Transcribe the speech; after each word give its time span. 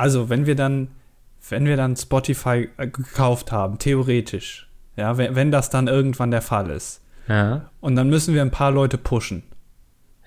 also 0.00 0.28
wenn 0.28 0.46
wir 0.46 0.54
dann, 0.56 0.88
wenn 1.48 1.64
wir 1.66 1.76
dann 1.76 1.96
Spotify 1.96 2.68
äh, 2.76 2.86
gekauft 2.88 3.52
haben, 3.52 3.78
theoretisch, 3.78 4.68
ja, 4.96 5.16
wenn, 5.16 5.34
wenn 5.34 5.50
das 5.50 5.70
dann 5.70 5.86
irgendwann 5.88 6.30
der 6.30 6.42
Fall 6.42 6.70
ist, 6.70 7.02
Ja. 7.28 7.70
und 7.80 7.96
dann 7.96 8.08
müssen 8.10 8.34
wir 8.34 8.42
ein 8.42 8.50
paar 8.50 8.70
Leute 8.72 8.98
pushen. 8.98 9.42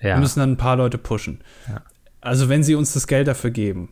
Ja. 0.00 0.16
Wir 0.16 0.20
müssen 0.20 0.40
dann 0.40 0.52
ein 0.52 0.56
paar 0.56 0.76
Leute 0.76 0.98
pushen. 0.98 1.40
Ja. 1.68 1.82
Also 2.20 2.48
wenn 2.48 2.62
sie 2.62 2.74
uns 2.74 2.92
das 2.94 3.06
Geld 3.06 3.28
dafür 3.28 3.50
geben, 3.50 3.90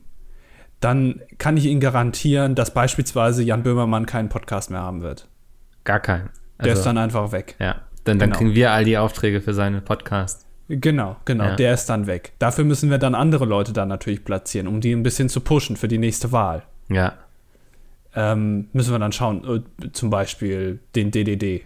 dann 0.80 1.20
kann 1.38 1.56
ich 1.56 1.66
Ihnen 1.66 1.80
garantieren, 1.80 2.54
dass 2.54 2.74
beispielsweise 2.74 3.42
Jan 3.42 3.62
Böhmermann 3.62 4.04
keinen 4.06 4.28
Podcast 4.28 4.70
mehr 4.70 4.80
haben 4.80 5.00
wird. 5.02 5.28
Gar 5.84 6.00
keinen. 6.00 6.30
Der 6.58 6.70
Also, 6.70 6.80
ist 6.80 6.86
dann 6.86 6.98
einfach 6.98 7.30
weg. 7.32 7.54
ja. 7.58 7.76
Dann, 8.04 8.18
dann 8.18 8.30
Genau. 8.30 8.38
kriegen 8.38 8.54
wir 8.54 8.72
all 8.72 8.84
die 8.84 8.98
Aufträge 8.98 9.40
für 9.40 9.54
seine 9.54 9.80
Podcast. 9.80 10.44
Genau, 10.80 11.16
genau, 11.26 11.44
Ja. 11.44 11.56
der 11.56 11.74
ist 11.74 11.86
dann 11.86 12.06
weg. 12.06 12.32
Dafür 12.38 12.64
müssen 12.64 12.88
wir 12.90 12.96
dann 12.98 13.14
andere 13.14 13.44
Leute 13.44 13.72
dann 13.72 13.88
natürlich 13.88 14.24
platzieren, 14.24 14.66
um 14.66 14.80
die 14.80 14.92
ein 14.92 15.02
bisschen 15.02 15.28
zu 15.28 15.40
pushen 15.40 15.76
für 15.76 15.88
die 15.88 15.98
nächste 15.98 16.32
Wahl. 16.32 16.62
Ja. 16.88 17.14
Ähm, 18.14 18.68
müssen 18.72 18.92
wir 18.92 18.98
dann 18.98 19.12
schauen, 19.12 19.64
äh, 19.82 19.90
zum 19.92 20.10
Beispiel 20.10 20.78
den 20.94 21.10
DDD. 21.10 21.62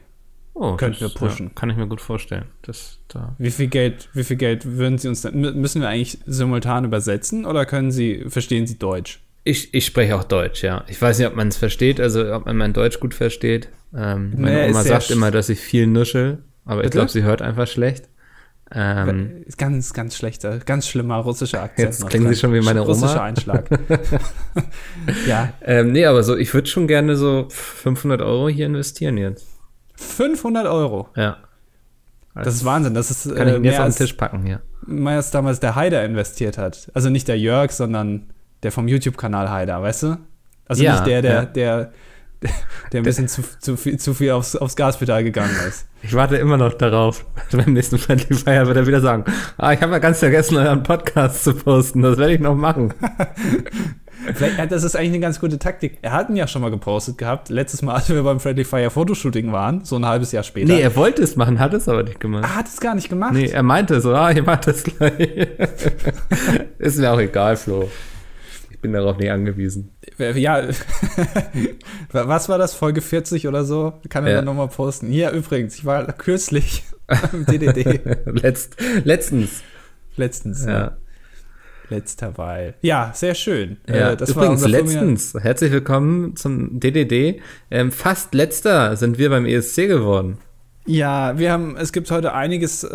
Oh, 0.54 0.76
Könnten 0.76 1.00
wir 1.00 1.08
pushen. 1.10 1.46
Ja, 1.48 1.52
kann 1.54 1.68
ich 1.70 1.76
mir 1.76 1.86
gut 1.86 2.00
vorstellen. 2.00 2.46
Das, 2.62 2.98
da. 3.08 3.34
Wie 3.38 3.50
viel 3.50 3.66
Geld, 3.66 4.08
wie 4.14 4.24
viel 4.24 4.36
Geld 4.36 4.64
würden 4.64 4.96
Sie 4.96 5.08
uns 5.08 5.22
denn, 5.22 5.34
mü- 5.34 5.52
müssen 5.52 5.82
wir 5.82 5.88
eigentlich 5.88 6.18
simultan 6.24 6.84
übersetzen 6.84 7.44
oder 7.44 7.66
können 7.66 7.90
Sie, 7.90 8.24
verstehen 8.28 8.66
Sie 8.66 8.78
Deutsch? 8.78 9.20
Ich, 9.44 9.74
ich 9.74 9.84
spreche 9.86 10.16
auch 10.16 10.24
Deutsch, 10.24 10.62
ja. 10.62 10.82
Ich 10.88 11.00
weiß 11.00 11.18
nicht, 11.18 11.28
ob 11.28 11.36
man 11.36 11.48
es 11.48 11.56
versteht, 11.56 12.00
also 12.00 12.32
ob 12.34 12.46
man 12.46 12.56
mein 12.56 12.72
Deutsch 12.72 12.98
gut 13.00 13.12
versteht. 13.14 13.68
Ähm, 13.94 14.32
meine 14.36 14.62
Nee, 14.62 14.68
Oma 14.70 14.82
sagt 14.82 15.10
immer, 15.10 15.30
dass 15.30 15.48
ich 15.48 15.60
viel 15.60 15.86
nuschel, 15.86 16.38
aber 16.64 16.80
ich 16.80 16.86
Bitte? 16.86 16.98
glaube, 16.98 17.10
sie 17.10 17.22
hört 17.22 17.42
einfach 17.42 17.66
schlecht. 17.68 18.08
Ähm, 18.72 19.44
ganz, 19.56 19.92
ganz 19.92 20.16
schlechter, 20.16 20.58
ganz 20.58 20.88
schlimmer 20.88 21.16
russischer 21.18 21.62
Akzent. 21.62 21.88
Jetzt 21.88 22.00
noch 22.00 22.08
klingen 22.08 22.28
Sie 22.28 22.40
schon 22.40 22.52
wie 22.52 22.60
meine 22.60 22.82
Oma. 22.82 22.88
Russischer 22.88 23.22
Einschlag. 23.22 23.68
ja, 25.26 25.52
ähm, 25.62 25.92
nee, 25.92 26.04
aber 26.04 26.24
so, 26.24 26.36
ich 26.36 26.52
würde 26.52 26.68
schon 26.68 26.88
gerne 26.88 27.16
so 27.16 27.46
500 27.48 28.20
Euro 28.22 28.48
hier 28.48 28.66
investieren 28.66 29.18
jetzt. 29.18 29.46
500 29.94 30.66
Euro. 30.66 31.08
Ja. 31.14 31.38
Das 32.34 32.54
ist 32.54 32.64
Wahnsinn. 32.64 32.94
Das 32.94 33.10
ist 33.10 33.34
Kann 33.34 33.48
ich 33.48 33.54
äh, 33.54 33.56
ihn 33.56 33.64
jetzt 33.64 33.78
mehr, 33.78 33.86
auf 33.86 33.94
den 33.94 33.96
Tisch 33.96 34.12
packen 34.12 34.42
hier. 34.44 34.60
mehr 34.86 35.16
als 35.16 35.30
damals 35.30 35.60
der 35.60 35.74
Haider 35.74 36.04
investiert 36.04 36.58
hat. 36.58 36.90
Also 36.92 37.08
nicht 37.08 37.28
der 37.28 37.38
Jörg, 37.38 37.70
sondern 37.70 38.30
der 38.62 38.72
vom 38.72 38.88
YouTube-Kanal 38.88 39.50
Haider, 39.50 39.80
weißt 39.80 40.02
du? 40.02 40.18
Also 40.66 40.82
Ja, 40.82 40.94
nicht 40.94 41.06
der, 41.06 41.22
der, 41.22 41.32
ja. 41.32 41.44
der, 41.44 41.92
der, 42.42 42.50
der 42.92 43.00
ein 43.00 43.04
bisschen 43.04 43.28
zu, 43.28 43.42
zu, 43.58 43.76
viel, 43.76 43.98
zu 43.98 44.12
viel 44.12 44.32
aufs, 44.32 44.56
aufs 44.56 44.76
Gaspedal 44.76 45.24
gegangen 45.24 45.56
ist. 45.66 45.86
Ich 46.06 46.14
warte 46.14 46.36
immer 46.36 46.56
noch 46.56 46.74
darauf. 46.74 47.24
Beim 47.50 47.72
nächsten 47.72 47.98
Friendly 47.98 48.36
Fire 48.36 48.66
wird 48.66 48.76
er 48.76 48.86
wieder 48.86 49.00
sagen, 49.00 49.24
ah, 49.58 49.72
ich 49.72 49.80
habe 49.80 49.92
ja 49.92 49.98
ganz 49.98 50.20
vergessen, 50.20 50.56
euren 50.56 50.84
Podcast 50.84 51.42
zu 51.42 51.52
posten. 51.52 52.02
Das 52.02 52.16
werde 52.16 52.34
ich 52.34 52.40
noch 52.40 52.54
machen. 52.54 52.94
Vielleicht, 54.34 54.70
das 54.70 54.84
ist 54.84 54.96
eigentlich 54.96 55.10
eine 55.10 55.20
ganz 55.20 55.40
gute 55.40 55.58
Taktik. 55.58 55.98
Er 56.02 56.12
hat 56.12 56.30
ihn 56.30 56.36
ja 56.36 56.46
schon 56.46 56.62
mal 56.62 56.70
gepostet 56.70 57.18
gehabt. 57.18 57.48
Letztes 57.48 57.82
Mal, 57.82 57.94
als 57.94 58.08
wir 58.08 58.22
beim 58.22 58.38
Friendly 58.38 58.64
Fire 58.64 58.90
Fotoshooting 58.90 59.52
waren, 59.52 59.84
so 59.84 59.96
ein 59.96 60.06
halbes 60.06 60.30
Jahr 60.30 60.42
später. 60.44 60.72
Nee, 60.72 60.80
er 60.80 60.94
wollte 60.94 61.22
es 61.22 61.36
machen, 61.36 61.58
hat 61.58 61.74
es 61.74 61.88
aber 61.88 62.04
nicht 62.04 62.20
gemacht. 62.20 62.44
er 62.44 62.56
hat 62.56 62.66
es 62.66 62.80
gar 62.80 62.94
nicht 62.94 63.08
gemacht. 63.08 63.34
Nee, 63.34 63.48
er 63.48 63.62
meinte 63.62 64.00
so, 64.00 64.14
ah, 64.14 64.30
ich 64.30 64.44
mach 64.44 64.60
das 64.60 64.84
gleich. 64.84 65.12
Ist 66.78 66.98
mir 66.98 67.12
auch 67.12 67.20
egal, 67.20 67.56
Flo. 67.56 67.90
Ich 68.70 68.80
bin 68.80 68.92
darauf 68.92 69.18
nicht 69.18 69.30
angewiesen. 69.30 69.95
Ja, 70.18 70.62
was 72.12 72.48
war 72.48 72.58
das? 72.58 72.74
Folge 72.74 73.00
40 73.02 73.46
oder 73.48 73.64
so? 73.64 73.94
Kann 74.08 74.24
er 74.24 74.30
Ja. 74.30 74.36
dann 74.36 74.46
nochmal 74.46 74.68
posten. 74.68 75.08
Hier 75.08 75.30
übrigens, 75.30 75.74
ich 75.76 75.84
war 75.84 76.04
kürzlich 76.12 76.84
im 77.32 77.44
DDD. 77.46 78.00
Letzt, 78.26 78.76
letztens. 79.04 79.62
Letztens. 80.16 80.64
Ja. 80.64 80.72
Ja. 80.72 80.96
Letzter 81.88 82.36
Weil. 82.36 82.74
Ja, 82.80 83.12
sehr 83.14 83.34
schön. 83.36 83.76
Ja, 83.88 84.12
Äh, 84.12 84.24
übrigens, 84.26 84.66
letztens. 84.66 85.34
Herzlich 85.38 85.70
willkommen 85.70 86.34
zum 86.34 86.80
DDD. 86.80 87.40
Ähm, 87.70 87.92
fast 87.92 88.34
letzter 88.34 88.96
sind 88.96 89.18
wir 89.18 89.30
beim 89.30 89.46
ESC 89.46 89.86
geworden. 89.86 90.38
Ja, 90.86 91.36
wir 91.36 91.50
haben, 91.50 91.76
es 91.76 91.92
gibt 91.92 92.10
heute 92.12 92.32
einiges, 92.32 92.84
äh, 92.84 92.88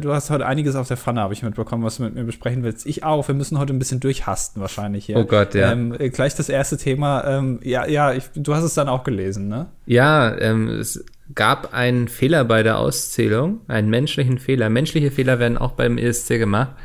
du 0.00 0.12
hast 0.12 0.30
heute 0.30 0.46
einiges 0.46 0.76
auf 0.76 0.86
der 0.86 0.96
Pfanne, 0.96 1.20
habe 1.20 1.34
ich 1.34 1.42
mitbekommen, 1.42 1.82
was 1.82 1.96
du 1.96 2.04
mit 2.04 2.14
mir 2.14 2.24
besprechen 2.24 2.62
willst. 2.62 2.86
Ich 2.86 3.02
auch. 3.02 3.26
Wir 3.26 3.34
müssen 3.34 3.58
heute 3.58 3.72
ein 3.72 3.80
bisschen 3.80 3.98
durchhasten 3.98 4.62
wahrscheinlich 4.62 5.06
hier. 5.06 5.16
Oh 5.16 5.24
Gott, 5.24 5.54
ja. 5.54 5.72
Ähm, 5.72 5.94
äh, 5.98 6.08
gleich 6.10 6.36
das 6.36 6.48
erste 6.48 6.76
Thema. 6.76 7.24
Ähm, 7.24 7.58
ja, 7.62 7.86
ja, 7.86 8.12
ich, 8.12 8.24
du 8.34 8.54
hast 8.54 8.62
es 8.62 8.74
dann 8.74 8.88
auch 8.88 9.02
gelesen, 9.02 9.48
ne? 9.48 9.66
Ja, 9.86 10.38
ähm, 10.38 10.68
es 10.68 11.04
gab 11.34 11.74
einen 11.74 12.06
Fehler 12.06 12.44
bei 12.44 12.62
der 12.62 12.78
Auszählung, 12.78 13.60
einen 13.66 13.90
menschlichen 13.90 14.38
Fehler. 14.38 14.70
Menschliche 14.70 15.10
Fehler 15.10 15.40
werden 15.40 15.58
auch 15.58 15.72
beim 15.72 15.98
ESC 15.98 16.38
gemacht. 16.38 16.76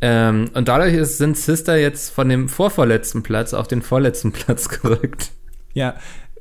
Ähm, 0.00 0.50
und 0.54 0.68
dadurch 0.68 0.94
ist, 0.94 1.18
sind 1.18 1.36
Sister 1.36 1.76
jetzt 1.76 2.10
von 2.10 2.28
dem 2.28 2.48
vorvorletzten 2.48 3.22
Platz 3.22 3.52
auf 3.52 3.68
den 3.68 3.82
vorletzten 3.82 4.32
Platz 4.32 4.68
gerückt. 4.68 5.32
Ja, 5.74 5.96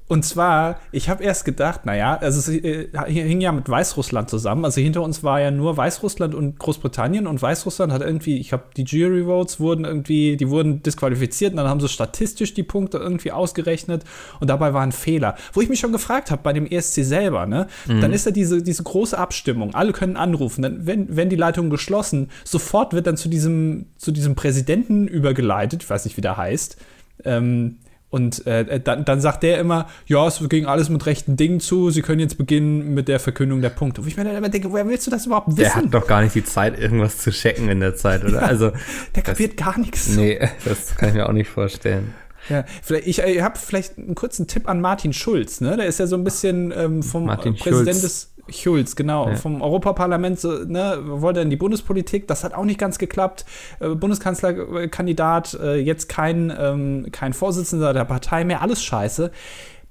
und 0.07 0.23
zwar, 0.23 0.79
ich 0.91 1.09
habe 1.09 1.23
erst 1.23 1.45
gedacht, 1.45 1.87
naja, 1.87 2.15
also 2.15 2.37
es 2.37 2.47
äh, 2.47 2.89
hing 3.07 3.41
ja 3.41 3.51
mit 3.51 3.67
Weißrussland 3.67 4.29
zusammen. 4.29 4.63
Also 4.63 4.79
hinter 4.79 5.01
uns 5.01 5.23
war 5.23 5.41
ja 5.41 5.49
nur 5.49 5.77
Weißrussland 5.77 6.35
und 6.35 6.59
Großbritannien 6.59 7.25
und 7.25 7.41
Weißrussland 7.41 7.91
hat 7.91 8.03
irgendwie, 8.03 8.37
ich 8.37 8.53
habe 8.53 8.65
die 8.77 8.83
Jury 8.83 9.23
Votes 9.23 9.59
wurden 9.59 9.83
irgendwie, 9.83 10.37
die 10.37 10.49
wurden 10.49 10.83
disqualifiziert 10.83 11.53
und 11.53 11.57
dann 11.57 11.67
haben 11.67 11.79
sie 11.79 11.89
statistisch 11.89 12.53
die 12.53 12.61
Punkte 12.61 12.99
irgendwie 12.99 13.31
ausgerechnet 13.31 14.03
und 14.39 14.47
dabei 14.47 14.75
war 14.75 14.83
ein 14.83 14.91
Fehler. 14.91 15.37
Wo 15.53 15.61
ich 15.61 15.69
mich 15.69 15.79
schon 15.79 15.91
gefragt 15.91 16.29
habe 16.29 16.43
bei 16.43 16.53
dem 16.53 16.67
ESC 16.67 17.03
selber, 17.03 17.47
ne, 17.47 17.65
dann 17.87 18.13
ist 18.13 18.27
da 18.27 18.31
diese, 18.31 18.61
diese 18.61 18.83
große 18.83 19.17
Abstimmung, 19.17 19.73
alle 19.73 19.91
können 19.91 20.17
anrufen, 20.17 20.61
dann 20.61 20.85
wenn, 20.85 21.15
wenn 21.15 21.29
die 21.29 21.35
Leitung 21.35 21.71
geschlossen, 21.71 22.29
sofort 22.43 22.93
wird 22.93 23.07
dann 23.07 23.17
zu 23.17 23.27
diesem, 23.27 23.87
zu 23.97 24.11
diesem 24.11 24.35
Präsidenten 24.35 25.07
übergeleitet, 25.07 25.81
ich 25.81 25.89
weiß 25.89 26.05
nicht, 26.05 26.15
wie 26.15 26.21
der 26.21 26.37
heißt, 26.37 26.77
ähm, 27.23 27.77
und 28.15 28.47
äh, 28.47 28.79
dann, 28.79 29.03
dann 29.03 29.19
sagt 29.19 29.43
der 29.43 29.59
immer, 29.59 29.89
ja, 30.07 30.25
es 30.25 30.41
ging 30.47 30.67
alles 30.67 30.87
mit 30.87 31.05
rechten 31.05 31.35
Dingen 31.35 31.59
zu, 31.59 31.89
Sie 31.89 32.01
können 32.01 32.21
jetzt 32.21 32.37
beginnen 32.37 32.93
mit 32.93 33.09
der 33.09 33.19
Verkündung 33.19 33.61
der 33.61 33.71
Punkte. 33.71 34.05
Wo 34.05 34.07
ich 34.07 34.15
mir 34.15 34.23
dann 34.23 34.37
immer 34.37 34.47
denke, 34.47 34.71
woher 34.71 34.87
willst 34.87 35.05
du 35.05 35.11
das 35.11 35.25
überhaupt 35.25 35.49
wissen? 35.49 35.57
Der 35.59 35.75
hat 35.75 35.93
doch 35.93 36.07
gar 36.07 36.21
nicht 36.21 36.33
die 36.33 36.45
Zeit, 36.45 36.79
irgendwas 36.79 37.17
zu 37.17 37.31
checken 37.31 37.67
in 37.67 37.81
der 37.81 37.97
Zeit, 37.97 38.23
oder? 38.23 38.43
Also, 38.43 38.71
Der 39.15 39.21
kapiert 39.21 39.57
gar 39.57 39.77
nichts. 39.77 40.15
nee, 40.15 40.39
das 40.63 40.95
kann 40.95 41.09
ich 41.09 41.15
mir 41.15 41.27
auch 41.27 41.33
nicht 41.33 41.49
vorstellen. 41.49 42.13
Ja, 42.47 42.63
vielleicht, 42.81 43.05
ich 43.07 43.19
äh, 43.21 43.41
habe 43.41 43.59
vielleicht 43.59 43.97
einen 43.97 44.15
kurzen 44.15 44.47
Tipp 44.47 44.69
an 44.69 44.79
Martin 44.79 45.11
Schulz, 45.11 45.59
ne? 45.59 45.75
Der 45.75 45.87
ist 45.87 45.99
ja 45.99 46.07
so 46.07 46.15
ein 46.15 46.23
bisschen 46.23 46.71
ähm, 46.73 47.03
vom 47.03 47.25
Martin 47.25 47.55
äh, 47.55 47.57
Präsident 47.57 47.97
Schulz. 47.97 48.01
des 48.01 48.34
Schulz, 48.49 48.95
genau, 48.95 49.29
Ja. 49.29 49.35
vom 49.35 49.61
Europaparlament, 49.61 50.39
so, 50.39 50.51
ne, 50.65 50.99
wollte 51.03 51.39
in 51.41 51.49
die 51.49 51.55
Bundespolitik, 51.55 52.27
das 52.27 52.43
hat 52.43 52.53
auch 52.53 52.65
nicht 52.65 52.79
ganz 52.79 52.97
geklappt. 52.99 53.45
Äh, 53.79 53.89
Bundeskanzlerkandidat, 53.89 55.57
äh, 55.61 55.75
jetzt 55.77 56.09
kein, 56.09 56.53
ähm, 56.57 57.07
kein 57.11 57.33
Vorsitzender 57.33 57.93
der 57.93 58.05
Partei 58.05 58.43
mehr, 58.43 58.61
alles 58.61 58.83
scheiße. 58.83 59.31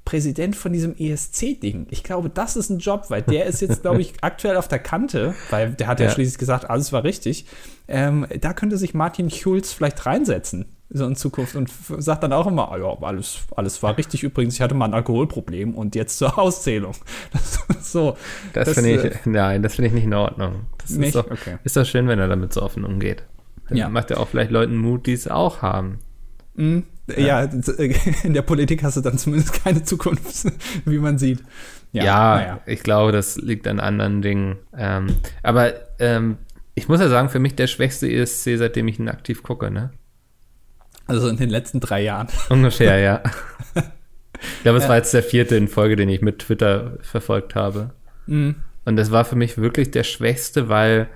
Präsident 0.04 0.54
von 0.54 0.70
diesem 0.72 0.94
ESC-Ding. 0.98 1.86
Ich 1.88 2.02
glaube, 2.02 2.28
das 2.28 2.56
ist 2.56 2.68
ein 2.68 2.78
Job, 2.78 3.06
weil 3.08 3.22
der 3.22 3.46
ist 3.46 3.62
jetzt, 3.62 3.80
glaube 3.80 4.02
ich, 4.02 4.12
aktuell 4.20 4.58
auf 4.58 4.68
der 4.68 4.78
Kante, 4.78 5.34
weil 5.48 5.70
der 5.72 5.86
hat 5.86 5.98
ja, 5.98 6.06
Ja. 6.06 6.12
schließlich 6.12 6.36
gesagt, 6.36 6.68
alles 6.68 6.92
war 6.92 7.04
richtig. 7.04 7.46
Ähm, 7.88 8.26
da 8.40 8.52
könnte 8.52 8.76
sich 8.76 8.92
Martin 8.92 9.30
Schulz 9.30 9.72
vielleicht 9.72 10.04
reinsetzen, 10.04 10.66
so 10.96 11.06
in 11.06 11.16
Zukunft, 11.16 11.56
und 11.56 11.68
sagt 11.98 12.22
dann 12.22 12.32
auch 12.32 12.46
immer, 12.46 12.70
ah 12.72 12.78
ja, 12.78 12.96
alles, 13.02 13.40
alles 13.56 13.82
war 13.82 13.98
richtig 13.98 14.22
übrigens, 14.22 14.54
ich 14.54 14.60
hatte 14.60 14.74
mal 14.74 14.86
ein 14.86 14.94
Alkoholproblem 14.94 15.74
und 15.74 15.94
jetzt 15.94 16.18
zur 16.18 16.38
Auszählung. 16.38 16.94
Das, 17.32 17.92
so. 17.92 18.16
Das, 18.52 18.66
Das, 18.66 18.74
finde 18.74 18.90
ich, 18.92 19.04
äh, 19.04 19.18
nein, 19.26 19.62
das 19.62 19.74
finde 19.74 19.88
ich 19.88 19.94
nicht 19.94 20.04
in 20.04 20.14
Ordnung. 20.14 20.66
Das 20.78 20.90
Nicht? 20.90 21.08
ist 21.08 21.16
doch, 21.16 21.30
Okay. 21.30 21.58
ist 21.64 21.76
doch 21.76 21.84
schön, 21.84 22.08
wenn 22.08 22.18
er 22.18 22.28
damit 22.28 22.52
so 22.52 22.62
offen 22.62 22.84
umgeht. 22.84 23.24
Dann 23.68 23.76
Ja. 23.78 23.88
macht 23.88 24.10
er 24.10 24.20
auch 24.20 24.28
vielleicht 24.28 24.50
Leuten 24.50 24.76
Mut, 24.76 25.06
die 25.06 25.12
es 25.12 25.28
auch 25.28 25.62
haben. 25.62 25.98
Mm, 26.54 26.80
ja, 27.16 27.40
in 28.22 28.32
der 28.34 28.42
Politik 28.42 28.82
hast 28.84 28.96
du 28.96 29.00
dann 29.00 29.18
zumindest 29.18 29.52
keine 29.64 29.82
Zukunft, 29.82 30.46
wie 30.84 30.98
man 30.98 31.18
sieht. 31.18 31.42
Ja, 31.92 32.36
naja. 32.36 32.60
ich 32.66 32.82
glaube, 32.82 33.12
das 33.12 33.36
liegt 33.36 33.66
an 33.68 33.78
anderen 33.80 34.22
Dingen. 34.22 34.56
Ähm, 34.76 35.06
aber 35.42 35.72
ähm, 35.98 36.38
ich 36.74 36.88
muss 36.88 37.00
ja 37.00 37.08
sagen, 37.08 37.28
für 37.28 37.38
mich 37.38 37.54
der 37.54 37.66
schwächste 37.68 38.10
ESC, 38.10 38.56
seitdem 38.56 38.88
ich 38.88 38.98
ihn 38.98 39.08
aktiv 39.08 39.42
gucke, 39.42 39.70
ne? 39.70 39.90
Also 41.06 41.28
in 41.28 41.36
den 41.36 41.50
letzten 41.50 41.80
drei 41.80 42.02
Jahren. 42.02 42.28
Ungefähr, 42.48 42.98
ja. 42.98 43.22
Ich 44.56 44.62
glaube, 44.62 44.78
es 44.78 44.88
war 44.88 44.96
jetzt 44.96 45.14
der 45.14 45.22
vierte 45.22 45.56
in 45.56 45.68
Folge, 45.68 45.96
den 45.96 46.08
ich 46.08 46.20
mit 46.22 46.40
Twitter 46.40 46.98
verfolgt 47.02 47.54
habe. 47.54 47.90
Mm, 48.26 48.50
Und 48.84 48.96
das 48.96 49.10
war 49.10 49.24
für 49.24 49.36
mich 49.36 49.56
wirklich 49.58 49.90
der 49.90 50.02
schwächste, 50.04 50.68
weil 50.68 51.08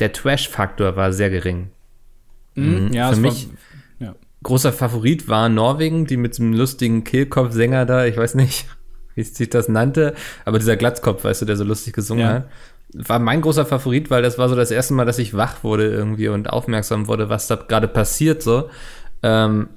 der 0.00 0.12
Trash-Faktor 0.12 0.96
war 0.96 1.12
sehr 1.12 1.30
gering. 1.30 1.70
mm, 2.54 2.92
ja, 2.92 3.12
für 3.12 3.20
mich 3.20 3.48
war, 4.00 4.08
ja. 4.08 4.14
großer 4.42 4.72
Favorit 4.72 5.28
war 5.28 5.48
Norwegen, 5.48 6.06
die 6.06 6.16
mit 6.16 6.32
diesem 6.34 6.52
lustigen 6.52 7.04
Kehlkopf-Sänger 7.04 7.86
da, 7.86 8.06
ich 8.06 8.16
weiß 8.16 8.34
nicht, 8.34 8.66
wie 9.14 9.22
sich 9.22 9.50
das 9.50 9.68
nannte, 9.68 10.14
aber 10.44 10.58
dieser 10.58 10.76
Glatzkopf, 10.76 11.22
weißt 11.24 11.42
du, 11.42 11.46
der 11.46 11.56
so 11.56 11.64
lustig 11.64 11.92
gesungen 11.94 12.24
Ja. 12.24 12.32
hat, 12.34 12.48
war 12.94 13.18
mein 13.18 13.40
großer 13.40 13.66
Favorit, 13.66 14.10
weil 14.10 14.22
das 14.22 14.38
war 14.38 14.48
so 14.48 14.54
das 14.56 14.70
erste 14.70 14.94
Mal, 14.94 15.04
dass 15.04 15.18
ich 15.18 15.34
wach 15.34 15.64
wurde 15.64 15.88
irgendwie 15.88 16.28
und 16.28 16.50
aufmerksam 16.50 17.08
wurde, 17.08 17.28
was 17.28 17.46
da 17.48 17.56
gerade 17.56 17.88
passiert 17.88 18.42
so. 18.42 18.68
Ähm, 19.24 19.68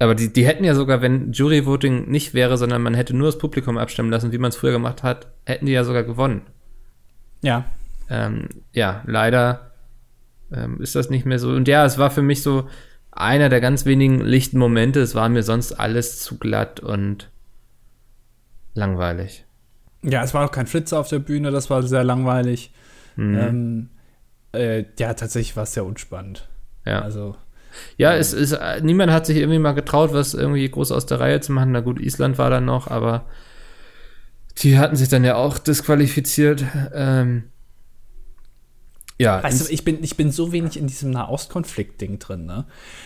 aber 0.00 0.16
die, 0.16 0.32
die 0.32 0.44
hätten 0.44 0.64
ja 0.64 0.74
sogar, 0.74 1.00
wenn 1.00 1.30
Jury-Voting 1.30 2.10
nicht 2.10 2.34
wäre, 2.34 2.58
sondern 2.58 2.82
man 2.82 2.94
hätte 2.94 3.14
nur 3.14 3.28
das 3.28 3.38
Publikum 3.38 3.78
abstimmen 3.78 4.10
lassen, 4.10 4.32
wie 4.32 4.38
man 4.38 4.48
es 4.48 4.56
früher 4.56 4.72
gemacht 4.72 5.04
hat, 5.04 5.28
hätten 5.46 5.66
die 5.66 5.72
ja 5.72 5.84
sogar 5.84 6.02
gewonnen. 6.02 6.42
ja, 7.42 7.64
Ähm, 8.10 8.48
ja, 8.72 9.02
leider 9.06 9.70
ähm, 10.52 10.80
ist 10.80 10.96
das 10.96 11.08
nicht 11.08 11.24
mehr 11.24 11.38
so. 11.38 11.50
Und 11.50 11.68
ja, 11.68 11.84
es 11.84 11.98
war 11.98 12.10
für 12.10 12.22
mich 12.22 12.42
so, 12.42 12.68
einer 13.12 13.48
der 13.50 13.60
ganz 13.60 13.84
wenigen 13.84 14.20
lichten 14.20 14.58
Momente. 14.58 15.00
Es 15.00 15.14
war 15.14 15.28
mir 15.28 15.42
sonst 15.42 15.72
alles 15.72 16.18
zu 16.18 16.38
glatt 16.38 16.80
und 16.80 17.30
langweilig. 18.74 19.44
Ja, 20.02 20.24
es 20.24 20.34
war 20.34 20.46
auch 20.46 20.50
kein 20.50 20.66
Flitzer 20.66 20.98
auf 20.98 21.08
der 21.08 21.20
Bühne, 21.20 21.52
das 21.52 21.70
war 21.70 21.82
sehr 21.84 22.02
langweilig. 22.02 22.72
Mhm. 23.14 23.38
Ähm, 23.38 23.90
äh, 24.52 24.84
ja, 24.98 25.14
tatsächlich 25.14 25.56
war 25.56 25.62
es 25.62 25.74
sehr 25.74 25.84
unspannend. 25.84 26.48
Ja. 26.84 27.02
Also. 27.02 27.36
Ja, 27.96 28.14
es 28.14 28.32
ist, 28.32 28.58
niemand 28.82 29.12
hat 29.12 29.26
sich 29.26 29.36
irgendwie 29.36 29.58
mal 29.58 29.72
getraut, 29.72 30.12
was 30.12 30.34
irgendwie 30.34 30.68
groß 30.68 30.92
aus 30.92 31.06
der 31.06 31.20
Reihe 31.20 31.40
zu 31.40 31.52
machen. 31.52 31.72
Na 31.72 31.80
gut, 31.80 32.00
Island 32.00 32.38
war 32.38 32.50
dann 32.50 32.64
noch, 32.64 32.88
aber 32.88 33.26
die 34.58 34.78
hatten 34.78 34.96
sich 34.96 35.08
dann 35.08 35.24
ja 35.24 35.36
auch 35.36 35.58
disqualifiziert. 35.58 36.64
Ähm, 36.94 37.44
ja. 39.18 39.42
Weißt 39.42 39.60
du, 39.60 39.72
ich 39.72 39.84
bin, 39.84 40.02
ich 40.02 40.16
bin 40.16 40.30
so 40.30 40.52
wenig 40.52 40.76
in 40.76 40.86
diesem 40.86 41.10
Nahostkonflikt-Ding 41.10 42.18
drin, 42.18 42.46
ne? 42.46 42.64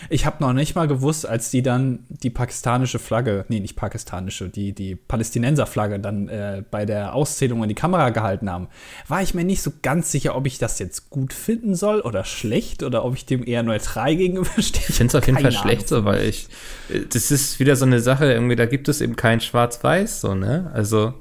Ich 0.09 0.25
habe 0.25 0.43
noch 0.43 0.53
nicht 0.53 0.75
mal 0.75 0.87
gewusst, 0.87 1.25
als 1.25 1.51
die 1.51 1.61
dann 1.61 1.99
die 2.09 2.29
pakistanische 2.29 2.97
Flagge, 2.97 3.45
nee, 3.49 3.59
nicht 3.59 3.75
pakistanische, 3.75 4.49
die, 4.49 4.73
die 4.73 4.95
Palästinenser-Flagge 4.95 5.99
dann 5.99 6.27
äh, 6.27 6.63
bei 6.69 6.85
der 6.85 7.13
Auszählung 7.13 7.61
in 7.63 7.69
die 7.69 7.75
Kamera 7.75 8.09
gehalten 8.09 8.49
haben, 8.49 8.67
war 9.07 9.21
ich 9.21 9.33
mir 9.33 9.43
nicht 9.43 9.61
so 9.61 9.71
ganz 9.81 10.11
sicher, 10.11 10.35
ob 10.35 10.47
ich 10.47 10.57
das 10.57 10.79
jetzt 10.79 11.09
gut 11.09 11.33
finden 11.33 11.75
soll 11.75 12.01
oder 12.01 12.23
schlecht 12.23 12.83
oder 12.83 13.05
ob 13.05 13.15
ich 13.15 13.25
dem 13.25 13.45
eher 13.45 13.63
neutral 13.63 14.15
gegenüberstehe. 14.15 14.83
Ich 14.87 14.95
finde 14.95 15.11
es 15.11 15.15
auf 15.15 15.27
jeden 15.27 15.39
Fall 15.39 15.51
schlecht 15.51 15.87
so, 15.87 16.05
weil 16.05 16.23
ich, 16.23 16.47
äh, 16.89 17.01
das 17.11 17.31
ist 17.31 17.59
wieder 17.59 17.75
so 17.75 17.85
eine 17.85 17.99
Sache, 17.99 18.31
irgendwie, 18.31 18.55
da 18.55 18.65
gibt 18.65 18.87
es 18.89 19.01
eben 19.01 19.15
kein 19.15 19.41
Schwarz-Weiß, 19.41 20.21
so, 20.21 20.35
ne? 20.35 20.71
Also, 20.73 21.13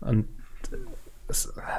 und 0.00 0.26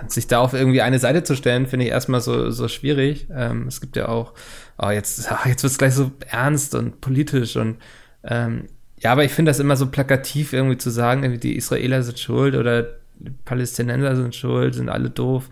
sich 0.07 0.27
da 0.27 0.39
auf 0.39 0.53
irgendwie 0.53 0.81
eine 0.81 0.99
Seite 0.99 1.23
zu 1.23 1.35
stellen, 1.35 1.67
finde 1.67 1.85
ich 1.85 1.91
erstmal 1.91 2.21
so, 2.21 2.51
so 2.51 2.67
schwierig. 2.67 3.27
Ähm, 3.33 3.67
es 3.67 3.81
gibt 3.81 3.95
ja 3.95 4.07
auch, 4.07 4.33
oh, 4.77 4.89
jetzt, 4.89 5.29
oh, 5.31 5.35
jetzt 5.47 5.63
wird 5.63 5.71
es 5.71 5.77
gleich 5.77 5.93
so 5.93 6.11
ernst 6.29 6.75
und 6.75 7.01
politisch 7.01 7.55
und 7.55 7.77
ähm, 8.23 8.65
ja, 8.97 9.11
aber 9.11 9.23
ich 9.23 9.31
finde 9.31 9.49
das 9.49 9.59
immer 9.59 9.75
so 9.75 9.87
plakativ, 9.87 10.53
irgendwie 10.53 10.77
zu 10.77 10.91
sagen, 10.91 11.23
irgendwie 11.23 11.39
die 11.39 11.57
Israeler 11.57 12.03
sind 12.03 12.19
schuld 12.19 12.55
oder 12.55 12.83
die 13.17 13.31
Palästinenser 13.45 14.15
sind 14.15 14.35
schuld, 14.35 14.75
sind 14.75 14.89
alle 14.89 15.09
doof. 15.09 15.49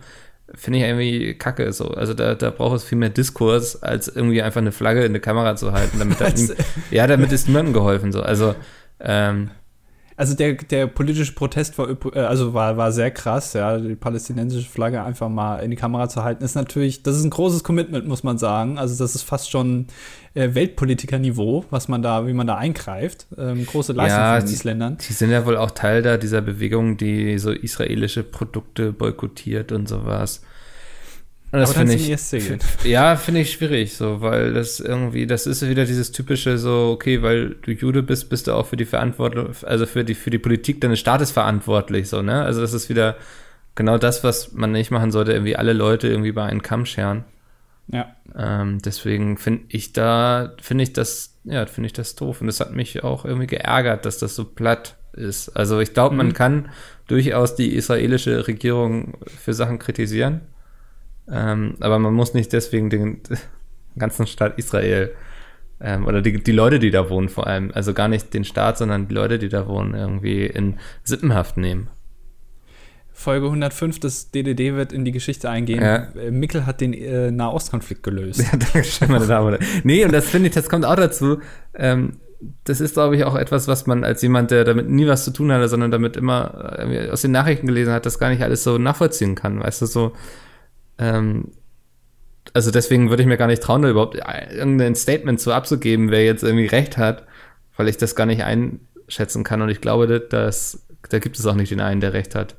Finde 0.54 0.78
ich 0.78 0.84
irgendwie 0.84 1.34
kacke 1.34 1.72
so. 1.72 1.88
Also 1.88 2.14
da, 2.14 2.34
da 2.34 2.50
braucht 2.50 2.76
es 2.76 2.84
viel 2.84 2.98
mehr 2.98 3.08
Diskurs, 3.08 3.82
als 3.82 4.08
irgendwie 4.08 4.42
einfach 4.42 4.60
eine 4.60 4.72
Flagge 4.72 5.04
in 5.04 5.12
der 5.12 5.22
Kamera 5.22 5.56
zu 5.56 5.72
halten, 5.72 5.98
damit 5.98 6.20
da 6.20 6.28
ihm, 6.36 6.50
ja, 6.90 7.06
damit 7.06 7.32
ist 7.32 7.48
niemandem 7.48 7.72
geholfen 7.72 8.12
so. 8.12 8.22
Also 8.22 8.54
ähm, 9.00 9.50
also 10.20 10.34
der, 10.34 10.52
der 10.52 10.86
politische 10.86 11.32
Protest 11.32 11.78
war, 11.78 11.88
äh, 11.88 12.18
also 12.18 12.52
war, 12.52 12.76
war 12.76 12.92
sehr 12.92 13.10
krass, 13.10 13.54
ja, 13.54 13.78
die 13.78 13.94
palästinensische 13.94 14.68
Flagge 14.68 15.02
einfach 15.02 15.30
mal 15.30 15.60
in 15.60 15.70
die 15.70 15.78
Kamera 15.78 16.10
zu 16.10 16.22
halten, 16.22 16.44
ist 16.44 16.54
natürlich, 16.54 17.02
das 17.02 17.16
ist 17.16 17.24
ein 17.24 17.30
großes 17.30 17.64
Commitment, 17.64 18.06
muss 18.06 18.22
man 18.22 18.36
sagen. 18.36 18.78
Also 18.78 19.02
das 19.02 19.14
ist 19.14 19.22
fast 19.22 19.50
schon 19.50 19.86
äh, 20.34 20.54
Weltpolitikerniveau, 20.54 21.64
was 21.70 21.88
man 21.88 22.02
da, 22.02 22.26
wie 22.26 22.34
man 22.34 22.46
da 22.46 22.56
eingreift. 22.56 23.28
Ähm, 23.38 23.64
große 23.64 23.94
Leistung 23.94 24.20
ja, 24.20 24.36
von 24.36 24.46
den 24.46 24.52
Isländern. 24.52 24.98
Die 25.08 25.12
sind 25.14 25.30
ja 25.30 25.46
wohl 25.46 25.56
auch 25.56 25.70
Teil 25.70 26.02
da 26.02 26.18
dieser 26.18 26.42
Bewegung, 26.42 26.98
die 26.98 27.38
so 27.38 27.50
israelische 27.50 28.22
Produkte 28.22 28.92
boykottiert 28.92 29.72
und 29.72 29.88
sowas. 29.88 30.42
Und 31.52 31.58
das 31.58 31.72
finde 31.72 31.94
ich, 31.94 32.84
ja, 32.84 33.16
finde 33.16 33.40
ich 33.40 33.50
schwierig, 33.50 33.96
so, 33.96 34.20
weil 34.20 34.54
das 34.54 34.78
irgendwie, 34.78 35.26
das 35.26 35.48
ist 35.48 35.68
wieder 35.68 35.84
dieses 35.84 36.12
typische, 36.12 36.58
so, 36.58 36.92
okay, 36.94 37.22
weil 37.22 37.56
du 37.62 37.72
Jude 37.72 38.04
bist, 38.04 38.28
bist 38.28 38.46
du 38.46 38.52
auch 38.52 38.66
für 38.66 38.76
die 38.76 38.84
Verantwortung, 38.84 39.48
also 39.64 39.84
für 39.84 40.04
die, 40.04 40.14
für 40.14 40.30
die 40.30 40.38
Politik 40.38 40.80
deines 40.80 41.00
Staates 41.00 41.32
verantwortlich, 41.32 42.08
so, 42.08 42.22
ne? 42.22 42.42
Also 42.42 42.60
das 42.60 42.72
ist 42.72 42.88
wieder 42.88 43.16
genau 43.74 43.98
das, 43.98 44.22
was 44.22 44.52
man 44.52 44.70
nicht 44.70 44.92
machen 44.92 45.10
sollte, 45.10 45.32
irgendwie 45.32 45.56
alle 45.56 45.72
Leute 45.72 46.06
irgendwie 46.06 46.32
bei 46.32 46.44
einem 46.44 46.62
Kamm 46.62 46.86
scheren. 46.86 47.24
Ja. 47.88 48.14
Ähm, 48.36 48.78
deswegen 48.84 49.36
finde 49.36 49.64
ich 49.68 49.92
da, 49.92 50.54
finde 50.60 50.84
ich 50.84 50.92
das, 50.92 51.36
ja, 51.44 51.66
finde 51.66 51.86
ich 51.86 51.92
das 51.92 52.14
doof. 52.14 52.40
Und 52.40 52.46
das 52.46 52.60
hat 52.60 52.72
mich 52.72 53.02
auch 53.02 53.24
irgendwie 53.24 53.46
geärgert, 53.46 54.04
dass 54.04 54.18
das 54.18 54.36
so 54.36 54.44
platt 54.44 54.96
ist. 55.12 55.48
Also 55.50 55.80
ich 55.80 55.94
glaube, 55.94 56.12
mhm. 56.12 56.18
man 56.18 56.32
kann 56.32 56.68
durchaus 57.08 57.56
die 57.56 57.74
israelische 57.74 58.46
Regierung 58.46 59.18
für 59.26 59.52
Sachen 59.52 59.78
kritisieren. 59.78 60.42
Ähm, 61.30 61.74
aber 61.80 61.98
man 61.98 62.14
muss 62.14 62.34
nicht 62.34 62.52
deswegen 62.52 62.90
den 62.90 63.20
ganzen 63.96 64.26
Staat 64.26 64.58
Israel 64.58 65.10
ähm, 65.80 66.06
oder 66.06 66.22
die, 66.22 66.42
die 66.42 66.52
Leute, 66.52 66.78
die 66.78 66.90
da 66.90 67.08
wohnen, 67.08 67.28
vor 67.28 67.46
allem, 67.46 67.70
also 67.72 67.94
gar 67.94 68.08
nicht 68.08 68.34
den 68.34 68.44
Staat, 68.44 68.78
sondern 68.78 69.08
die 69.08 69.14
Leute, 69.14 69.38
die 69.38 69.48
da 69.48 69.66
wohnen, 69.66 69.94
irgendwie 69.94 70.46
in 70.46 70.78
Sippenhaft 71.04 71.56
nehmen. 71.56 71.88
Folge 73.12 73.46
105 73.46 74.00
des 74.00 74.30
DDD 74.30 74.74
wird 74.74 74.92
in 74.92 75.04
die 75.04 75.12
Geschichte 75.12 75.50
eingehen. 75.50 75.82
Ja. 75.82 76.08
Äh, 76.18 76.30
Mickel 76.30 76.64
hat 76.64 76.80
den 76.80 76.94
äh, 76.94 77.30
Nahostkonflikt 77.30 78.02
gelöst. 78.02 78.40
Ja, 78.52 78.56
danke 78.56 78.84
schön, 78.84 79.10
meine 79.10 79.26
Damen 79.26 79.48
und 79.48 79.60
Herren. 79.60 79.80
Nee, 79.84 80.04
und 80.04 80.12
das 80.12 80.28
finde 80.28 80.48
ich, 80.48 80.54
das 80.54 80.68
kommt 80.68 80.84
auch 80.86 80.96
dazu. 80.96 81.38
Ähm, 81.74 82.16
das 82.64 82.80
ist, 82.80 82.94
glaube 82.94 83.16
ich, 83.16 83.24
auch 83.24 83.36
etwas, 83.36 83.68
was 83.68 83.86
man 83.86 84.04
als 84.04 84.22
jemand, 84.22 84.50
der 84.50 84.64
damit 84.64 84.88
nie 84.88 85.06
was 85.06 85.24
zu 85.24 85.30
tun 85.32 85.52
hatte, 85.52 85.68
sondern 85.68 85.90
damit 85.90 86.16
immer 86.16 86.78
äh, 86.78 87.10
aus 87.10 87.20
den 87.20 87.32
Nachrichten 87.32 87.66
gelesen 87.66 87.92
hat, 87.92 88.06
das 88.06 88.18
gar 88.18 88.30
nicht 88.30 88.42
alles 88.42 88.64
so 88.64 88.78
nachvollziehen 88.78 89.34
kann. 89.34 89.60
Weißt 89.60 89.82
du, 89.82 89.86
so, 89.86 90.12
ähm, 91.00 91.52
also 92.52 92.70
deswegen 92.70 93.10
würde 93.10 93.22
ich 93.22 93.28
mir 93.28 93.36
gar 93.36 93.46
nicht 93.46 93.62
trauen, 93.62 93.82
da 93.82 93.90
überhaupt 93.90 94.14
irgendein 94.14 94.94
Statement 94.94 95.40
so 95.40 95.52
abzugeben, 95.52 96.10
wer 96.10 96.24
jetzt 96.24 96.42
irgendwie 96.42 96.66
recht 96.66 96.96
hat, 96.96 97.26
weil 97.76 97.88
ich 97.88 97.96
das 97.96 98.14
gar 98.14 98.26
nicht 98.26 98.42
einschätzen 98.42 99.44
kann. 99.44 99.62
Und 99.62 99.68
ich 99.68 99.80
glaube, 99.80 100.20
dass 100.20 100.84
da 101.08 101.18
gibt 101.18 101.38
es 101.38 101.46
auch 101.46 101.54
nicht 101.54 101.70
den 101.70 101.80
einen, 101.80 102.00
der 102.00 102.12
recht 102.12 102.34
hat. 102.34 102.56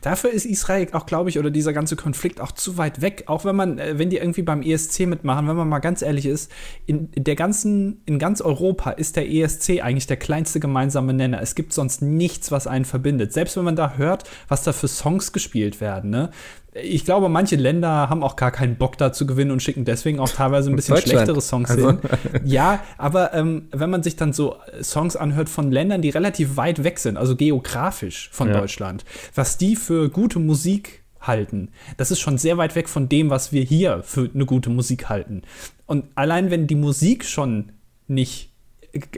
Dafür 0.00 0.30
ist 0.30 0.46
Israel 0.46 0.88
auch, 0.92 1.06
glaube 1.06 1.30
ich, 1.30 1.38
oder 1.38 1.50
dieser 1.50 1.72
ganze 1.72 1.96
Konflikt 1.96 2.40
auch 2.40 2.52
zu 2.52 2.76
weit 2.76 3.00
weg. 3.00 3.24
Auch 3.26 3.44
wenn 3.44 3.56
man, 3.56 3.78
äh, 3.78 3.98
wenn 3.98 4.10
die 4.10 4.16
irgendwie 4.16 4.42
beim 4.42 4.62
ESC 4.62 5.06
mitmachen, 5.06 5.46
wenn 5.48 5.56
man 5.56 5.68
mal 5.68 5.78
ganz 5.78 6.02
ehrlich 6.02 6.26
ist, 6.26 6.50
in 6.86 7.10
der 7.14 7.36
ganzen, 7.36 8.02
in 8.06 8.18
ganz 8.18 8.40
Europa 8.40 8.90
ist 8.90 9.16
der 9.16 9.30
ESC 9.30 9.80
eigentlich 9.80 10.06
der 10.06 10.16
kleinste 10.16 10.60
gemeinsame 10.60 11.12
Nenner. 11.12 11.40
Es 11.40 11.54
gibt 11.54 11.72
sonst 11.72 12.02
nichts, 12.02 12.50
was 12.50 12.66
einen 12.66 12.84
verbindet. 12.84 13.32
Selbst 13.32 13.56
wenn 13.56 13.64
man 13.64 13.76
da 13.76 13.94
hört, 13.94 14.28
was 14.48 14.64
da 14.64 14.72
für 14.72 14.88
Songs 14.88 15.32
gespielt 15.32 15.80
werden, 15.80 16.10
ne? 16.10 16.30
Ich 16.72 17.04
glaube, 17.04 17.28
manche 17.28 17.56
Länder 17.56 18.08
haben 18.08 18.22
auch 18.22 18.36
gar 18.36 18.52
keinen 18.52 18.76
Bock 18.76 18.96
da 18.96 19.12
zu 19.12 19.26
gewinnen 19.26 19.50
und 19.50 19.62
schicken 19.62 19.84
deswegen 19.84 20.20
auch 20.20 20.28
teilweise 20.28 20.70
ein 20.70 20.76
bisschen 20.76 20.96
schlechtere 20.96 21.40
Songs 21.40 21.70
also. 21.70 21.90
hin. 21.90 21.98
Ja, 22.44 22.80
aber 22.96 23.34
ähm, 23.34 23.68
wenn 23.72 23.90
man 23.90 24.02
sich 24.02 24.16
dann 24.16 24.32
so 24.32 24.56
Songs 24.80 25.16
anhört 25.16 25.48
von 25.48 25.72
Ländern, 25.72 26.00
die 26.00 26.10
relativ 26.10 26.56
weit 26.56 26.84
weg 26.84 26.98
sind, 26.98 27.16
also 27.16 27.34
geografisch 27.34 28.30
von 28.32 28.48
ja. 28.48 28.60
Deutschland, 28.60 29.04
was 29.34 29.58
die 29.58 29.74
für 29.74 30.08
gute 30.10 30.38
Musik 30.38 31.02
halten, 31.20 31.70
das 31.96 32.10
ist 32.10 32.20
schon 32.20 32.38
sehr 32.38 32.56
weit 32.56 32.76
weg 32.76 32.88
von 32.88 33.08
dem, 33.08 33.30
was 33.30 33.52
wir 33.52 33.62
hier 33.62 34.02
für 34.04 34.30
eine 34.32 34.46
gute 34.46 34.70
Musik 34.70 35.08
halten. 35.08 35.42
Und 35.86 36.04
allein 36.14 36.50
wenn 36.50 36.68
die 36.68 36.76
Musik 36.76 37.24
schon 37.24 37.72
nicht 38.06 38.49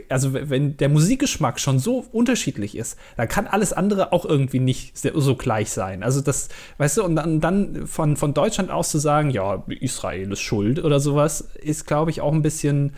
also 0.09 0.33
wenn 0.33 0.77
der 0.77 0.89
Musikgeschmack 0.89 1.59
schon 1.59 1.79
so 1.79 2.05
unterschiedlich 2.11 2.77
ist, 2.77 2.97
dann 3.17 3.27
kann 3.27 3.47
alles 3.47 3.73
andere 3.73 4.13
auch 4.13 4.25
irgendwie 4.25 4.59
nicht 4.59 4.97
so 4.97 5.35
gleich 5.35 5.71
sein. 5.71 6.03
Also 6.03 6.21
das, 6.21 6.49
weißt 6.77 6.97
du, 6.97 7.03
und 7.03 7.15
dann, 7.15 7.39
dann 7.39 7.87
von, 7.87 8.15
von 8.15 8.33
Deutschland 8.33 8.69
aus 8.69 8.89
zu 8.89 8.99
sagen, 8.99 9.29
ja, 9.31 9.63
Israel 9.79 10.31
ist 10.31 10.41
schuld 10.41 10.83
oder 10.83 10.99
sowas, 10.99 11.49
ist, 11.61 11.87
glaube 11.87 12.11
ich, 12.11 12.21
auch 12.21 12.33
ein 12.33 12.41
bisschen 12.41 12.93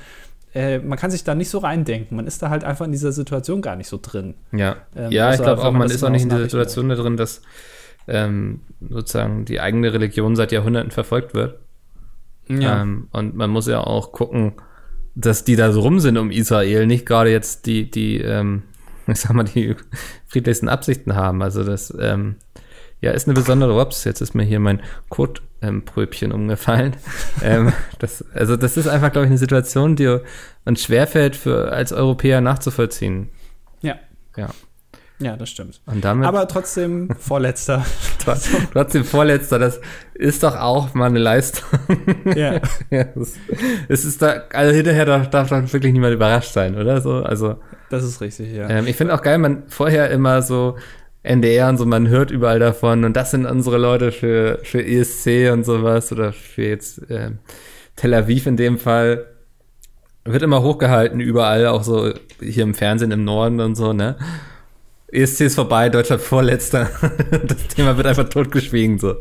äh, 0.54 0.80
man 0.80 0.98
kann 0.98 1.12
sich 1.12 1.26
da 1.26 1.36
nicht 1.36 1.50
so 1.50 1.58
reindenken. 1.58 2.16
Man 2.16 2.28
ist 2.28 2.42
da 2.42 2.50
halt 2.50 2.64
einfach 2.64 2.86
in 2.86 2.94
dieser 2.94 3.12
Situation 3.12 3.62
gar 3.62 3.76
nicht 3.76 3.90
so 3.90 4.00
drin. 4.02 4.36
Ja, 4.54 4.78
ähm, 4.96 5.12
ja 5.12 5.34
ich 5.34 5.42
glaube 5.42 5.62
auch, 5.62 5.72
man 5.74 5.90
ist 5.90 6.02
auch 6.02 6.10
nicht 6.10 6.24
in 6.24 6.30
dieser 6.30 6.44
Situation 6.44 6.88
da 6.88 6.96
drin, 6.96 7.18
dass 7.18 7.42
ähm, 8.08 8.62
sozusagen 8.90 9.44
die 9.44 9.60
eigene 9.60 9.92
Religion 9.92 10.38
seit 10.38 10.54
Jahrhunderten 10.54 10.92
verfolgt 10.92 11.34
wird. 11.34 11.60
Ja. 12.48 12.82
Ähm, 12.82 13.10
und 13.12 13.36
man 13.36 13.50
muss 13.50 13.68
ja 13.68 13.82
auch 13.82 14.14
gucken, 14.14 14.54
dass 15.16 15.44
die 15.44 15.56
da 15.56 15.72
so 15.72 15.82
rum 15.82 16.00
sind 16.00 16.18
um 16.18 16.30
Israel, 16.32 16.86
nicht 16.86 17.06
gerade 17.06 17.32
jetzt 17.32 17.66
die, 17.66 17.90
die, 17.90 18.20
ähm, 18.20 18.64
ich 19.08 19.20
sag 19.20 19.34
mal, 19.34 19.44
die 19.44 19.76
friedlichsten 20.28 20.70
Absichten 20.70 21.16
haben. 21.16 21.42
Also 21.42 21.64
das, 21.64 21.94
ähm, 22.00 22.36
ja, 23.02 23.12
ist 23.12 23.28
eine 23.28 23.34
besondere 23.34 23.80
Ups, 23.80 24.04
jetzt 24.04 24.22
ist 24.22 24.36
mir 24.36 24.44
hier 24.44 24.60
mein 24.60 24.82
Kotpröbchen 25.10 26.32
ähm, 26.32 26.36
umgefallen. 26.36 26.96
ähm, 27.44 27.72
das, 28.00 28.26
also 28.34 28.56
das 28.58 28.78
ist 28.78 28.88
einfach, 28.88 29.12
glaube 29.12 29.26
ich, 29.26 29.32
eine 29.32 29.38
Situation, 29.38 29.96
die 29.96 30.20
uns 30.66 30.84
schwerfällt, 30.84 31.36
für 31.36 31.72
als 31.72 31.94
Europäer 31.94 32.42
nachzuvollziehen. 32.42 33.30
Ja. 33.82 33.96
Ja. 34.36 34.50
Ja, 35.20 35.38
das 35.38 35.50
stimmt. 35.50 35.80
Aber 36.04 36.48
trotzdem 36.48 37.10
Vorletzter. 37.20 37.86
trotzdem 38.74 39.06
Vorletzter, 39.06 39.60
das 39.60 39.80
ist 40.14 40.44
doch 40.44 40.56
auch 40.58 40.94
mal 40.94 41.06
eine 41.06 41.20
Leistung. 41.20 41.66
Ja. 42.36 42.60
ja 42.90 43.06
es 43.88 44.04
ist 44.04 44.22
da, 44.22 44.44
also 44.52 44.76
hinterher 44.76 45.06
darf, 45.06 45.30
darf 45.30 45.50
dann 45.50 45.72
wirklich 45.72 45.94
niemand 45.94 46.14
überrascht 46.14 46.52
sein, 46.52 46.76
oder 46.76 47.00
so? 47.00 47.24
Also. 47.24 47.58
Das 47.90 48.04
ist 48.04 48.20
richtig, 48.20 48.52
ja. 48.54 48.70
Ähm, 48.70 48.88
ich 48.88 48.96
finde 48.96 49.14
auch 49.14 49.22
geil, 49.22 49.38
man 49.38 49.64
vorher 49.68 50.10
immer 50.10 50.42
so 50.42 50.76
NDR 51.24 51.70
und 51.70 51.78
so, 51.78 51.86
man 51.86 52.08
hört 52.08 52.32
überall 52.32 52.60
davon 52.60 53.04
und 53.06 53.16
das 53.16 53.32
sind 53.32 53.46
unsere 53.46 53.78
Leute 53.78 54.12
für, 54.12 54.60
für 54.64 54.84
ESC 54.84 55.52
und 55.52 55.66
sowas 55.66 56.12
oder 56.12 56.34
für 56.34 56.64
jetzt 56.64 57.10
äh, 57.10 57.32
Tel 57.96 58.14
Aviv 58.14 58.48
in 58.48 58.58
dem 58.58 58.78
Fall. 58.78 59.26
Wird 60.26 60.42
immer 60.42 60.64
hochgehalten, 60.64 61.20
überall, 61.20 61.68
auch 61.68 61.84
so 61.84 62.12
hier 62.42 62.64
im 62.64 62.74
Fernsehen 62.74 63.12
im 63.12 63.24
Norden 63.24 63.60
und 63.60 63.76
so, 63.76 63.94
ne? 63.94 64.18
ESC 65.16 65.42
ist 65.42 65.56
vorbei, 65.56 65.90
Deutschland 65.90 66.22
vorletzter. 66.22 66.90
Das 67.46 67.68
Thema 67.68 67.98
wird 67.98 68.08
einfach 68.08 68.30
totgeschwiegen. 68.30 69.00
So. 69.00 69.16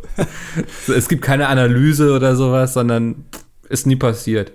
Es 0.95 1.09
gibt 1.09 1.23
keine 1.23 1.49
Analyse 1.49 2.13
oder 2.13 2.37
sowas, 2.37 2.75
sondern 2.75 3.25
ist 3.69 3.87
nie 3.87 3.97
passiert. 3.97 4.53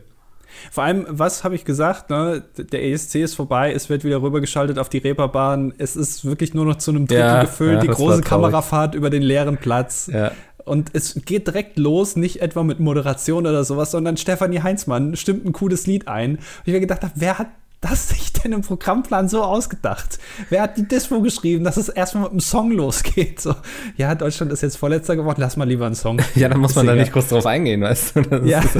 Vor 0.72 0.84
allem, 0.84 1.06
was 1.10 1.44
habe 1.44 1.56
ich 1.56 1.66
gesagt? 1.66 2.10
Ne? 2.10 2.44
Der 2.58 2.84
ESC 2.84 3.16
ist 3.16 3.36
vorbei, 3.36 3.74
es 3.74 3.90
wird 3.90 4.04
wieder 4.04 4.22
rübergeschaltet 4.22 4.78
auf 4.78 4.90
die 4.90 4.98
Reeperbahn. 5.00 5.74
Es 5.78 5.96
ist 5.96 6.26
wirklich 6.26 6.54
nur 6.54 6.66
noch 6.66 6.78
zu 6.78 6.92
einem 6.92 7.08
Drittel 7.08 7.22
Ja, 7.22 7.42
gefüllt, 7.42 7.76
ja, 7.76 7.82
die 7.82 7.88
große. 7.88 8.22
Kamerafahrt 8.22 8.96
über 8.96 9.10
den 9.10 9.24
leeren 9.24 9.58
Platz. 9.58 10.10
Ja. 10.12 10.32
Und 10.66 10.92
es 10.94 11.20
geht 11.26 11.48
direkt 11.48 11.80
los, 11.80 12.16
nicht 12.16 12.42
etwa 12.42 12.64
mit 12.64 12.80
Moderation 12.80 13.48
oder 13.48 13.64
sowas, 13.64 13.92
sondern 13.92 14.18
Stefanie 14.18 14.62
Heinzmann 14.62 15.16
stimmt 15.16 15.46
ein 15.46 15.54
cooles 15.54 15.88
Lied 15.88 16.08
ein. 16.08 16.36
Und 16.36 16.42
ich 16.66 16.74
mir 16.74 16.80
gedacht 16.80 17.02
habe, 17.02 17.14
wer 17.16 17.40
hat 17.40 17.48
das 17.82 18.10
sich 18.10 18.34
denn 18.34 18.52
im 18.52 18.62
Programmplan 18.62 19.30
so 19.30 19.44
ausgedacht? 19.44 20.20
Wer 20.50 20.62
hat 20.64 20.78
die 20.78 20.88
Dispo 20.88 21.22
geschrieben, 21.22 21.64
dass 21.64 21.78
es 21.78 21.88
erstmal 21.90 22.24
mit 22.24 22.32
einem 22.32 22.40
Song 22.42 22.72
losgeht? 22.72 23.40
So, 23.40 23.56
ja, 23.96 24.16
Deutschland 24.16 24.52
ist 24.52 24.62
jetzt 24.62 24.76
Vorletzter 24.78 25.16
geworden, 25.16 25.40
lass 25.40 25.56
mal 25.58 25.68
lieber 25.68 25.86
einen 25.86 25.96
Song. 25.96 26.20
Ja, 26.36 26.50
da 26.50 26.58
muss 26.58 26.76
man 26.76 26.86
da 26.88 26.96
nicht 26.96 27.14
groß 27.14 27.30
drauf 27.30 27.46
eingehen, 27.46 27.82
weißt 27.82 28.16
du? 28.16 28.22
Das, 28.22 28.46
Ja. 28.50 28.60
ist, 28.60 28.78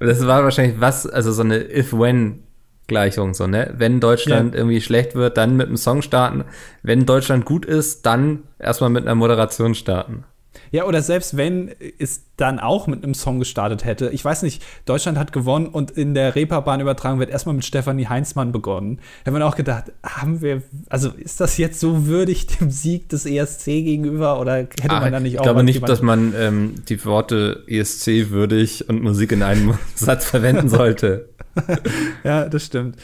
das 0.00 0.26
war 0.26 0.42
wahrscheinlich 0.44 0.80
was, 0.80 1.06
also 1.06 1.32
so 1.32 1.42
eine 1.42 1.58
If-When-Gleichung, 2.28 3.34
so, 3.34 3.46
ne? 3.46 3.74
Wenn 3.76 4.00
Deutschland 4.00 4.54
Ja. 4.54 4.60
irgendwie 4.60 4.80
schlecht 4.80 5.14
wird, 5.14 5.36
dann 5.36 5.56
mit 5.56 5.66
einem 5.68 5.76
Song 5.76 6.02
starten. 6.02 6.44
Wenn 6.82 7.06
Deutschland 7.06 7.44
gut 7.44 7.64
ist, 7.66 8.06
dann 8.06 8.44
erstmal 8.58 8.90
mit 8.90 9.04
einer 9.04 9.14
Moderation 9.14 9.74
starten. 9.74 10.24
Ja, 10.72 10.84
oder 10.84 11.02
selbst 11.02 11.36
wenn 11.36 11.70
es 11.98 12.24
dann 12.36 12.58
auch 12.58 12.86
mit 12.86 13.04
einem 13.04 13.14
Song 13.14 13.38
gestartet 13.38 13.84
hätte. 13.84 14.10
Ich 14.10 14.24
weiß 14.24 14.42
nicht, 14.42 14.62
Deutschland 14.84 15.18
hat 15.18 15.32
gewonnen 15.32 15.66
und 15.66 15.90
in 15.90 16.14
der 16.14 16.34
Reeperbahn-Übertragung 16.34 17.18
wird 17.18 17.30
erstmal 17.30 17.54
mit 17.54 17.64
Stefanie 17.64 18.06
Heinzmann 18.06 18.50
begonnen. 18.50 19.00
Da 19.24 19.30
haben 19.30 19.38
wir 19.38 19.46
auch 19.46 19.56
gedacht, 19.56 19.92
haben 20.02 20.40
wir, 20.40 20.62
also 20.88 21.10
ist 21.10 21.40
das 21.40 21.58
jetzt 21.58 21.80
so 21.80 22.06
würdig 22.06 22.46
dem 22.46 22.70
Sieg 22.70 23.08
des 23.08 23.26
ESC 23.26 23.64
gegenüber 23.66 24.40
oder 24.40 24.54
hätte 24.54 24.88
man 24.88 25.12
da 25.12 25.20
nicht 25.20 25.32
Ah, 25.32 25.34
ich 25.34 25.38
auch 25.40 25.44
glaube 25.44 25.64
nicht, 25.64 25.88
dass 25.88 26.02
man 26.02 26.34
ähm, 26.36 26.74
die 26.88 27.04
Worte 27.04 27.64
ESC 27.66 28.30
würdig 28.30 28.88
und 28.88 29.02
Musik 29.02 29.32
in 29.32 29.42
einem 29.42 29.78
Satz 29.94 30.24
verwenden 30.24 30.68
sollte. 30.68 31.28
Ja, 32.22 32.48
das 32.48 32.64
stimmt. 32.64 32.96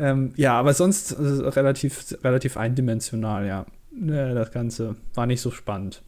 Ähm, 0.00 0.32
ja, 0.36 0.58
aber 0.58 0.74
sonst 0.74 1.12
äh, 1.12 1.16
relativ, 1.22 2.16
relativ 2.24 2.56
eindimensional, 2.56 3.46
ja. 3.46 3.66
Ja, 4.04 4.34
Das 4.34 4.52
Ganze 4.52 4.96
war 5.14 5.26
nicht 5.26 5.40
so 5.40 5.50
spannend. 5.50 6.02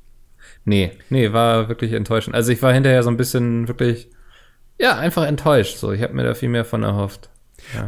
Nee, 0.64 0.92
nee, 1.09 1.33
war 1.33 1.69
wirklich 1.69 1.92
enttäuschend. 1.92 2.35
Also 2.35 2.52
ich 2.52 2.62
war 2.62 2.73
hinterher 2.73 3.02
so 3.02 3.11
ein 3.11 3.16
bisschen 3.16 3.69
wirklich, 3.69 4.11
ja, 4.78 4.97
einfach 4.97 5.26
enttäuscht. 5.26 5.78
So, 5.78 5.92
ich 5.92 6.02
habe 6.02 6.14
mir 6.14 6.25
da 6.25 6.35
viel 6.35 6.49
mehr 6.49 6.64
von 6.64 6.83
erhofft. 6.83 7.30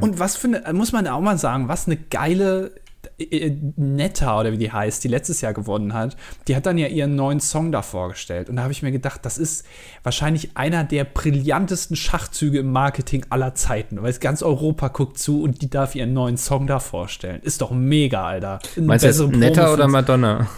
Und 0.01 0.19
was 0.19 0.37
für 0.37 0.49
eine, 0.49 0.73
muss 0.73 0.93
man 0.93 1.07
auch 1.07 1.21
mal 1.21 1.39
sagen, 1.39 1.69
was 1.69 1.87
eine 1.87 1.97
geile 1.97 2.73
äh, 3.19 3.51
Netta 3.77 4.39
oder 4.39 4.53
wie 4.53 4.59
die 4.59 4.71
heißt, 4.71 5.03
die 5.03 5.09
letztes 5.09 5.41
Jahr 5.41 5.53
gewonnen 5.53 5.93
hat, 5.93 6.17
die 6.47 6.57
hat 6.57 6.67
dann 6.67 6.79
ja 6.79 6.87
ihren 6.87 7.17
neuen 7.17 7.41
Song 7.41 7.73
da 7.73 7.83
vorgestellt. 7.83 8.49
Und 8.49 8.57
da 8.57 8.63
habe 8.63 8.73
ich 8.73 8.83
mir 8.83 8.93
gedacht, 8.93 9.25
das 9.25 9.39
ist 9.39 9.67
wahrscheinlich 10.03 10.57
einer 10.57 10.85
der 10.85 11.05
brillantesten 11.05 11.97
Schachzüge 11.97 12.61
im 12.61 12.71
Marketing 12.71 13.27
aller 13.31 13.55
Zeiten, 13.55 14.03
weil 14.03 14.11
es 14.11 14.21
ganz 14.21 14.43
Europa 14.43 14.89
guckt 14.89 15.19
zu 15.19 15.43
und 15.43 15.63
die 15.63 15.71
darf 15.71 15.95
ihren 15.95 16.13
neuen 16.13 16.37
Song 16.37 16.67
da 16.67 16.79
vorstellen. 16.79 17.41
Ist 17.43 17.61
doch 17.61 17.71
mega, 17.71 18.27
Alter. 18.27 18.61
Meinst 18.77 19.05
du 19.05 19.31
Promo 19.31 19.73
oder 19.73 19.89
Madonna? 19.89 20.49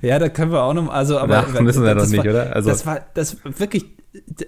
Ja, 0.00 0.18
da 0.18 0.28
können 0.28 0.52
wir 0.52 0.62
auch 0.62 0.74
noch, 0.74 0.88
also 0.90 1.18
aber 1.18 1.38
Ach, 1.48 1.60
müssen 1.60 1.84
wir 1.84 1.94
das 1.94 2.10
doch 2.10 2.16
nicht, 2.16 2.24
war, 2.24 2.32
oder? 2.44 2.56
Also- 2.56 2.70
das 2.70 2.86
war 2.86 3.00
das 3.14 3.36
wirklich. 3.44 3.84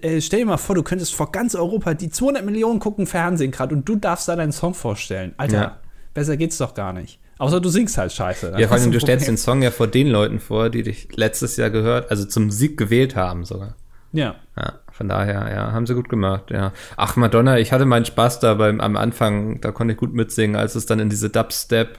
Äh, 0.03 0.21
stell 0.21 0.41
dir 0.41 0.47
mal 0.47 0.57
vor, 0.59 0.75
du 0.75 0.83
könntest 0.83 1.15
vor 1.15 1.33
ganz 1.33 1.55
Europa 1.55 1.95
die 1.95 2.11
200 2.11 2.45
Millionen 2.45 2.81
gucken 2.81 3.07
Fernsehen 3.07 3.51
gerade 3.51 3.75
und 3.75 3.89
du 3.89 3.97
darfst 3.97 4.29
da 4.29 4.37
deinen 4.37 4.53
Song 4.53 4.75
vorstellen. 4.75 5.33
Alter, 5.39 5.57
Ja. 5.57 5.77
besser 6.13 6.37
geht's 6.37 6.59
doch 6.59 6.75
gar 6.75 6.93
nicht. 6.93 7.19
Außer 7.39 7.61
du 7.61 7.69
singst 7.71 7.97
halt 7.99 8.13
scheiße. 8.13 8.55
Ja, 8.59 8.69
vor 8.69 8.77
allem, 8.77 8.93
du 8.93 9.01
stellst 9.01 9.27
den. 9.27 9.37
Song 9.39 9.63
ja 9.63 9.71
vor 9.71 9.87
den 9.87 10.07
Leuten 10.09 10.39
vor, 10.39 10.69
die 10.71 10.83
dich 10.83 11.09
letztes 11.17 11.57
Jahr 11.57 11.71
gehört, 11.71 12.11
also 12.11 12.25
zum 12.27 12.51
Sieg 12.51 12.77
gewählt 12.77 13.17
haben 13.17 13.45
sogar. 13.45 13.75
Ja. 14.13 14.37
Ja, 14.57 14.75
von 14.93 15.09
daher, 15.09 15.51
ja, 15.53 15.73
haben 15.73 15.87
sie 15.87 15.95
gut 15.95 16.09
gemacht, 16.09 16.51
ja. 16.53 16.73
Ach, 16.97 17.17
Madonna, 17.17 17.59
ich 17.59 17.73
hatte 17.73 17.87
meinen 17.87 18.05
Spaß 18.05 18.39
da 18.41 18.55
beim, 18.55 18.81
am 18.81 18.97
Anfang, 18.97 19.61
da 19.61 19.73
konnte 19.73 19.93
ich 19.95 19.99
gut 19.99 20.15
mitsingen, 20.15 20.55
als 20.57 20.75
es 20.77 20.87
dann 20.87 21.01
in 21.01 21.09
diese 21.11 21.31
Dubstep 21.31 21.99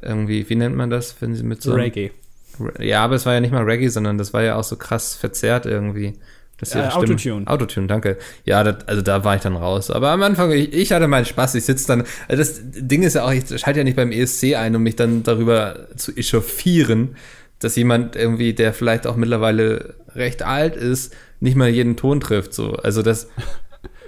irgendwie, 0.00 0.48
wie 0.48 0.54
nennt 0.56 0.76
man 0.76 0.90
das, 0.90 1.16
wenn 1.20 1.34
sie 1.34 1.42
mit 1.42 1.62
so 1.62 1.74
Reggae. 1.74 2.10
Ja, 2.78 3.04
aber 3.04 3.14
es 3.14 3.26
war 3.26 3.34
ja 3.34 3.40
nicht 3.40 3.52
mal 3.52 3.64
Reggae, 3.64 3.88
sondern 3.88 4.18
das 4.18 4.32
war 4.32 4.42
ja 4.42 4.56
auch 4.56 4.64
so 4.64 4.76
krass 4.76 5.14
verzerrt 5.14 5.66
irgendwie. 5.66 6.14
Dass 6.58 6.74
Äh, 6.74 6.88
Autotune. 6.92 7.46
Autotune, 7.46 7.86
danke. 7.88 8.18
Ja, 8.44 8.62
das, 8.62 8.86
also 8.86 9.02
da 9.02 9.24
war 9.24 9.34
ich 9.34 9.42
dann 9.42 9.56
raus. 9.56 9.90
Aber 9.90 10.10
am 10.10 10.22
Anfang, 10.22 10.52
ich, 10.52 10.72
ich 10.72 10.92
hatte 10.92 11.08
meinen 11.08 11.24
Spaß. 11.24 11.56
Ich 11.56 11.64
sitze 11.64 11.86
dann. 11.88 12.04
Also 12.28 12.42
das 12.42 12.60
Ding 12.62 13.02
ist 13.02 13.14
ja 13.14 13.24
auch, 13.24 13.32
ich 13.32 13.48
schalte 13.58 13.80
ja 13.80 13.84
nicht 13.84 13.96
beim 13.96 14.12
ESC 14.12 14.54
ein, 14.54 14.76
um 14.76 14.82
mich 14.82 14.94
dann 14.94 15.22
darüber 15.24 15.88
zu 15.96 16.12
echauffieren, 16.16 17.16
dass 17.58 17.74
jemand 17.74 18.14
irgendwie, 18.16 18.54
der 18.54 18.72
vielleicht 18.74 19.06
auch 19.06 19.16
mittlerweile 19.16 19.96
recht 20.14 20.42
alt 20.42 20.76
ist, 20.76 21.14
nicht 21.40 21.56
mal 21.56 21.68
jeden 21.68 21.96
Ton 21.96 22.20
trifft. 22.20 22.54
So, 22.54 22.74
also 22.74 23.02
das, 23.02 23.28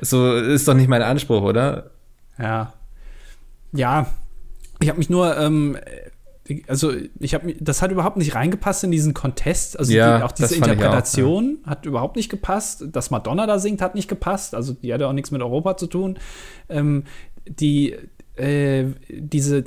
so 0.00 0.34
ist 0.34 0.68
doch 0.68 0.74
nicht 0.74 0.88
mein 0.88 1.02
Anspruch, 1.02 1.42
oder? 1.42 1.90
Ja. 2.38 2.72
Ja. 3.72 4.12
Ich 4.84 4.90
habe 4.90 4.98
mich 4.98 5.08
nur, 5.08 5.36
ähm, 5.36 5.78
also 6.68 6.92
ich 7.18 7.34
habe 7.34 7.54
das 7.58 7.80
hat 7.80 7.90
überhaupt 7.90 8.18
nicht 8.18 8.34
reingepasst 8.34 8.84
in 8.84 8.90
diesen 8.90 9.14
Contest. 9.14 9.78
Also 9.78 9.92
Ja, 9.92 10.18
die, 10.18 10.24
auch 10.24 10.32
diese 10.32 10.54
ich 10.54 10.62
auch, 10.62 10.68
Interpretation 10.68 11.58
hat 11.64 11.86
überhaupt 11.86 12.16
nicht 12.16 12.28
gepasst. 12.28 12.84
Dass 12.92 13.10
Madonna 13.10 13.46
da 13.46 13.58
singt, 13.58 13.80
hat 13.80 13.94
nicht 13.94 14.08
gepasst. 14.08 14.54
Also 14.54 14.74
die 14.74 14.92
hatte 14.92 15.08
auch 15.08 15.14
nichts 15.14 15.30
mit 15.30 15.40
Europa 15.40 15.78
zu 15.78 15.86
tun. 15.86 16.18
Ähm, 16.68 17.04
die 17.46 17.96
äh, 18.36 18.86
diese, 19.08 19.64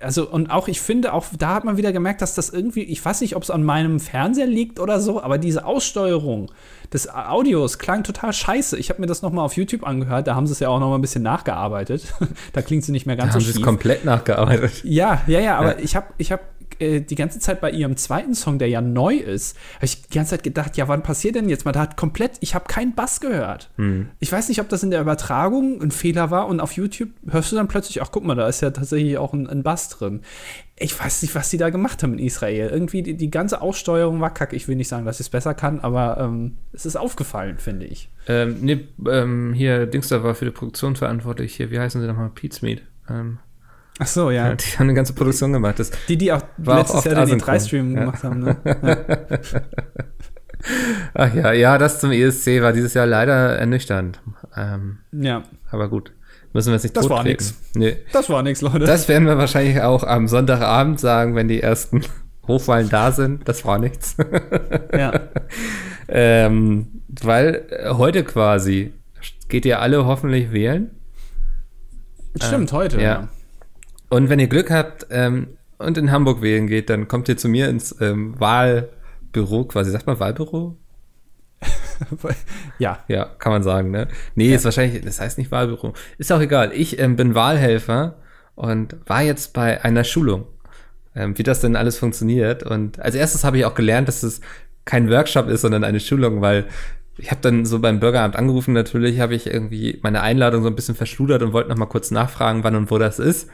also 0.00 0.28
und 0.28 0.50
auch 0.50 0.66
ich 0.66 0.80
finde, 0.80 1.12
auch 1.12 1.26
da 1.38 1.54
hat 1.54 1.64
man 1.64 1.76
wieder 1.76 1.92
gemerkt, 1.92 2.22
dass 2.22 2.34
das 2.34 2.48
irgendwie, 2.48 2.82
ich 2.82 3.04
weiß 3.04 3.20
nicht, 3.20 3.36
ob 3.36 3.42
es 3.42 3.50
an 3.50 3.62
meinem 3.62 4.00
Fernseher 4.00 4.46
liegt 4.46 4.80
oder 4.80 4.98
so, 4.98 5.22
aber 5.22 5.38
diese 5.38 5.66
Aussteuerung 5.66 6.50
des 6.92 7.08
Audios 7.08 7.78
klang 7.78 8.02
total 8.04 8.32
scheiße. 8.32 8.76
Ich 8.78 8.90
habe 8.90 9.00
mir 9.00 9.06
das 9.06 9.22
noch 9.22 9.32
mal 9.32 9.42
auf 9.42 9.56
YouTube 9.56 9.86
angehört, 9.86 10.26
da 10.26 10.34
haben 10.34 10.46
sie 10.46 10.52
es 10.52 10.60
ja 10.60 10.68
auch 10.68 10.78
noch 10.80 10.88
mal 10.90 10.96
ein 10.96 11.00
bisschen 11.00 11.22
nachgearbeitet. 11.22 12.12
da 12.52 12.62
klingt 12.62 12.84
sie 12.84 12.92
nicht 12.92 13.06
mehr 13.06 13.16
Da 13.16 13.22
ganz 13.24 13.34
haben 13.34 13.40
so 13.40 13.44
sie 13.44 13.50
es 13.50 13.56
schief. 13.56 13.64
komplett 13.64 14.04
nachgearbeitet. 14.04 14.82
Ja, 14.84 15.22
ja, 15.26 15.40
ja, 15.40 15.58
aber 15.58 15.78
Ja. 15.78 15.84
ich 15.84 15.96
habe 15.96 16.06
ich 16.18 16.32
hab, 16.32 16.40
äh, 16.82 17.00
die 17.00 17.14
ganze 17.14 17.38
Zeit 17.38 17.60
bei 17.60 17.70
ihrem 17.70 17.96
zweiten 17.96 18.34
Song, 18.34 18.58
der 18.58 18.68
ja 18.68 18.80
neu 18.80 19.14
ist, 19.14 19.56
habe 19.76 19.86
ich 19.86 20.02
die 20.02 20.14
ganze 20.14 20.32
Zeit 20.32 20.42
gedacht, 20.42 20.76
ja, 20.76 20.88
wann 20.88 21.02
passiert 21.02 21.36
denn 21.36 21.48
jetzt 21.48 21.64
mal? 21.64 21.72
Da 21.72 21.80
hat 21.80 21.96
komplett, 21.96 22.32
ich 22.40 22.54
habe 22.54 22.66
keinen 22.66 22.94
Bass 22.94 23.20
gehört. 23.20 23.70
Hm. 23.76 24.08
Ich 24.18 24.32
weiß 24.32 24.48
nicht, 24.48 24.60
ob 24.60 24.68
das 24.68 24.82
in 24.82 24.90
der 24.90 25.00
Übertragung 25.00 25.80
ein 25.80 25.90
Fehler 25.90 26.30
war 26.30 26.48
und 26.48 26.60
auf 26.60 26.72
YouTube 26.72 27.10
hörst 27.28 27.52
du 27.52 27.56
dann 27.56 27.68
plötzlich, 27.68 28.02
ach 28.02 28.10
guck 28.10 28.24
mal, 28.24 28.34
da 28.34 28.48
ist 28.48 28.60
ja 28.60 28.70
tatsächlich 28.70 29.16
auch 29.18 29.32
ein, 29.32 29.46
ein 29.46 29.62
Bass 29.62 29.88
drin. 29.88 30.22
Ich 30.76 30.98
weiß 30.98 31.22
nicht, 31.22 31.34
was 31.34 31.50
die 31.50 31.58
da 31.58 31.70
gemacht 31.70 32.02
haben 32.02 32.14
in 32.14 32.18
Israel. 32.18 32.68
Irgendwie 32.68 33.02
die, 33.02 33.16
die 33.16 33.30
ganze 33.30 33.60
Aussteuerung 33.60 34.20
war 34.20 34.34
kacke. 34.34 34.56
Ich 34.56 34.66
will 34.66 34.74
nicht 34.74 34.88
sagen, 34.88 35.06
dass 35.06 35.20
ich 35.20 35.26
es 35.26 35.30
besser 35.30 35.54
kann, 35.54 35.80
aber 35.80 36.18
ähm, 36.18 36.56
es 36.72 36.86
ist 36.86 36.96
aufgefallen, 36.96 37.58
finde 37.58 37.86
ich. 37.86 38.10
Ähm, 38.26 38.56
nee, 38.60 38.88
ähm, 39.08 39.52
hier, 39.52 39.86
Dingster 39.86 40.24
war 40.24 40.34
für 40.34 40.46
die 40.46 40.50
Produktion 40.50 40.96
verantwortlich. 40.96 41.54
Hier, 41.54 41.70
wie 41.70 41.78
heißen 41.78 42.00
sie 42.00 42.06
nochmal? 42.06 42.30
Pizmeet. 42.30 42.82
Ähm, 43.08 43.38
Ach 44.02 44.06
so, 44.06 44.30
ja. 44.30 44.54
Die 44.54 44.64
haben 44.78 44.84
eine 44.88 44.94
ganze 44.94 45.12
Produktion 45.12 45.52
gemacht. 45.52 45.78
Das, 45.78 45.90
Die, 46.08 46.16
die 46.18 46.32
auch 46.32 46.42
War 46.58 46.74
auch 46.74 46.78
letztes 46.80 46.96
oft 46.96 47.06
Jahr 47.06 47.14
den 47.14 47.22
asynchron. 47.42 47.54
E3-Stream 47.54 47.94
Ja. 47.94 48.00
gemacht 48.00 48.24
haben. 48.24 48.40
Ne? 48.40 48.56
Ja. 48.64 48.96
ach 51.14 51.34
ja, 51.34 51.52
ja, 51.52 51.78
das 51.78 52.00
zum 52.00 52.10
ESC 52.12 52.60
war 52.62 52.72
dieses 52.72 52.94
Jahr 52.94 53.06
leider 53.06 53.56
ernüchternd. 53.58 54.20
Ähm, 54.56 54.98
ja, 55.12 55.42
aber 55.70 55.88
gut, 55.88 56.12
müssen 56.52 56.68
wir 56.68 56.74
jetzt 56.74 56.82
nicht 56.84 56.96
Das 56.96 57.08
war 57.08 57.22
nix. 57.24 57.54
Nee. 57.74 57.96
das 58.12 58.28
war 58.30 58.42
nichts, 58.42 58.60
Leute. 58.60 58.80
Das 58.80 59.08
werden 59.08 59.26
wir 59.26 59.38
wahrscheinlich 59.38 59.80
auch 59.82 60.04
am 60.04 60.28
Sonntagabend 60.28 61.00
sagen, 61.00 61.34
wenn 61.34 61.48
die 61.48 61.60
ersten 61.62 62.02
Hochwahlen 62.48 62.88
da 62.88 63.12
sind. 63.12 63.46
Das 63.48 63.64
war 63.64 63.78
nichts. 63.78 64.16
ja. 64.92 65.12
ähm, 66.08 67.02
weil 67.22 67.66
äh, 67.70 67.90
heute 67.90 68.24
quasi 68.24 68.92
geht 69.48 69.64
ihr 69.64 69.80
alle 69.80 70.06
hoffentlich 70.06 70.50
wählen. 70.52 70.90
Stimmt, 72.40 72.72
heute. 72.72 72.96
ja. 72.96 73.02
Ja. 73.02 73.28
Und 74.12 74.28
wenn 74.28 74.38
ihr 74.38 74.46
Glück 74.46 74.70
habt 74.70 75.06
ähm, 75.08 75.56
und 75.78 75.96
in 75.96 76.10
Hamburg 76.10 76.42
wählen 76.42 76.66
geht, 76.66 76.90
dann 76.90 77.08
kommt 77.08 77.30
ihr 77.30 77.38
zu 77.38 77.48
mir 77.48 77.70
ins 77.70 77.96
ähm, 78.02 78.38
Wahlbüro, 78.38 79.64
quasi, 79.64 79.90
sagt 79.90 80.06
man 80.06 80.20
Wahlbüro? 80.20 80.76
ja. 82.78 83.02
Ja, 83.08 83.24
kann 83.24 83.52
man 83.52 83.62
sagen, 83.62 83.90
ne? 83.90 84.08
Nee, 84.34 84.54
ist 84.54 84.66
wahrscheinlich, 84.66 85.02
das 85.02 85.18
heißt 85.18 85.38
nicht 85.38 85.50
Wahlbüro. 85.50 85.94
Ist 86.18 86.30
auch 86.30 86.42
egal. 86.42 86.72
Ich 86.74 86.98
ähm, 86.98 87.16
bin 87.16 87.34
Wahlhelfer 87.34 88.16
und 88.54 88.96
war 89.06 89.22
jetzt 89.22 89.54
bei 89.54 89.82
einer 89.82 90.04
Schulung, 90.04 90.44
ähm, 91.16 91.38
wie 91.38 91.42
das 91.42 91.60
denn 91.60 91.74
alles 91.74 91.96
funktioniert. 91.96 92.64
Und 92.64 93.00
als 93.00 93.14
erstes 93.14 93.44
habe 93.44 93.56
ich 93.56 93.64
auch 93.64 93.74
gelernt, 93.74 94.08
dass 94.08 94.22
es 94.22 94.42
kein 94.84 95.08
Workshop 95.08 95.48
ist, 95.48 95.62
sondern 95.62 95.84
eine 95.84 96.00
Schulung, 96.00 96.42
weil 96.42 96.66
ich 97.16 97.30
habe 97.30 97.40
dann 97.40 97.64
so 97.64 97.78
beim 97.78 97.98
Bürgeramt 97.98 98.36
angerufen, 98.36 98.74
natürlich 98.74 99.20
habe 99.20 99.34
ich 99.34 99.46
irgendwie 99.46 100.00
meine 100.02 100.20
Einladung 100.20 100.62
so 100.62 100.68
ein 100.68 100.76
bisschen 100.76 100.96
verschludert 100.96 101.42
und 101.42 101.54
wollte 101.54 101.70
noch 101.70 101.78
mal 101.78 101.86
kurz 101.86 102.10
nachfragen, 102.10 102.62
wann 102.62 102.76
und 102.76 102.90
wo 102.90 102.98
das 102.98 103.18
ist. 103.18 103.48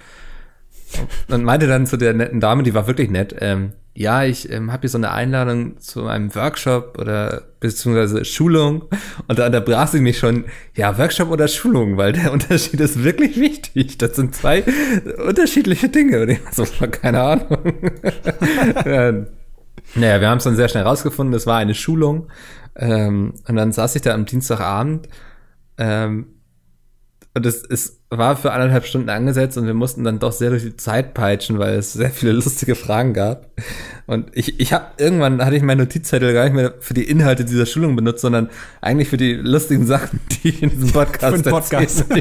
Und 1.29 1.45
meinte 1.45 1.67
dann 1.67 1.87
zu 1.87 1.97
der 1.97 2.15
netten 2.15 2.41
Dame, 2.41 2.63
die 2.63 2.75
war 2.75 2.87
wirklich 2.87 3.11
nett, 3.11 3.35
ähm, 3.41 3.73
ja, 3.99 4.23
ich 4.23 4.49
ähm, 4.53 4.71
habe 4.71 4.83
hier 4.83 4.91
so 4.91 4.99
eine 4.99 5.11
Einladung 5.11 5.81
zu 5.81 6.07
einem 6.07 6.33
Workshop 6.37 6.97
oder 7.01 7.43
beziehungsweise 7.59 8.25
Schulung 8.25 8.85
und 9.27 9.41
da 9.41 9.47
unterbrach 9.47 9.89
sie 9.89 10.01
mich 10.01 10.19
schon, 10.19 10.45
ja, 10.77 10.97
Workshop 10.99 11.33
oder 11.33 11.49
Schulung, 11.49 11.97
weil 11.97 12.13
der 12.13 12.33
Unterschied 12.33 12.79
ist 12.79 13.03
wirklich 13.03 13.41
wichtig. 13.41 13.99
Das 13.99 14.15
sind 14.15 14.37
zwei 14.37 14.63
unterschiedliche 15.27 15.89
Dinge. 15.89 16.23
Und 16.23 16.29
ich 16.29 16.39
so, 16.53 16.65
keine 16.93 17.23
Ahnung. 17.23 17.59
ja, 18.87 19.13
naja, 19.97 20.21
wir 20.21 20.29
haben 20.29 20.39
es 20.39 20.45
dann 20.45 20.55
sehr 20.55 20.69
schnell 20.69 20.85
rausgefunden, 20.85 21.35
es 21.35 21.49
war 21.49 21.59
eine 21.59 21.75
Schulung. 21.75 22.29
Ähm, 22.77 23.35
und 23.49 23.57
dann 23.57 23.73
saß 23.73 23.97
ich 23.97 24.03
da 24.03 24.15
am 24.15 24.27
Dienstagabend 24.27 25.09
Ähm, 25.77 26.38
und 27.39 27.47
es, 27.47 27.63
es 27.65 28.01
war 28.11 28.37
für 28.37 28.53
anderthalb 28.53 28.85
Stunden 28.85 29.09
angesetzt 29.09 29.57
und 29.59 29.67
wir 29.67 29.75
mussten 29.75 30.03
dann 30.03 30.19
doch 30.19 30.33
sehr 30.33 30.51
durch 30.51 30.65
die 30.65 30.77
Zeit 30.77 31.15
peitschen, 31.15 31.61
weil 31.61 31.75
es 31.77 31.93
sehr 31.93 32.11
viele 32.11 32.33
lustige 32.33 32.75
Fragen 32.75 33.15
gab. 33.15 33.47
Und 34.07 34.31
ich, 34.33 34.59
ich 34.59 34.73
habe 34.73 34.87
irgendwann 34.99 35.45
hatte 35.45 35.55
ich 35.55 35.63
meinen 35.63 35.79
Notizzettel 35.79 36.35
gar 36.35 36.45
nicht 36.45 36.55
mehr 36.55 36.75
für 36.81 36.95
die 36.95 37.05
Inhalte 37.09 37.45
dieser 37.45 37.67
Schulung 37.67 37.95
benutzt, 37.95 38.23
sondern 38.23 38.51
eigentlich 38.81 39.09
für 39.09 39.17
die 39.17 39.35
lustigen 39.35 39.87
Sachen, 39.87 40.19
die 40.43 40.49
ich 40.49 40.63
in 40.63 40.71
diesem 40.71 40.93
Podcast, 40.93 41.45
Podcast. 41.45 42.07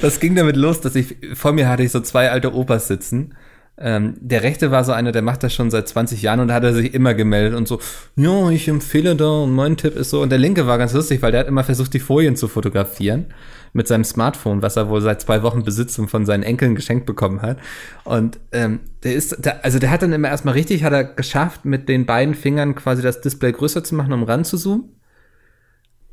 Das 0.00 0.18
ging 0.18 0.34
damit 0.34 0.56
los, 0.56 0.80
dass 0.80 0.94
ich 0.94 1.14
vor 1.34 1.52
mir 1.52 1.68
hatte 1.68 1.82
ich 1.82 1.92
so 1.92 2.00
zwei 2.00 2.30
alte 2.30 2.54
Opas 2.54 2.88
sitzen. 2.88 3.34
Ähm, 3.76 4.14
der 4.18 4.42
rechte 4.42 4.70
war 4.70 4.82
so 4.82 4.92
einer, 4.92 5.12
der 5.12 5.20
macht 5.20 5.42
das 5.42 5.52
schon 5.52 5.70
seit 5.70 5.88
20 5.88 6.22
Jahren 6.22 6.40
und 6.40 6.48
da 6.48 6.54
hat 6.54 6.64
er 6.64 6.72
sich 6.72 6.94
immer 6.94 7.12
gemeldet 7.12 7.54
und 7.54 7.68
so, 7.68 7.78
ja, 8.16 8.48
ich 8.48 8.66
empfehle 8.68 9.14
da 9.14 9.42
und 9.42 9.52
mein 9.52 9.76
Tipp 9.76 9.94
ist 9.94 10.08
so. 10.08 10.22
Und 10.22 10.30
der 10.30 10.38
linke 10.38 10.66
war 10.66 10.78
ganz 10.78 10.94
lustig, 10.94 11.20
weil 11.20 11.32
der 11.32 11.40
hat 11.40 11.48
immer 11.48 11.64
versucht, 11.64 11.92
die 11.92 12.00
Folien 12.00 12.34
zu 12.34 12.48
fotografieren 12.48 13.26
mit 13.72 13.88
seinem 13.88 14.04
Smartphone, 14.04 14.62
was 14.62 14.76
er 14.76 14.88
wohl 14.88 15.00
seit 15.00 15.20
zwei 15.22 15.42
Wochen 15.42 15.62
besitzt 15.62 15.98
und 15.98 16.08
von 16.08 16.26
seinen 16.26 16.42
Enkeln 16.42 16.74
geschenkt 16.74 17.06
bekommen 17.06 17.40
hat. 17.40 17.58
Und 18.04 18.38
ähm, 18.52 18.80
der 19.02 19.14
ist, 19.14 19.44
der, 19.44 19.64
also 19.64 19.78
der 19.78 19.90
hat 19.90 20.02
dann 20.02 20.12
immer 20.12 20.28
erstmal 20.28 20.54
richtig, 20.54 20.84
hat 20.84 20.92
er 20.92 21.04
geschafft, 21.04 21.64
mit 21.64 21.88
den 21.88 22.04
beiden 22.04 22.34
Fingern 22.34 22.74
quasi 22.74 23.02
das 23.02 23.20
Display 23.20 23.52
größer 23.52 23.82
zu 23.82 23.94
machen, 23.94 24.12
um 24.12 24.24
ranzuzoomen. 24.24 24.96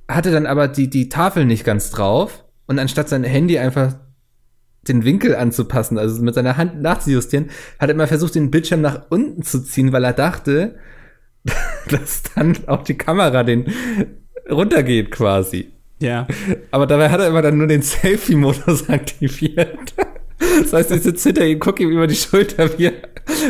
Hatte 0.07 0.31
dann 0.31 0.45
aber 0.45 0.67
die, 0.67 0.89
die 0.89 1.09
Tafel 1.09 1.45
nicht 1.45 1.65
ganz 1.65 1.91
drauf 1.91 2.45
und 2.65 2.79
anstatt 2.79 3.09
sein 3.09 3.23
Handy 3.23 3.59
einfach 3.59 3.95
den 4.87 5.03
Winkel 5.03 5.35
anzupassen, 5.35 5.97
also 5.97 6.21
mit 6.23 6.33
seiner 6.33 6.55
Hand 6.57 6.81
nachzujustieren, 6.81 7.49
hat 7.77 7.89
er 7.89 7.95
immer 7.95 8.07
versucht, 8.07 8.35
den 8.35 8.49
Bildschirm 8.49 8.81
nach 8.81 9.07
unten 9.09 9.43
zu 9.43 9.61
ziehen, 9.61 9.91
weil 9.91 10.05
er 10.05 10.13
dachte, 10.13 10.75
dass 11.89 12.23
dann 12.35 12.57
auch 12.67 12.83
die 12.83 12.97
Kamera 12.97 13.43
den 13.43 13.71
runtergeht 14.49 15.11
quasi. 15.11 15.73
Ja. 15.99 16.27
Aber 16.71 16.87
dabei 16.87 17.09
hat 17.09 17.19
er 17.19 17.27
immer 17.27 17.41
dann 17.41 17.57
nur 17.57 17.67
den 17.67 17.81
Selfie-Modus 17.81 18.89
aktiviert. 18.89 19.93
Das 20.61 20.73
heißt, 20.73 20.91
ich 20.91 21.03
sitze 21.03 21.29
hinter 21.29 21.45
ihm, 21.45 21.59
gucke 21.59 21.83
ihm 21.83 21.89
über 21.89 22.07
die 22.07 22.15
Schulter, 22.15 22.77
wie 22.77 22.85
er 22.85 22.93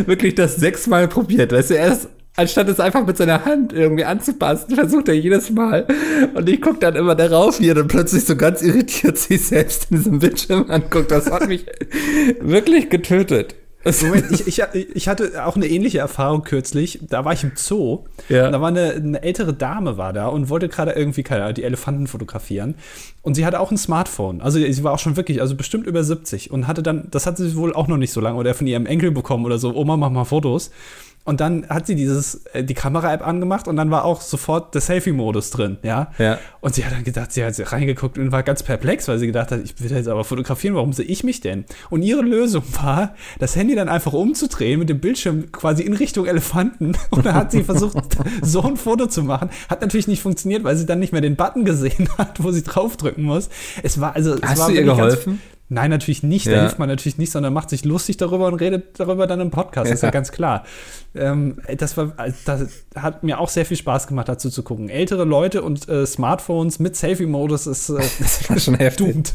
wirklich 0.07 0.35
das 0.35 0.55
sechsmal 0.55 1.07
probiert. 1.07 1.51
Weißt 1.51 1.69
du, 1.69 1.77
er 1.77 1.93
ist, 1.93 2.09
anstatt 2.35 2.67
es 2.67 2.79
einfach 2.79 3.05
mit 3.05 3.15
seiner 3.17 3.45
Hand 3.45 3.73
irgendwie 3.73 4.05
anzupassen, 4.05 4.75
versucht 4.75 5.07
er 5.07 5.13
jedes 5.13 5.51
Mal. 5.51 5.85
Und 6.33 6.49
ich 6.49 6.61
gucke 6.61 6.79
dann 6.79 6.95
immer 6.95 7.13
darauf, 7.15 7.59
wie 7.59 7.69
er 7.69 7.75
dann 7.75 7.87
plötzlich 7.87 8.25
so 8.25 8.35
ganz 8.35 8.63
irritiert 8.63 9.17
sich 9.17 9.45
selbst 9.45 9.91
in 9.91 9.97
diesem 9.97 10.19
Bildschirm 10.19 10.69
anguckt. 10.69 11.11
Das 11.11 11.29
hat 11.29 11.47
mich 11.47 11.65
wirklich 12.41 12.89
getötet. 12.89 13.55
Moment, 14.01 14.29
ich, 14.31 14.45
ich, 14.45 14.61
ich 14.93 15.07
hatte 15.07 15.45
auch 15.45 15.55
eine 15.55 15.67
ähnliche 15.67 15.99
Erfahrung 15.99 16.43
kürzlich. 16.43 16.99
Da 17.01 17.23
war 17.23 17.31
ich 17.31 17.43
im 17.43 17.53
Zoo. 17.55 18.03
Ja. 18.27 18.47
Und 18.47 18.51
da 18.51 18.59
war 18.59 18.67
eine, 18.67 18.91
eine 18.91 19.23
ältere 19.23 19.53
Dame 19.53 19.97
war 19.97 20.11
da 20.11 20.27
und 20.27 20.49
wollte 20.49 20.67
gerade 20.67 20.91
irgendwie 20.91 21.23
keine 21.23 21.43
Ahnung, 21.43 21.55
die 21.55 21.63
Elefanten 21.63 22.07
fotografieren. 22.07 22.75
Und 23.21 23.35
sie 23.35 23.45
hatte 23.45 23.59
auch 23.59 23.71
ein 23.71 23.77
Smartphone. 23.77 24.41
Also 24.41 24.59
sie 24.59 24.83
war 24.83 24.93
auch 24.93 24.99
schon 24.99 25.15
wirklich, 25.15 25.41
also 25.41 25.55
bestimmt 25.55 25.87
über 25.87 26.03
70 26.03 26.51
und 26.51 26.67
hatte 26.67 26.83
dann, 26.83 27.07
das 27.11 27.25
hat 27.25 27.37
sie 27.37 27.55
wohl 27.55 27.73
auch 27.73 27.87
noch 27.87 27.97
nicht 27.97 28.11
so 28.11 28.19
lange 28.19 28.37
oder 28.37 28.53
von 28.53 28.67
ihrem 28.67 28.85
Enkel 28.85 29.11
bekommen 29.11 29.45
oder 29.45 29.57
so. 29.57 29.73
Oma, 29.73 29.95
mach 29.95 30.09
mal 30.09 30.25
Fotos. 30.25 30.71
Und 31.29 31.41
dann 31.41 31.69
hat 31.69 31.85
sie 31.85 31.93
dieses, 31.93 32.43
äh, 32.53 32.63
die 32.63 32.73
Kamera-App 32.73 33.25
angemacht 33.25 33.67
und 33.67 33.75
dann 33.75 33.91
war 33.91 34.03
auch 34.03 34.19
sofort 34.19 34.73
der 34.73 34.81
Selfie-Modus 34.81 35.51
drin, 35.51 35.77
ja? 35.83 36.11
Ja. 36.17 36.39
Und 36.59 36.73
sie 36.73 36.83
hat 36.83 36.91
dann 36.91 37.03
gedacht, 37.03 37.31
sie 37.31 37.45
hat 37.45 37.53
reingeguckt 37.71 38.17
und 38.17 38.31
war 38.31 38.41
ganz 38.41 38.63
perplex, 38.63 39.07
weil 39.07 39.19
sie 39.19 39.27
gedacht 39.27 39.51
hat, 39.51 39.59
ich 39.63 39.79
will 39.79 39.91
jetzt 39.91 40.07
aber 40.07 40.23
fotografieren, 40.23 40.73
warum 40.73 40.91
sehe 40.91 41.05
ich 41.05 41.23
mich 41.23 41.39
denn? 41.39 41.65
Und 41.91 42.01
ihre 42.01 42.23
Lösung 42.23 42.63
war, 42.81 43.13
das 43.37 43.55
Handy 43.55 43.75
dann 43.75 43.89
einfach 43.89 44.13
umzudrehen 44.13 44.79
mit 44.79 44.89
dem 44.89 45.01
Bildschirm 45.01 45.51
quasi 45.51 45.83
in 45.83 45.93
Richtung 45.93 46.25
Elefanten. 46.25 46.93
Und 47.11 47.27
dann 47.27 47.35
hat 47.35 47.51
sie 47.51 47.63
versucht, 47.63 47.95
so 48.41 48.63
ein 48.63 48.75
Foto 48.75 49.05
zu 49.05 49.21
machen. 49.21 49.51
Hat 49.69 49.81
natürlich 49.81 50.07
nicht 50.07 50.23
funktioniert, 50.23 50.63
weil 50.63 50.77
sie 50.77 50.87
dann 50.87 50.97
nicht 50.97 51.11
mehr 51.11 51.21
den 51.21 51.35
Button 51.35 51.63
gesehen 51.63 52.09
hat, 52.17 52.43
wo 52.43 52.49
sie 52.49 52.63
draufdrücken 52.63 53.23
muss. 53.23 53.49
Es 53.83 54.01
war 54.01 54.15
also. 54.15 54.33
es 54.33 54.41
Hast 54.41 54.57
war 54.61 54.67
du 54.69 54.73
ihr 54.73 54.79
wirklich 54.83 54.97
ganz- 54.97 55.13
geholfen? 55.13 55.41
Nein, 55.71 55.91
natürlich 55.91 56.23
nicht. 56.23 56.47
Da 56.47 56.51
Ja. 56.51 56.61
hilft 56.61 56.79
man 56.79 56.89
natürlich 56.89 57.19
nicht, 57.19 57.31
sondern 57.31 57.53
macht 57.53 57.69
sich 57.69 57.85
lustig 57.85 58.17
darüber 58.17 58.47
und 58.47 58.55
redet 58.55 58.99
darüber 58.99 59.27
dann 59.27 59.39
im 59.39 59.51
Podcast. 59.51 59.91
Ist 59.91 60.01
ja 60.01 60.07
Ja. 60.07 60.11
ganz 60.11 60.31
klar. 60.31 60.63
Ähm, 61.13 61.57
das, 61.77 61.95
war, 61.95 62.13
das 62.45 62.65
hat 62.95 63.23
mir 63.23 63.39
auch 63.39 63.49
sehr 63.49 63.65
viel 63.65 63.77
Spaß 63.77 64.07
gemacht, 64.07 64.27
dazu 64.29 64.49
zu 64.49 64.63
gucken. 64.63 64.89
Ältere 64.89 65.25
Leute 65.25 65.61
und 65.61 65.87
äh, 65.87 66.05
Smartphones 66.07 66.79
mit 66.79 66.95
Selfie-Modus 66.95 67.67
ist 67.67 67.89
äh, 67.89 67.97
Das 68.19 68.49
war 68.49 68.57
schon 68.59 68.75
heftig. 68.75 69.07
doomed. 69.13 69.33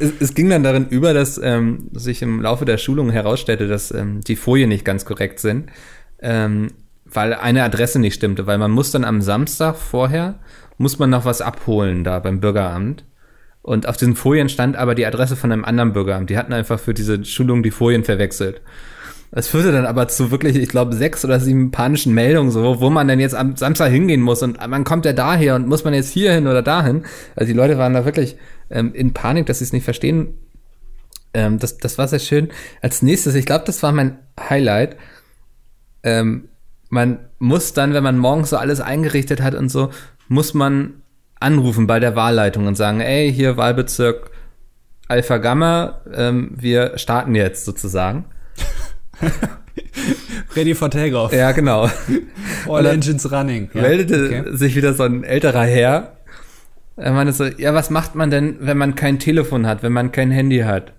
es, 0.00 0.12
es 0.20 0.34
ging 0.34 0.48
dann 0.50 0.62
darin 0.62 0.86
über, 0.88 1.14
dass 1.14 1.38
ähm, 1.42 1.88
sich 1.92 2.22
im 2.22 2.40
Laufe 2.40 2.64
der 2.64 2.78
Schulung 2.78 3.10
herausstellte, 3.10 3.66
dass 3.66 3.90
ähm, 3.90 4.20
die 4.20 4.36
Folien 4.36 4.68
nicht 4.68 4.84
ganz 4.84 5.04
korrekt 5.04 5.40
sind, 5.40 5.68
ähm, 6.20 6.68
weil 7.04 7.34
eine 7.34 7.64
Adresse 7.64 7.98
nicht 7.98 8.14
stimmte, 8.14 8.46
weil 8.46 8.58
man 8.58 8.70
muss 8.70 8.92
dann 8.92 9.04
am 9.04 9.20
Samstag 9.20 9.74
vorher, 9.76 10.38
muss 10.78 10.98
man 11.00 11.10
noch 11.10 11.24
was 11.24 11.40
abholen 11.42 12.04
da 12.04 12.20
beim 12.20 12.40
Bürgeramt. 12.40 13.04
Und 13.62 13.86
auf 13.86 13.96
diesen 13.96 14.16
Folien 14.16 14.48
stand 14.48 14.76
aber 14.76 14.94
die 14.94 15.06
Adresse 15.06 15.36
von 15.36 15.52
einem 15.52 15.64
anderen 15.64 15.92
Bürgeramt. 15.92 16.30
Die 16.30 16.38
hatten 16.38 16.52
einfach 16.52 16.80
für 16.80 16.94
diese 16.94 17.24
Schulung 17.24 17.62
die 17.62 17.70
Folien 17.70 18.04
verwechselt. 18.04 18.62
Das 19.32 19.46
führte 19.46 19.70
dann 19.70 19.86
aber 19.86 20.08
zu 20.08 20.32
wirklich, 20.32 20.56
ich 20.56 20.68
glaube, 20.68 20.94
sechs 20.94 21.24
oder 21.24 21.38
sieben 21.38 21.70
panischen 21.70 22.12
Meldungen, 22.14 22.50
so, 22.50 22.80
wo 22.80 22.90
man 22.90 23.06
denn 23.06 23.20
jetzt 23.20 23.34
am 23.34 23.54
Samstag 23.54 23.90
hingehen 23.92 24.20
muss 24.20 24.42
und 24.42 24.66
man 24.66 24.82
kommt 24.82 25.04
ja 25.04 25.12
daher 25.12 25.54
und 25.54 25.68
muss 25.68 25.84
man 25.84 25.94
jetzt 25.94 26.10
hier 26.10 26.32
hin 26.32 26.48
oder 26.48 26.62
dahin. 26.62 27.04
Also 27.36 27.52
die 27.52 27.56
Leute 27.56 27.78
waren 27.78 27.94
da 27.94 28.04
wirklich 28.04 28.36
ähm, 28.70 28.92
in 28.92 29.12
Panik, 29.12 29.46
dass 29.46 29.58
sie 29.58 29.64
es 29.64 29.72
nicht 29.72 29.84
verstehen. 29.84 30.34
Ähm, 31.32 31.60
das, 31.60 31.78
das 31.78 31.96
war 31.96 32.08
sehr 32.08 32.18
schön. 32.18 32.48
Als 32.82 33.02
nächstes, 33.02 33.36
ich 33.36 33.46
glaube, 33.46 33.64
das 33.66 33.84
war 33.84 33.92
mein 33.92 34.18
Highlight. 34.48 34.96
Ähm, 36.02 36.48
man 36.88 37.20
muss 37.38 37.72
dann, 37.72 37.94
wenn 37.94 38.02
man 38.02 38.18
morgens 38.18 38.50
so 38.50 38.56
alles 38.56 38.80
eingerichtet 38.80 39.42
hat 39.42 39.54
und 39.54 39.68
so, 39.68 39.90
muss 40.26 40.54
man 40.54 41.02
anrufen 41.40 41.86
bei 41.86 41.98
der 42.00 42.14
Wahlleitung 42.14 42.66
und 42.66 42.76
sagen, 42.76 43.00
ey, 43.00 43.32
hier 43.32 43.56
Wahlbezirk 43.56 44.30
Alpha 45.08 45.38
Gamma, 45.38 46.02
ähm, 46.14 46.52
wir 46.54 46.96
starten 46.98 47.34
jetzt 47.34 47.64
sozusagen. 47.64 48.26
Ready 50.56 50.74
for 50.74 50.90
Takeoff. 50.90 51.32
Ja, 51.32 51.52
genau. 51.52 51.88
All 52.68 52.86
engines 52.86 53.30
running. 53.30 53.70
Ja, 53.74 53.82
meldete 53.82 54.24
okay. 54.26 54.56
sich 54.56 54.76
wieder 54.76 54.94
so 54.94 55.02
ein 55.04 55.24
älterer 55.24 55.64
Herr. 55.64 56.16
Er 56.96 57.12
meinte 57.12 57.32
so, 57.32 57.44
ja, 57.44 57.72
was 57.74 57.90
macht 57.90 58.14
man 58.14 58.30
denn, 58.30 58.56
wenn 58.60 58.76
man 58.76 58.94
kein 58.94 59.18
Telefon 59.18 59.66
hat, 59.66 59.82
wenn 59.82 59.92
man 59.92 60.12
kein 60.12 60.30
Handy 60.30 60.60
hat? 60.60 60.92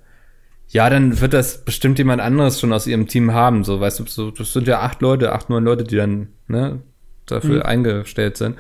Ja, 0.68 0.90
dann 0.90 1.20
wird 1.20 1.34
das 1.34 1.64
bestimmt 1.64 1.98
jemand 2.00 2.22
anderes 2.22 2.60
schon 2.60 2.72
aus 2.74 2.88
ihrem 2.88 3.08
Team 3.08 3.34
haben, 3.34 3.64
so, 3.64 3.80
weißt 3.82 4.00
du, 4.00 4.06
so, 4.08 4.32
das 4.32 4.54
sind 4.54 4.68
ja 4.68 4.80
acht 4.80 5.02
Leute, 5.02 5.34
acht, 5.34 5.50
neun 5.50 5.66
Leute, 5.66 5.84
die 5.84 5.98
dann, 5.98 6.30
ne, 6.48 6.80
dafür 7.26 7.58
Mhm. 7.58 7.64
eingestellt 7.64 8.38
sind. 8.38 8.56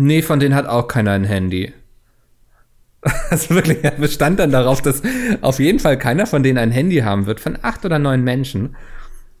Nee, 0.00 0.22
von 0.22 0.38
denen 0.38 0.54
hat 0.54 0.66
auch 0.66 0.86
keiner 0.86 1.12
ein 1.12 1.24
Handy. 1.24 1.72
Also 3.30 3.54
wirklich, 3.54 3.78
er 3.82 3.92
bestand 3.92 4.38
dann 4.38 4.50
darauf, 4.50 4.82
dass 4.82 5.02
auf 5.40 5.60
jeden 5.60 5.78
Fall 5.78 5.98
keiner 5.98 6.26
von 6.26 6.42
denen 6.42 6.58
ein 6.58 6.70
Handy 6.70 6.98
haben 6.98 7.26
wird, 7.26 7.40
von 7.40 7.58
acht 7.62 7.84
oder 7.84 7.98
neun 7.98 8.24
Menschen. 8.24 8.76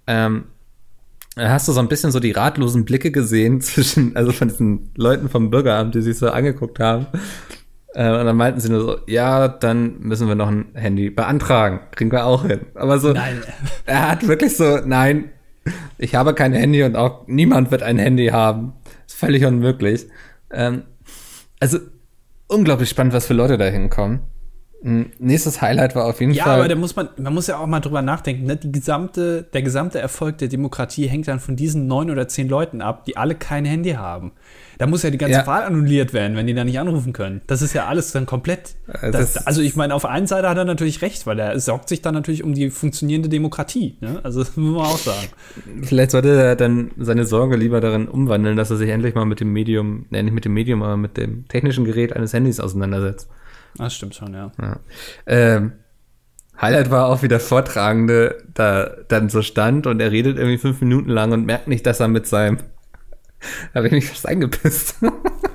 Ähm, 0.06 0.44
da 1.34 1.50
hast 1.50 1.68
du 1.68 1.72
so 1.72 1.80
ein 1.80 1.88
bisschen 1.88 2.12
so 2.12 2.20
die 2.20 2.32
ratlosen 2.32 2.84
Blicke 2.84 3.10
gesehen 3.10 3.60
zwischen, 3.62 4.16
also 4.16 4.32
von 4.32 4.48
diesen 4.48 4.90
Leuten 4.96 5.28
vom 5.28 5.50
Bürgeramt, 5.50 5.94
die 5.94 6.02
sich 6.02 6.18
so 6.18 6.30
angeguckt 6.30 6.78
haben. 6.80 7.06
Äh, 7.94 8.10
und 8.10 8.26
dann 8.26 8.36
meinten 8.36 8.60
sie 8.60 8.70
nur 8.70 8.80
so, 8.80 8.98
ja, 9.06 9.48
dann 9.48 10.00
müssen 10.00 10.28
wir 10.28 10.34
noch 10.34 10.48
ein 10.48 10.66
Handy 10.74 11.10
beantragen. 11.10 11.80
Kriegen 11.92 12.12
wir 12.12 12.26
auch 12.26 12.44
hin. 12.44 12.60
Aber 12.74 12.98
so, 12.98 13.12
Nein. 13.12 13.42
er 13.86 14.10
hat 14.10 14.26
wirklich 14.26 14.56
so, 14.56 14.80
nein, 14.84 15.30
ich 15.98 16.14
habe 16.14 16.34
kein 16.34 16.52
Handy 16.52 16.82
und 16.82 16.96
auch 16.96 17.26
niemand 17.26 17.70
wird 17.70 17.82
ein 17.82 17.98
Handy 17.98 18.28
haben. 18.28 18.72
Ist 19.06 19.18
völlig 19.18 19.44
unmöglich. 19.44 20.06
Ähm, 20.50 20.84
also, 21.60 21.78
unglaublich 22.46 22.88
spannend, 22.88 23.14
was 23.14 23.26
für 23.26 23.34
Leute 23.34 23.58
da 23.58 23.66
hinkommen. 23.66 24.20
Nächstes 24.80 25.60
Highlight 25.60 25.96
war 25.96 26.04
auf 26.06 26.20
jeden 26.20 26.32
Ja, 26.32 26.44
Fall. 26.44 26.54
aber 26.60 26.68
da 26.68 26.76
muss 26.76 26.94
man, 26.94 27.08
man 27.16 27.34
muss 27.34 27.48
ja 27.48 27.58
auch 27.58 27.66
mal 27.66 27.80
drüber 27.80 28.00
nachdenken. 28.00 28.44
Ne? 28.46 28.56
Die 28.56 28.70
gesamte, 28.70 29.42
der 29.52 29.62
gesamte 29.62 29.98
Erfolg 29.98 30.38
der 30.38 30.46
Demokratie 30.46 31.08
hängt 31.08 31.26
dann 31.26 31.40
von 31.40 31.56
diesen 31.56 31.88
neun 31.88 32.10
oder 32.10 32.28
zehn 32.28 32.48
Leuten 32.48 32.80
ab, 32.80 33.04
die 33.04 33.16
alle 33.16 33.34
kein 33.34 33.64
Handy 33.64 33.90
haben. 33.94 34.32
Da 34.78 34.86
muss 34.86 35.02
ja 35.02 35.10
die 35.10 35.18
ganze 35.18 35.38
Ja. 35.40 35.46
Wahl 35.48 35.64
annulliert 35.64 36.12
werden, 36.12 36.36
wenn 36.36 36.46
die 36.46 36.54
da 36.54 36.62
nicht 36.62 36.78
anrufen 36.78 37.12
können. 37.12 37.40
Das 37.48 37.60
ist 37.60 37.72
ja 37.72 37.86
alles 37.86 38.12
dann 38.12 38.24
komplett. 38.26 38.76
Äh, 38.86 39.10
Das, 39.10 39.32
das- 39.32 39.46
also 39.48 39.60
ich 39.62 39.74
meine, 39.74 39.92
auf 39.96 40.02
der 40.02 40.10
einen 40.12 40.28
Seite 40.28 40.48
hat 40.48 40.56
er 40.56 40.64
natürlich 40.64 41.02
recht, 41.02 41.26
weil 41.26 41.40
er 41.40 41.58
sorgt 41.58 41.88
sich 41.88 42.00
dann 42.00 42.14
natürlich 42.14 42.44
um 42.44 42.54
die 42.54 42.70
funktionierende 42.70 43.28
Demokratie. 43.28 43.96
Ne? 44.00 44.20
Also 44.22 44.38
das 44.44 44.56
muss 44.56 44.76
man 44.76 44.86
auch 44.86 44.98
sagen. 44.98 45.26
Vielleicht 45.82 46.12
sollte 46.12 46.28
er 46.40 46.54
dann 46.54 46.92
seine 46.96 47.24
Sorge 47.24 47.56
lieber 47.56 47.80
darin 47.80 48.06
umwandeln, 48.06 48.56
dass 48.56 48.70
er 48.70 48.76
sich 48.76 48.90
endlich 48.90 49.16
mal 49.16 49.24
mit 49.24 49.40
dem 49.40 49.52
Medium, 49.52 50.06
ne, 50.10 50.22
nicht 50.22 50.32
mit 50.34 50.44
dem 50.44 50.54
Medium, 50.54 50.84
aber 50.84 50.96
mit 50.96 51.16
dem 51.16 51.48
technischen 51.48 51.84
Gerät 51.84 52.12
eines 52.14 52.32
Handys 52.32 52.60
auseinandersetzt. 52.60 53.28
Das 53.76 53.94
stimmt 53.94 54.14
schon, 54.14 54.34
ja. 54.34 54.50
Ja. 54.60 54.80
Ähm, 55.26 55.72
Highlight 56.60 56.90
war 56.90 57.06
auch, 57.06 57.22
wie 57.22 57.28
der 57.28 57.40
Vortragende 57.40 58.42
da 58.52 58.90
dann 59.08 59.28
so 59.28 59.42
stand 59.42 59.86
und 59.86 60.00
er 60.00 60.10
redet 60.10 60.36
irgendwie 60.36 60.58
fünf 60.58 60.80
Minuten 60.80 61.10
lang 61.10 61.32
und 61.32 61.46
merkt 61.46 61.68
nicht, 61.68 61.86
dass 61.86 62.00
er 62.00 62.08
mit 62.08 62.26
seinem, 62.26 62.58
habe 63.74 63.86
ich 63.86 63.92
mich 63.92 64.08
fast 64.08 64.26
eingepisst, 64.26 64.96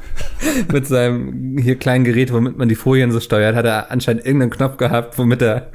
mit 0.72 0.88
seinem 0.88 1.58
hier 1.58 1.78
kleinen 1.78 2.06
Gerät, 2.06 2.32
womit 2.32 2.58
man 2.58 2.70
die 2.70 2.76
Folien 2.76 3.12
so 3.12 3.20
steuert, 3.20 3.56
hat 3.56 3.66
er 3.66 3.92
anscheinend 3.92 4.26
irgendeinen 4.26 4.52
Knopf 4.52 4.78
gehabt, 4.78 5.18
womit 5.18 5.42
er 5.42 5.72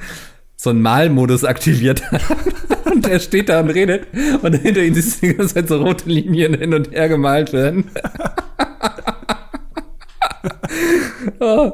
so 0.55 0.71
einen 0.71 0.81
Malmodus 0.81 1.45
aktiviert 1.45 2.11
hat. 2.11 2.21
Und 2.85 3.07
er 3.07 3.19
steht 3.19 3.49
da 3.49 3.59
und 3.59 3.69
redet 3.69 4.07
und 4.41 4.55
hinter 4.55 4.81
ihm 4.81 4.95
siehst 4.95 5.21
du 5.21 5.27
die 5.27 5.35
ganze 5.35 5.53
Zeit 5.53 5.67
so 5.67 5.77
rote 5.77 6.09
Linien 6.09 6.55
hin 6.55 6.73
und 6.73 6.91
her 6.91 7.07
gemalt 7.07 7.53
werden. 7.53 7.85
Oh. 11.39 11.71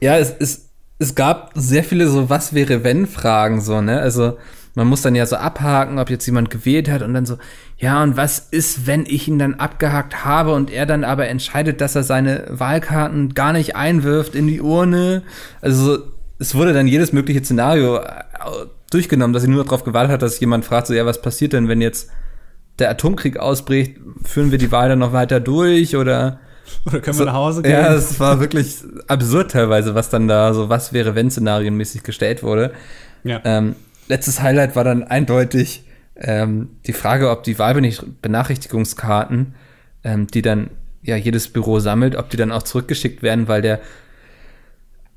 Ja, 0.00 0.16
es, 0.18 0.34
es, 0.38 0.70
es 0.98 1.14
gab 1.14 1.52
sehr 1.54 1.84
viele 1.84 2.08
so 2.08 2.30
Was 2.30 2.54
wäre 2.54 2.84
wenn 2.84 3.06
Fragen 3.06 3.60
so, 3.60 3.80
ne? 3.80 4.00
Also 4.00 4.36
man 4.74 4.86
muss 4.86 5.02
dann 5.02 5.16
ja 5.16 5.26
so 5.26 5.34
abhaken, 5.36 5.98
ob 5.98 6.08
jetzt 6.08 6.24
jemand 6.26 6.50
gewählt 6.50 6.88
hat 6.88 7.02
und 7.02 7.12
dann 7.12 7.26
so, 7.26 7.36
ja, 7.78 8.00
und 8.00 8.16
was 8.16 8.38
ist, 8.38 8.86
wenn 8.86 9.06
ich 9.06 9.26
ihn 9.26 9.38
dann 9.38 9.54
abgehakt 9.54 10.24
habe 10.24 10.54
und 10.54 10.70
er 10.70 10.86
dann 10.86 11.02
aber 11.02 11.26
entscheidet, 11.26 11.80
dass 11.80 11.96
er 11.96 12.04
seine 12.04 12.44
Wahlkarten 12.48 13.34
gar 13.34 13.52
nicht 13.52 13.74
einwirft 13.74 14.36
in 14.36 14.46
die 14.46 14.60
Urne? 14.60 15.22
Also 15.60 15.98
es 16.38 16.54
wurde 16.54 16.72
dann 16.72 16.86
jedes 16.86 17.12
mögliche 17.12 17.42
Szenario 17.42 17.96
äh, 17.96 18.04
durchgenommen, 18.90 19.32
dass 19.32 19.42
sie 19.42 19.48
nur 19.48 19.64
darauf 19.64 19.82
gewartet 19.82 20.12
hat, 20.12 20.22
dass 20.22 20.38
jemand 20.38 20.64
fragt, 20.64 20.86
so, 20.86 20.94
ja, 20.94 21.04
was 21.04 21.20
passiert 21.20 21.54
denn, 21.54 21.66
wenn 21.66 21.80
jetzt 21.80 22.10
der 22.78 22.90
Atomkrieg 22.90 23.36
ausbricht? 23.36 23.96
Führen 24.24 24.52
wir 24.52 24.58
die 24.58 24.70
Wahl 24.70 24.88
dann 24.88 25.00
noch 25.00 25.12
weiter 25.12 25.40
durch 25.40 25.96
oder 25.96 26.38
Oder 26.86 27.00
können 27.00 27.16
so, 27.16 27.24
wir 27.24 27.26
nach 27.26 27.34
Hause 27.34 27.62
gehen? 27.62 27.72
Ja, 27.72 27.94
es 27.94 28.18
war 28.20 28.40
wirklich 28.40 28.76
absurd 29.06 29.50
teilweise, 29.50 29.94
was 29.94 30.10
dann 30.10 30.28
da 30.28 30.54
so 30.54 30.68
was 30.68 30.92
wäre 30.92 31.14
wenn 31.14 31.30
szenarienmäßig 31.30 32.02
gestellt 32.02 32.42
wurde. 32.42 32.72
Ja. 33.24 33.40
Ähm, 33.44 33.76
letztes 34.08 34.42
Highlight 34.42 34.76
war 34.76 34.84
dann 34.84 35.04
eindeutig 35.04 35.84
ähm, 36.16 36.70
die 36.86 36.92
Frage, 36.92 37.30
ob 37.30 37.44
die 37.44 37.58
Wahlbenachrichtigungskarten, 37.58 39.54
ähm, 40.04 40.26
die 40.26 40.42
dann 40.42 40.70
ja 41.02 41.16
jedes 41.16 41.48
Büro 41.48 41.78
sammelt, 41.78 42.16
ob 42.16 42.30
die 42.30 42.36
dann 42.36 42.52
auch 42.52 42.62
zurückgeschickt 42.62 43.22
werden, 43.22 43.48
weil 43.48 43.80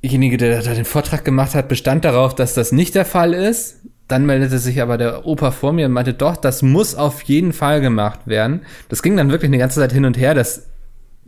derjenige, 0.02 0.38
der 0.38 0.62
da 0.62 0.74
den 0.74 0.86
Vortrag 0.86 1.26
gemacht 1.26 1.56
hat, 1.56 1.68
bestand 1.68 2.06
darauf, 2.06 2.36
dass 2.36 2.54
das 2.54 2.72
nicht 2.72 2.96
der 2.96 3.06
Fall 3.06 3.34
ist. 3.34 3.80
Dann 4.08 4.26
meldete 4.26 4.60
sich 4.60 4.82
aber 4.82 4.98
der 4.98 5.26
Opa 5.26 5.52
vor 5.52 5.72
mir 5.72 5.86
und 5.86 5.94
meinte, 5.94 6.14
doch, 6.14 6.36
das 6.36 6.62
muss 6.62 6.96
auf 6.96 7.22
jeden 7.24 7.54
Fall 7.54 7.80
gemacht 7.80 8.28
werden. 8.28 8.62
Das 8.90 9.02
ging 9.02 9.16
dann 9.16 9.32
wirklich 9.32 9.50
eine 9.50 9.58
ganze 9.58 9.80
Zeit 9.80 9.94
hin 9.94 10.04
und 10.06 10.18
her, 10.18 10.34
dass 10.34 10.71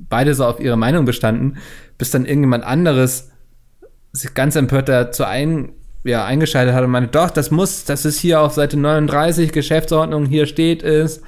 beide 0.09 0.35
so 0.35 0.45
auf 0.45 0.59
ihre 0.59 0.77
Meinung 0.77 1.05
bestanden, 1.05 1.57
bis 1.97 2.11
dann 2.11 2.25
irgendjemand 2.25 2.63
anderes 2.63 3.29
sich 4.11 4.33
ganz 4.33 4.55
empört 4.55 4.89
dazu 4.89 5.23
ein, 5.23 5.69
ja, 6.03 6.25
eingeschaltet 6.25 6.75
hat 6.75 6.83
und 6.83 6.91
meinte, 6.91 7.09
doch, 7.09 7.29
das 7.29 7.49
muss, 7.49 7.85
das 7.85 8.05
ist 8.05 8.19
hier 8.19 8.41
auf 8.41 8.53
Seite 8.53 8.77
39 8.77 9.51
Geschäftsordnung, 9.51 10.25
hier 10.25 10.45
steht 10.45 10.83
es. 10.83 11.21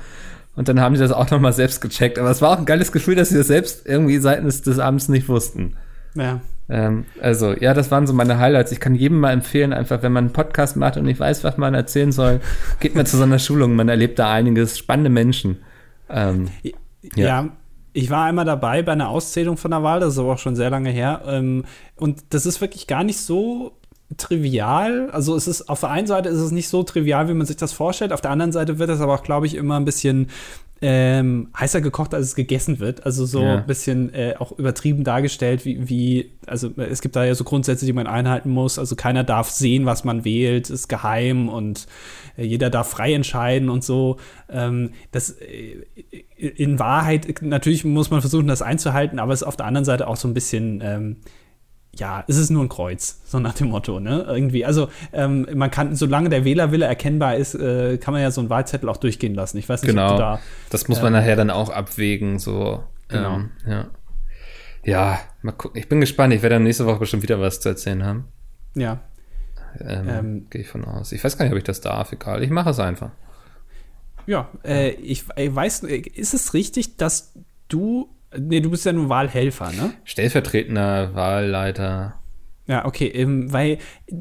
Und 0.56 0.70
dann 0.70 0.80
haben 0.80 0.94
die 0.94 1.00
das 1.00 1.12
auch 1.12 1.30
nochmal 1.32 1.54
selbst 1.54 1.82
gecheckt. 1.82 2.18
Aber 2.18 2.30
es 2.30 2.42
war 2.42 2.52
auch 2.52 2.58
ein 2.58 2.66
geiles 2.66 2.92
Gefühl, 2.92 3.16
dass 3.16 3.30
sie 3.30 3.38
das 3.38 3.48
selbst 3.48 3.86
irgendwie 3.86 4.20
seitens 4.20 4.62
des 4.62 4.80
Abends 4.80 5.10
nicht 5.10 5.28
wussten. 5.28 5.76
ja. 6.16 6.40
Ähm, 6.68 7.06
also, 7.22 7.54
ja, 7.54 7.76
das 7.76 7.92
waren 7.92 8.08
so 8.08 8.14
meine 8.14 8.40
Highlights. 8.40 8.72
Ich 8.72 8.80
kann 8.80 8.96
jedem 8.96 9.20
mal 9.20 9.32
empfehlen, 9.32 9.72
einfach, 9.72 10.02
wenn 10.02 10.12
man 10.12 10.26
einen 10.26 10.34
Podcast 10.34 10.76
macht 10.76 10.98
und 10.98 11.06
nicht 11.06 11.20
weiß, 11.20 11.44
was 11.44 11.58
man 11.58 11.76
erzählen 11.76 12.12
soll, 12.12 12.40
geht 12.80 12.96
mal 12.96 13.06
zu 13.06 13.18
so 13.18 13.24
einer 13.24 13.38
Schulung. 13.38 13.76
Man 13.76 13.88
erlebt 13.88 14.18
da 14.18 14.32
einiges. 14.32 14.78
Spannende 14.78 15.12
Menschen. 15.12 15.58
Ähm, 16.10 16.48
Ja. 16.64 16.72
Ja. 17.16 17.50
Ich 17.96 18.10
war 18.10 18.26
einmal 18.26 18.46
dabei 18.46 18.82
bei 18.84 18.92
einer 18.92 19.10
Auszählung 19.10 19.56
von 19.58 19.72
der 19.72 19.82
Wahl, 19.82 20.02
das 20.02 20.14
ist 20.14 20.20
aber 20.20 20.34
auch 20.34 20.38
schon 20.38 20.56
sehr 20.56 20.70
lange 20.70 20.90
her. 20.90 21.22
Ähm, 21.26 21.64
und 21.96 22.24
das 22.32 22.46
ist 22.46 22.60
wirklich 22.60 22.88
gar 22.88 23.04
nicht 23.06 23.20
so 23.20 23.72
trivial. 24.18 25.10
Also 25.12 25.36
es 25.36 25.48
ist 25.48 25.70
auf 25.70 25.80
der 25.80 25.90
einen 25.92 26.06
Seite 26.08 26.30
ist 26.30 26.40
es 26.40 26.52
nicht 26.52 26.68
so 26.70 26.84
trivial, 26.84 27.28
wie 27.30 27.34
man 27.34 27.48
sich 27.48 27.58
das 27.58 27.72
vorstellt. 27.74 28.12
Auf 28.12 28.22
der 28.22 28.32
anderen 28.32 28.52
Seite 28.52 28.80
wird 28.80 28.90
es 28.90 29.00
aber 29.02 29.14
auch, 29.16 29.24
glaube 29.24 29.46
ich, 29.46 29.56
immer 29.56 29.78
ein 29.80 29.86
bisschen 29.86 30.28
ähm, 30.82 31.50
heißer 31.58 31.80
gekocht, 31.80 32.14
als 32.14 32.28
es 32.28 32.36
gegessen 32.36 32.80
wird. 32.80 33.06
Also 33.06 33.26
so 33.26 33.42
Ja. 33.42 33.58
ein 33.60 33.66
bisschen 33.66 34.14
äh, 34.14 34.36
auch 34.38 34.52
übertrieben 34.60 35.04
dargestellt, 35.06 35.64
wie, 35.66 35.88
wie, 35.88 36.32
also 36.46 36.68
äh, 36.78 36.84
es 36.84 37.02
gibt 37.02 37.16
da 37.16 37.24
ja 37.24 37.34
so 37.34 37.46
Grundsätze, 37.46 37.86
die 37.86 37.94
man 37.94 38.08
einhalten 38.08 38.50
muss. 38.50 38.78
Also 38.78 38.96
keiner 38.96 39.24
darf 39.24 39.50
sehen, 39.50 39.86
was 39.86 40.04
man 40.04 40.26
wählt, 40.26 40.70
ist 40.70 40.90
geheim 40.90 41.48
und 41.50 41.88
jeder 42.38 42.70
darf 42.70 42.90
frei 42.90 43.14
entscheiden 43.14 43.70
und 43.70 43.84
so. 43.84 44.18
Ähm, 44.50 44.92
das 45.12 45.32
äh, 45.40 45.86
in 46.38 46.80
Wahrheit, 46.80 47.42
natürlich 47.42 47.86
muss 47.86 48.10
man 48.12 48.22
versuchen, 48.22 48.48
das 48.48 48.62
einzuhalten, 48.62 49.20
aber 49.20 49.34
es 49.34 49.42
ist 49.42 49.48
auf 49.48 49.56
der 49.58 49.66
anderen 49.66 49.86
Seite 49.86 50.08
auch 50.08 50.16
so 50.18 50.28
ein 50.28 50.34
bisschen, 50.34 50.82
ähm, 50.84 51.18
ja, 51.98 52.26
es 52.28 52.36
ist 52.38 52.50
nur 52.50 52.62
ein 52.62 52.68
Kreuz, 52.70 53.22
so 53.26 53.40
nach 53.40 53.54
dem 53.54 53.70
Motto, 53.70 54.02
ne? 54.02 54.26
Irgendwie. 54.28 54.66
Also 54.66 54.90
ähm, 55.14 55.48
man 55.54 55.72
kann, 55.72 55.96
solange 55.96 56.28
der 56.30 56.44
Wählerwille 56.44 56.86
erkennbar 56.86 57.38
ist, 57.38 57.56
äh, 57.56 57.98
kann 57.98 58.14
man 58.14 58.22
ja 58.22 58.32
so 58.32 58.42
einen 58.42 58.50
Wahlzettel 58.50 58.90
auch 58.90 58.98
durchgehen 58.98 59.34
lassen. 59.34 59.58
Ich 59.58 59.70
weiß 59.70 59.82
nicht, 59.82 59.92
ob 59.92 59.96
Genau. 59.96 60.12
du 60.14 60.18
da. 60.20 60.40
Das 60.70 60.90
muss 60.90 61.02
man 61.02 61.14
nachher 61.14 61.38
dann 61.38 61.50
auch 61.50 61.70
abwägen, 61.70 62.38
so. 62.38 62.84
Genau. 63.08 63.36
Ähm, 63.36 63.50
ja. 63.66 63.86
Ja, 64.84 65.20
mal 65.42 65.54
gucken. 65.54 65.80
Ich 65.80 65.88
bin 65.90 66.00
gespannt. 66.02 66.34
Ich 66.34 66.42
werde 66.42 66.56
dann 66.56 66.64
nächste 66.64 66.86
Woche 66.86 67.00
bestimmt 67.00 67.24
wieder 67.24 67.40
was 67.40 67.60
zu 67.62 67.70
erzählen 67.70 68.04
haben. 68.04 68.26
Ja. 68.76 69.00
Ähm, 69.82 70.10
Ähm. 70.10 70.48
Gehe 70.50 70.62
ich 70.62 70.68
von 70.68 70.86
aus. 70.86 71.12
Ich 71.12 71.24
weiß 71.24 71.38
gar 71.38 71.46
nicht, 71.46 71.52
ob 71.54 71.58
ich 71.58 71.64
das 71.64 71.82
darf. 71.82 72.12
Egal. 72.12 72.44
Ich 72.44 72.50
mache 72.50 72.70
es 72.70 72.80
einfach. 72.80 73.12
Ja, 74.28 74.50
äh, 74.64 74.92
ich, 74.92 75.26
ich 75.36 75.56
weiß, 75.56 75.84
ist 75.84 76.34
es 76.34 76.54
richtig, 76.54 76.98
dass 76.98 77.34
du, 77.68 78.10
nee, 78.38 78.60
du 78.60 78.72
bist 78.72 78.86
ja 78.86 78.94
nur 78.94 79.10
Wahlhelfer, 79.10 79.72
ne? 79.72 79.94
Stellvertretender 80.04 81.14
Wahlleiter. 81.14 82.16
Ja, 82.68 82.86
okay, 82.86 83.08
ähm, 83.08 83.54
weil 83.54 83.78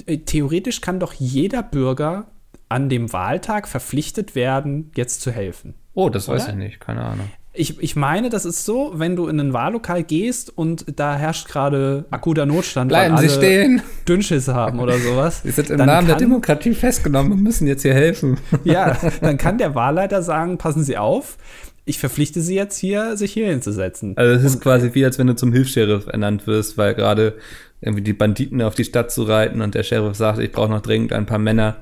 äh, 0.06 0.18
theoretisch 0.18 0.82
kann 0.82 1.00
doch 1.00 1.14
jeder 1.14 1.62
Bürger 1.62 2.26
an 2.68 2.88
dem 2.88 3.12
Wahltag 3.12 3.66
verpflichtet 3.68 4.34
werden, 4.34 4.90
jetzt 4.94 5.22
zu 5.22 5.30
helfen. 5.30 5.74
Oh, 5.94 6.10
das 6.10 6.28
weiß 6.28 6.44
Oder? 6.44 6.52
ich 6.52 6.58
nicht. 6.58 6.80
Keine 6.80 7.02
Ahnung. 7.02 7.30
Ich, 7.56 7.80
ich 7.80 7.94
meine, 7.94 8.30
das 8.30 8.44
ist 8.44 8.64
so, 8.64 8.92
wenn 8.96 9.14
du 9.14 9.28
in 9.28 9.38
ein 9.38 9.52
Wahllokal 9.52 10.02
gehst 10.02 10.52
und 10.58 10.86
da 10.98 11.14
herrscht 11.14 11.46
gerade 11.48 12.04
akuter 12.10 12.46
Notstand, 12.46 12.88
Bleiben 12.88 13.14
weil 13.16 13.28
Sie 13.28 13.34
stehen. 13.34 13.80
Dünnschiss 14.08 14.48
haben 14.48 14.80
oder 14.80 14.98
sowas. 14.98 15.44
Wir 15.44 15.52
sind 15.52 15.70
im 15.70 15.76
Namen 15.78 16.08
der 16.08 16.16
kann- 16.16 16.24
Demokratie 16.24 16.74
festgenommen 16.74 17.30
und 17.30 17.42
müssen 17.44 17.68
jetzt 17.68 17.82
hier 17.82 17.94
helfen. 17.94 18.38
Ja, 18.64 18.96
dann 19.20 19.38
kann 19.38 19.58
der 19.58 19.76
Wahlleiter 19.76 20.20
sagen, 20.22 20.58
passen 20.58 20.82
Sie 20.82 20.96
auf, 20.98 21.38
ich 21.84 21.98
verpflichte 21.98 22.40
Sie 22.40 22.56
jetzt 22.56 22.76
hier, 22.76 23.16
sich 23.16 23.32
hier 23.32 23.46
hinzusetzen. 23.46 24.14
Also 24.16 24.34
es 24.34 24.42
ist 24.42 24.60
quasi 24.60 24.90
wie, 24.94 25.04
als 25.04 25.18
wenn 25.20 25.28
du 25.28 25.36
zum 25.36 25.52
Hilfs-Sheriff 25.52 26.08
ernannt 26.08 26.48
wirst, 26.48 26.76
weil 26.76 26.94
gerade 26.94 27.34
irgendwie 27.80 28.02
die 28.02 28.14
Banditen 28.14 28.62
auf 28.62 28.74
die 28.74 28.84
Stadt 28.84 29.12
zu 29.12 29.22
reiten 29.22 29.60
und 29.60 29.76
der 29.76 29.84
Sheriff 29.84 30.16
sagt, 30.16 30.40
ich 30.40 30.50
brauche 30.50 30.70
noch 30.70 30.80
dringend 30.80 31.12
ein 31.12 31.26
paar 31.26 31.38
Männer. 31.38 31.76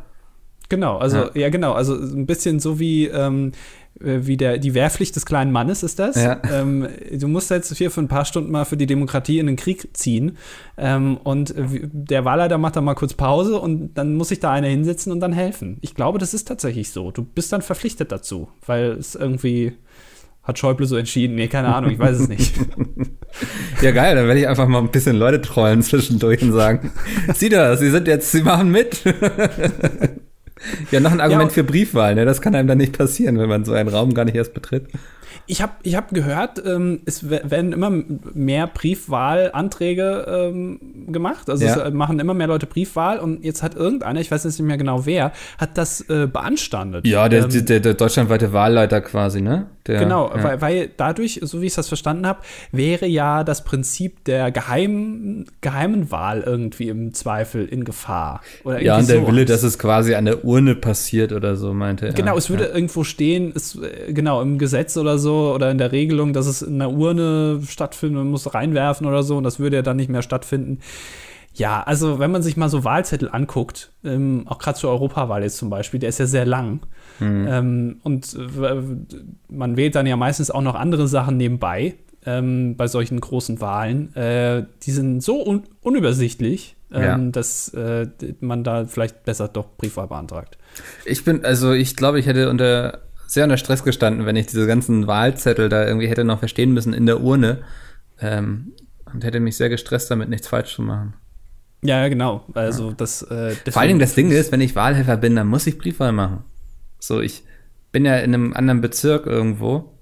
Genau, 0.68 0.98
also 0.98 1.16
Ja. 1.18 1.30
ja, 1.34 1.48
genau, 1.50 1.72
also 1.72 1.94
ein 1.94 2.26
bisschen 2.26 2.58
so 2.58 2.78
wie 2.80 3.06
ähm, 3.06 3.52
äh, 3.52 3.81
wie 4.00 4.36
der 4.36 4.58
die 4.58 4.74
Wehrpflicht 4.74 5.14
des 5.14 5.26
kleinen 5.26 5.52
Mannes 5.52 5.82
ist 5.82 5.98
das. 5.98 6.16
Ja. 6.16 6.40
Ähm, 6.50 6.88
du 7.12 7.28
musst 7.28 7.50
jetzt 7.50 7.76
hier 7.76 7.90
für 7.90 8.00
ein 8.00 8.08
paar 8.08 8.24
Stunden 8.24 8.50
mal 8.50 8.64
für 8.64 8.76
die 8.76 8.86
Demokratie 8.86 9.38
in 9.38 9.46
den 9.46 9.56
Krieg 9.56 9.96
ziehen 9.96 10.36
ähm, 10.76 11.18
und 11.22 11.56
äh, 11.56 11.64
der 11.92 12.24
Wahlleiter 12.24 12.58
macht 12.58 12.76
dann 12.76 12.84
mal 12.84 12.94
kurz 12.94 13.14
Pause 13.14 13.60
und 13.60 13.94
dann 13.94 14.14
muss 14.14 14.28
sich 14.28 14.40
da 14.40 14.50
einer 14.50 14.68
hinsetzen 14.68 15.12
und 15.12 15.20
dann 15.20 15.32
helfen. 15.32 15.78
Ich 15.80 15.94
glaube, 15.94 16.18
das 16.18 16.34
ist 16.34 16.48
tatsächlich 16.48 16.90
so. 16.90 17.10
Du 17.10 17.22
bist 17.22 17.52
dann 17.52 17.62
verpflichtet 17.62 18.12
dazu, 18.12 18.48
weil 18.66 18.92
es 18.92 19.14
irgendwie 19.14 19.74
hat 20.42 20.58
Schäuble 20.58 20.86
so 20.86 20.96
entschieden. 20.96 21.36
Nee, 21.36 21.48
keine 21.48 21.72
Ahnung, 21.72 21.90
ich 21.90 21.98
weiß 21.98 22.20
es 22.20 22.28
nicht. 22.28 22.54
Ja, 23.80 23.90
geil, 23.90 24.14
dann 24.14 24.26
werde 24.26 24.38
ich 24.38 24.46
einfach 24.46 24.68
mal 24.68 24.78
ein 24.78 24.90
bisschen 24.90 25.16
Leute 25.16 25.40
trollen 25.40 25.82
zwischendurch 25.82 26.42
und 26.42 26.52
sagen, 26.52 26.92
sieh 27.34 27.48
das, 27.48 27.80
Sie 27.80 27.90
sind 27.90 28.06
jetzt, 28.06 28.30
Sie 28.30 28.42
machen 28.42 28.70
mit. 28.70 29.02
ja, 30.90 31.00
noch 31.00 31.12
ein 31.12 31.20
Argument 31.20 31.44
und- 31.50 31.52
für 31.52 31.64
Briefwahl, 31.64 32.14
ne? 32.14 32.24
Das 32.24 32.40
kann 32.40 32.54
einem 32.54 32.68
dann 32.68 32.78
nicht 32.78 32.96
passieren, 32.96 33.38
wenn 33.38 33.48
man 33.48 33.64
so 33.64 33.72
einen 33.72 33.88
Raum 33.88 34.14
gar 34.14 34.24
nicht 34.24 34.34
erst 34.36 34.54
betritt. 34.54 34.86
Ich 35.46 35.62
habe 35.62 35.72
ich 35.82 35.94
hab 35.96 36.10
gehört, 36.14 36.62
ähm, 36.64 37.00
es 37.06 37.28
we- 37.30 37.42
werden 37.44 37.72
immer 37.72 37.90
mehr 38.34 38.66
Briefwahlanträge 38.66 40.26
ähm, 40.28 40.80
gemacht. 41.12 41.48
Also 41.48 41.64
Ja. 41.64 41.86
es 41.86 41.92
machen 41.94 42.18
immer 42.20 42.34
mehr 42.34 42.46
Leute 42.46 42.66
Briefwahl 42.66 43.18
und 43.18 43.44
jetzt 43.44 43.62
hat 43.62 43.74
irgendeiner, 43.74 44.20
ich 44.20 44.30
weiß 44.30 44.44
jetzt 44.44 44.58
nicht 44.58 44.66
mehr 44.66 44.76
genau 44.76 45.06
wer, 45.06 45.32
hat 45.58 45.76
das 45.78 46.00
äh, 46.08 46.26
beanstandet. 46.26 47.06
Ja, 47.06 47.28
der, 47.28 47.44
Ähm, 47.44 47.66
der, 47.66 47.80
der 47.80 47.94
deutschlandweite 47.94 48.52
Wahlleiter 48.52 49.00
quasi, 49.00 49.40
ne? 49.40 49.66
Der, 49.86 49.98
Genau, 49.98 50.30
ja. 50.34 50.44
weil, 50.44 50.60
weil 50.60 50.90
dadurch, 50.96 51.40
so 51.42 51.60
wie 51.60 51.66
ich 51.66 51.74
das 51.74 51.88
verstanden 51.88 52.24
habe, 52.26 52.40
wäre 52.70 53.06
ja 53.06 53.42
das 53.42 53.64
Prinzip 53.64 54.24
der 54.24 54.52
geheimen, 54.52 55.46
geheimen 55.60 56.10
Wahl 56.12 56.42
irgendwie 56.46 56.88
im 56.88 57.14
Zweifel 57.14 57.66
in 57.66 57.84
Gefahr. 57.84 58.42
Ja, 58.64 58.98
und 58.98 59.08
der 59.08 59.16
sowas. 59.20 59.28
Wille, 59.32 59.44
dass 59.44 59.64
es 59.64 59.78
quasi 59.80 60.14
an 60.14 60.24
der 60.24 60.44
Urne 60.44 60.76
passiert 60.76 61.32
oder 61.32 61.56
so, 61.56 61.72
meinte 61.74 62.06
er. 62.06 62.12
Genau, 62.12 62.36
es 62.36 62.48
würde 62.48 62.64
Ja. 62.68 62.74
irgendwo 62.74 63.02
stehen, 63.02 63.52
es, 63.56 63.74
äh, 63.76 64.12
genau, 64.12 64.40
im 64.40 64.58
Gesetz 64.58 64.96
oder 64.96 65.18
so 65.18 65.21
oder 65.30 65.70
in 65.70 65.78
der 65.78 65.92
Regelung, 65.92 66.32
dass 66.32 66.46
es 66.46 66.62
in 66.62 66.78
der 66.78 66.90
Urne 66.90 67.60
stattfindet, 67.66 68.18
man 68.18 68.30
muss 68.30 68.52
reinwerfen 68.54 69.06
oder 69.06 69.22
so 69.22 69.36
und 69.36 69.44
das 69.44 69.58
würde 69.58 69.76
ja 69.76 69.82
dann 69.82 69.96
nicht 69.96 70.10
mehr 70.10 70.22
stattfinden. 70.22 70.80
Ja, 71.54 71.82
also 71.82 72.18
wenn 72.18 72.30
man 72.30 72.42
sich 72.42 72.56
mal 72.56 72.70
so 72.70 72.82
Wahlzettel 72.84 73.28
anguckt, 73.30 73.92
ähm, 74.04 74.44
auch 74.46 74.58
gerade 74.58 74.78
zur 74.78 74.90
Europawahl 74.90 75.42
jetzt 75.42 75.58
zum 75.58 75.68
Beispiel, 75.68 76.00
der 76.00 76.08
ist 76.08 76.18
ja 76.18 76.26
sehr 76.26 76.46
lang. 76.46 76.80
Hm. 77.18 77.46
Ähm, 77.48 77.96
und 78.02 78.34
äh, 78.34 78.82
man 79.48 79.76
wählt 79.76 79.94
dann 79.94 80.06
ja 80.06 80.16
meistens 80.16 80.50
auch 80.50 80.62
noch 80.62 80.74
andere 80.74 81.08
Sachen 81.08 81.36
nebenbei 81.36 81.94
ähm, 82.24 82.76
bei 82.76 82.86
solchen 82.86 83.20
großen 83.20 83.60
Wahlen. 83.60 84.14
Äh, 84.16 84.64
die 84.84 84.92
sind 84.92 85.22
so 85.22 85.46
un 85.46 85.64
unübersichtlich, 85.82 86.76
ähm, 86.90 87.02
Ja. 87.02 87.18
dass 87.18 87.68
äh, 87.74 88.06
man 88.40 88.64
da 88.64 88.86
vielleicht 88.86 89.24
besser 89.24 89.48
doch 89.48 89.66
Briefwahl 89.76 90.08
beantragt. 90.08 90.56
Ich 91.04 91.22
bin, 91.22 91.44
also 91.44 91.72
ich 91.72 91.96
glaube, 91.96 92.18
ich 92.18 92.26
hätte 92.26 92.48
unter 92.48 93.00
sehr 93.32 93.44
unter 93.44 93.56
Stress 93.56 93.82
gestanden, 93.82 94.26
wenn 94.26 94.36
ich 94.36 94.46
diese 94.46 94.66
ganzen 94.66 95.06
Wahlzettel 95.06 95.68
da 95.68 95.86
irgendwie 95.86 96.08
hätte 96.08 96.24
noch 96.24 96.40
verstehen 96.40 96.72
müssen 96.72 96.92
in 96.92 97.06
der 97.06 97.20
Urne. 97.22 97.62
Ähm, 98.20 98.72
und 99.12 99.24
hätte 99.24 99.40
mich 99.40 99.56
sehr 99.56 99.68
gestresst, 99.68 100.10
damit 100.10 100.28
nichts 100.28 100.48
falsch 100.48 100.74
zu 100.74 100.82
machen. 100.82 101.14
Ja, 101.82 102.00
ja, 102.02 102.08
genau. 102.08 102.44
Also 102.54 102.92
das. 102.92 103.22
Äh, 103.22 103.54
Vor 103.70 103.80
allen 103.80 103.88
Dingen 103.88 104.00
das 104.00 104.14
Ding 104.14 104.30
ist, 104.30 104.52
wenn 104.52 104.60
ich 104.60 104.76
Wahlhelfer 104.76 105.16
bin, 105.16 105.34
dann 105.36 105.48
muss 105.48 105.66
ich 105.66 105.78
Briefwahl 105.78 106.12
machen. 106.12 106.44
So, 106.98 107.20
ich 107.20 107.42
bin 107.90 108.04
ja 108.04 108.16
in 108.18 108.32
einem 108.34 108.52
anderen 108.54 108.80
Bezirk 108.80 109.26
irgendwo. 109.26 109.92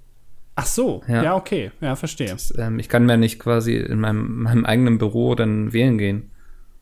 Ach 0.56 0.66
so, 0.66 1.02
Ja. 1.08 1.22
ja, 1.22 1.36
okay, 1.36 1.70
ja, 1.80 1.96
verstehe. 1.96 2.28
Das, 2.28 2.52
ähm, 2.58 2.78
ich 2.78 2.88
kann 2.88 3.06
mir 3.06 3.16
nicht 3.16 3.38
quasi 3.38 3.76
in 3.76 3.98
meinem, 4.00 4.42
meinem 4.42 4.66
eigenen 4.66 4.98
Büro 4.98 5.34
dann 5.34 5.72
wählen 5.72 5.96
gehen. 5.96 6.30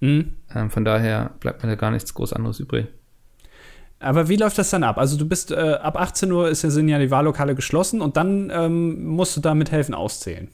Mhm. 0.00 0.32
Ähm, 0.54 0.70
von 0.70 0.84
daher 0.84 1.30
bleibt 1.40 1.62
mir 1.62 1.68
da 1.68 1.76
gar 1.76 1.90
nichts 1.90 2.12
groß 2.14 2.32
anderes 2.32 2.58
übrig. 2.58 2.88
Aber 4.00 4.28
wie 4.28 4.36
läuft 4.36 4.58
das 4.58 4.70
dann 4.70 4.84
ab? 4.84 4.98
Also 4.98 5.16
du 5.16 5.26
bist 5.26 5.50
äh, 5.50 5.56
ab 5.56 5.96
18 5.96 6.30
Uhr 6.30 6.48
ist, 6.48 6.60
sind 6.60 6.88
ja 6.88 6.98
die 6.98 7.10
Wahllokale 7.10 7.54
geschlossen 7.54 8.00
und 8.00 8.16
dann 8.16 8.50
ähm, 8.54 9.04
musst 9.04 9.36
du 9.36 9.40
da 9.40 9.54
mithelfen 9.54 9.94
auszählen. 9.94 10.48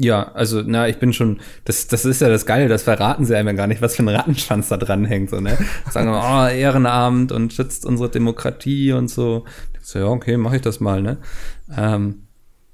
Ja, 0.00 0.30
also, 0.32 0.62
na, 0.64 0.86
ich 0.86 1.00
bin 1.00 1.12
schon, 1.12 1.40
das, 1.64 1.88
das 1.88 2.04
ist 2.04 2.20
ja 2.20 2.28
das 2.28 2.46
Geile, 2.46 2.68
das 2.68 2.84
verraten 2.84 3.24
sie 3.24 3.34
einem 3.34 3.48
ja 3.48 3.54
gar 3.54 3.66
nicht, 3.66 3.82
was 3.82 3.96
für 3.96 4.04
ein 4.04 4.08
Rattenschwanz 4.08 4.68
da 4.68 4.76
dran 4.76 5.04
hängt, 5.04 5.30
so, 5.30 5.40
ne? 5.40 5.58
Sagen 5.90 6.08
wir, 6.12 6.22
oh, 6.22 6.46
Ehrenamt 6.48 7.32
und 7.32 7.52
schützt 7.52 7.84
unsere 7.84 8.08
Demokratie 8.08 8.92
und 8.92 9.10
so. 9.10 9.44
Ich 9.80 9.88
so, 9.88 9.98
ja, 9.98 10.06
okay, 10.06 10.36
mache 10.36 10.56
ich 10.56 10.62
das 10.62 10.78
mal, 10.78 11.02
ne? 11.02 11.18
Ähm, 11.76 12.28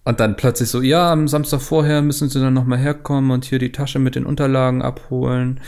und 0.05 0.21
dann 0.21 0.37
plötzlich 0.37 0.69
so, 0.69 0.83
ja, 0.83 1.11
am 1.11 1.27
Samstag 1.27 1.63
vorher 1.63 2.03
müssen 2.03 2.29
sie 2.29 2.41
dann 2.41 2.53
nochmal 2.53 2.79
herkommen 2.79 3.31
und 3.31 3.47
hier 3.47 3.59
die 3.59 3.73
Tasche 3.73 3.99
mit 3.99 4.17
den 4.17 4.27
Unterlagen 4.27 4.83
abholen. 4.83 5.61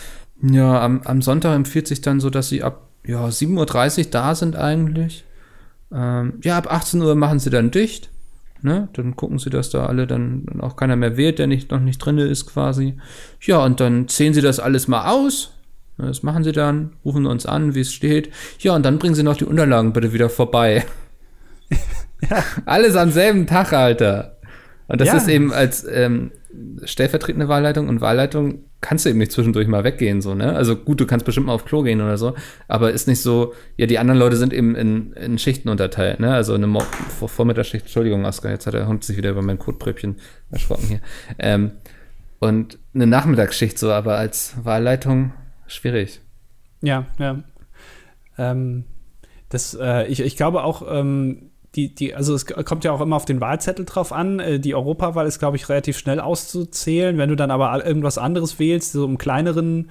Ja, 0.42 0.82
am, 0.82 1.00
am 1.04 1.22
Sonntag 1.22 1.54
empfiehlt 1.54 1.88
sich 1.88 2.02
dann 2.02 2.20
so, 2.20 2.28
dass 2.28 2.50
sie 2.50 2.62
ab, 2.62 2.85
ja, 3.06 3.26
7.30 3.26 3.98
Uhr 3.98 4.10
da 4.10 4.34
sind 4.34 4.56
eigentlich. 4.56 5.24
Ähm, 5.92 6.34
ja, 6.42 6.58
ab 6.58 6.72
18 6.72 7.00
Uhr 7.02 7.14
machen 7.14 7.38
sie 7.38 7.50
dann 7.50 7.70
dicht. 7.70 8.10
Ne? 8.62 8.88
Dann 8.94 9.14
gucken 9.16 9.38
sie, 9.38 9.50
dass 9.50 9.70
da 9.70 9.86
alle 9.86 10.06
dann, 10.06 10.46
auch 10.60 10.76
keiner 10.76 10.96
mehr 10.96 11.16
wählt, 11.16 11.38
der 11.38 11.46
nicht, 11.46 11.70
noch 11.70 11.80
nicht 11.80 11.98
drinne 11.98 12.24
ist 12.24 12.46
quasi. 12.46 12.96
Ja, 13.40 13.64
und 13.64 13.80
dann 13.80 14.08
zählen 14.08 14.34
sie 14.34 14.40
das 14.40 14.58
alles 14.58 14.88
mal 14.88 15.08
aus. 15.10 15.52
Ne, 15.98 16.06
Das 16.08 16.22
machen 16.22 16.42
sie 16.42 16.52
dann, 16.52 16.94
rufen 17.04 17.26
uns 17.26 17.46
an, 17.46 17.74
wie 17.74 17.80
es 17.80 17.92
steht. 17.92 18.30
Ja, 18.58 18.74
und 18.74 18.84
dann 18.84 18.98
bringen 18.98 19.14
sie 19.14 19.22
noch 19.22 19.36
die 19.36 19.44
Unterlagen 19.44 19.92
bitte 19.92 20.12
wieder 20.12 20.28
vorbei. 20.28 20.84
Alles 22.64 22.96
am 22.96 23.10
selben 23.12 23.46
Tag, 23.46 23.72
Alter. 23.72 24.36
Und 24.88 25.00
das 25.00 25.08
Ja. 25.08 25.16
ist 25.16 25.28
eben 25.28 25.52
als 25.52 25.86
ähm, 25.88 26.30
stellvertretende 26.84 27.48
Wahlleitung 27.48 27.88
und 27.88 28.00
Wahlleitung 28.00 28.64
kannst 28.80 29.04
du 29.04 29.10
eben 29.10 29.18
nicht 29.18 29.32
zwischendurch 29.32 29.66
mal 29.68 29.84
weggehen, 29.84 30.20
so, 30.20 30.34
ne? 30.34 30.54
Also 30.54 30.76
gut, 30.76 31.00
du 31.00 31.06
kannst 31.06 31.26
bestimmt 31.26 31.46
mal 31.46 31.54
auf 31.54 31.64
Klo 31.64 31.82
gehen 31.82 32.00
oder 32.00 32.18
so, 32.18 32.34
aber 32.68 32.92
ist 32.92 33.08
nicht 33.08 33.22
so, 33.22 33.54
ja, 33.76 33.86
die 33.86 33.98
anderen 33.98 34.18
Leute 34.18 34.36
sind 34.36 34.52
eben 34.52 34.74
in, 34.74 35.12
in 35.14 35.38
Schichten 35.38 35.68
unterteilt, 35.68 36.20
ne? 36.20 36.34
Also 36.34 36.54
eine 36.54 36.68
Vormittagsschicht, 37.26 37.86
Entschuldigung, 37.86 38.24
Oskar, 38.24 38.50
jetzt 38.50 38.66
hat 38.66 38.74
der 38.74 38.86
Hund 38.86 39.04
sich 39.04 39.16
wieder 39.16 39.30
über 39.30 39.42
mein 39.42 39.58
Kotbrötchen 39.58 40.16
erschrocken 40.50 40.86
hier. 40.86 41.00
Ähm, 41.38 41.72
und 42.38 42.78
eine 42.94 43.06
Nachmittagsschicht 43.06 43.78
so, 43.78 43.90
aber 43.92 44.16
als 44.18 44.54
Wahlleitung 44.62 45.32
schwierig. 45.66 46.20
Ja, 46.82 47.06
ja. 47.18 47.42
Ähm, 48.38 48.84
das, 49.48 49.76
äh, 49.80 50.06
ich, 50.06 50.20
ich 50.20 50.36
glaube 50.36 50.62
auch, 50.64 50.82
ähm, 50.88 51.50
die, 51.76 51.94
die, 51.94 52.14
also 52.14 52.34
es 52.34 52.46
kommt 52.46 52.84
ja 52.84 52.92
auch 52.92 53.00
immer 53.02 53.16
auf 53.16 53.26
den 53.26 53.40
Wahlzettel 53.40 53.84
drauf 53.84 54.12
an. 54.12 54.40
Äh, 54.40 54.58
Die 54.58 54.74
Europawahl 54.74 55.26
ist, 55.26 55.38
glaube 55.38 55.56
ich, 55.56 55.68
relativ 55.68 55.98
schnell 55.98 56.18
auszuzählen. 56.20 57.18
Wenn 57.18 57.28
du 57.28 57.36
dann 57.36 57.50
aber 57.50 57.84
irgendwas 57.86 58.16
anderes 58.18 58.58
wählst, 58.58 58.92
so 58.92 59.04
im 59.04 59.18
kleineren 59.18 59.90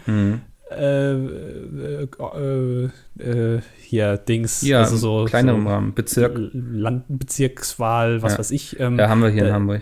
äh, 0.72 1.14
äh, 1.14 2.08
äh, 2.08 2.90
äh, 3.20 3.62
hier 3.80 4.18
Dings, 4.18 4.64
Ja, 4.64 4.80
also 4.80 4.98
so, 4.98 5.26
kleinerem 5.26 5.64
so 5.64 5.70
Rahmen, 5.70 5.94
Bezirk. 5.94 6.40
Landbezirkswahl, 6.54 8.22
was 8.22 8.34
Ja. 8.34 8.40
weiß 8.40 8.52
ich, 8.52 8.80
ähm, 8.80 8.98
Ja, 8.98 9.10
haben 9.10 9.22
wir 9.22 9.30
hier 9.30 9.48
in 9.48 9.54
Hamburg. 9.54 9.82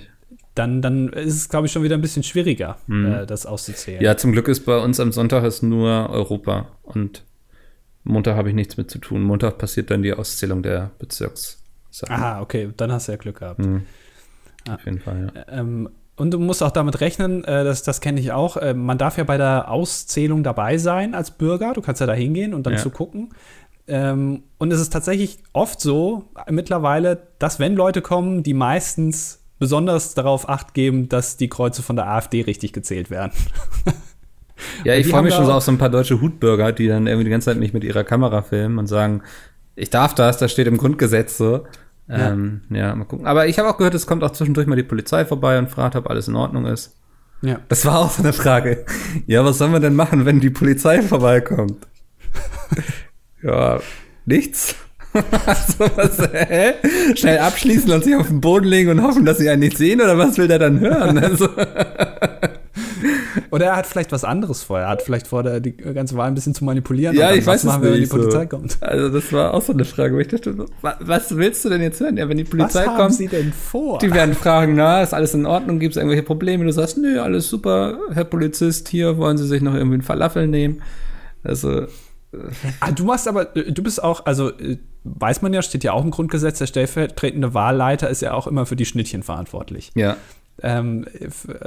dann, 0.56 0.82
dann 0.82 1.10
ist 1.10 1.36
es, 1.36 1.50
glaube 1.50 1.66
ich, 1.68 1.72
schon 1.72 1.84
wieder 1.84 1.96
ein 1.96 2.02
bisschen 2.02 2.24
schwieriger, 2.24 2.78
äh, 2.89 3.26
das 3.26 3.46
auszuzählen. 3.46 4.02
Ja, 4.04 4.18
zum 4.18 4.34
Glück 4.34 4.48
ist 4.48 4.66
bei 4.66 4.78
uns 4.78 5.00
am 5.00 5.12
Sonntag 5.12 5.44
ist 5.46 5.63
nur 5.63 6.10
Europa 6.10 6.68
und 6.84 7.24
Montag 8.04 8.36
habe 8.36 8.50
ich 8.50 8.56
nichts 8.56 8.76
mit 8.78 8.92
zu 8.92 9.00
tun. 9.00 9.24
Montag 9.24 9.58
passiert 9.58 9.89
dann 9.89 10.04
die 10.04 10.13
Auszählung 10.13 10.62
der 10.62 10.92
Bezirkssachen. 11.94 12.24
Aha, 12.24 12.42
okay, 12.42 12.70
dann 12.76 12.92
hast 12.92 13.08
du 13.08 13.12
ja 13.12 13.18
Glück 13.18 13.40
gehabt. 13.40 13.60
Mhm. 13.60 13.84
Auf 14.70 14.86
jeden 14.86 15.00
Fall, 15.00 15.32
ja. 15.36 15.60
Ähm, 15.60 15.90
und 16.16 16.32
du 16.32 16.40
musst 16.40 16.62
auch 16.64 16.72
damit 16.72 17.02
rechnen, 17.02 17.44
äh, 17.44 17.64
das, 17.64 17.84
das 17.84 18.02
kenne 18.02 18.20
ich 18.20 18.32
auch, 18.32 18.58
äh, 18.58 18.74
man 18.74 18.98
darf 18.98 19.18
ja 19.18 19.24
bei 19.24 19.38
der 19.38 19.70
Auszählung 19.70 20.44
dabei 20.44 20.78
sein 20.78 21.16
als 21.16 21.32
Bürger. 21.32 21.74
Du 21.74 21.82
kannst 21.82 22.02
ja 22.02 22.08
da 22.08 22.14
hingehen 22.14 22.54
und 22.54 22.66
dann 22.66 22.74
Ja. 22.74 22.80
zu 22.80 22.90
gucken. 22.90 23.30
Ähm, 23.88 24.44
und 24.60 24.72
es 24.72 24.80
ist 24.80 24.94
tatsächlich 24.94 25.40
oft 25.52 25.82
so 25.82 26.30
mittlerweile, 26.50 27.28
dass 27.40 27.60
wenn 27.60 27.76
Leute 27.76 28.02
kommen, 28.02 28.42
die 28.44 28.54
meistens 28.54 29.40
besonders 29.60 30.14
darauf 30.14 30.48
acht 30.50 30.74
geben, 30.74 31.10
dass 31.10 31.36
die 31.38 31.50
Kreuze 31.50 31.82
von 31.82 31.96
der 31.96 32.08
AfD 32.08 32.42
richtig 32.42 32.74
gezählt 32.74 33.10
werden. 33.10 33.34
Ja, 34.86 34.94
ich 34.94 35.08
freue 35.08 35.24
mich 35.24 35.34
schon 35.34 35.46
so 35.46 35.52
auf 35.52 35.64
so 35.64 35.72
ein 35.72 35.78
paar 35.78 35.90
deutsche 35.90 36.22
Hutbürger, 36.22 36.72
die 36.72 36.88
dann 36.88 37.08
irgendwie 37.08 37.26
die 37.26 37.30
ganze 37.32 37.46
Zeit 37.46 37.58
mich 37.58 37.74
mit 37.74 37.84
ihrer 37.84 38.04
Kamera 38.04 38.42
filmen 38.42 38.78
und 38.78 38.88
sagen, 38.88 39.22
ich 39.76 39.90
darf 39.90 40.14
das, 40.14 40.38
das 40.38 40.52
steht 40.52 40.68
im 40.68 40.78
Grundgesetz 40.78 41.38
so. 41.38 41.66
Ja. 42.08 42.32
Ähm, 42.32 42.62
ja, 42.70 42.94
mal 42.96 43.06
gucken. 43.06 43.26
Aber 43.26 43.48
ich 43.48 43.60
habe 43.60 43.70
auch 43.70 43.78
gehört, 43.78 43.96
es 43.96 44.08
kommt 44.08 44.24
auch 44.24 44.32
zwischendurch 44.32 44.68
mal 44.68 44.76
die 44.76 44.84
Polizei 44.84 45.26
vorbei 45.26 45.58
und 45.58 45.70
fragt, 45.70 45.96
ob 45.96 46.10
alles 46.10 46.28
in 46.28 46.36
Ordnung 46.36 46.66
ist. 46.66 46.96
Ja. 47.42 47.60
Das 47.68 47.86
war 47.86 48.00
auch 48.00 48.12
so 48.12 48.24
eine 48.24 48.34
Frage. 48.34 48.86
Ja, 49.26 49.44
was 49.44 49.58
sollen 49.58 49.74
wir 49.74 49.80
denn 49.80 49.96
machen, 49.96 50.26
wenn 50.26 50.39
die 50.39 50.50
Polizei 50.50 51.02
vorbeikommt? 51.02 51.88
ja, 53.44 53.80
nichts. 54.26 54.76
also, 55.46 55.86
was, 55.96 56.18
hä? 56.20 56.74
Schnell 57.16 57.39
abschließen 57.39 57.92
und 57.92 58.04
sich 58.04 58.16
auf 58.16 58.28
den 58.28 58.42
Boden 58.42 58.66
legen 58.66 58.89
und 58.89 59.04
hoffen, 59.04 59.26
dass 59.26 59.38
sie 59.38 59.50
einen 59.50 59.60
nicht 59.60 59.78
sehen 59.78 60.02
oder 60.02 60.18
was 60.18 60.38
will 60.38 60.48
der 60.48 60.60
dann 60.60 60.80
hören? 60.80 61.18
Also, 61.18 61.50
Oder 63.52 63.65
er 63.67 63.76
hat 63.76 63.86
vielleicht 63.88 64.12
was 64.12 64.24
anderes 64.24 64.63
vor. 64.63 64.80
Er 64.80 64.89
hat 64.89 65.02
vielleicht 65.02 65.28
vor, 65.28 65.43
der, 65.43 65.60
die 65.60 65.76
ganze 65.76 66.15
Wahl 66.17 66.28
ein 66.28 66.36
bisschen 66.36 66.54
zu 66.54 66.63
manipulieren. 66.65 67.15
ja, 67.15 67.32
ich 67.32 67.46
weiß 67.46 67.62
es 67.62 67.65
was 67.67 67.74
machen 67.74 67.84
wir, 67.84 67.89
wenn 67.89 67.96
die 67.96 68.02
nicht. 68.02 68.12
Polizei 68.12 68.43
so. 68.43 68.48
kommt. 68.48 68.78
Also, 68.82 69.10
das 69.10 69.32
war 69.34 69.54
auch 69.54 69.62
so 69.62 69.74
eine 69.74 69.86
Frage, 69.86 70.15
wo 70.15 70.19
ich 70.19 70.28
dachte, 70.28 70.65
was 70.82 71.36
willst 71.38 71.63
du 71.65 71.69
denn 71.69 71.82
jetzt 71.82 72.00
hören? 72.00 72.17
Ja, 72.17 72.28
wenn 72.30 72.38
die 72.38 72.43
Was 72.46 72.50
Polizei 72.52 72.86
haben 72.86 72.98
kommt, 72.98 73.13
Sie 73.15 73.28
denn 73.28 73.52
vor? 73.54 74.00
die 74.00 74.13
werden 74.13 74.34
fragen, 74.36 74.76
na, 74.76 75.02
ist 75.02 75.13
alles 75.13 75.34
in 75.34 75.46
Ordnung? 75.46 75.80
Gibt 75.80 75.91
es 75.93 75.98
irgendwelche 75.98 76.24
Probleme? 76.24 76.63
Du 76.65 76.72
sagst, 76.72 76.98
nö, 76.98 77.19
alles 77.22 77.48
super, 77.50 77.98
Herr 78.13 78.26
Polizist, 78.26 78.89
hier 78.89 79.17
wollen 79.17 79.38
Sie 79.38 79.48
sich 79.48 79.62
noch 79.62 79.74
irgendwie 79.74 79.96
einen 79.96 80.04
Falafel 80.04 80.48
nehmen. 80.48 80.82
Also, 81.43 81.88
Ah, 82.80 82.91
du 82.91 83.04
machst 83.04 83.28
aber, 83.28 83.56
äh, 83.56 83.72
du 83.72 83.84
bist 83.84 84.04
auch, 84.04 84.26
also 84.26 84.50
äh, 84.58 84.78
weiß 85.04 85.43
man 85.43 85.54
ja, 85.54 85.62
steht 85.62 85.84
ja 85.84 85.93
auch 85.93 86.04
im 86.04 86.10
Grundgesetz, 86.10 86.58
der 86.58 86.65
stellvertretende 86.65 87.54
Wahlleiter 87.54 88.10
ist 88.10 88.22
ja 88.24 88.34
auch 88.34 88.48
immer 88.48 88.65
für 88.65 88.76
die 88.76 88.86
Schnittchen 88.86 89.22
verantwortlich. 89.24 89.91
ja. 89.96 90.17
Ähm, 90.62 91.06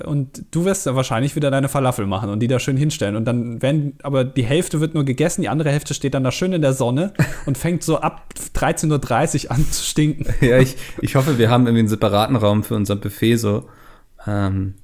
und 0.04 0.44
du 0.52 0.64
wirst 0.64 0.86
da 0.86 0.94
wahrscheinlich 0.94 1.34
wieder 1.34 1.50
deine 1.50 1.68
Falafel 1.68 2.06
machen 2.06 2.30
und 2.30 2.40
die 2.40 2.46
da 2.46 2.58
schön 2.60 2.76
hinstellen. 2.76 3.16
Und 3.16 3.24
dann 3.24 3.60
werden, 3.60 3.98
aber 4.02 4.24
die 4.24 4.44
Hälfte 4.44 4.80
wird 4.80 4.94
nur 4.94 5.04
gegessen, 5.04 5.42
die 5.42 5.48
andere 5.48 5.70
Hälfte 5.70 5.92
steht 5.92 6.14
dann 6.14 6.22
da 6.24 6.30
schön 6.30 6.52
in 6.52 6.62
der 6.62 6.72
Sonne 6.72 7.12
und 7.46 7.58
fängt 7.58 7.82
so 7.82 7.98
ab 7.98 8.28
13.30 8.54 9.46
Uhr 9.46 9.50
an 9.50 9.64
zu 9.70 9.82
stinken. 9.84 10.26
Ja, 10.40 10.58
ich, 10.58 10.76
ich 11.00 11.16
hoffe, 11.16 11.36
wir 11.38 11.50
haben 11.50 11.66
irgendwie 11.66 11.80
einen 11.80 11.88
separaten 11.88 12.36
Raum 12.36 12.62
für 12.62 12.74
unser 12.76 12.96
Buffet 12.96 13.36
so. 13.36 13.68
Ähm, 14.26 14.74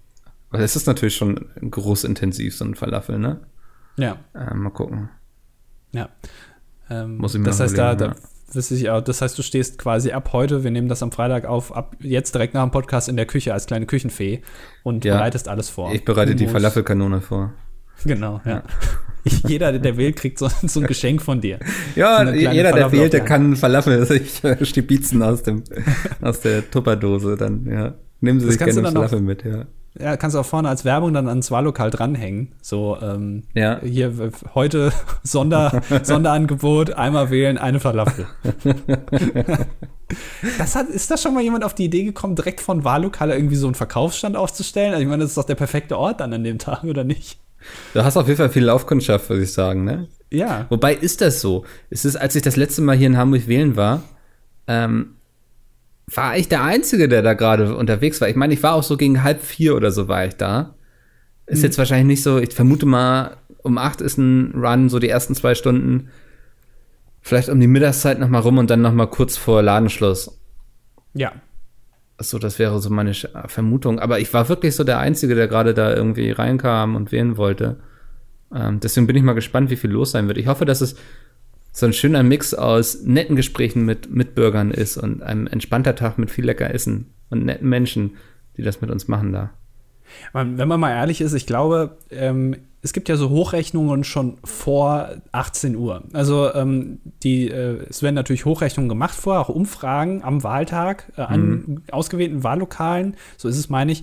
weil 0.51 0.63
es 0.63 0.77
ist 0.77 0.87
natürlich 0.87 1.17
schon 1.17 1.47
großintensiv, 1.71 2.55
so 2.57 2.65
ein 2.65 2.75
Falafel, 2.75 3.19
ne? 3.19 3.41
Ja, 3.97 4.17
Ähm, 4.35 4.65
mal 4.65 4.71
gucken. 4.71 5.09
ja. 5.93 6.09
Ähm, 6.91 7.17
Muss 7.19 7.35
ich 7.35 7.41
mir 7.41 7.47
das 7.47 7.61
heißt, 7.61 7.79
da, 7.79 7.95
da 7.95 8.15
wüsste 8.55 8.75
ich 8.75 8.91
auch, 8.91 9.01
das 9.01 9.23
heißt, 9.23 9.39
du 9.39 9.43
stehst 9.43 9.79
quasi 9.79 10.13
ab 10.13 10.31
heute, 10.33 10.65
wir 10.65 10.71
nehmen 10.71 10.89
das 10.89 11.03
am 11.03 11.13
Freitag 11.13 11.45
auf, 11.47 11.75
ab 11.75 11.97
jetzt 12.01 12.35
direkt 12.35 12.55
nach 12.55 12.63
dem 12.63 12.71
Podcast 12.71 13.09
in 13.09 13.17
der 13.17 13.27
Küche 13.27 13.53
als 13.53 13.67
kleine 13.67 13.87
Küchenfee 13.87 14.43
und 14.83 15.05
Ja. 15.05 15.17
bereitest 15.17 15.49
alles 15.49 15.69
vor. 15.71 15.93
Ich 15.95 16.05
bereite 16.05 16.35
die. 16.35 16.47
Falafelkanone 16.47 17.21
vor. 17.21 17.53
Genau, 18.05 18.41
ja. 18.45 18.63
Jeder, 19.47 19.79
der 19.79 19.97
will, 19.97 20.13
kriegt 20.13 20.39
so, 20.39 20.49
so 20.63 20.81
ein 20.81 20.87
Geschenk 20.87 21.23
von 21.23 21.41
dir. 21.41 21.61
Ja, 21.95 22.27
So 22.27 22.33
jeder, 22.33 22.73
der 22.73 22.91
wählt, 22.91 23.13
der 23.13 23.21
kann 23.21 23.55
Falafel 23.55 24.05
sich 24.05 24.43
äh, 24.43 24.65
stibitzen 24.65 25.23
aus 25.23 25.45
dem, 25.45 25.63
aus 26.21 26.41
der 26.41 26.69
Tupperdose 26.69 27.37
dann, 27.37 27.67
ja. 27.67 27.95
Nehmen 28.21 28.41
Sie 28.41 28.47
Das 28.47 28.57
sich 28.57 28.65
gerne 28.65 28.83
Falafel 28.83 29.21
mit, 29.21 29.45
ja. 29.45 29.67
Ja, 29.99 30.17
kannst 30.17 30.35
du 30.35 30.41
auch 30.41 30.47
vorne 30.47 30.69
als 30.71 30.85
Werbung 30.87 31.13
dann 31.13 31.29
ans 31.29 31.51
Wahllokal 31.51 31.91
dranhängen. 31.91 32.53
So, 32.63 32.97
ähm, 33.03 33.43
Ja. 33.55 33.79
hier 33.83 34.31
heute 34.55 34.91
Sonder, 35.23 35.83
Sonderangebot, 36.03 36.95
einmal 36.95 37.31
wählen, 37.31 37.59
eine 37.59 37.79
Falafel. 37.79 38.27
das 40.59 40.77
hat, 40.77 40.89
ist 40.89 41.11
da 41.11 41.17
schon 41.17 41.35
mal 41.35 41.43
jemand 41.43 41.65
auf 41.65 41.75
die 41.75 41.85
Idee 41.85 42.05
gekommen, 42.05 42.37
direkt 42.37 42.61
von 42.61 42.85
Wahllokal 42.85 43.31
irgendwie 43.31 43.57
so 43.57 43.67
einen 43.67 43.75
Verkaufsstand 43.75 44.37
aufzustellen? 44.37 44.93
Also 44.93 45.03
ich 45.03 45.09
meine, 45.09 45.23
das 45.23 45.31
ist 45.33 45.39
doch 45.39 45.45
der 45.45 45.55
perfekte 45.57 45.99
Ort 45.99 46.21
dann 46.21 46.33
an 46.33 46.45
dem 46.45 46.59
Tag, 46.59 46.85
oder 46.85 47.05
nicht? 47.05 47.39
Du 47.95 48.03
hast 48.03 48.17
auf 48.17 48.27
jeden 48.27 48.39
Fall 48.39 48.51
viel 48.51 48.65
Laufkundschaft, 48.65 49.29
würde 49.29 49.43
ich 49.45 49.53
sagen, 49.53 49.85
ne? 49.85 50.09
Ja. 50.31 50.67
Wobei 50.69 50.95
ist 50.95 51.21
das 51.21 51.41
so? 51.41 51.65
Es 51.91 52.05
ist, 52.05 52.17
als 52.17 52.35
ich 52.35 52.43
das 52.43 52.57
letzte 52.57 52.83
Mal 52.83 52.97
hier 52.97 53.07
in 53.07 53.17
Hamburg 53.17 53.47
wählen 53.47 53.77
war, 53.77 54.03
ähm, 54.67 55.17
war 56.07 56.37
ich 56.37 56.49
der 56.49 56.63
Einzige, 56.63 57.09
der 57.09 57.23
da 57.23 57.35
gerade 57.35 57.75
unterwegs 57.77 58.21
war. 58.21 58.29
Ich 58.29 58.37
meine, 58.37 58.55
ich 58.55 58.63
war 58.63 58.75
auch 58.75 58.83
so 58.83 58.97
gegen 58.97 59.23
halb 59.23 59.43
vier 59.43 59.77
oder 59.77 59.91
so 59.91 60.09
war 60.09 60.27
ich 60.27 60.35
da. 60.35 60.75
Ist 61.47 61.63
jetzt 61.63 61.79
wahrscheinlich 61.79 62.07
nicht 62.07 62.23
so, 62.23 62.39
ich 62.39 62.55
vermute 62.55 62.87
mal, 62.87 63.37
um 63.63 63.79
acht 63.79 64.01
ist 64.01 64.19
ein 64.19 64.53
Run, 64.55 64.89
so 64.89 64.99
die 64.99 65.09
ersten 65.09 65.35
zwei 65.35 65.55
Stunden. 65.55 66.09
Vielleicht 67.21 67.49
um 67.49 67.61
die 67.61 67.67
Mittagszeit 67.67 68.19
noch 68.19 68.29
mal 68.29 68.41
rum 68.41 68.59
und 68.59 68.71
dann 68.71 68.83
noch 68.83 68.93
mal 68.93 69.07
kurz 69.07 69.37
vor 69.37 69.63
Ladenschluss. 69.63 70.41
Ja. 71.15 71.33
So, 72.19 72.39
das 72.39 72.59
wäre 72.59 72.81
so 72.81 72.91
meine 72.91 73.15
Vermutung. 73.15 73.99
Aber 73.99 74.19
ich 74.19 74.33
war 74.33 74.49
wirklich 74.49 74.75
so 74.75 74.85
der 74.85 74.99
Einzige, 74.99 75.35
der 75.35 75.49
gerade 75.49 75.75
da 75.75 75.95
irgendwie 75.95 76.31
reinkam 76.31 76.97
und 76.97 77.13
wählen 77.13 77.37
wollte. 77.37 77.81
Ähm, 78.55 78.81
deswegen 78.81 79.07
bin 79.07 79.17
ich 79.17 79.23
mal 79.23 79.35
gespannt, 79.35 79.71
wie 79.71 79.77
viel 79.77 79.91
los 79.91 80.13
sein 80.13 80.29
wird. 80.29 80.39
Ich 80.39 80.47
hoffe, 80.47 80.65
dass 80.65 80.81
es 80.81 80.97
so 81.73 81.87
ein 81.87 81.93
schöner 81.93 82.23
Mix 82.23 82.55
aus 82.55 83.03
netten 83.03 83.35
Gesprächen 83.35 83.85
mit 83.85 84.11
Mitbürgern 84.11 84.71
ist 84.71 84.99
und 84.99 85.23
einem 85.23 85.47
entspannter 85.47 85.95
Tag 85.95 86.19
mit 86.19 86.31
viel 86.31 86.45
lecker 86.45 86.73
Essen. 86.73 87.13
und 87.31 87.47
netten 87.47 87.69
Menschen, 87.69 88.17
die 88.59 88.63
das 88.63 88.83
mit 88.83 88.91
uns 88.91 89.09
machen 89.09 89.33
da. 89.33 89.51
Wenn 90.35 90.69
man 90.69 90.79
mal 90.79 90.91
ehrlich 90.91 91.23
ist, 91.23 91.33
ich 91.33 91.47
glaube, 91.47 91.97
ähm, 92.11 92.57
es 92.83 92.93
gibt 92.93 93.09
ja 93.09 93.17
so 93.17 93.31
Hochrechnungen 93.31 94.03
schon 94.03 94.39
vor 94.43 95.09
18 95.31 95.77
Uhr. 95.77 96.03
Also 96.13 96.53
ähm, 96.53 96.99
die, 97.23 97.49
äh, 97.49 97.87
es 97.89 98.03
werden 98.03 98.17
natürlich 98.17 98.45
Hochrechnungen 98.45 98.89
gemacht 98.89 99.15
vor, 99.15 99.39
auch 99.39 99.49
Umfragen 99.49 100.25
am 100.25 100.43
Wahltag 100.43 101.13
äh, 101.17 101.23
an 101.23 101.41
mhm. 101.41 101.83
ausgewählten 101.93 102.43
Wahllokalen. 102.43 103.17
So 103.37 103.49
ist 103.49 103.57
es, 103.57 103.69
meine 103.69 103.93
ich. 103.93 104.03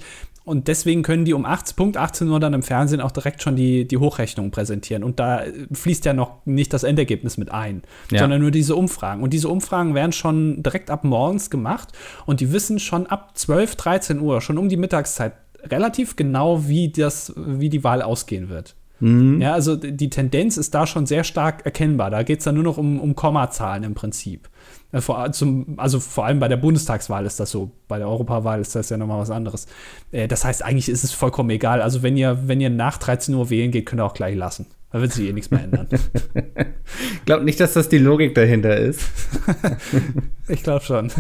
Und 0.50 0.68
deswegen 0.68 1.04
können 1.04 1.26
die 1.26 1.36
um 1.36 1.46
8, 1.46 1.76
Punkt 1.76 1.96
18 1.96 2.28
Uhr 2.28 2.40
dann 2.40 2.56
im 2.56 2.64
Fernsehen 2.64 3.02
auch 3.02 3.12
direkt 3.12 3.44
schon 3.44 3.56
die, 3.56 3.88
die 3.88 3.98
Hochrechnung 3.98 4.50
präsentieren. 4.50 5.04
Und 5.04 5.20
da 5.20 5.44
fließt 5.72 6.06
ja 6.06 6.14
noch 6.14 6.44
nicht 6.44 6.74
das 6.74 6.82
Endergebnis 6.82 7.38
mit 7.38 7.52
ein, 7.52 7.84
ja. 8.10 8.18
sondern 8.18 8.42
nur 8.42 8.50
diese 8.50 8.76
Umfragen. 8.76 9.22
Und 9.22 9.32
diese 9.32 9.48
Umfragen 9.48 9.94
werden 9.94 10.12
schon 10.12 10.64
direkt 10.64 10.90
ab 10.90 11.04
morgens 11.04 11.52
gemacht. 11.52 11.90
Und 12.26 12.40
die 12.40 12.52
wissen 12.52 12.80
schon 12.80 13.06
ab 13.06 13.38
12, 13.38 13.76
13 13.76 14.20
Uhr, 14.22 14.42
schon 14.42 14.58
um 14.58 14.70
die 14.70 14.78
Mittagszeit, 14.78 15.34
relativ 15.66 16.16
genau, 16.16 16.68
wie, 16.68 16.92
das, 16.92 17.32
wie 17.38 17.70
die 17.70 17.84
Wahl 17.84 18.02
ausgehen 18.02 18.50
wird. 18.50 18.74
Mhm. 19.02 19.40
Ja, 19.40 19.54
also 19.54 19.76
die 19.76 20.10
Tendenz 20.10 20.58
ist 20.58 20.74
da 20.74 20.88
schon 20.88 21.06
sehr 21.06 21.24
stark 21.24 21.64
erkennbar. 21.64 22.10
Da 22.10 22.24
geht 22.24 22.40
es 22.40 22.46
dann 22.46 22.56
nur 22.56 22.64
noch 22.64 22.80
um, 22.80 23.00
um 23.00 23.14
Kommazahlen 23.14 23.84
im 23.84 23.94
Prinzip. 23.94 24.50
Äh, 24.92 25.02
vor, 25.02 25.32
zum, 25.32 25.76
also 25.78 26.00
vor 26.00 26.26
allem 26.26 26.40
bei 26.40 26.48
der 26.48 26.58
Bundestagswahl 26.58 27.26
ist 27.26 27.40
das 27.40 27.52
so. 27.52 27.72
Bei 27.88 27.98
der 27.98 28.08
Europawahl 28.08 28.60
ist 28.60 28.76
das 28.76 28.90
ja 28.90 28.98
nochmal 28.98 29.20
was 29.20 29.30
anderes. 29.30 29.68
Äh, 30.12 30.28
das 30.28 30.46
heißt, 30.46 30.64
eigentlich 30.64 30.90
ist 30.90 31.04
es 31.04 31.12
vollkommen 31.12 31.50
egal. 31.52 31.82
Also 31.82 32.02
wenn 32.04 32.18
ihr, 32.18 32.48
wenn 32.48 32.62
ihr 32.62 32.70
nach 32.70 32.98
13 32.98 33.34
Uhr 33.36 33.50
wählen 33.50 33.72
geht, 33.72 33.86
könnt 33.86 34.02
ihr 34.02 34.06
auch 34.06 34.14
gleich 34.14 34.36
lassen. 34.36 34.68
Da 34.92 35.02
wird 35.02 35.14
sich 35.14 35.30
eh 35.30 35.34
nichts 35.34 35.52
mehr 35.52 35.64
ändern. 35.64 35.88
ich 35.94 37.26
glaube 37.26 37.46
nicht, 37.46 37.60
dass 37.60 37.74
das 37.74 37.90
die 37.90 38.00
Logik 38.00 38.34
dahinter 38.34 38.76
ist. 38.76 39.08
ich 40.48 40.64
glaube 40.64 40.84
schon. 40.84 41.12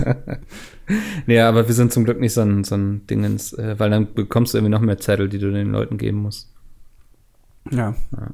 nee, 1.27 1.39
aber 1.39 1.67
wir 1.67 1.75
sind 1.75 1.93
zum 1.93 2.03
Glück 2.03 2.19
nicht 2.19 2.33
so 2.33 2.41
ein, 2.41 2.63
so 2.63 2.75
ein 2.75 3.05
Dingens, 3.05 3.53
äh, 3.53 3.77
weil 3.77 3.91
dann 3.91 4.15
bekommst 4.15 4.53
du 4.53 4.57
irgendwie 4.57 4.71
noch 4.71 4.81
mehr 4.81 4.97
Zettel, 4.97 5.29
die 5.29 5.37
du 5.37 5.51
den 5.51 5.71
Leuten 5.71 5.99
geben 5.99 6.23
musst. 6.23 6.51
Ja. 7.69 7.93
ja. 8.11 8.31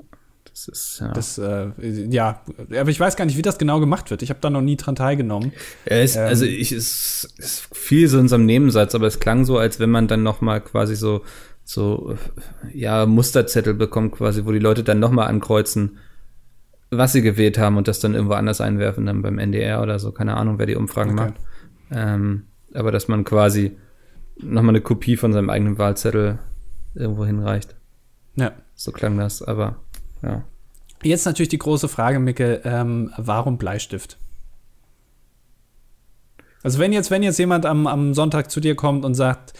Das 0.68 0.80
ist, 0.80 1.00
ja. 1.00 1.08
Das, 1.10 1.38
äh, 1.38 1.72
ja, 2.10 2.42
aber 2.80 2.90
ich 2.90 3.00
weiß 3.00 3.16
gar 3.16 3.26
nicht, 3.26 3.38
wie 3.38 3.42
das 3.42 3.58
genau 3.58 3.80
gemacht 3.80 4.10
wird. 4.10 4.22
Ich 4.22 4.30
habe 4.30 4.40
da 4.42 4.50
noch 4.50 4.62
nie 4.62 4.78
dran 4.78 4.96
teilgenommen. 4.96 5.54
Ist, 5.86 6.16
ähm, 6.16 6.24
also 6.24 6.46
ich 6.46 6.72
ist, 6.72 7.34
ist 7.38 7.68
viel 7.76 8.08
so 8.08 8.20
in 8.20 8.28
so 8.28 8.36
einem 8.36 8.46
Nebensatz, 8.46 8.96
aber 8.96 9.08
es 9.08 9.20
klang 9.20 9.46
so, 9.46 9.58
als 9.58 9.80
wenn 9.80 9.92
man 9.92 10.08
dann 10.08 10.24
noch 10.24 10.42
mal 10.42 10.62
quasi 10.62 10.96
so 10.96 11.22
so 11.66 12.16
ja 12.74 13.06
Musterzettel 13.06 13.74
bekommt, 13.74 14.14
quasi, 14.14 14.46
wo 14.46 14.52
die 14.52 14.60
Leute 14.60 14.84
dann 14.84 15.00
noch 15.00 15.12
mal 15.12 15.26
ankreuzen, 15.26 15.98
was 16.92 17.14
sie 17.14 17.22
gewählt 17.22 17.58
haben 17.58 17.78
und 17.78 17.88
das 17.88 18.00
dann 18.00 18.14
irgendwo 18.14 18.36
anders 18.36 18.62
einwerfen, 18.62 19.08
dann 19.08 19.22
beim 19.22 19.40
NDR 19.40 19.82
oder 19.82 20.00
so. 20.00 20.12
Keine 20.12 20.38
Ahnung, 20.38 20.60
wer 20.60 20.68
die 20.68 20.76
Umfragen 20.76 21.20
okay. 21.20 21.30
macht. 21.30 21.34
Ähm, 21.92 22.44
aber 22.74 22.92
dass 22.92 23.08
man 23.08 23.24
quasi 23.24 23.78
noch 24.38 24.62
mal 24.62 24.70
eine 24.70 24.82
Kopie 24.82 25.18
von 25.18 25.34
seinem 25.34 25.50
eigenen 25.50 25.78
Wahlzettel 25.78 26.40
irgendwo 26.94 27.26
hinreicht. 27.26 27.76
Ja. 28.36 28.52
So 28.76 28.92
klang 28.92 29.18
das, 29.18 29.42
aber 29.42 29.78
ja. 30.22 30.44
Jetzt 31.06 31.26
natürlich 31.26 31.50
die 31.50 31.60
große 31.60 31.88
Frage, 31.88 32.18
Micke, 32.18 32.62
ähm, 32.66 33.14
warum 33.16 33.60
Bleistift? 33.60 34.18
Also 36.64 36.80
wenn 36.80 36.92
jetzt, 36.92 37.12
wenn 37.12 37.22
jetzt 37.22 37.38
jemand 37.38 37.68
am, 37.68 37.86
am 37.86 38.16
Sonntag 38.16 38.50
zu 38.50 38.60
dir 38.60 38.76
kommt 38.76 39.06
und 39.06 39.14
sagt, 39.14 39.54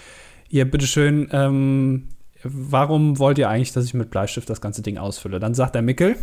ihr 0.50 0.70
bitteschön, 0.70 1.30
ähm, 1.32 2.10
warum 2.42 3.20
wollt 3.20 3.38
ihr 3.38 3.48
eigentlich, 3.48 3.74
dass 3.74 3.86
ich 3.86 3.94
mit 3.94 4.10
Bleistift 4.10 4.50
das 4.50 4.60
ganze 4.60 4.82
Ding 4.82 4.98
ausfülle? 4.98 5.40
Dann 5.40 5.54
sagt 5.54 5.76
der 5.76 5.84
Mickel. 5.84 6.16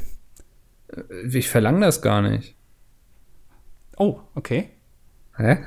Äh, 0.88 1.38
ich 1.38 1.48
verlange 1.48 1.86
das 1.86 2.02
gar 2.02 2.20
nicht. 2.20 2.56
Oh, 3.98 4.18
okay. 4.34 4.70
Hä? 5.36 5.58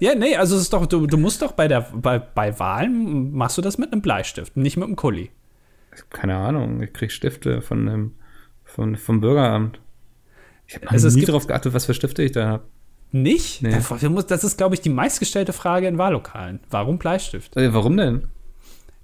ja, 0.00 0.14
nee, 0.14 0.34
also 0.36 0.56
es 0.56 0.62
ist 0.62 0.72
doch, 0.72 0.86
du, 0.86 1.06
du 1.06 1.18
musst 1.18 1.42
doch 1.42 1.52
bei 1.52 1.68
der 1.68 1.82
bei, 1.92 2.18
bei 2.18 2.58
Wahlen 2.58 3.32
machst 3.32 3.58
du 3.58 3.62
das 3.62 3.76
mit 3.76 3.92
einem 3.92 4.00
Bleistift, 4.00 4.56
nicht 4.56 4.78
mit 4.78 4.86
einem 4.86 4.96
Kuli 4.96 5.30
keine 6.10 6.36
Ahnung, 6.36 6.82
ich 6.82 6.92
krieg 6.92 7.12
Stifte 7.12 7.62
von 7.62 7.86
dem, 7.86 8.12
von, 8.64 8.96
vom 8.96 9.20
Bürgeramt. 9.20 9.80
Ich 10.66 10.76
habe 10.76 10.90
also 10.90 11.08
nie 11.08 11.24
darauf 11.24 11.46
geachtet, 11.46 11.74
was 11.74 11.86
für 11.86 11.94
Stifte 11.94 12.22
ich 12.22 12.32
da 12.32 12.46
habe. 12.46 12.64
Nicht? 13.12 13.62
Nee. 13.62 13.76
Das 14.28 14.44
ist, 14.44 14.56
glaube 14.56 14.74
ich, 14.74 14.80
die 14.80 14.88
meistgestellte 14.88 15.52
Frage 15.52 15.86
in 15.86 15.98
Wahllokalen. 15.98 16.60
Warum 16.70 16.98
Bleistift? 16.98 17.56
Äh, 17.56 17.72
warum 17.72 17.96
denn? 17.96 18.26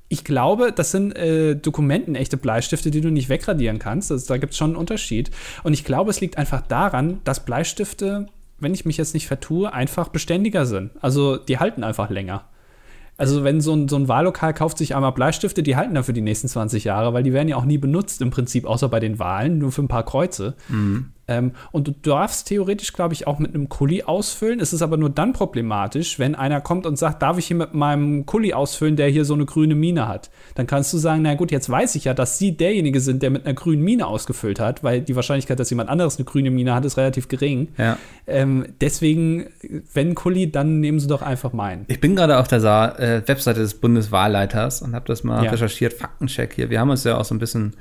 Ich 0.08 0.24
glaube, 0.24 0.72
das 0.72 0.90
sind 0.90 1.14
äh, 1.16 1.54
dokumentenechte 1.54 2.36
Bleistifte, 2.36 2.90
die 2.90 3.00
du 3.00 3.10
nicht 3.10 3.28
wegradieren 3.28 3.78
kannst. 3.78 4.10
Also, 4.10 4.26
da 4.26 4.38
gibt 4.38 4.52
es 4.52 4.58
schon 4.58 4.70
einen 4.70 4.76
Unterschied. 4.76 5.30
Und 5.62 5.74
ich 5.74 5.84
glaube, 5.84 6.10
es 6.10 6.20
liegt 6.20 6.38
einfach 6.38 6.62
daran, 6.62 7.20
dass 7.22 7.44
Bleistifte, 7.44 8.26
wenn 8.58 8.74
ich 8.74 8.84
mich 8.84 8.96
jetzt 8.96 9.14
nicht 9.14 9.28
vertue, 9.28 9.72
einfach 9.72 10.08
beständiger 10.08 10.66
sind. 10.66 10.90
Also 11.00 11.36
die 11.36 11.58
halten 11.58 11.84
einfach 11.84 12.10
länger. 12.10 12.49
Also 13.20 13.44
wenn 13.44 13.60
so 13.60 13.74
ein, 13.74 13.86
so 13.86 13.96
ein 13.96 14.08
Wahllokal 14.08 14.54
kauft 14.54 14.78
sich 14.78 14.96
einmal 14.96 15.12
Bleistifte, 15.12 15.62
die 15.62 15.76
halten 15.76 15.94
dann 15.94 16.04
für 16.04 16.14
die 16.14 16.22
nächsten 16.22 16.48
20 16.48 16.84
Jahre, 16.84 17.12
weil 17.12 17.22
die 17.22 17.34
werden 17.34 17.48
ja 17.48 17.56
auch 17.56 17.66
nie 17.66 17.76
benutzt 17.76 18.22
im 18.22 18.30
Prinzip, 18.30 18.64
außer 18.64 18.88
bei 18.88 18.98
den 18.98 19.18
Wahlen, 19.18 19.58
nur 19.58 19.72
für 19.72 19.82
ein 19.82 19.88
paar 19.88 20.06
Kreuze. 20.06 20.54
Mhm. 20.70 21.12
Ähm, 21.30 21.52
und 21.70 21.86
du 21.86 21.92
darfst 22.02 22.48
theoretisch, 22.48 22.92
glaube 22.92 23.14
ich, 23.14 23.26
auch 23.26 23.38
mit 23.38 23.54
einem 23.54 23.68
Kuli 23.68 24.02
ausfüllen. 24.02 24.60
Es 24.60 24.72
ist 24.72 24.82
aber 24.82 24.96
nur 24.96 25.10
dann 25.10 25.32
problematisch, 25.32 26.18
wenn 26.18 26.34
einer 26.34 26.60
kommt 26.60 26.86
und 26.86 26.98
sagt, 26.98 27.22
darf 27.22 27.38
ich 27.38 27.46
hier 27.46 27.56
mit 27.56 27.72
meinem 27.72 28.26
Kuli 28.26 28.52
ausfüllen, 28.52 28.96
der 28.96 29.08
hier 29.08 29.24
so 29.24 29.34
eine 29.34 29.46
grüne 29.46 29.76
Mine 29.76 30.08
hat? 30.08 30.30
Dann 30.56 30.66
kannst 30.66 30.92
du 30.92 30.98
sagen, 30.98 31.22
na 31.22 31.34
gut, 31.34 31.52
jetzt 31.52 31.70
weiß 31.70 31.94
ich 31.94 32.04
ja, 32.04 32.14
dass 32.14 32.36
sie 32.36 32.56
derjenige 32.56 33.00
sind, 33.00 33.22
der 33.22 33.30
mit 33.30 33.46
einer 33.46 33.54
grünen 33.54 33.82
Mine 33.82 34.08
ausgefüllt 34.08 34.58
hat, 34.58 34.82
weil 34.82 35.00
die 35.02 35.14
Wahrscheinlichkeit, 35.14 35.60
dass 35.60 35.70
jemand 35.70 35.88
anderes 35.88 36.16
eine 36.16 36.24
grüne 36.24 36.50
Mine 36.50 36.74
hat, 36.74 36.84
ist 36.84 36.96
relativ 36.96 37.28
gering. 37.28 37.68
Ja. 37.78 37.96
Ähm, 38.26 38.66
deswegen, 38.80 39.46
wenn 39.94 40.16
Kuli, 40.16 40.50
dann 40.50 40.80
nehmen 40.80 40.98
sie 40.98 41.06
doch 41.06 41.22
einfach 41.22 41.52
meinen. 41.52 41.84
Ich 41.86 42.00
bin 42.00 42.16
gerade 42.16 42.38
auf 42.38 42.48
der 42.48 42.60
Sa 42.60 42.88
äh, 42.98 43.22
Webseite 43.26 43.60
des 43.60 43.74
Bundeswahlleiters 43.74 44.82
und 44.82 44.96
habe 44.96 45.06
das 45.06 45.22
mal 45.22 45.44
ja. 45.44 45.50
recherchiert, 45.52 45.92
Faktencheck 45.92 46.54
hier. 46.54 46.70
Wir 46.70 46.80
haben 46.80 46.90
uns 46.90 47.04
ja 47.04 47.16
auch 47.16 47.24
so 47.24 47.36
ein 47.36 47.38
bisschen 47.38 47.74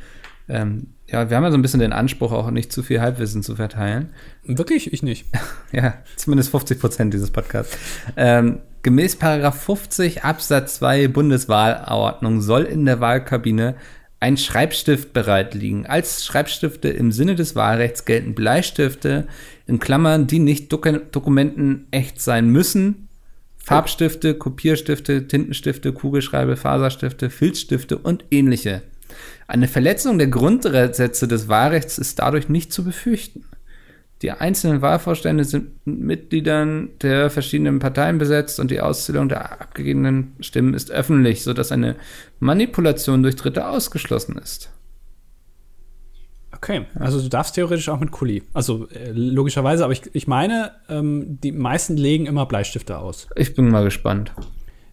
ähm, 0.49 0.87
ja, 1.07 1.29
wir 1.29 1.37
haben 1.37 1.43
ja 1.43 1.51
so 1.51 1.57
ein 1.57 1.61
bisschen 1.61 1.79
den 1.79 1.93
Anspruch, 1.93 2.31
auch 2.31 2.51
nicht 2.51 2.71
zu 2.71 2.83
viel 2.83 3.01
Halbwissen 3.01 3.41
zu 3.41 3.55
verteilen. 3.55 4.09
Wirklich? 4.43 4.93
Ich 4.93 5.01
nicht. 5.01 5.25
ja, 5.71 5.95
zumindest 6.15 6.51
50 6.51 6.79
Prozent 6.79 7.13
dieses 7.13 7.31
Podcasts. 7.31 7.77
Ähm, 8.15 8.59
gemäß 8.83 9.15
Paragraph 9.15 9.61
50 9.63 10.23
Absatz 10.23 10.75
2 10.75 11.07
Bundeswahlordnung 11.07 12.41
soll 12.41 12.63
in 12.63 12.85
der 12.85 12.99
Wahlkabine 12.99 13.75
ein 14.19 14.37
Schreibstift 14.37 15.13
bereit 15.13 15.53
liegen. 15.53 15.85
Als 15.85 16.25
Schreibstifte 16.25 16.89
im 16.89 17.11
Sinne 17.11 17.35
des 17.35 17.55
Wahlrechts 17.55 18.05
gelten 18.05 18.35
Bleistifte 18.35 19.27
in 19.65 19.79
Klammern, 19.79 20.27
die 20.27 20.39
nicht 20.39 20.71
Dok 20.73 21.11
Dokumenten 21.11 21.87
echt 21.91 22.21
sein 22.21 22.49
müssen. 22.49 23.07
Farbstifte, 23.57 24.33
Kopierstifte, 24.33 25.27
Tintenstifte, 25.27 25.93
Kugelschreiber, 25.93 26.57
Faserstifte, 26.57 27.29
Filzstifte 27.29 27.97
und 27.97 28.25
ähnliche. 28.31 28.81
Eine 29.47 29.67
Verletzung 29.67 30.17
der 30.17 30.27
Grundsätze 30.27 31.27
des 31.27 31.47
Wahlrechts 31.47 31.97
ist 31.97 32.19
dadurch 32.19 32.49
nicht 32.49 32.71
zu 32.71 32.83
befürchten. 32.83 33.45
Die 34.21 34.31
einzelnen 34.31 34.81
Wahlvorstände 34.81 35.45
sind 35.45 35.85
mit 35.85 35.99
Mitgliedern 35.99 36.89
der 37.01 37.29
verschiedenen 37.29 37.79
Parteien 37.79 38.17
besetzt 38.17 38.59
und 38.59 38.69
die 38.69 38.81
Auszählung 38.81 39.29
der 39.29 39.61
abgegebenen 39.61 40.33
Stimmen 40.41 40.73
ist 40.73 40.91
öffentlich, 40.91 41.43
sodass 41.43 41.71
eine 41.71 41.95
Manipulation 42.39 43.23
durch 43.23 43.37
Dritte 43.37 43.67
ausgeschlossen 43.67 44.37
ist. 44.37 44.71
Okay, 46.51 46.85
also 46.95 47.21
du 47.21 47.29
darfst 47.29 47.55
theoretisch 47.55 47.87
auch 47.87 48.01
mit 48.01 48.11
Kuli. 48.11 48.43
Also 48.53 48.89
äh, 48.89 49.11
logischerweise, 49.11 49.85
aber 49.85 49.93
ich, 49.93 50.01
ich 50.11 50.27
meine, 50.27 50.73
ähm, 50.89 51.39
die 51.41 51.53
meisten 51.53 51.95
legen 51.95 52.25
immer 52.25 52.45
Bleistifte 52.45 52.97
aus. 52.97 53.29
Ich 53.37 53.55
bin 53.55 53.69
mal 53.69 53.85
gespannt. 53.85 54.33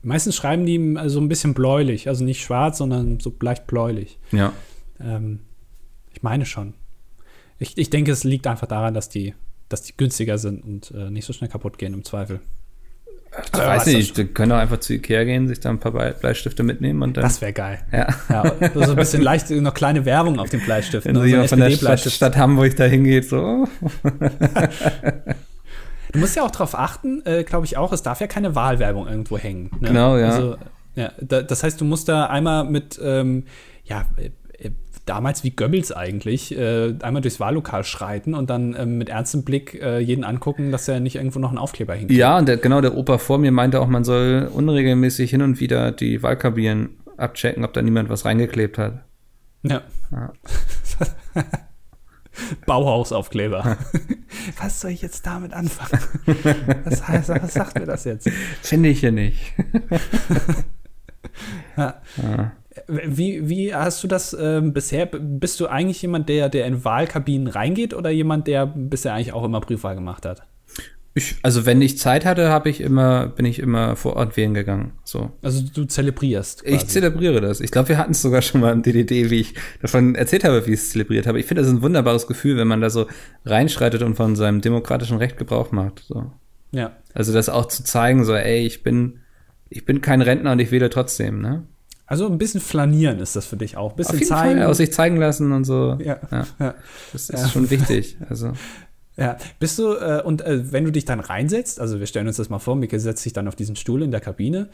Meistens 0.06 0.36
schreiben 0.36 0.64
die 0.66 0.92
so 0.94 1.00
also 1.00 1.20
ein 1.20 1.28
bisschen 1.28 1.52
bläulich, 1.52 2.06
also 2.06 2.24
nicht 2.24 2.40
schwarz, 2.40 2.78
sondern 2.78 3.18
so 3.18 3.34
leicht 3.40 3.66
bläulich. 3.66 4.20
Ja. 4.30 4.52
Ähm, 5.00 5.40
ich 6.12 6.22
meine 6.22 6.46
schon. 6.46 6.74
Ich, 7.58 7.76
ich 7.76 7.90
denke, 7.90 8.12
es 8.12 8.22
liegt 8.22 8.46
einfach 8.46 8.68
daran, 8.68 8.94
dass 8.94 9.08
die, 9.08 9.34
dass 9.68 9.82
die 9.82 9.96
günstiger 9.96 10.38
sind 10.38 10.62
und 10.62 10.92
äh, 10.92 11.10
nicht 11.10 11.24
so 11.24 11.32
schnell 11.32 11.50
kaputt 11.50 11.76
gehen 11.76 11.92
im 11.92 12.04
Zweifel. 12.04 12.38
Ich 13.52 13.58
äh, 13.58 13.66
weiß 13.66 13.86
nicht, 13.86 14.16
die 14.16 14.26
können 14.26 14.52
auch 14.52 14.58
einfach 14.58 14.78
zu 14.78 14.94
Ikea 14.94 15.24
gehen, 15.24 15.48
sich 15.48 15.58
da 15.58 15.70
ein 15.70 15.80
paar 15.80 15.90
Bleistifte 15.90 16.62
mitnehmen 16.62 17.02
und 17.02 17.16
dann. 17.16 17.24
Das 17.24 17.40
wäre 17.40 17.52
geil. 17.52 17.80
Ja. 17.90 18.06
ja. 18.28 18.70
So 18.74 18.92
ein 18.92 18.96
bisschen 18.96 19.22
leicht, 19.22 19.50
noch 19.50 19.74
kleine 19.74 20.04
Werbung 20.04 20.38
auf 20.38 20.50
den 20.50 20.60
Bleistiften. 20.60 21.16
Wenn 21.16 21.20
so 21.20 21.26
jemand 21.26 21.48
von 21.48 21.58
der 21.58 21.70
Stadt, 21.70 22.00
Stadt 22.00 22.36
Hamburg 22.36 22.76
da 22.76 22.84
hingeht, 22.84 23.28
so. 23.28 23.66
Du 26.16 26.20
musst 26.20 26.34
ja 26.34 26.42
auch 26.42 26.50
darauf 26.50 26.78
achten, 26.78 27.22
äh, 27.26 27.44
glaube 27.44 27.66
ich 27.66 27.76
auch, 27.76 27.92
es 27.92 28.02
darf 28.02 28.20
ja 28.20 28.26
keine 28.26 28.54
Wahlwerbung 28.54 29.06
irgendwo 29.06 29.36
hängen. 29.36 29.70
Ne? 29.80 29.88
Genau, 29.88 30.16
ja. 30.16 30.30
Also, 30.30 30.56
ja 30.94 31.12
da, 31.20 31.42
das 31.42 31.62
heißt, 31.62 31.80
du 31.80 31.84
musst 31.84 32.08
da 32.08 32.26
einmal 32.26 32.64
mit, 32.64 32.98
ähm, 33.02 33.44
ja, 33.84 34.06
äh, 34.16 34.30
damals 35.04 35.44
wie 35.44 35.50
Goebbels 35.50 35.92
eigentlich, 35.92 36.56
äh, 36.56 36.94
einmal 37.02 37.20
durchs 37.22 37.38
Wahllokal 37.38 37.84
schreiten 37.84 38.34
und 38.34 38.50
dann 38.50 38.74
äh, 38.74 38.86
mit 38.86 39.08
ernstem 39.08 39.44
Blick 39.44 39.80
äh, 39.80 40.00
jeden 40.00 40.24
angucken, 40.24 40.72
dass 40.72 40.88
er 40.88 41.00
nicht 41.00 41.16
irgendwo 41.16 41.38
noch 41.38 41.50
einen 41.50 41.58
Aufkleber 41.58 41.94
hinkt. 41.94 42.12
Ja, 42.12 42.38
und 42.38 42.48
der, 42.48 42.56
genau, 42.56 42.80
der 42.80 42.96
Opa 42.96 43.18
vor 43.18 43.38
mir 43.38 43.52
meinte 43.52 43.80
auch, 43.80 43.88
man 43.88 44.04
soll 44.04 44.50
unregelmäßig 44.52 45.30
hin 45.30 45.42
und 45.42 45.60
wieder 45.60 45.92
die 45.92 46.22
Wahlkabinen 46.22 46.96
abchecken, 47.18 47.64
ob 47.64 47.72
da 47.72 47.82
niemand 47.82 48.08
was 48.08 48.24
reingeklebt 48.24 48.78
hat. 48.78 49.04
Ja. 49.62 49.82
ja. 50.10 50.32
Bauhausaufkleber. 52.66 53.78
Was 54.60 54.80
soll 54.80 54.90
ich 54.92 55.02
jetzt 55.02 55.26
damit 55.26 55.52
anfangen? 55.52 56.00
Was 56.84 57.06
heißt, 57.06 57.28
was 57.28 57.54
sagt 57.54 57.78
mir 57.78 57.86
das 57.86 58.04
jetzt? 58.04 58.28
Finde 58.62 58.88
ich 58.90 59.00
hier 59.00 59.12
nicht. 59.12 59.54
ja. 61.76 61.94
ja. 62.16 62.52
Wie, 62.88 63.48
wie 63.48 63.74
hast 63.74 64.04
du 64.04 64.08
das 64.08 64.36
ähm, 64.38 64.72
bisher? 64.72 65.06
Bist 65.06 65.60
du 65.60 65.66
eigentlich 65.66 66.02
jemand, 66.02 66.28
der, 66.28 66.48
der 66.48 66.66
in 66.66 66.84
Wahlkabinen 66.84 67.48
reingeht 67.48 67.94
oder 67.94 68.10
jemand, 68.10 68.46
der 68.46 68.66
bisher 68.66 69.14
eigentlich 69.14 69.32
auch 69.32 69.44
immer 69.44 69.60
Briefwahl 69.60 69.94
gemacht 69.94 70.26
hat? 70.26 70.42
Ich, 71.16 71.36
also 71.42 71.64
wenn 71.64 71.80
ich 71.80 71.96
Zeit 71.96 72.26
hatte, 72.26 72.50
habe 72.50 72.68
ich 72.68 72.82
immer, 72.82 73.28
bin 73.28 73.46
ich 73.46 73.58
immer 73.58 73.96
vor 73.96 74.16
Ort 74.16 74.36
wählen 74.36 74.52
gegangen. 74.52 74.92
So. 75.02 75.30
Also 75.40 75.62
du 75.62 75.86
zelebrierst. 75.86 76.62
Quasi. 76.62 76.76
Ich 76.76 76.86
zelebriere 76.88 77.40
das. 77.40 77.62
Ich 77.62 77.70
glaube, 77.70 77.88
wir 77.88 77.96
hatten 77.96 78.12
es 78.12 78.20
sogar 78.20 78.42
schon 78.42 78.60
mal 78.60 78.70
im 78.70 78.82
DDD, 78.82 79.30
wie 79.30 79.40
ich 79.40 79.54
davon 79.80 80.14
erzählt 80.14 80.44
habe, 80.44 80.66
wie 80.66 80.74
ich 80.74 80.80
es 80.80 80.90
zelebriert 80.90 81.26
habe. 81.26 81.40
Ich 81.40 81.46
finde, 81.46 81.62
das 81.62 81.70
ist 81.70 81.78
ein 81.78 81.80
wunderbares 81.80 82.26
Gefühl, 82.26 82.58
wenn 82.58 82.68
man 82.68 82.82
da 82.82 82.90
so 82.90 83.06
reinschreitet 83.46 84.02
und 84.02 84.16
von 84.16 84.36
seinem 84.36 84.60
demokratischen 84.60 85.16
Recht 85.16 85.38
Gebrauch 85.38 85.72
macht. 85.72 86.04
So. 86.06 86.32
Ja. 86.72 86.92
Also 87.14 87.32
das 87.32 87.48
auch 87.48 87.64
zu 87.64 87.82
zeigen, 87.82 88.26
so, 88.26 88.34
ey, 88.34 88.66
ich 88.66 88.82
bin, 88.82 89.20
ich 89.70 89.86
bin 89.86 90.02
kein 90.02 90.20
Rentner 90.20 90.52
und 90.52 90.58
ich 90.58 90.70
wähle 90.70 90.90
trotzdem, 90.90 91.40
ne? 91.40 91.64
Also 92.04 92.26
ein 92.26 92.36
bisschen 92.36 92.60
flanieren 92.60 93.20
ist 93.20 93.36
das 93.36 93.46
für 93.46 93.56
dich 93.56 93.78
auch. 93.78 93.92
Ein 93.92 93.96
bisschen 93.96 94.14
Auf 94.16 94.20
jeden 94.20 94.28
zeigen. 94.28 94.58
Fall, 94.58 94.68
aus 94.68 94.76
sich 94.76 94.92
zeigen 94.92 95.16
lassen 95.16 95.52
und 95.52 95.64
so. 95.64 95.96
Ja. 95.98 96.20
ja. 96.30 96.74
Das 97.12 97.30
ist 97.30 97.32
ja. 97.32 97.48
schon 97.48 97.70
wichtig. 97.70 98.18
Also. 98.28 98.52
Ja, 99.18 99.38
bist 99.58 99.78
du, 99.78 99.94
äh, 99.94 100.22
und 100.22 100.42
äh, 100.42 100.72
wenn 100.72 100.84
du 100.84 100.92
dich 100.92 101.06
dann 101.06 101.20
reinsetzt, 101.20 101.80
also 101.80 102.00
wir 102.00 102.06
stellen 102.06 102.26
uns 102.26 102.36
das 102.36 102.50
mal 102.50 102.58
vor, 102.58 102.76
Micke 102.76 103.00
setzt 103.00 103.22
sich 103.22 103.32
dann 103.32 103.48
auf 103.48 103.56
diesen 103.56 103.74
Stuhl 103.74 104.02
in 104.02 104.10
der 104.10 104.20
Kabine 104.20 104.68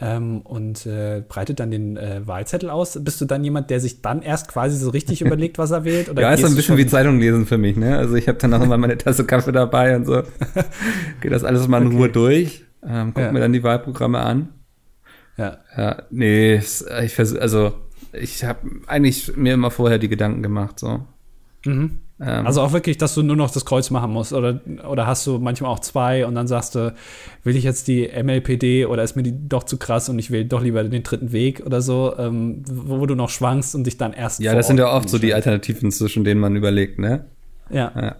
ähm, 0.00 0.40
und 0.40 0.84
äh, 0.86 1.22
breitet 1.28 1.60
dann 1.60 1.70
den 1.70 1.96
äh, 1.96 2.26
Wahlzettel 2.26 2.70
aus, 2.70 2.98
bist 3.00 3.20
du 3.20 3.24
dann 3.24 3.44
jemand, 3.44 3.70
der 3.70 3.78
sich 3.78 4.02
dann 4.02 4.22
erst 4.22 4.48
quasi 4.48 4.76
so 4.76 4.90
richtig 4.90 5.22
überlegt, 5.26 5.58
was 5.58 5.70
er 5.70 5.84
wählt? 5.84 6.08
Oder 6.08 6.22
ja, 6.22 6.32
ist 6.32 6.40
so 6.40 6.48
ein 6.48 6.56
bisschen 6.56 6.76
wie 6.76 6.86
Zeitung 6.86 7.20
lesen 7.20 7.46
für 7.46 7.58
mich, 7.58 7.76
ne? 7.76 7.96
Also 7.96 8.16
ich 8.16 8.26
habe 8.26 8.38
dann 8.38 8.52
auch 8.54 8.62
immer 8.62 8.76
meine 8.76 8.98
Tasse 8.98 9.24
Kaffee 9.24 9.52
dabei 9.52 9.94
und 9.94 10.06
so. 10.06 10.22
Geht 11.20 11.30
das 11.30 11.44
alles 11.44 11.68
mal 11.68 11.80
in 11.80 11.88
okay. 11.88 11.96
Ruhe 11.96 12.08
durch, 12.08 12.64
ähm, 12.84 13.12
guck 13.14 13.22
ja. 13.22 13.32
mir 13.32 13.40
dann 13.40 13.52
die 13.52 13.62
Wahlprogramme 13.62 14.18
an. 14.18 14.48
Ja. 15.36 15.58
Ja, 15.76 16.02
nee, 16.10 16.56
ich 16.56 17.14
versuch, 17.14 17.38
also 17.40 17.74
ich 18.12 18.44
habe 18.44 18.68
eigentlich 18.88 19.36
mir 19.36 19.54
immer 19.54 19.70
vorher 19.70 19.98
die 19.98 20.08
Gedanken 20.08 20.42
gemacht, 20.42 20.80
so. 20.80 21.04
Mhm. 21.64 22.00
Ähm, 22.20 22.46
also 22.46 22.60
auch 22.60 22.72
wirklich, 22.72 22.96
dass 22.96 23.14
du 23.14 23.22
nur 23.22 23.36
noch 23.36 23.50
das 23.50 23.64
Kreuz 23.64 23.90
machen 23.90 24.12
musst 24.12 24.32
oder, 24.32 24.60
oder 24.88 25.06
hast 25.06 25.26
du 25.26 25.38
manchmal 25.38 25.70
auch 25.70 25.80
zwei 25.80 26.26
und 26.26 26.36
dann 26.36 26.46
sagst 26.46 26.76
du, 26.76 26.94
will 27.42 27.56
ich 27.56 27.64
jetzt 27.64 27.88
die 27.88 28.08
MLPD 28.08 28.86
oder 28.86 29.02
ist 29.02 29.16
mir 29.16 29.24
die 29.24 29.48
doch 29.48 29.64
zu 29.64 29.78
krass 29.78 30.08
und 30.08 30.18
ich 30.18 30.30
will 30.30 30.44
doch 30.44 30.62
lieber 30.62 30.84
den 30.84 31.02
dritten 31.02 31.32
Weg 31.32 31.62
oder 31.66 31.82
so, 31.82 32.14
ähm, 32.16 32.62
wo, 32.66 33.04
du 33.06 33.16
noch 33.16 33.30
schwankst 33.30 33.74
und 33.74 33.84
dich 33.84 33.98
dann 33.98 34.12
erst. 34.12 34.40
Ja, 34.40 34.54
das 34.54 34.68
sind 34.68 34.78
ja 34.78 34.92
oft 34.92 35.08
so 35.08 35.18
die 35.18 35.34
Alternativen, 35.34 35.90
zwischen 35.90 36.24
denen 36.24 36.40
man 36.40 36.54
überlegt, 36.54 36.98
ne? 36.98 37.24
Ja. 37.70 37.92
ja. 37.96 38.16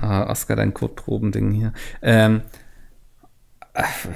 Ah, 0.00 0.30
Oscar, 0.30 0.56
dein 0.56 0.72
Kotproben-Ding 0.72 1.50
hier. 1.50 1.72
Ähm, 2.02 2.42
ach, 3.74 4.06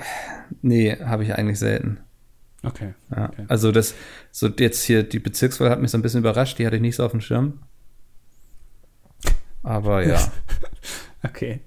nee, 0.62 0.96
habe 0.96 1.24
ich 1.24 1.34
eigentlich 1.34 1.58
selten. 1.58 1.98
Okay. 2.62 2.94
Ja. 3.14 3.28
okay. 3.28 3.44
Also 3.48 3.72
das, 3.72 3.94
so 4.30 4.48
jetzt 4.48 4.84
hier, 4.84 5.02
die 5.02 5.18
Bezirkswahl 5.18 5.68
hat 5.68 5.80
mich 5.80 5.90
so 5.90 5.98
ein 5.98 6.02
bisschen 6.02 6.20
überrascht, 6.20 6.58
die 6.58 6.66
hatte 6.66 6.76
ich 6.76 6.82
nicht 6.82 6.96
so 6.96 7.04
auf 7.04 7.10
dem 7.10 7.20
Schirm. 7.20 7.60
Aber 9.64 10.06
ja. 10.06 10.20
okay. 11.24 11.60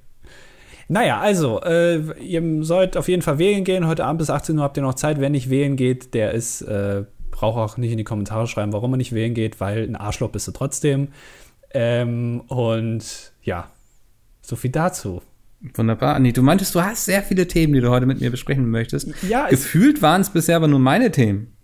Naja, 0.88 1.20
also, 1.20 1.60
äh, 1.62 1.98
ihr 2.22 2.64
sollt 2.64 2.96
auf 2.96 3.10
jeden 3.10 3.22
Fall 3.22 3.40
wählen 3.40 3.66
gehen. 3.66 3.88
Heute 3.88 4.06
Abend 4.06 4.20
bis 4.20 4.30
18 4.30 4.58
Uhr 4.58 4.64
habt 4.64 4.78
ihr 4.78 4.84
noch 4.84 4.94
Zeit. 4.94 5.20
Wer 5.20 5.30
nicht 5.30 5.50
wählen 5.50 5.76
geht, 5.76 6.14
der 6.14 6.32
ist, 6.32 6.62
äh, 6.62 7.04
braucht 7.30 7.58
auch 7.58 7.78
nicht 7.78 7.92
in 7.92 7.98
die 7.98 8.06
Kommentare 8.06 8.48
schreiben, 8.48 8.72
warum 8.72 8.94
er 8.94 8.98
nicht 8.98 9.12
wählen 9.12 9.34
geht, 9.34 9.60
weil 9.60 9.84
ein 9.84 9.98
Arschloch 9.98 10.30
bist 10.30 10.48
du 10.48 10.54
trotzdem. 10.54 11.10
Ähm, 11.72 12.42
und 12.48 13.34
ja, 13.44 13.70
so 14.42 14.56
viel 14.56 14.72
dazu. 14.72 15.22
Wunderbar, 15.74 16.16
Anni. 16.16 16.32
Du 16.32 16.44
meintest, 16.44 16.74
du 16.76 16.82
hast 16.82 17.06
sehr 17.06 17.24
viele 17.24 17.48
Themen, 17.48 17.74
die 17.74 17.82
du 17.82 17.90
heute 17.90 18.06
mit 18.06 18.22
mir 18.22 18.32
besprechen 18.32 18.70
möchtest. 18.70 19.10
Ja, 19.28 19.48
Gefühlt 19.50 20.02
waren 20.02 20.22
es 20.22 20.30
bisher 20.30 20.56
aber 20.56 20.68
nur 20.68 20.80
meine 20.80 21.12
Themen. 21.12 21.57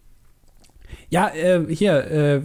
Ja, 1.14 1.28
äh, 1.28 1.64
hier, 1.70 2.10
äh, 2.10 2.42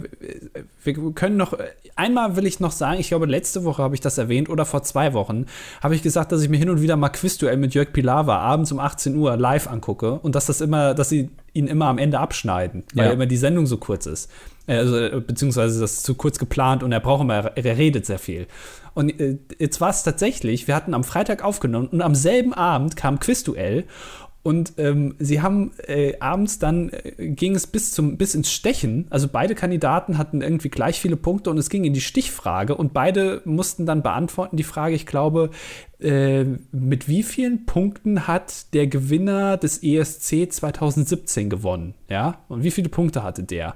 wir 0.83 1.13
können 1.13 1.37
noch, 1.37 1.57
einmal 1.95 2.35
will 2.35 2.45
ich 2.45 2.59
noch 2.59 2.71
sagen, 2.71 2.99
ich 2.99 3.07
glaube, 3.07 3.25
letzte 3.25 3.63
Woche 3.63 3.81
habe 3.81 3.95
ich 3.95 3.99
das 3.99 4.19
erwähnt 4.19 4.47
oder 4.47 4.63
vor 4.63 4.83
zwei 4.83 5.13
Wochen, 5.13 5.47
habe 5.81 5.95
ich 5.95 6.03
gesagt, 6.03 6.31
dass 6.31 6.43
ich 6.43 6.49
mir 6.49 6.57
hin 6.57 6.69
und 6.69 6.79
wieder 6.79 6.95
mal 6.95 7.09
Quizduell 7.09 7.57
mit 7.57 7.73
Jörg 7.73 7.91
Pilawa 7.91 8.37
abends 8.37 8.71
um 8.71 8.77
18 8.77 9.15
Uhr 9.15 9.37
live 9.37 9.65
angucke 9.65 10.19
und 10.19 10.35
dass 10.35 10.45
das 10.45 10.61
immer, 10.61 10.93
dass 10.93 11.09
sie 11.09 11.31
ihn 11.53 11.65
immer 11.65 11.87
am 11.87 11.97
Ende 11.97 12.19
abschneiden, 12.19 12.83
weil 12.93 13.07
ja. 13.07 13.11
immer 13.13 13.25
die 13.25 13.37
Sendung 13.37 13.65
so 13.65 13.77
kurz 13.77 14.05
ist. 14.05 14.29
Äh, 14.67 14.75
also, 14.75 15.19
beziehungsweise 15.19 15.81
das 15.81 15.93
ist 15.93 16.03
zu 16.03 16.13
kurz 16.13 16.37
geplant 16.37 16.83
und 16.83 16.91
er 16.91 16.99
braucht 16.99 17.21
immer, 17.23 17.57
er 17.57 17.77
redet 17.79 18.05
sehr 18.05 18.19
viel. 18.19 18.45
Und 18.93 19.19
äh, 19.19 19.39
jetzt 19.57 19.81
war 19.81 19.89
es 19.89 20.03
tatsächlich, 20.03 20.67
wir 20.67 20.75
hatten 20.75 20.93
am 20.93 21.03
Freitag 21.03 21.43
aufgenommen 21.43 21.87
und 21.87 22.03
am 22.03 22.13
selben 22.13 22.53
Abend 22.53 22.95
kam 22.95 23.19
Quizduell 23.19 23.85
und 24.41 24.73
ähm, 24.77 25.15
sie 25.19 25.41
haben 25.41 25.71
äh, 25.85 26.13
abends 26.19 26.59
dann 26.59 26.89
äh, 26.89 27.27
ging 27.29 27.55
es 27.55 27.67
bis 27.67 27.91
zum 27.91 28.17
bis 28.17 28.35
ins 28.35 28.51
Stechen. 28.51 29.07
Also 29.09 29.27
beide 29.27 29.53
Kandidaten 29.53 30.17
hatten 30.17 30.41
irgendwie 30.41 30.69
gleich 30.69 31.01
viele 31.01 31.17
Punkte 31.17 31.49
und 31.49 31.57
es 31.57 31.69
ging 31.69 31.83
in 31.83 31.93
die 31.93 32.01
Stichfrage 32.01 32.75
und 32.75 32.93
beide 32.93 33.41
mussten 33.43 33.85
dann 33.85 34.01
beantworten 34.01 34.55
die 34.55 34.63
Frage. 34.63 34.95
Ich 34.95 35.05
glaube, 35.05 35.49
äh, 35.99 36.45
mit 36.71 37.09
wie 37.09 37.23
vielen 37.23 37.65
Punkten 37.65 38.27
hat 38.27 38.73
der 38.73 38.87
Gewinner 38.87 39.57
des 39.57 39.83
ESC 39.83 40.49
2017 40.49 41.49
gewonnen? 41.49 41.93
Ja, 42.09 42.39
und 42.47 42.63
wie 42.63 42.71
viele 42.71 42.89
Punkte 42.89 43.23
hatte 43.23 43.43
der? 43.43 43.75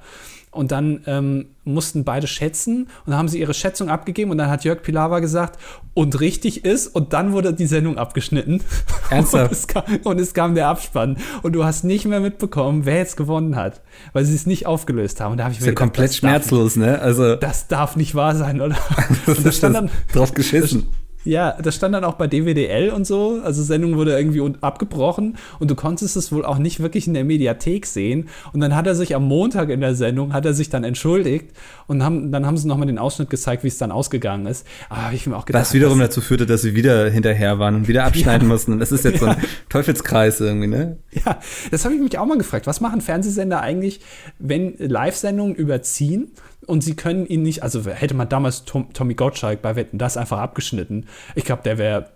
Und 0.53 0.71
dann 0.71 1.01
ähm, 1.07 1.47
mussten 1.63 2.03
beide 2.03 2.27
schätzen 2.27 2.83
und 2.83 3.11
dann 3.11 3.17
haben 3.17 3.27
sie 3.27 3.39
ihre 3.39 3.53
Schätzung 3.53 3.89
abgegeben 3.89 4.31
und 4.31 4.37
dann 4.37 4.49
hat 4.49 4.63
Jörg 4.63 4.81
Pilawa 4.81 5.19
gesagt, 5.19 5.59
und 5.93 6.19
richtig 6.19 6.65
ist, 6.65 6.87
und 6.87 7.13
dann 7.13 7.33
wurde 7.33 7.53
die 7.53 7.65
Sendung 7.65 7.97
abgeschnitten. 7.97 8.61
Ernsthaft? 9.09 9.45
Und 9.45 9.51
es, 9.51 9.67
kam, 9.67 9.83
und 10.03 10.19
es 10.19 10.33
kam 10.33 10.55
der 10.55 10.67
Abspann. 10.67 11.17
Und 11.41 11.53
du 11.53 11.63
hast 11.63 11.83
nicht 11.83 12.05
mehr 12.05 12.19
mitbekommen, 12.19 12.85
wer 12.85 12.97
jetzt 12.97 13.17
gewonnen 13.17 13.55
hat, 13.55 13.81
weil 14.13 14.25
sie 14.25 14.35
es 14.35 14.45
nicht 14.45 14.65
aufgelöst 14.65 15.21
haben. 15.21 15.33
Und 15.33 15.37
da 15.39 15.45
habe 15.45 15.53
ich 15.53 15.59
mir 15.59 15.67
ist 15.67 15.69
gedacht, 15.69 15.81
ja 15.81 15.85
komplett 15.85 16.15
schmerzlos, 16.15 16.75
nicht, 16.75 16.85
ne? 16.85 16.99
Also 16.99 17.35
das 17.35 17.67
darf 17.67 17.95
nicht 17.95 18.15
wahr 18.15 18.35
sein, 18.35 18.61
oder? 18.61 18.77
und 19.27 19.45
das 19.45 19.57
stand 19.57 19.75
dann 19.75 19.89
drauf 20.11 20.33
geschissen. 20.33 20.87
Ja, 21.25 21.57
das 21.61 21.75
stand 21.75 21.95
dann 21.95 22.03
auch 22.03 22.15
bei 22.15 22.27
DWDL 22.27 22.89
und 22.89 23.07
so. 23.07 23.41
Also 23.43 23.63
Sendung 23.63 23.95
wurde 23.95 24.17
irgendwie 24.17 24.41
abgebrochen 24.61 25.37
und 25.59 25.71
du 25.71 25.75
konntest 25.75 26.17
es 26.17 26.31
wohl 26.31 26.45
auch 26.45 26.57
nicht 26.57 26.81
wirklich 26.81 27.07
in 27.07 27.13
der 27.13 27.23
Mediathek 27.23 27.85
sehen. 27.85 28.29
Und 28.51 28.59
dann 28.59 28.75
hat 28.75 28.87
er 28.87 28.95
sich 28.95 29.15
am 29.15 29.23
Montag 29.23 29.69
in 29.69 29.79
der 29.79 29.95
Sendung, 29.95 30.33
hat 30.33 30.45
er 30.45 30.53
sich 30.53 30.69
dann 30.69 30.83
entschuldigt 30.83 31.51
und 31.87 32.03
haben, 32.03 32.31
dann 32.31 32.45
haben 32.45 32.57
sie 32.57 32.67
nochmal 32.67 32.87
den 32.87 32.97
Ausschnitt 32.97 33.29
gezeigt, 33.29 33.63
wie 33.63 33.69
es 33.69 33.77
dann 33.77 33.91
ausgegangen 33.91 34.45
ist. 34.45 34.67
Aber 34.89 35.13
ich 35.13 35.25
mir 35.27 35.37
auch 35.37 35.45
gedacht. 35.45 35.61
Was 35.61 35.73
wiederum 35.73 35.99
dazu 35.99 36.21
führte, 36.21 36.45
dass 36.45 36.61
sie 36.61 36.75
wieder 36.75 37.09
hinterher 37.09 37.59
waren 37.59 37.75
und 37.75 37.87
wieder 37.87 38.03
abschneiden 38.03 38.47
ja, 38.47 38.53
mussten. 38.53 38.73
Und 38.73 38.79
das 38.79 38.91
ist 38.91 39.05
jetzt 39.05 39.15
ja. 39.15 39.19
so 39.19 39.25
ein 39.27 39.37
Teufelskreis 39.69 40.41
irgendwie, 40.41 40.67
ne? 40.67 40.97
Ja, 41.25 41.39
das 41.71 41.85
habe 41.85 41.95
ich 41.95 42.01
mich 42.01 42.17
auch 42.17 42.25
mal 42.25 42.37
gefragt. 42.37 42.67
Was 42.67 42.81
machen 42.81 43.01
Fernsehsender 43.01 43.61
eigentlich, 43.61 44.01
wenn 44.39 44.75
Live-Sendungen 44.77 45.55
überziehen? 45.55 46.31
Und 46.65 46.83
sie 46.83 46.95
können 46.95 47.25
ihn 47.25 47.43
nicht, 47.43 47.63
also 47.63 47.83
hätte 47.85 48.13
man 48.13 48.29
damals 48.29 48.65
Tom, 48.65 48.93
Tommy 48.93 49.13
Gottschalk 49.13 49.61
bei 49.61 49.75
Wetten 49.75 49.97
das 49.97 50.17
einfach 50.17 50.39
abgeschnitten, 50.39 51.07
ich 51.35 51.45
glaube, 51.45 51.63
der 51.63 51.77
wäre 51.77 52.09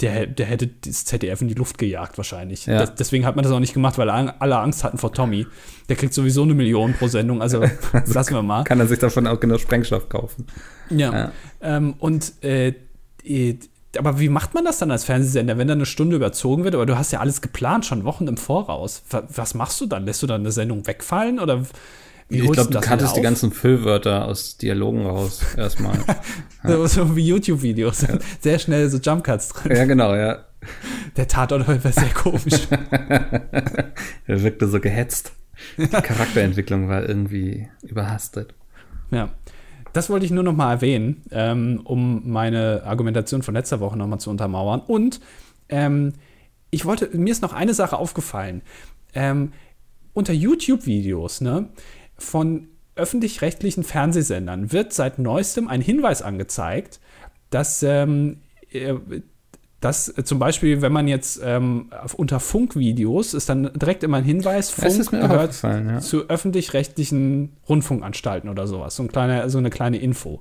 der, 0.00 0.26
der 0.26 0.46
hätte 0.46 0.66
das 0.66 1.04
ZDF 1.04 1.42
in 1.42 1.48
die 1.48 1.54
Luft 1.54 1.78
gejagt 1.78 2.16
wahrscheinlich. 2.16 2.66
Ja. 2.66 2.78
Das, 2.78 2.94
deswegen 2.94 3.26
hat 3.26 3.36
man 3.36 3.42
das 3.42 3.52
auch 3.52 3.60
nicht 3.60 3.74
gemacht, 3.74 3.98
weil 3.98 4.08
alle 4.08 4.58
Angst 4.58 4.84
hatten 4.84 4.98
vor 4.98 5.12
Tommy. 5.12 5.46
Der 5.88 5.96
kriegt 5.96 6.14
sowieso 6.14 6.42
eine 6.42 6.54
Million 6.54 6.94
pro 6.94 7.08
Sendung, 7.08 7.42
also, 7.42 7.60
also 7.92 8.14
lassen 8.14 8.34
wir 8.34 8.42
mal. 8.42 8.64
Kann 8.64 8.80
er 8.80 8.86
sich 8.86 8.98
davon 8.98 9.26
auch 9.26 9.38
genug 9.38 9.60
Sprengstoff 9.60 10.08
kaufen. 10.08 10.46
Ja. 10.90 11.12
ja. 11.12 11.32
Ähm, 11.60 11.94
und 11.98 12.42
äh, 12.42 12.72
aber 13.98 14.20
wie 14.20 14.28
macht 14.28 14.54
man 14.54 14.64
das 14.64 14.78
dann 14.78 14.90
als 14.90 15.04
Fernsehsender, 15.04 15.58
wenn 15.58 15.68
da 15.68 15.74
eine 15.74 15.86
Stunde 15.86 16.16
überzogen 16.16 16.64
wird? 16.64 16.74
Aber 16.74 16.86
du 16.86 16.98
hast 16.98 17.12
ja 17.12 17.20
alles 17.20 17.40
geplant, 17.40 17.86
schon 17.86 18.04
Wochen 18.04 18.26
im 18.26 18.36
Voraus. 18.36 19.02
Was 19.10 19.54
machst 19.54 19.80
du 19.80 19.86
dann? 19.86 20.04
Lässt 20.04 20.22
du 20.22 20.26
dann 20.26 20.42
eine 20.42 20.52
Sendung 20.52 20.86
wegfallen 20.86 21.40
oder 21.40 21.64
wie 22.28 22.40
ich 22.40 22.50
glaube, 22.50 22.70
du 22.70 22.80
kanntest 22.80 23.16
die 23.16 23.20
ganzen 23.20 23.52
Füllwörter 23.52 24.24
aus 24.24 24.56
Dialogen 24.56 25.06
raus 25.06 25.40
erstmal. 25.56 25.98
ja. 26.64 26.86
so, 26.88 27.14
wie 27.14 27.26
YouTube-Videos. 27.26 28.02
Ja. 28.02 28.18
Sehr 28.40 28.58
schnell 28.58 28.88
so 28.90 28.98
Jumpcuts 28.98 29.50
drin. 29.50 29.76
Ja, 29.76 29.84
genau, 29.84 30.14
ja. 30.14 30.44
Der 31.16 31.28
Tatort 31.28 31.68
war 31.68 31.78
sehr 31.78 32.12
komisch. 32.14 32.66
er 34.26 34.42
wirkte 34.42 34.66
so 34.66 34.80
gehetzt. 34.80 35.32
Die 35.78 35.86
Charakterentwicklung 35.86 36.88
war 36.88 37.08
irgendwie 37.08 37.68
überhastet. 37.82 38.54
Ja. 39.10 39.30
Das 39.92 40.10
wollte 40.10 40.26
ich 40.26 40.32
nur 40.32 40.42
noch 40.42 40.54
mal 40.54 40.72
erwähnen, 40.72 41.22
ähm, 41.30 41.80
um 41.84 42.30
meine 42.30 42.82
Argumentation 42.84 43.42
von 43.42 43.54
letzter 43.54 43.80
Woche 43.80 43.96
noch 43.96 44.06
mal 44.06 44.18
zu 44.18 44.28
untermauern. 44.30 44.80
Und 44.80 45.20
ähm, 45.68 46.12
ich 46.70 46.84
wollte, 46.84 47.16
mir 47.16 47.30
ist 47.30 47.40
noch 47.40 47.54
eine 47.54 47.72
Sache 47.72 47.96
aufgefallen. 47.96 48.62
Ähm, 49.14 49.52
unter 50.12 50.32
YouTube-Videos, 50.32 51.40
ne, 51.40 51.68
von 52.18 52.68
öffentlich-rechtlichen 52.96 53.84
Fernsehsendern 53.84 54.72
wird 54.72 54.92
seit 54.92 55.18
neuestem 55.18 55.68
ein 55.68 55.80
Hinweis 55.80 56.22
angezeigt, 56.22 56.98
dass, 57.50 57.82
ähm, 57.82 58.38
äh, 58.70 58.94
dass 59.80 60.12
zum 60.24 60.38
Beispiel, 60.38 60.80
wenn 60.80 60.92
man 60.92 61.06
jetzt 61.06 61.40
ähm, 61.44 61.90
unter 62.16 62.40
Funkvideos 62.40 63.34
ist 63.34 63.48
dann 63.48 63.70
direkt 63.74 64.02
immer 64.02 64.16
ein 64.16 64.24
Hinweis, 64.24 64.70
Funk 64.70 65.10
gehört 65.10 65.62
ja. 65.62 66.00
zu 66.00 66.28
öffentlich-rechtlichen 66.28 67.52
Rundfunkanstalten 67.68 68.48
oder 68.48 68.66
sowas. 68.66 68.96
So, 68.96 69.02
ein 69.02 69.08
kleiner, 69.08 69.48
so 69.50 69.58
eine 69.58 69.70
kleine 69.70 69.98
Info. 69.98 70.40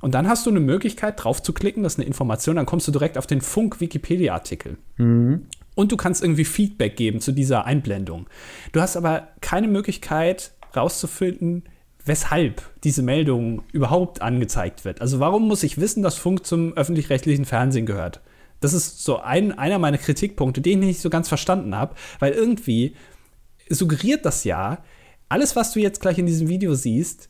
Und 0.00 0.14
dann 0.14 0.28
hast 0.28 0.46
du 0.46 0.50
eine 0.50 0.60
Möglichkeit, 0.60 1.22
drauf 1.22 1.42
zu 1.42 1.52
klicken, 1.52 1.82
das 1.82 1.94
ist 1.94 1.98
eine 1.98 2.06
Information, 2.06 2.56
dann 2.56 2.66
kommst 2.66 2.88
du 2.88 2.92
direkt 2.92 3.18
auf 3.18 3.26
den 3.26 3.42
Funk-Wikipedia-Artikel. 3.42 4.78
Und 5.74 5.92
du 5.92 5.96
kannst 5.96 6.22
irgendwie 6.22 6.44
Feedback 6.44 6.96
geben 6.96 7.20
zu 7.20 7.32
dieser 7.32 7.66
Einblendung. 7.66 8.26
Du 8.72 8.80
hast 8.80 8.96
aber 8.96 9.28
keine 9.40 9.68
Möglichkeit 9.68 10.52
rauszufinden, 10.76 11.64
weshalb 12.04 12.62
diese 12.82 13.02
Meldung 13.02 13.62
überhaupt 13.72 14.22
angezeigt 14.22 14.84
wird. 14.84 15.00
Also 15.00 15.20
warum 15.20 15.46
muss 15.46 15.62
ich 15.62 15.80
wissen, 15.80 16.02
dass 16.02 16.16
Funk 16.16 16.46
zum 16.46 16.72
öffentlich-rechtlichen 16.74 17.44
Fernsehen 17.44 17.86
gehört? 17.86 18.20
Das 18.60 18.72
ist 18.72 19.02
so 19.02 19.18
ein, 19.18 19.56
einer 19.58 19.78
meiner 19.78 19.98
Kritikpunkte, 19.98 20.60
den 20.60 20.82
ich 20.82 20.88
nicht 20.88 21.00
so 21.00 21.10
ganz 21.10 21.28
verstanden 21.28 21.74
habe, 21.74 21.94
weil 22.18 22.32
irgendwie 22.32 22.94
suggeriert 23.68 24.24
das 24.24 24.44
ja, 24.44 24.78
alles, 25.28 25.56
was 25.56 25.72
du 25.72 25.80
jetzt 25.80 26.00
gleich 26.00 26.18
in 26.18 26.26
diesem 26.26 26.48
Video 26.48 26.74
siehst, 26.74 27.28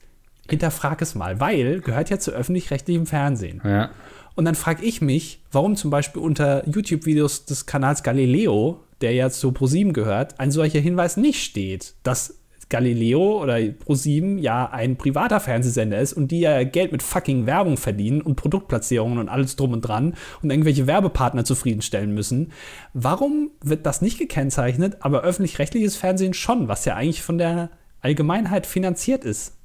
hinterfrag 0.48 1.02
es 1.02 1.14
mal, 1.14 1.38
weil 1.38 1.80
gehört 1.80 2.10
ja 2.10 2.18
zu 2.18 2.32
öffentlich-rechtlichem 2.32 3.06
Fernsehen. 3.06 3.60
Ja. 3.64 3.90
Und 4.34 4.44
dann 4.46 4.54
frage 4.54 4.84
ich 4.84 5.00
mich, 5.00 5.42
warum 5.52 5.76
zum 5.76 5.90
Beispiel 5.90 6.22
unter 6.22 6.66
YouTube-Videos 6.66 7.44
des 7.44 7.66
Kanals 7.66 8.02
Galileo, 8.02 8.82
der 9.00 9.12
ja 9.12 9.30
zu 9.30 9.52
ProSieben 9.52 9.92
gehört, 9.92 10.40
ein 10.40 10.50
solcher 10.50 10.80
Hinweis 10.80 11.16
nicht 11.16 11.42
steht, 11.42 11.94
dass 12.02 12.39
Galileo 12.70 13.42
oder 13.42 13.60
ProSieben 13.60 14.38
ja 14.38 14.70
ein 14.70 14.96
privater 14.96 15.40
Fernsehsender 15.40 16.00
ist 16.00 16.14
und 16.14 16.28
die 16.28 16.40
ja 16.40 16.62
Geld 16.64 16.92
mit 16.92 17.02
fucking 17.02 17.44
Werbung 17.44 17.76
verdienen 17.76 18.22
und 18.22 18.36
Produktplatzierungen 18.36 19.18
und 19.18 19.28
alles 19.28 19.56
drum 19.56 19.72
und 19.72 19.82
dran 19.82 20.14
und 20.42 20.50
irgendwelche 20.50 20.86
Werbepartner 20.86 21.44
zufriedenstellen 21.44 22.14
müssen. 22.14 22.52
Warum 22.94 23.50
wird 23.62 23.84
das 23.84 24.00
nicht 24.00 24.18
gekennzeichnet, 24.18 24.98
aber 25.00 25.22
öffentlich-rechtliches 25.22 25.96
Fernsehen 25.96 26.32
schon, 26.32 26.68
was 26.68 26.84
ja 26.84 26.94
eigentlich 26.96 27.22
von 27.22 27.36
der 27.38 27.70
Allgemeinheit 28.00 28.66
finanziert 28.66 29.24
ist? 29.24 29.56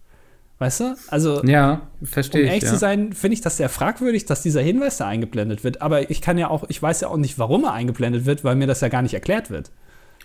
Weißt 0.58 0.80
du? 0.80 0.96
Also 1.10 1.44
Ja, 1.44 1.88
um 2.00 2.08
verstehe 2.08 2.44
ich. 2.44 2.48
ehrlich 2.48 2.64
Ja. 2.64 2.70
zu 2.70 2.78
sein, 2.78 3.14
finde 3.14 3.34
ich 3.34 3.42
das 3.42 3.58
sehr 3.58 3.70
fragwürdig, 3.70 4.26
dass 4.26 4.42
dieser 4.42 4.62
Hinweis 4.62 4.98
da 4.98 5.08
eingeblendet 5.08 5.64
wird. 5.64 5.82
Aber 5.82 6.10
ich 6.10 6.22
kann 6.22 6.38
ja 6.38 6.50
auch, 6.50 6.64
ich 6.70 6.82
weiß 6.82 7.02
ja 7.02 7.10
auch 7.10 7.18
nicht, 7.18 7.38
warum 7.38 7.66
er 7.66 7.74
eingeblendet 7.74 8.26
wird, 8.26 8.44
weil 8.44 8.56
mir 8.56 8.66
das 8.68 8.82
ja 8.82 8.88
gar 8.88 9.02
nicht 9.02 9.14
erklärt 9.14 9.50
wird. 9.50 9.72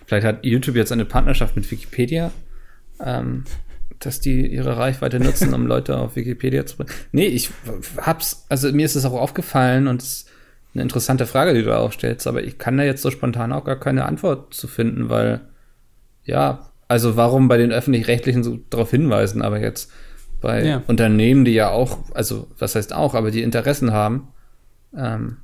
Vielleicht 0.05 0.25
hat 0.25 0.45
YouTube 0.45 0.77
jetzt 0.77 0.91
eine 0.91 1.05
Partnerschaft 1.05 1.55
mit 1.55 1.69
Wikipedia, 1.69 2.31
ähm, 3.03 3.43
dass 3.99 4.19
die 4.19 4.47
ihre 4.47 4.77
Reichweite 4.77 5.19
nutzen, 5.19 5.53
um 5.53 5.67
Leute 5.67 5.97
auf 5.97 6.15
Wikipedia 6.15 6.65
zu 6.65 6.77
bringen. 6.77 6.89
Nee, 7.11 7.27
ich 7.27 7.51
hab's, 7.97 8.45
also 8.49 8.71
mir 8.71 8.85
ist 8.85 8.95
es 8.95 9.05
auch 9.05 9.13
aufgefallen 9.13 9.87
und 9.87 10.01
es 10.01 10.11
ist 10.13 10.29
eine 10.73 10.83
interessante 10.83 11.25
Frage, 11.25 11.53
die 11.53 11.63
du 11.63 11.77
aufstellst, 11.77 12.27
aber 12.27 12.43
ich 12.43 12.57
kann 12.57 12.77
da 12.77 12.83
jetzt 12.83 13.01
so 13.01 13.11
spontan 13.11 13.51
auch 13.51 13.65
gar 13.65 13.79
keine 13.79 14.05
Antwort 14.05 14.53
zu 14.53 14.67
finden, 14.67 15.09
weil, 15.09 15.41
ja, 16.23 16.71
also 16.87 17.15
warum 17.15 17.47
bei 17.47 17.57
den 17.57 17.71
Öffentlich-Rechtlichen 17.71 18.43
so 18.43 18.57
darauf 18.69 18.89
hinweisen, 18.91 19.41
aber 19.41 19.59
jetzt 19.59 19.91
bei 20.39 20.65
Ja. 20.65 20.83
Unternehmen, 20.87 21.45
die 21.45 21.53
ja 21.53 21.69
auch, 21.69 21.99
also 22.15 22.47
was 22.57 22.75
heißt 22.75 22.93
auch, 22.93 23.13
aber 23.13 23.31
die 23.31 23.43
Interessen 23.43 23.91
haben, 23.91 24.29
ähm, 24.97 25.37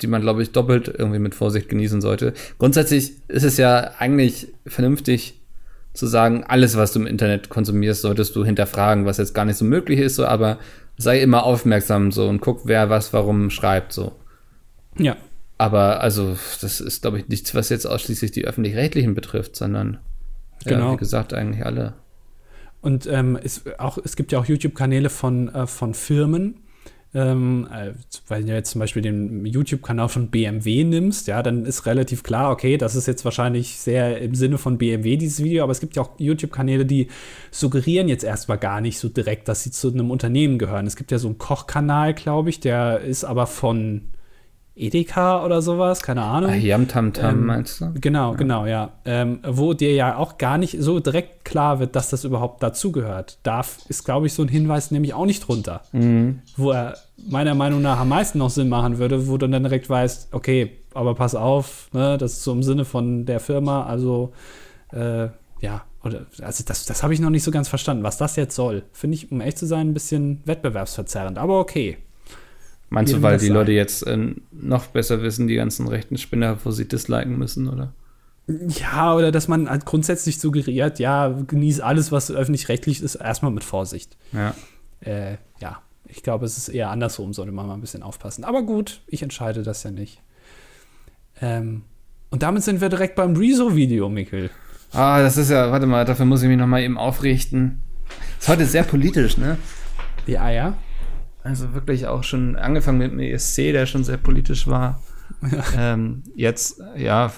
die 0.00 0.06
man, 0.06 0.22
glaube 0.22 0.42
ich, 0.42 0.52
doppelt 0.52 0.88
irgendwie 0.88 1.18
mit 1.18 1.34
Vorsicht 1.34 1.68
genießen 1.68 2.00
sollte. 2.00 2.32
Grundsätzlich 2.58 3.12
ist 3.28 3.44
es 3.44 3.56
ja 3.56 3.92
eigentlich 3.98 4.48
vernünftig 4.66 5.39
zu 5.92 6.06
sagen, 6.06 6.44
alles, 6.44 6.76
was 6.76 6.92
du 6.92 7.00
im 7.00 7.06
Internet 7.06 7.48
konsumierst, 7.48 8.02
solltest 8.02 8.36
du 8.36 8.44
hinterfragen, 8.44 9.06
was 9.06 9.18
jetzt 9.18 9.34
gar 9.34 9.44
nicht 9.44 9.56
so 9.56 9.64
möglich 9.64 9.98
ist, 9.98 10.16
so, 10.16 10.24
aber 10.24 10.58
sei 10.96 11.20
immer 11.20 11.44
aufmerksam 11.44 12.12
so 12.12 12.28
und 12.28 12.40
guck, 12.40 12.66
wer 12.66 12.90
was 12.90 13.12
warum 13.12 13.50
schreibt, 13.50 13.92
so. 13.92 14.12
Ja. 14.98 15.16
Aber 15.58 16.00
also, 16.00 16.36
das 16.60 16.80
ist, 16.80 17.02
glaube 17.02 17.18
ich, 17.18 17.28
nichts, 17.28 17.54
was 17.54 17.68
jetzt 17.68 17.86
ausschließlich 17.86 18.30
die 18.30 18.46
öffentlich-rechtlichen 18.46 19.14
betrifft, 19.14 19.56
sondern 19.56 19.98
ja, 20.64 20.76
Genau. 20.76 20.92
wie 20.92 20.96
gesagt, 20.96 21.34
eigentlich 21.34 21.64
alle. 21.64 21.94
Und 22.80 23.06
ähm, 23.06 23.38
es, 23.42 23.62
auch, 23.78 23.98
es 24.02 24.16
gibt 24.16 24.32
ja 24.32 24.38
auch 24.38 24.46
YouTube-Kanäle 24.46 25.10
von, 25.10 25.54
äh, 25.54 25.66
von 25.66 25.92
Firmen. 25.94 26.60
Ähm, 27.12 27.66
äh, 27.72 27.92
weil 28.28 28.44
du 28.44 28.52
jetzt 28.52 28.70
zum 28.70 28.78
Beispiel 28.78 29.02
den 29.02 29.44
YouTube-Kanal 29.44 30.08
von 30.08 30.28
BMW 30.28 30.84
nimmst, 30.84 31.26
ja, 31.26 31.42
dann 31.42 31.66
ist 31.66 31.84
relativ 31.86 32.22
klar, 32.22 32.52
okay, 32.52 32.76
das 32.76 32.94
ist 32.94 33.08
jetzt 33.08 33.24
wahrscheinlich 33.24 33.80
sehr 33.80 34.20
im 34.20 34.36
Sinne 34.36 34.58
von 34.58 34.78
BMW, 34.78 35.16
dieses 35.16 35.42
Video, 35.42 35.64
aber 35.64 35.72
es 35.72 35.80
gibt 35.80 35.96
ja 35.96 36.02
auch 36.02 36.10
YouTube-Kanäle, 36.18 36.86
die 36.86 37.08
suggerieren 37.50 38.08
jetzt 38.08 38.22
erstmal 38.22 38.58
gar 38.58 38.80
nicht 38.80 39.00
so 39.00 39.08
direkt, 39.08 39.48
dass 39.48 39.64
sie 39.64 39.72
zu 39.72 39.92
einem 39.92 40.12
Unternehmen 40.12 40.56
gehören. 40.56 40.86
Es 40.86 40.94
gibt 40.94 41.10
ja 41.10 41.18
so 41.18 41.26
einen 41.26 41.38
Kochkanal, 41.38 42.14
glaube 42.14 42.48
ich, 42.48 42.60
der 42.60 43.00
ist 43.00 43.24
aber 43.24 43.48
von 43.48 44.02
Edeka 44.80 45.44
oder 45.44 45.62
sowas, 45.62 46.02
keine 46.02 46.22
Ahnung. 46.22 46.50
Ah, 46.50 46.54
Yam 46.54 46.88
Tam 46.88 47.12
Tam, 47.12 47.40
Ähm, 47.40 47.46
meinst 47.46 47.80
du? 47.80 47.92
Genau, 48.00 48.34
genau, 48.34 48.66
ja. 48.66 48.92
Ähm, 49.04 49.40
wo 49.46 49.74
dir 49.74 49.92
ja 49.94 50.16
auch 50.16 50.38
gar 50.38 50.58
nicht 50.58 50.76
so 50.80 51.00
direkt 51.00 51.44
klar 51.44 51.80
wird, 51.80 51.94
dass 51.96 52.10
das 52.10 52.24
überhaupt 52.24 52.62
dazugehört. 52.62 53.38
Da 53.42 53.62
ist, 53.88 54.04
glaube 54.04 54.26
ich, 54.26 54.32
so 54.32 54.42
ein 54.42 54.48
Hinweis 54.48 54.90
nämlich 54.90 55.14
auch 55.14 55.26
nicht 55.26 55.46
drunter. 55.46 55.82
Wo 56.56 56.70
er 56.72 56.96
meiner 57.28 57.54
Meinung 57.54 57.82
nach 57.82 58.00
am 58.00 58.08
meisten 58.08 58.38
noch 58.38 58.50
Sinn 58.50 58.68
machen 58.68 58.98
würde, 58.98 59.28
wo 59.28 59.36
du 59.36 59.46
dann 59.46 59.62
direkt 59.62 59.90
weißt, 59.90 60.28
okay, 60.32 60.78
aber 60.94 61.14
pass 61.14 61.34
auf, 61.34 61.88
ne, 61.92 62.16
das 62.18 62.32
ist 62.32 62.44
so 62.44 62.52
im 62.52 62.62
Sinne 62.62 62.84
von 62.84 63.26
der 63.26 63.40
Firma, 63.40 63.84
also 63.84 64.32
äh, 64.92 65.28
ja, 65.60 65.82
oder 66.02 66.26
also 66.40 66.64
das, 66.66 66.86
das 66.86 67.02
habe 67.02 67.12
ich 67.12 67.20
noch 67.20 67.30
nicht 67.30 67.44
so 67.44 67.50
ganz 67.50 67.68
verstanden, 67.68 68.02
was 68.02 68.16
das 68.16 68.36
jetzt 68.36 68.54
soll. 68.56 68.84
Finde 68.92 69.16
ich, 69.16 69.30
um 69.30 69.40
echt 69.40 69.58
zu 69.58 69.66
sein, 69.66 69.88
ein 69.88 69.94
bisschen 69.94 70.40
wettbewerbsverzerrend, 70.46 71.36
aber 71.38 71.60
okay. 71.60 71.98
Meinst 72.90 73.12
du, 73.12 73.22
weil 73.22 73.38
die. 73.38 73.48
Leute 73.48 73.72
jetzt 73.72 74.06
äh, 74.06 74.34
noch 74.50 74.86
besser 74.86 75.22
wissen, 75.22 75.46
die 75.46 75.54
ganzen 75.54 75.88
rechten 75.88 76.18
Spinner, 76.18 76.58
wo 76.64 76.70
sie 76.72 76.86
disliken 76.86 77.38
müssen, 77.38 77.68
oder? 77.68 77.94
Ja, 78.46 79.14
oder 79.14 79.30
dass 79.30 79.46
man 79.46 79.70
halt 79.70 79.86
grundsätzlich 79.86 80.40
suggeriert, 80.40 80.98
ja, 80.98 81.28
genieß 81.28 81.80
alles, 81.80 82.10
was 82.10 82.32
öffentlich-rechtlich 82.32 83.00
ist, 83.00 83.14
erstmal 83.14 83.52
mit 83.52 83.62
Vorsicht. 83.62 84.16
Ja. 84.32 84.54
Äh, 85.00 85.36
ja, 85.60 85.80
ich 86.06 86.24
glaube, 86.24 86.46
es 86.46 86.58
ist 86.58 86.68
eher 86.68 86.90
andersrum, 86.90 87.32
sollte 87.32 87.52
man 87.52 87.68
mal 87.68 87.74
ein 87.74 87.80
bisschen 87.80 88.02
aufpassen. 88.02 88.42
Aber 88.42 88.62
gut, 88.62 89.02
ich 89.06 89.22
entscheide 89.22 89.62
das 89.62 89.84
ja 89.84 89.92
nicht. 89.92 90.20
Ähm, 91.40 91.82
und 92.30 92.42
damit 92.42 92.64
sind 92.64 92.80
wir 92.80 92.88
direkt 92.88 93.14
beim 93.14 93.36
Rezo-Video, 93.36 94.08
Mikkel. 94.08 94.50
Ah, 94.92 95.22
das 95.22 95.36
ist 95.36 95.50
ja, 95.50 95.70
warte 95.70 95.86
mal, 95.86 96.04
dafür 96.04 96.26
muss 96.26 96.42
ich 96.42 96.48
mich 96.48 96.58
noch 96.58 96.66
mal 96.66 96.82
eben 96.82 96.98
aufrichten. 96.98 97.82
Ist 98.40 98.48
heute 98.48 98.66
sehr 98.66 98.82
politisch, 98.82 99.36
ne? 99.36 99.58
Ja, 100.26 100.50
ja. 100.50 100.76
Also 101.42 101.72
wirklich 101.74 102.06
auch 102.06 102.22
schon 102.22 102.56
angefangen 102.56 102.98
mit 102.98 103.12
dem 103.12 103.20
ESC, 103.20 103.72
der 103.72 103.86
schon 103.86 104.04
sehr 104.04 104.18
politisch 104.18 104.66
war. 104.66 105.02
ähm, 105.76 106.22
jetzt, 106.34 106.82
ja, 106.96 107.32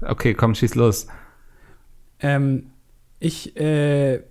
okay, 0.00 0.34
komm, 0.34 0.54
schieß 0.54 0.74
los. 0.74 1.06
Ähm, 2.20 2.70
ich, 3.20 3.56
äh, 3.56 4.22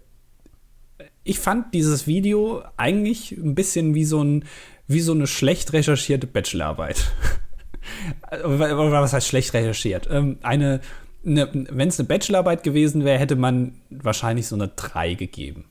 ich 1.24 1.40
fand 1.40 1.74
dieses 1.74 2.08
Video 2.08 2.64
eigentlich 2.78 3.32
ein 3.32 3.56
bisschen 3.56 3.94
wie 3.94 4.06
so, 4.06 4.24
ein, 4.24 4.46
wie 4.88 5.02
so 5.02 5.14
eine 5.14 5.28
schlecht 5.28 5.74
recherchierte 5.74 6.28
Bachelorarbeit. 6.28 7.12
Was 8.32 9.14
heißt 9.14 9.28
schlecht 9.28 9.54
recherchiert? 9.54 10.08
Ähm, 10.12 10.38
eine, 10.42 10.82
eine 11.26 11.50
wenn 11.54 11.88
es 11.88 12.00
eine 12.00 12.08
Bachelorarbeit 12.08 12.64
gewesen 12.64 13.06
wäre, 13.06 13.20
hätte 13.20 13.36
man 13.36 13.76
wahrscheinlich 13.90 14.48
so 14.48 14.56
eine 14.56 14.68
3 14.70 15.16
gegeben. 15.16 15.66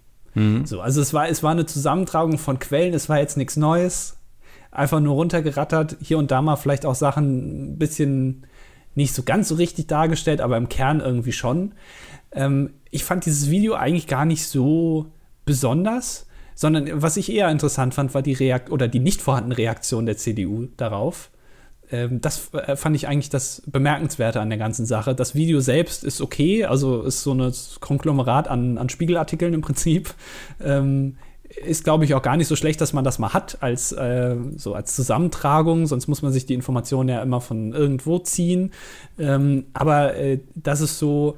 So, 0.64 0.80
also 0.80 1.00
es 1.00 1.12
war, 1.12 1.28
es 1.28 1.42
war 1.42 1.50
eine 1.50 1.66
Zusammentragung 1.66 2.38
von 2.38 2.58
Quellen, 2.58 2.94
es 2.94 3.08
war 3.08 3.18
jetzt 3.18 3.36
nichts 3.36 3.56
Neues. 3.56 4.16
Einfach 4.70 5.00
nur 5.00 5.14
runtergerattert, 5.14 5.96
hier 6.00 6.18
und 6.18 6.30
da 6.30 6.42
mal 6.42 6.56
vielleicht 6.56 6.86
auch 6.86 6.94
Sachen 6.94 7.72
ein 7.72 7.78
bisschen 7.78 8.46
nicht 8.94 9.14
so 9.14 9.22
ganz 9.22 9.48
so 9.48 9.56
richtig 9.56 9.88
dargestellt, 9.88 10.40
aber 10.40 10.56
im 10.56 10.68
Kern 10.68 11.00
irgendwie 11.00 11.32
schon. 11.32 11.72
Ähm, 12.32 12.74
ich 12.90 13.04
fand 13.04 13.26
dieses 13.26 13.50
Video 13.50 13.74
eigentlich 13.74 14.06
gar 14.06 14.24
nicht 14.24 14.46
so 14.46 15.06
besonders, 15.44 16.26
sondern 16.54 17.02
was 17.02 17.16
ich 17.16 17.32
eher 17.32 17.50
interessant 17.50 17.94
fand, 17.94 18.14
war 18.14 18.22
die 18.22 18.32
Reakt 18.32 18.70
oder 18.70 18.86
die 18.86 19.00
nicht 19.00 19.22
vorhandene 19.22 19.58
Reaktion 19.58 20.06
der 20.06 20.16
CDU 20.16 20.68
darauf. 20.76 21.30
Ähm, 21.90 22.20
das 22.20 22.52
äh, 22.54 22.76
fand 22.76 22.96
ich 22.96 23.08
eigentlich 23.08 23.30
das 23.30 23.62
Bemerkenswerte 23.66 24.40
an 24.40 24.48
der 24.48 24.58
ganzen 24.58 24.86
Sache. 24.86 25.14
Das 25.14 25.34
Video 25.34 25.60
selbst 25.60 26.04
ist 26.04 26.20
okay, 26.20 26.64
also 26.64 27.02
ist 27.02 27.22
so 27.22 27.34
ein 27.34 27.52
Konglomerat 27.80 28.48
an, 28.48 28.78
an 28.78 28.88
Spiegelartikeln 28.88 29.54
im 29.54 29.60
Prinzip. 29.60 30.14
Ähm, 30.62 31.16
ist, 31.64 31.82
glaube 31.82 32.04
ich, 32.04 32.14
auch 32.14 32.22
gar 32.22 32.36
nicht 32.36 32.46
so 32.46 32.54
schlecht, 32.54 32.80
dass 32.80 32.92
man 32.92 33.04
das 33.04 33.18
mal 33.18 33.32
hat 33.32 33.58
als, 33.60 33.92
äh, 33.92 34.36
so 34.56 34.74
als 34.74 34.94
Zusammentragung, 34.94 35.86
sonst 35.86 36.06
muss 36.06 36.22
man 36.22 36.32
sich 36.32 36.46
die 36.46 36.54
Informationen 36.54 37.08
ja 37.08 37.22
immer 37.22 37.40
von 37.40 37.72
irgendwo 37.72 38.18
ziehen. 38.20 38.70
Ähm, 39.18 39.66
aber 39.72 40.14
äh, 40.14 40.38
das 40.54 40.80
ist 40.80 40.98
so, 40.98 41.36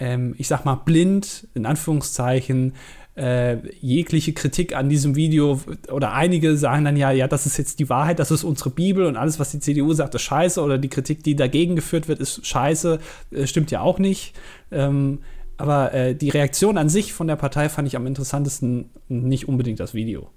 ähm, 0.00 0.34
ich 0.36 0.48
sag 0.48 0.64
mal, 0.64 0.74
blind, 0.74 1.46
in 1.54 1.64
Anführungszeichen, 1.64 2.74
äh, 3.14 3.58
jegliche 3.80 4.32
Kritik 4.32 4.74
an 4.74 4.88
diesem 4.88 5.16
Video 5.16 5.60
oder 5.90 6.12
einige 6.12 6.56
sagen 6.56 6.84
dann 6.84 6.96
ja, 6.96 7.10
ja, 7.10 7.28
das 7.28 7.46
ist 7.46 7.58
jetzt 7.58 7.78
die 7.78 7.88
Wahrheit, 7.88 8.18
das 8.18 8.30
ist 8.30 8.44
unsere 8.44 8.70
Bibel 8.70 9.04
und 9.06 9.16
alles, 9.16 9.38
was 9.38 9.50
die 9.50 9.60
CDU 9.60 9.92
sagt, 9.92 10.14
ist 10.14 10.22
scheiße 10.22 10.62
oder 10.62 10.78
die 10.78 10.88
Kritik, 10.88 11.22
die 11.22 11.36
dagegen 11.36 11.76
geführt 11.76 12.08
wird, 12.08 12.20
ist 12.20 12.46
scheiße, 12.46 12.98
äh, 13.30 13.46
stimmt 13.46 13.70
ja 13.70 13.80
auch 13.80 13.98
nicht. 13.98 14.34
Ähm, 14.70 15.20
aber 15.58 15.92
äh, 15.92 16.14
die 16.14 16.30
Reaktion 16.30 16.78
an 16.78 16.88
sich 16.88 17.12
von 17.12 17.26
der 17.26 17.36
Partei 17.36 17.68
fand 17.68 17.86
ich 17.86 17.96
am 17.96 18.06
interessantesten, 18.06 18.90
nicht 19.08 19.46
unbedingt 19.46 19.80
das 19.80 19.94
Video. 19.94 20.30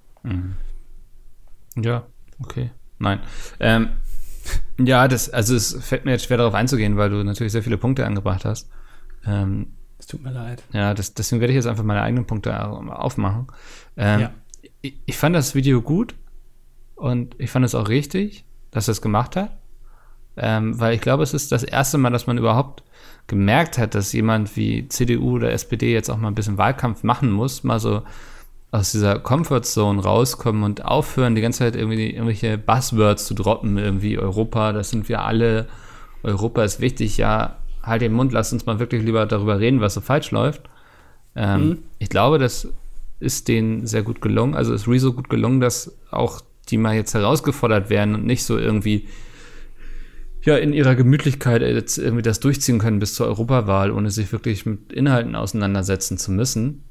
Ja, 1.81 2.05
okay. 2.41 2.71
Nein. 2.99 3.19
Ähm, 3.59 3.89
Ja, 4.77 5.07
das, 5.07 5.29
also 5.29 5.55
es 5.55 5.73
fällt 5.81 6.05
mir 6.05 6.11
jetzt 6.11 6.25
schwer 6.25 6.37
darauf 6.37 6.53
einzugehen, 6.53 6.97
weil 6.97 7.09
du 7.09 7.23
natürlich 7.23 7.53
sehr 7.53 7.63
viele 7.63 7.77
Punkte 7.77 8.05
angebracht 8.05 8.45
hast. 8.45 8.69
Ähm, 9.25 9.67
es 10.05 10.07
tut 10.07 10.23
mir 10.23 10.31
leid. 10.31 10.61
Ja, 10.71 10.93
das, 10.93 11.15
deswegen 11.15 11.41
werde 11.41 11.51
ich 11.51 11.55
jetzt 11.55 11.65
einfach 11.65 11.83
meine 11.83 12.03
eigenen 12.03 12.27
Punkte 12.27 12.63
aufmachen. 12.63 13.47
Ähm, 13.97 14.19
ja. 14.19 14.31
ich, 14.81 14.93
ich, 15.03 15.17
fand 15.17 15.35
das 15.35 15.55
Video 15.55 15.81
gut 15.81 16.13
und 16.93 17.33
ich 17.39 17.49
fand 17.49 17.65
es 17.65 17.73
auch 17.73 17.89
richtig, 17.89 18.45
dass 18.69 18.87
er 18.87 18.91
es 18.91 19.01
gemacht 19.01 19.35
hat. 19.35 19.57
Ähm, 20.37 20.79
weil 20.79 20.93
ich 20.93 21.01
glaube, 21.01 21.23
es 21.23 21.33
ist 21.33 21.51
das 21.51 21.63
erste 21.63 21.97
Mal, 21.97 22.11
dass 22.11 22.27
man 22.27 22.37
überhaupt 22.37 22.83
gemerkt 23.25 23.79
hat, 23.79 23.95
dass 23.95 24.13
jemand 24.13 24.55
wie 24.55 24.87
CDU 24.89 25.37
oder 25.37 25.51
SPD 25.51 25.91
jetzt 25.91 26.11
auch 26.11 26.17
mal 26.17 26.27
ein 26.27 26.35
bisschen 26.35 26.59
Wahlkampf 26.59 27.01
machen 27.01 27.31
muss, 27.31 27.63
mal 27.63 27.79
so 27.79 28.03
aus 28.69 28.91
dieser 28.91 29.17
Comfortzone 29.17 30.03
rauskommen 30.03 30.61
und 30.61 30.85
aufhören, 30.85 31.33
die 31.33 31.41
ganze 31.41 31.59
Zeit 31.59 31.75
irgendwie 31.75 32.11
irgendwelche 32.11 32.59
Buzzwords 32.59 33.25
zu 33.25 33.33
droppen, 33.33 33.79
irgendwie 33.79 34.19
Europa, 34.19 34.71
das 34.71 34.91
sind 34.91 35.09
wir 35.09 35.23
alle, 35.23 35.67
Europa 36.21 36.63
ist 36.63 36.79
wichtig, 36.79 37.17
ja, 37.17 37.55
halt 37.85 38.01
den 38.01 38.13
Mund, 38.13 38.31
lass 38.33 38.53
uns 38.53 38.65
mal 38.65 38.79
wirklich 38.79 39.03
lieber 39.03 39.25
darüber 39.25 39.59
reden, 39.59 39.81
was 39.81 39.93
so 39.93 40.01
falsch 40.01 40.31
läuft. 40.31 40.63
Ähm, 41.35 41.67
mhm. 41.67 41.77
Ich 41.99 42.09
glaube, 42.09 42.39
das 42.39 42.67
ist 43.19 43.47
denen 43.47 43.85
sehr 43.87 44.03
gut 44.03 44.21
gelungen, 44.21 44.55
also 44.55 44.73
ist 44.73 44.87
Rezo 44.87 45.13
gut 45.13 45.29
gelungen, 45.29 45.59
dass 45.59 45.97
auch 46.11 46.41
die 46.69 46.77
mal 46.77 46.95
jetzt 46.95 47.13
herausgefordert 47.13 47.89
werden 47.89 48.15
und 48.15 48.25
nicht 48.25 48.43
so 48.43 48.57
irgendwie 48.57 49.07
ja 50.43 50.57
in 50.57 50.73
ihrer 50.73 50.95
Gemütlichkeit 50.95 51.61
jetzt 51.61 51.97
irgendwie 51.97 52.21
das 52.21 52.39
durchziehen 52.39 52.79
können 52.79 52.99
bis 52.99 53.15
zur 53.15 53.27
Europawahl, 53.27 53.91
ohne 53.91 54.11
sich 54.11 54.31
wirklich 54.31 54.65
mit 54.65 54.93
Inhalten 54.93 55.35
auseinandersetzen 55.35 56.17
zu 56.17 56.31
müssen. 56.31 56.83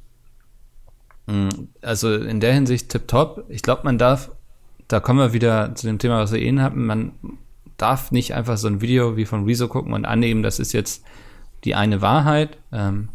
Mm, 1.27 1.49
also 1.81 2.15
in 2.15 2.41
der 2.41 2.53
Hinsicht 2.53 2.89
tipptopp. 2.89 3.45
Ich 3.49 3.63
glaube, 3.63 3.83
man 3.85 3.99
darf, 3.99 4.31
da 4.89 5.01
kommen 5.01 5.21
wir 5.21 5.33
wieder 5.33 5.75
zu 5.75 5.87
dem 5.87 5.99
Thema, 5.99 6.19
was 6.19 6.33
wir 6.33 6.41
eben 6.41 6.61
hatten, 6.61 6.85
man 6.85 7.13
darf 7.77 8.11
nicht 8.11 8.35
einfach 8.35 8.57
so 8.57 8.69
ein 8.69 8.81
Video 8.81 9.17
wie 9.17 9.25
von 9.25 9.45
Rezo 9.45 9.69
gucken 9.69 9.93
und 9.93 10.05
annehmen, 10.05 10.43
das 10.43 10.59
ist 10.59 10.73
jetzt 10.73 11.05
die 11.65 11.75
eine 11.75 12.03
Wahrheit. 12.03 12.59
Ähm, 12.73 13.09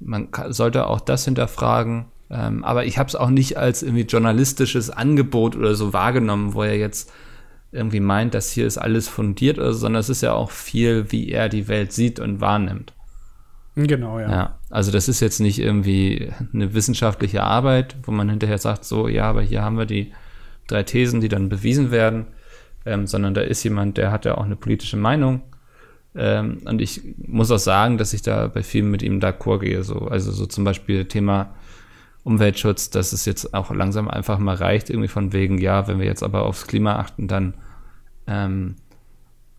man 0.00 0.28
sollte 0.48 0.86
auch 0.86 1.00
das 1.00 1.24
hinterfragen. 1.24 2.06
Ähm, 2.30 2.64
aber 2.64 2.84
ich 2.84 2.98
habe 2.98 3.08
es 3.08 3.16
auch 3.16 3.30
nicht 3.30 3.58
als 3.58 3.82
irgendwie 3.82 4.02
journalistisches 4.02 4.90
Angebot 4.90 5.56
oder 5.56 5.74
so 5.74 5.92
wahrgenommen, 5.92 6.54
wo 6.54 6.62
er 6.62 6.76
jetzt 6.76 7.12
irgendwie 7.72 8.00
meint, 8.00 8.34
dass 8.34 8.52
hier 8.52 8.66
ist 8.66 8.78
alles 8.78 9.08
fundiert, 9.08 9.58
oder 9.58 9.72
so, 9.72 9.80
sondern 9.80 10.00
es 10.00 10.08
ist 10.08 10.22
ja 10.22 10.32
auch 10.32 10.50
viel, 10.50 11.10
wie 11.10 11.30
er 11.30 11.48
die 11.48 11.68
Welt 11.68 11.92
sieht 11.92 12.20
und 12.20 12.40
wahrnimmt. 12.40 12.92
Genau, 13.74 14.20
ja. 14.20 14.30
ja. 14.30 14.58
Also 14.70 14.92
das 14.92 15.08
ist 15.08 15.20
jetzt 15.20 15.40
nicht 15.40 15.58
irgendwie 15.58 16.32
eine 16.52 16.74
wissenschaftliche 16.74 17.42
Arbeit, 17.42 17.96
wo 18.04 18.12
man 18.12 18.30
hinterher 18.30 18.58
sagt, 18.58 18.84
so, 18.84 19.08
ja, 19.08 19.24
aber 19.24 19.42
hier 19.42 19.62
haben 19.62 19.76
wir 19.76 19.86
die 19.86 20.12
drei 20.68 20.84
Thesen, 20.84 21.20
die 21.20 21.28
dann 21.28 21.48
bewiesen 21.48 21.90
werden, 21.90 22.26
ähm, 22.86 23.06
sondern 23.06 23.34
da 23.34 23.40
ist 23.40 23.62
jemand, 23.62 23.96
der 23.96 24.10
hat 24.10 24.24
ja 24.24 24.36
auch 24.36 24.44
eine 24.44 24.56
politische 24.56 24.96
Meinung. 24.96 25.42
Ähm, 26.14 26.58
und 26.64 26.80
ich 26.80 27.02
muss 27.18 27.50
auch 27.50 27.58
sagen, 27.58 27.98
dass 27.98 28.12
ich 28.12 28.22
da 28.22 28.46
bei 28.48 28.62
vielen 28.62 28.90
mit 28.90 29.02
ihm 29.02 29.20
d'accord 29.20 29.60
gehe. 29.60 29.82
So. 29.82 30.06
Also 30.08 30.32
so 30.32 30.46
zum 30.46 30.64
Beispiel 30.64 31.06
Thema 31.06 31.54
Umweltschutz, 32.22 32.90
dass 32.90 33.12
es 33.12 33.24
jetzt 33.24 33.52
auch 33.52 33.70
langsam 33.72 34.08
einfach 34.08 34.38
mal 34.38 34.54
reicht, 34.54 34.90
irgendwie 34.90 35.08
von 35.08 35.32
wegen, 35.32 35.58
ja, 35.58 35.88
wenn 35.88 35.98
wir 35.98 36.06
jetzt 36.06 36.22
aber 36.22 36.44
aufs 36.44 36.66
Klima 36.66 36.96
achten, 36.96 37.28
dann 37.28 37.54
ähm, 38.26 38.76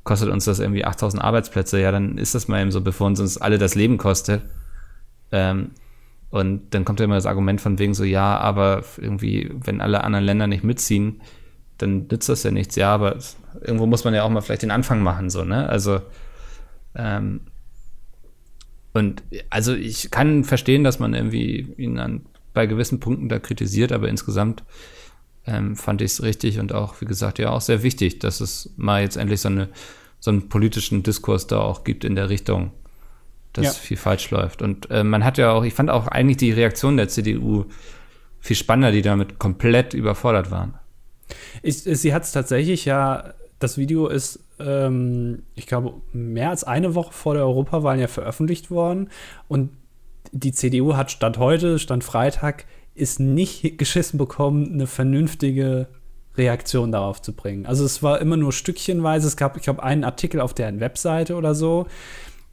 kostet 0.03 0.29
uns 0.29 0.45
das 0.45 0.59
irgendwie 0.59 0.85
8000 0.85 1.21
Arbeitsplätze, 1.21 1.79
ja, 1.79 1.91
dann 1.91 2.17
ist 2.17 2.35
das 2.35 2.47
mal 2.47 2.61
eben 2.61 2.71
so, 2.71 2.81
bevor 2.81 3.07
uns, 3.07 3.19
uns 3.19 3.37
alle 3.37 3.57
das 3.57 3.75
Leben 3.75 3.97
kostet. 3.97 4.43
Ähm, 5.31 5.71
und 6.31 6.73
dann 6.73 6.85
kommt 6.85 6.99
ja 6.99 7.05
immer 7.05 7.15
das 7.15 7.27
Argument 7.27 7.61
von 7.61 7.77
wegen 7.79 7.93
so, 7.93 8.03
ja, 8.03 8.37
aber 8.37 8.83
irgendwie, 8.97 9.51
wenn 9.63 9.79
alle 9.79 10.03
anderen 10.03 10.25
Länder 10.25 10.47
nicht 10.47 10.63
mitziehen, 10.63 11.21
dann 11.77 12.07
nützt 12.07 12.29
das 12.29 12.43
ja 12.43 12.51
nichts. 12.51 12.75
Ja, 12.75 12.93
aber 12.93 13.17
irgendwo 13.61 13.85
muss 13.85 14.03
man 14.03 14.13
ja 14.13 14.23
auch 14.23 14.29
mal 14.29 14.41
vielleicht 14.41 14.63
den 14.63 14.71
Anfang 14.71 15.01
machen, 15.01 15.29
so, 15.29 15.43
ne? 15.43 15.67
Also, 15.69 16.01
ähm, 16.95 17.41
und 18.93 19.23
also 19.49 19.73
ich 19.73 20.09
kann 20.09 20.45
verstehen, 20.45 20.83
dass 20.85 20.99
man 20.99 21.13
irgendwie 21.13 21.73
ihn 21.77 21.99
an, 21.99 22.25
bei 22.53 22.65
gewissen 22.65 22.99
Punkten 22.99 23.27
da 23.27 23.39
kritisiert, 23.39 23.91
aber 23.91 24.07
insgesamt 24.07 24.63
ähm, 25.45 25.75
fand 25.75 26.01
ich 26.01 26.11
es 26.11 26.23
richtig 26.23 26.59
und 26.59 26.73
auch, 26.73 27.01
wie 27.01 27.05
gesagt, 27.05 27.37
ja 27.37 27.49
auch 27.49 27.61
sehr 27.61 27.83
wichtig, 27.83 28.19
dass 28.19 28.39
es 28.39 28.73
mal 28.77 29.01
jetzt 29.01 29.17
endlich 29.17 29.41
so, 29.41 29.49
eine, 29.49 29.69
so 30.19 30.31
einen 30.31 30.49
politischen 30.49 31.03
Diskurs 31.03 31.47
da 31.47 31.59
auch 31.59 31.83
gibt 31.83 32.05
in 32.05 32.15
der 32.15 32.29
Richtung, 32.29 32.71
dass 33.53 33.65
ja. 33.65 33.71
viel 33.71 33.97
falsch 33.97 34.31
läuft. 34.31 34.61
Und 34.61 34.89
äh, 34.89 35.03
man 35.03 35.23
hat 35.23 35.37
ja 35.37 35.51
auch, 35.51 35.63
ich 35.63 35.73
fand 35.73 35.89
auch 35.89 36.07
eigentlich 36.07 36.37
die 36.37 36.51
Reaktion 36.51 36.97
der 36.97 37.09
CDU 37.09 37.65
viel 38.39 38.55
spannender, 38.55 38.91
die 38.91 39.01
damit 39.01 39.39
komplett 39.39 39.93
überfordert 39.93 40.51
waren. 40.51 40.75
Ich, 41.61 41.77
sie 41.83 42.13
hat 42.13 42.23
es 42.23 42.31
tatsächlich 42.31 42.85
ja, 42.85 43.33
das 43.59 43.77
Video 43.77 44.07
ist, 44.07 44.39
ähm, 44.59 45.43
ich 45.55 45.67
glaube, 45.67 45.93
mehr 46.13 46.49
als 46.49 46.63
eine 46.63 46.95
Woche 46.95 47.13
vor 47.13 47.33
der 47.33 47.43
Europawahl 47.43 47.99
ja 47.99 48.07
veröffentlicht 48.07 48.69
worden 48.71 49.09
und 49.47 49.71
die 50.31 50.51
CDU 50.51 50.95
hat 50.95 51.11
Stand 51.11 51.37
heute, 51.37 51.79
Stand 51.79 52.03
Freitag, 52.03 52.65
ist 52.93 53.19
nicht 53.19 53.77
geschissen 53.77 54.17
bekommen, 54.17 54.73
eine 54.73 54.87
vernünftige 54.87 55.87
Reaktion 56.37 56.91
darauf 56.91 57.21
zu 57.21 57.33
bringen. 57.33 57.65
Also 57.65 57.85
es 57.85 58.03
war 58.03 58.19
immer 58.19 58.37
nur 58.37 58.51
stückchenweise. 58.51 59.27
Es 59.27 59.37
gab, 59.37 59.55
ich 59.57 59.63
glaube, 59.63 59.83
einen 59.83 60.03
Artikel 60.03 60.41
auf 60.41 60.53
deren 60.53 60.79
Webseite 60.79 61.35
oder 61.35 61.55
so, 61.55 61.87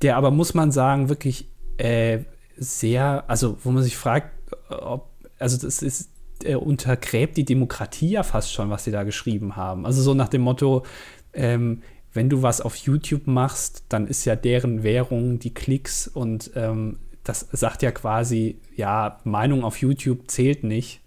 der 0.03 0.17
aber, 0.17 0.31
muss 0.31 0.55
man 0.55 0.71
sagen, 0.71 1.09
wirklich 1.09 1.49
äh, 1.79 2.21
sehr, 2.57 3.25
also 3.29 3.59
wo 3.63 3.71
man 3.71 3.83
sich 3.83 3.97
fragt, 3.97 4.31
ob, 4.69 5.09
also 5.39 5.57
das 5.57 5.83
ist, 5.83 6.11
äh, 6.45 6.55
untergräbt 6.55 7.37
die 7.37 7.45
Demokratie 7.45 8.11
ja 8.11 8.23
fast 8.23 8.53
schon, 8.53 8.71
was 8.71 8.85
sie 8.85 8.91
da 8.91 9.03
geschrieben 9.03 9.57
haben. 9.57 9.87
Also 9.87 10.03
so 10.03 10.15
nach 10.15 10.29
dem 10.29 10.43
Motto, 10.43 10.85
ähm, 11.33 11.83
wenn 12.13 12.29
du 12.29 12.43
was 12.43 12.61
auf 12.61 12.77
YouTube 12.77 13.27
machst, 13.27 13.85
dann 13.89 14.07
ist 14.07 14.25
ja 14.25 14.37
deren 14.37 14.83
Währung 14.83 15.39
die 15.39 15.55
Klicks 15.55 16.09
und 16.09 16.51
ähm, 16.55 16.99
das 17.25 17.49
sagt 17.53 17.83
ja 17.83 17.91
quasi, 17.91 18.59
ja, 18.77 19.21
Meinung 19.25 19.65
auf 19.65 19.81
YouTube 19.81 20.31
zählt 20.31 20.65
nicht. 20.65 21.01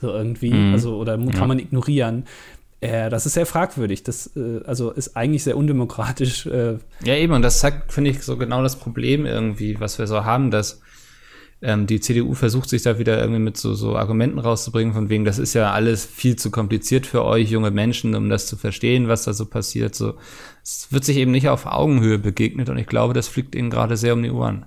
So 0.00 0.08
irgendwie. 0.08 0.52
Mhm. 0.52 0.72
Also, 0.72 0.96
oder 0.96 1.16
kann 1.16 1.32
ja. 1.34 1.46
man 1.46 1.58
ignorieren. 1.58 2.24
Äh, 2.80 3.10
das 3.10 3.26
ist 3.26 3.34
sehr 3.34 3.46
fragwürdig. 3.46 4.02
Das 4.02 4.34
äh, 4.36 4.60
also 4.64 4.90
ist 4.90 5.16
eigentlich 5.16 5.44
sehr 5.44 5.56
undemokratisch. 5.56 6.46
Äh. 6.46 6.78
Ja, 7.04 7.14
eben, 7.14 7.34
und 7.34 7.42
das 7.42 7.60
zeigt, 7.60 7.92
finde 7.92 8.10
ich, 8.10 8.22
so 8.22 8.36
genau 8.36 8.62
das 8.62 8.76
Problem 8.76 9.26
irgendwie, 9.26 9.78
was 9.78 9.98
wir 9.98 10.06
so 10.06 10.24
haben, 10.24 10.50
dass 10.50 10.80
ähm, 11.62 11.86
die 11.86 12.00
CDU 12.00 12.34
versucht 12.34 12.68
sich 12.68 12.82
da 12.82 12.98
wieder 12.98 13.18
irgendwie 13.20 13.40
mit 13.40 13.56
so, 13.56 13.74
so 13.74 13.96
Argumenten 13.96 14.38
rauszubringen, 14.38 14.94
von 14.94 15.10
wegen, 15.10 15.24
das 15.24 15.38
ist 15.38 15.54
ja 15.54 15.72
alles 15.72 16.06
viel 16.06 16.36
zu 16.36 16.50
kompliziert 16.50 17.06
für 17.06 17.24
euch, 17.24 17.50
junge 17.50 17.70
Menschen, 17.70 18.14
um 18.14 18.28
das 18.28 18.46
zu 18.46 18.56
verstehen, 18.56 19.08
was 19.08 19.24
da 19.24 19.34
so 19.34 19.44
passiert. 19.46 19.94
So, 19.94 20.14
es 20.62 20.88
wird 20.90 21.04
sich 21.04 21.18
eben 21.18 21.30
nicht 21.30 21.48
auf 21.48 21.66
Augenhöhe 21.66 22.18
begegnet 22.18 22.70
und 22.70 22.78
ich 22.78 22.86
glaube, 22.86 23.12
das 23.12 23.28
fliegt 23.28 23.54
ihnen 23.54 23.70
gerade 23.70 23.96
sehr 23.96 24.14
um 24.14 24.22
die 24.22 24.30
Ohren. 24.30 24.66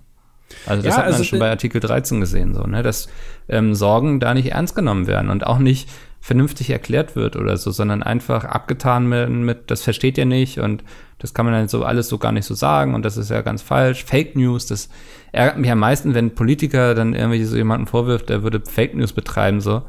Also 0.68 0.84
das 0.84 0.92
ja, 0.92 0.98
hat 0.98 1.06
man 1.06 1.14
also, 1.14 1.24
schon 1.24 1.40
bei 1.40 1.50
Artikel 1.50 1.82
13 1.82 2.20
gesehen, 2.20 2.54
so, 2.54 2.64
ne, 2.64 2.84
dass 2.84 3.08
ähm, 3.50 3.74
Sorgen 3.74 4.20
da 4.20 4.36
nicht 4.36 4.52
ernst 4.52 4.76
genommen 4.76 5.08
werden 5.08 5.30
und 5.32 5.48
auch 5.48 5.58
nicht 5.58 5.90
vernünftig 6.24 6.70
erklärt 6.70 7.18
wird 7.18 7.36
oder 7.36 7.58
so, 7.58 7.72
sondern 7.72 8.02
einfach 8.02 8.46
abgetan 8.46 9.10
mit, 9.10 9.30
mit, 9.30 9.70
das 9.70 9.84
versteht 9.84 10.18
ihr 10.18 10.26
nicht 10.26 10.58
und 10.58 10.82
das 11.20 11.34
kann 11.34 11.46
man 11.46 11.54
dann 11.54 11.68
so 11.68 11.84
alles 11.84 12.08
so 12.08 12.18
gar 12.18 12.32
nicht 12.32 12.46
so 12.46 12.54
sagen 12.54 12.96
und 12.96 13.04
das 13.04 13.18
ist 13.18 13.30
ja 13.30 13.42
ganz 13.42 13.62
falsch. 13.62 14.06
Fake 14.06 14.38
News, 14.38 14.66
das 14.66 14.88
ärgert 15.34 15.58
mich 15.58 15.70
am 15.70 15.80
meisten, 15.80 16.14
wenn 16.14 16.34
Politiker 16.34 16.96
dann 16.96 17.14
irgendwie 17.14 17.44
so 17.44 17.58
jemanden 17.58 17.88
vorwirft, 17.88 18.30
der 18.30 18.42
würde 18.42 18.62
Fake 18.62 18.96
News 18.96 19.12
betreiben, 19.12 19.60
so. 19.60 19.82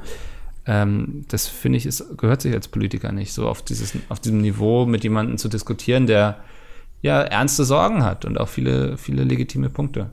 Ähm, 0.66 1.24
das 1.28 1.46
finde 1.46 1.78
ich, 1.78 1.86
ist, 1.86 2.18
gehört 2.18 2.42
sich 2.42 2.52
als 2.52 2.66
Politiker 2.66 3.12
nicht, 3.12 3.32
so 3.32 3.48
auf 3.48 3.62
dieses, 3.62 3.92
auf 4.08 4.18
diesem 4.18 4.40
Niveau 4.40 4.86
mit 4.86 5.04
jemandem 5.04 5.38
zu 5.38 5.48
diskutieren, 5.48 6.08
der 6.08 6.42
ja 7.00 7.20
ernste 7.20 7.64
Sorgen 7.64 8.02
hat 8.02 8.24
und 8.24 8.40
auch 8.40 8.48
viele, 8.48 8.98
viele 8.98 9.22
legitime 9.22 9.70
Punkte. 9.70 10.10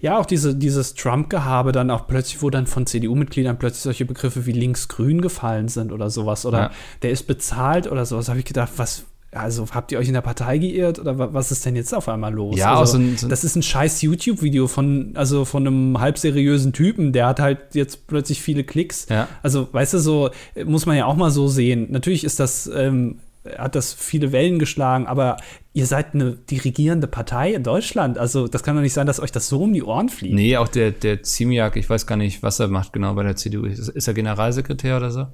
Ja, 0.00 0.18
auch 0.18 0.26
diese, 0.26 0.54
dieses 0.54 0.94
Trump-Gehabe 0.94 1.72
dann 1.72 1.90
auch 1.90 2.06
plötzlich, 2.06 2.42
wo 2.42 2.50
dann 2.50 2.66
von 2.66 2.86
CDU-Mitgliedern 2.86 3.58
plötzlich 3.58 3.82
solche 3.82 4.04
Begriffe 4.04 4.46
wie 4.46 4.52
links-grün 4.52 5.20
gefallen 5.20 5.68
sind 5.68 5.92
oder 5.92 6.10
sowas. 6.10 6.46
Oder 6.46 6.58
ja. 6.58 6.70
der 7.02 7.10
ist 7.10 7.26
bezahlt 7.26 7.90
oder 7.90 8.06
sowas. 8.06 8.28
habe 8.28 8.38
ich 8.38 8.46
gedacht, 8.46 8.72
was, 8.76 9.04
also 9.32 9.66
habt 9.72 9.92
ihr 9.92 9.98
euch 9.98 10.08
in 10.08 10.14
der 10.14 10.22
Partei 10.22 10.58
geirrt 10.58 10.98
oder 10.98 11.34
was 11.34 11.52
ist 11.52 11.66
denn 11.66 11.76
jetzt 11.76 11.94
auf 11.94 12.08
einmal 12.08 12.32
los? 12.32 12.56
Ja, 12.56 12.78
also, 12.78 12.92
so 12.92 12.98
ein, 12.98 13.16
so 13.18 13.28
das 13.28 13.44
ist 13.44 13.56
ein 13.56 13.62
scheiß 13.62 14.00
YouTube-Video 14.00 14.68
von, 14.68 15.12
also 15.14 15.44
von 15.44 15.66
einem 15.66 16.00
halb 16.00 16.18
seriösen 16.18 16.72
Typen, 16.72 17.12
der 17.12 17.26
hat 17.26 17.40
halt 17.40 17.74
jetzt 17.74 18.06
plötzlich 18.06 18.40
viele 18.40 18.64
Klicks. 18.64 19.06
Ja. 19.10 19.28
Also, 19.42 19.68
weißt 19.70 19.94
du, 19.94 19.98
so 19.98 20.30
muss 20.64 20.86
man 20.86 20.96
ja 20.96 21.04
auch 21.04 21.16
mal 21.16 21.30
so 21.30 21.46
sehen. 21.46 21.88
Natürlich 21.90 22.24
ist 22.24 22.40
das 22.40 22.70
ähm, 22.74 23.18
hat 23.56 23.74
das 23.74 23.92
viele 23.92 24.32
Wellen 24.32 24.58
geschlagen, 24.58 25.06
aber 25.06 25.38
ihr 25.72 25.86
seid 25.86 26.14
eine 26.14 26.32
dirigierende 26.32 27.06
Partei 27.06 27.54
in 27.54 27.62
Deutschland. 27.62 28.18
Also 28.18 28.48
das 28.48 28.62
kann 28.62 28.74
doch 28.74 28.82
nicht 28.82 28.92
sein, 28.92 29.06
dass 29.06 29.20
euch 29.20 29.32
das 29.32 29.48
so 29.48 29.62
um 29.62 29.72
die 29.72 29.82
Ohren 29.82 30.08
fliegt. 30.08 30.34
Nee, 30.34 30.56
auch 30.56 30.68
der, 30.68 30.90
der 30.90 31.22
Ziemiak, 31.22 31.76
ich 31.76 31.88
weiß 31.88 32.06
gar 32.06 32.16
nicht, 32.16 32.42
was 32.42 32.58
er 32.58 32.68
macht 32.68 32.92
genau 32.92 33.14
bei 33.14 33.22
der 33.22 33.36
CDU. 33.36 33.64
Ist, 33.64 33.88
ist 33.88 34.08
er 34.08 34.14
Generalsekretär 34.14 34.96
oder 34.96 35.10
so? 35.10 35.26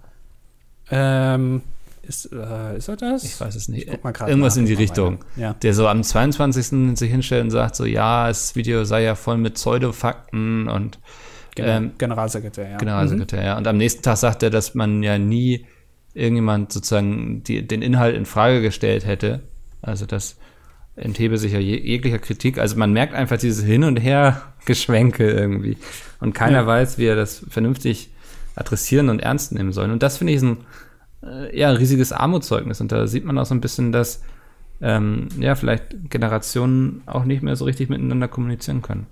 Ähm, 0.91 1.63
ist, 2.03 2.31
äh, 2.33 2.77
ist 2.77 2.89
er 2.89 2.97
das? 2.97 3.25
Ich 3.25 3.41
weiß 3.41 3.55
es 3.55 3.69
nicht. 3.69 3.89
Irgendwas 3.89 4.57
nach, 4.57 4.61
in 4.61 4.67
die 4.67 4.75
Richtung. 4.75 5.25
Ja. 5.37 5.55
Der 5.55 5.75
so 5.75 5.89
am 5.89 6.03
22. 6.03 6.97
sich 6.99 7.11
hinstellt 7.11 7.45
und 7.45 7.51
sagt 7.51 7.75
so, 7.75 7.85
ja, 7.85 8.29
das 8.29 8.55
Video 8.55 8.85
sei 8.85 9.03
ja 9.05 9.15
voll 9.15 9.39
mit 9.39 9.55
Pseudofakten 9.55 10.69
und 10.69 10.99
ähm, 11.59 11.93
Generalsekretär, 11.97 12.71
ja. 12.71 12.77
Generalsekretär, 12.77 13.41
mhm. 13.41 13.47
ja. 13.47 13.57
Und 13.57 13.67
am 13.67 13.79
nächsten 13.79 14.03
Tag 14.03 14.19
sagt 14.19 14.43
er, 14.43 14.51
dass 14.51 14.75
man 14.75 15.03
ja 15.03 15.19
nie 15.19 15.65
irgendjemand 16.13 16.73
sozusagen 16.73 17.43
die, 17.45 17.67
den 17.67 17.81
Inhalt 17.81 18.15
in 18.15 18.27
Frage 18.27 18.61
gestellt 18.61 19.07
hätte. 19.07 19.43
Also 19.87 20.07
das 20.07 20.37
enthebe 20.97 21.39
sich 21.39 21.53
ja 21.53 21.59
jeglicher 21.59 22.19
Kritik. 22.19 22.59
Also 22.59 22.77
man 22.77 22.93
merkt 22.93 23.15
einfach 23.15 23.39
dieses 23.39 23.65
Hin 23.65 23.85
und 23.85 23.99
Her 23.99 24.43
Geschwenke 24.65 25.31
irgendwie. 25.31 25.77
Und 26.21 26.35
keiner 26.35 26.61
ja. 26.61 26.67
weiß, 26.67 26.99
wie 26.99 27.07
er 27.07 27.17
das 27.17 27.45
vernünftig 27.49 28.11
adressieren 28.55 29.11
und 29.11 29.21
ernst 29.21 29.53
nehmen 29.53 29.73
soll. 29.73 29.91
Und 29.91 30.03
das 30.03 30.19
finde 30.19 30.33
ich 30.33 30.43
ein 30.43 30.59
äh, 31.23 31.59
ja, 31.59 31.71
riesiges 31.71 32.13
Armutszeugnis. 32.13 32.81
Und 32.81 32.93
da 32.93 33.07
sieht 33.07 33.25
man 33.25 33.39
auch 33.39 33.47
so 33.47 33.55
ein 33.55 33.61
bisschen, 33.61 33.93
dass 33.93 34.23
ähm, 34.81 35.29
ja, 35.39 35.55
vielleicht 35.55 36.11
Generationen 36.11 37.03
auch 37.07 37.25
nicht 37.25 37.43
mehr 37.43 37.57
so 37.57 37.65
richtig 37.65 37.89
miteinander 37.89 38.29
kommunizieren 38.29 38.83
können. 38.83 39.07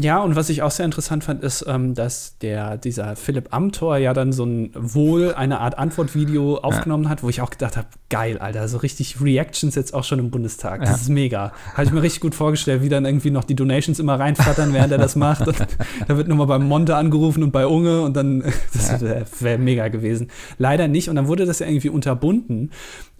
Ja, 0.00 0.20
und 0.22 0.36
was 0.36 0.48
ich 0.48 0.62
auch 0.62 0.70
sehr 0.70 0.84
interessant 0.84 1.24
fand, 1.24 1.42
ist, 1.42 1.64
ähm, 1.66 1.94
dass 1.94 2.38
der, 2.38 2.76
dieser 2.76 3.16
Philipp 3.16 3.48
Amthor 3.52 3.96
ja 3.96 4.14
dann 4.14 4.32
so 4.32 4.44
ein 4.44 4.70
wohl 4.74 5.34
eine 5.34 5.58
Art 5.58 5.76
Antwortvideo 5.76 6.58
aufgenommen 6.58 7.04
ja. 7.04 7.10
hat, 7.10 7.24
wo 7.24 7.28
ich 7.28 7.40
auch 7.40 7.50
gedacht 7.50 7.76
habe, 7.76 7.88
geil, 8.08 8.38
Alter, 8.38 8.68
so 8.68 8.78
richtig 8.78 9.20
Reactions 9.20 9.74
jetzt 9.74 9.94
auch 9.94 10.04
schon 10.04 10.20
im 10.20 10.30
Bundestag. 10.30 10.82
Das 10.82 10.90
ja. 10.90 10.96
ist 10.96 11.08
mega. 11.08 11.52
Habe 11.74 11.82
ich 11.82 11.90
mir 11.90 12.02
richtig 12.02 12.20
gut 12.20 12.36
vorgestellt, 12.36 12.82
wie 12.82 12.88
dann 12.88 13.04
irgendwie 13.04 13.32
noch 13.32 13.42
die 13.42 13.56
Donations 13.56 13.98
immer 13.98 14.20
reinflattern, 14.20 14.72
während 14.72 14.92
er 14.92 14.98
das 14.98 15.16
macht. 15.16 15.48
Und 15.48 15.56
da 16.08 16.16
wird 16.16 16.28
nochmal 16.28 16.46
beim 16.46 16.68
Monte 16.68 16.94
angerufen 16.94 17.42
und 17.42 17.50
bei 17.50 17.66
Unge 17.66 18.02
und 18.02 18.16
dann, 18.16 18.44
das 18.72 19.42
wäre 19.42 19.58
mega 19.58 19.88
gewesen. 19.88 20.28
Leider 20.58 20.86
nicht. 20.86 21.08
Und 21.08 21.16
dann 21.16 21.26
wurde 21.26 21.44
das 21.44 21.58
ja 21.58 21.66
irgendwie 21.66 21.88
unterbunden. 21.88 22.70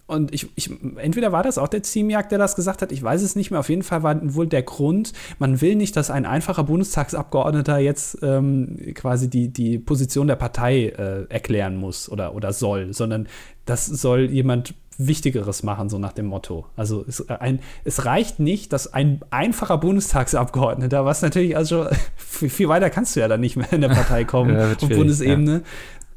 Und 0.09 0.33
ich, 0.33 0.49
ich, 0.55 0.71
entweder 0.97 1.31
war 1.31 1.43
das 1.43 1.59
auch 1.59 1.67
der 1.67 1.83
Ziemjagd, 1.83 2.31
der 2.31 2.39
das 2.39 2.55
gesagt 2.55 2.81
hat, 2.81 2.91
ich 2.91 3.03
weiß 3.03 3.21
es 3.21 3.35
nicht 3.35 3.51
mehr. 3.51 3.59
Auf 3.59 3.69
jeden 3.69 3.83
Fall 3.83 4.01
war 4.01 4.19
wohl 4.33 4.47
der 4.47 4.63
Grund, 4.63 5.13
man 5.37 5.61
will 5.61 5.75
nicht, 5.75 5.95
dass 5.95 6.09
ein 6.09 6.25
einfacher 6.25 6.63
Bundestagsabgeordneter 6.63 7.77
jetzt 7.77 8.17
ähm, 8.23 8.75
quasi 8.95 9.29
die, 9.29 9.49
die 9.49 9.77
Position 9.77 10.27
der 10.27 10.35
Partei 10.35 10.87
äh, 10.87 11.25
erklären 11.29 11.77
muss 11.77 12.09
oder, 12.09 12.33
oder 12.33 12.53
soll, 12.53 12.91
sondern 12.91 13.27
das 13.65 13.85
soll 13.85 14.31
jemand 14.31 14.73
Wichtigeres 14.97 15.63
machen, 15.63 15.89
so 15.89 15.97
nach 15.97 16.11
dem 16.11 16.25
Motto. 16.25 16.65
Also 16.75 17.05
es, 17.07 17.21
äh, 17.21 17.33
ein, 17.39 17.59
es 17.85 18.05
reicht 18.05 18.39
nicht, 18.39 18.73
dass 18.73 18.91
ein 18.91 19.21
einfacher 19.29 19.77
Bundestagsabgeordneter, 19.77 21.05
was 21.05 21.21
natürlich 21.21 21.55
also 21.55 21.87
viel 22.17 22.67
weiter 22.67 22.89
kannst 22.89 23.15
du 23.15 23.19
ja 23.19 23.27
dann 23.27 23.41
nicht 23.41 23.55
mehr 23.55 23.71
in 23.71 23.81
der 23.81 23.89
Partei 23.89 24.25
kommen 24.25 24.55
ja, 24.55 24.71
auf 24.71 24.89
Bundesebene, 24.89 25.53
ja 25.53 25.61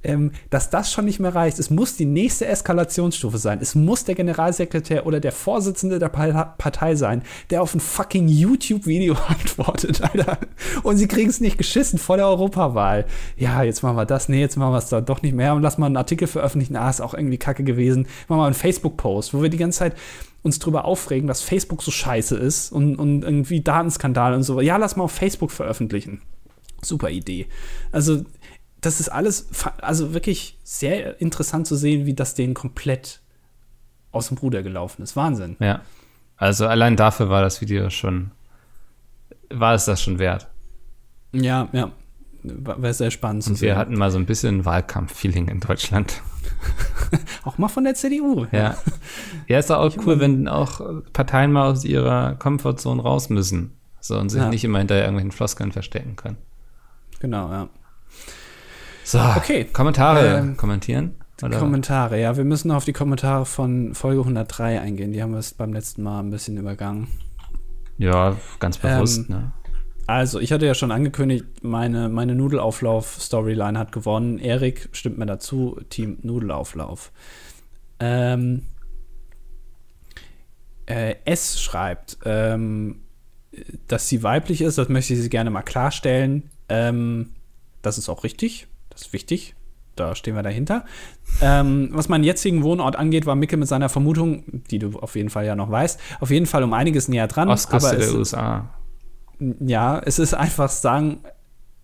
ähm, 0.05 0.33
dass 0.51 0.71
das 0.71 0.93
schon 0.93 1.05
nicht 1.05 1.21
mehr 1.21 1.35
reicht. 1.35 1.59
Es 1.59 1.71
muss 1.71 1.97
die 1.97 2.05
nächste 2.05 2.47
Eskalationsstufe 2.47 3.39
sein. 3.39 3.59
Es 3.61 3.75
muss 3.75 4.05
der 4.05 4.15
Generalsekretär 4.15 5.07
oder 5.07 5.21
der 5.21 5.33
Vorsitzende 5.33 5.99
der 5.99 6.09
Partei 6.09 6.95
sein, 6.95 7.23
der 7.51 7.63
auf 7.63 7.75
ein 7.75 7.81
fucking 7.81 8.29
YouTube-Video 8.29 9.15
antwortet, 9.29 10.03
Alter. 10.03 10.39
Und 10.83 10.97
sie 10.97 11.09
kriegen 11.09 11.31
es 11.31 11.41
nicht 11.41 11.59
geschissen 11.59 11.99
vor 11.99 12.17
der 12.17 12.27
Europawahl. 12.27 13.07
Ja, 13.37 13.63
jetzt 13.63 13.83
machen 13.83 13.97
wir 13.97 14.07
das. 14.07 14.29
Nee, 14.29 14.41
jetzt 14.41 14.57
machen 14.57 14.73
wir 14.73 14.79
es 14.79 14.89
da 14.89 15.01
doch 15.01 15.23
nicht 15.23 15.35
mehr 15.35 15.55
und 15.55 15.63
lass 15.63 15.79
mal 15.79 15.87
einen 15.87 15.97
Artikel 15.97 16.27
veröffentlichen. 16.27 16.77
Ah, 16.77 16.91
ist 16.91 17.01
auch 17.01 17.15
irgendwie 17.15 17.39
kacke 17.39 17.65
gewesen. 17.65 18.07
Machen 18.29 18.41
wir 18.41 18.47
einen 18.47 18.55
Facebook-Post, 18.55 19.35
wo 19.35 19.43
wir 19.43 19.49
die 19.49 19.59
ganze 19.59 19.81
Zeit 19.81 19.97
uns 20.43 20.59
drüber 20.59 20.85
aufregen, 20.85 21.29
dass 21.29 21.41
Facebook 21.41 21.83
so 21.83 21.91
scheiße 21.91 22.37
ist 22.37 22.73
und, 22.73 22.97
und 22.97 23.23
irgendwie 23.23 23.61
Datenskandale 23.61 24.35
und 24.35 24.43
so. 24.43 24.61
Ja, 24.61 24.77
lass 24.77 24.97
mal 24.97 25.05
auf 25.05 25.13
Facebook 25.13 25.53
veröffentlichen. 25.53 26.21
Super 26.83 27.11
Idee. 27.11 27.47
Also, 27.93 28.25
das 28.83 28.99
ist 29.01 29.09
alles, 29.09 29.49
also 29.81 30.13
wirklich 30.13 30.59
sehr 30.65 31.21
interessant 31.21 31.67
zu 31.67 31.77
sehen, 31.77 32.05
wie 32.05 32.15
das 32.15 32.35
denen 32.35 32.53
komplett 32.53 33.21
aus 34.11 34.29
dem 34.29 34.37
Ruder 34.39 34.63
gelaufen 34.63 35.03
ist. 35.03 35.17
Wahnsinn. 35.17 35.57
Ja. 35.61 35.81
Also 36.37 36.67
allein 36.67 36.97
dafür 36.97 37.31
war 37.31 37.43
das 37.43 37.61
Video 37.61 37.89
schon, 37.91 38.33
war 39.51 39.75
es 39.75 39.85
das 39.85 40.03
schon 40.03 40.19
wert. 40.19 40.49
Ja, 41.33 41.69
ja. 41.73 41.93
War 42.43 42.93
sehr 42.93 43.13
spannend. 43.13 43.47
Und 43.47 43.61
wir 43.61 43.77
hatten 43.77 43.97
mal 43.97 44.11
so 44.11 44.19
ein 44.19 44.27
bisschen 44.27 44.65
Wahlkampf-Feeling 44.65 45.47
in 45.47 45.61
Deutschland. 45.61 46.21
auch 47.45 47.57
mal 47.59 47.69
von 47.69 47.85
der 47.85 47.95
CDU. 47.95 48.47
Ja. 48.51 48.77
Ja, 49.47 49.59
ist 49.61 49.71
doch 49.71 49.79
auch 49.79 49.97
ich 49.97 50.05
cool, 50.05 50.19
wenn 50.19 50.49
auch 50.49 50.81
Parteien 51.13 51.53
mal 51.53 51.71
aus 51.71 51.85
ihrer 51.85 52.35
Komfortzone 52.35 53.01
raus 53.01 53.29
müssen. 53.29 53.77
So 54.01 54.19
und 54.19 54.31
sich 54.31 54.41
ja. 54.41 54.49
nicht 54.49 54.65
immer 54.65 54.79
hinter 54.79 54.97
irgendwelchen 54.97 55.31
Floskeln 55.31 55.71
verstecken 55.71 56.17
können. 56.17 56.37
Genau, 57.21 57.49
ja. 57.53 57.69
So, 59.05 59.19
okay. 59.37 59.65
Kommentare 59.65 60.39
ähm, 60.39 60.57
kommentieren. 60.57 61.17
Oder? 61.43 61.59
Kommentare, 61.59 62.21
ja, 62.21 62.37
wir 62.37 62.45
müssen 62.45 62.69
noch 62.69 62.77
auf 62.77 62.85
die 62.85 62.93
Kommentare 62.93 63.47
von 63.47 63.95
Folge 63.95 64.21
103 64.21 64.81
eingehen. 64.81 65.13
Die 65.13 65.23
haben 65.23 65.33
wir 65.33 65.39
es 65.39 65.55
beim 65.55 65.73
letzten 65.73 66.03
Mal 66.03 66.21
ein 66.21 66.31
bisschen 66.31 66.57
übergangen. 66.57 67.09
Ja, 67.99 68.37
ganz 68.61 68.79
bewusst, 68.79 69.29
ähm, 69.29 69.37
ne? 69.37 69.53
Also, 70.07 70.41
ich 70.41 70.53
hatte 70.53 70.67
ja 70.67 70.75
schon 70.75 70.91
angekündigt, 70.91 71.45
meine, 71.63 72.09
meine 72.09 72.35
Nudelauflauf-Storyline 72.35 73.79
hat 73.79 73.93
gewonnen. 73.93 74.39
Erik 74.39 74.89
stimmt 74.93 75.19
mir 75.19 75.27
dazu, 75.27 75.81
Team 75.89 76.19
Nudelauflauf. 76.23 77.13
Ähm, 77.99 78.63
äh, 80.87 81.17
S 81.25 81.61
schreibt, 81.61 82.19
ähm, 82.25 83.03
dass 83.87 84.09
sie 84.09 84.23
weiblich 84.23 84.61
ist, 84.63 84.79
das 84.79 84.89
möchte 84.89 85.15
ich 85.15 85.21
sie 85.21 85.29
gerne 85.29 85.51
mal 85.51 85.63
klarstellen. 85.63 86.51
Ähm, 86.69 87.31
das 87.83 87.99
ist 87.99 88.09
auch 88.09 88.25
richtig. 88.25 88.67
Ist 89.03 89.13
wichtig. 89.13 89.57
Da 89.97 90.15
stehen 90.15 90.37
wir 90.37 90.43
dahinter. 90.45 90.85
Ähm, 91.41 91.91
was 91.93 92.09
meinen 92.09 92.23
jetzigen 92.23 92.63
Wohnort 92.63 92.97
angeht, 92.97 93.27
war 93.27 93.35
Micke 93.35 93.57
mit 93.57 93.67
seiner 93.67 93.89
Vermutung, 93.89 94.45
die 94.71 94.79
du 94.79 94.99
auf 95.01 95.17
jeden 95.17 95.29
Fall 95.29 95.45
ja 95.45 95.57
noch 95.57 95.71
weißt, 95.71 95.99
auf 96.21 96.31
jeden 96.31 96.47
Fall 96.47 96.63
um 96.63 96.73
einiges 96.73 97.09
näher 97.09 97.27
dran. 97.27 97.51
Ostküste 97.51 97.91
aber 97.91 97.99
der 97.99 98.15
USA. 98.15 98.71
Ja, 99.61 99.99
es 99.99 100.21
ist 100.21 100.35
einfach 100.35 100.69
sagen, 100.71 101.19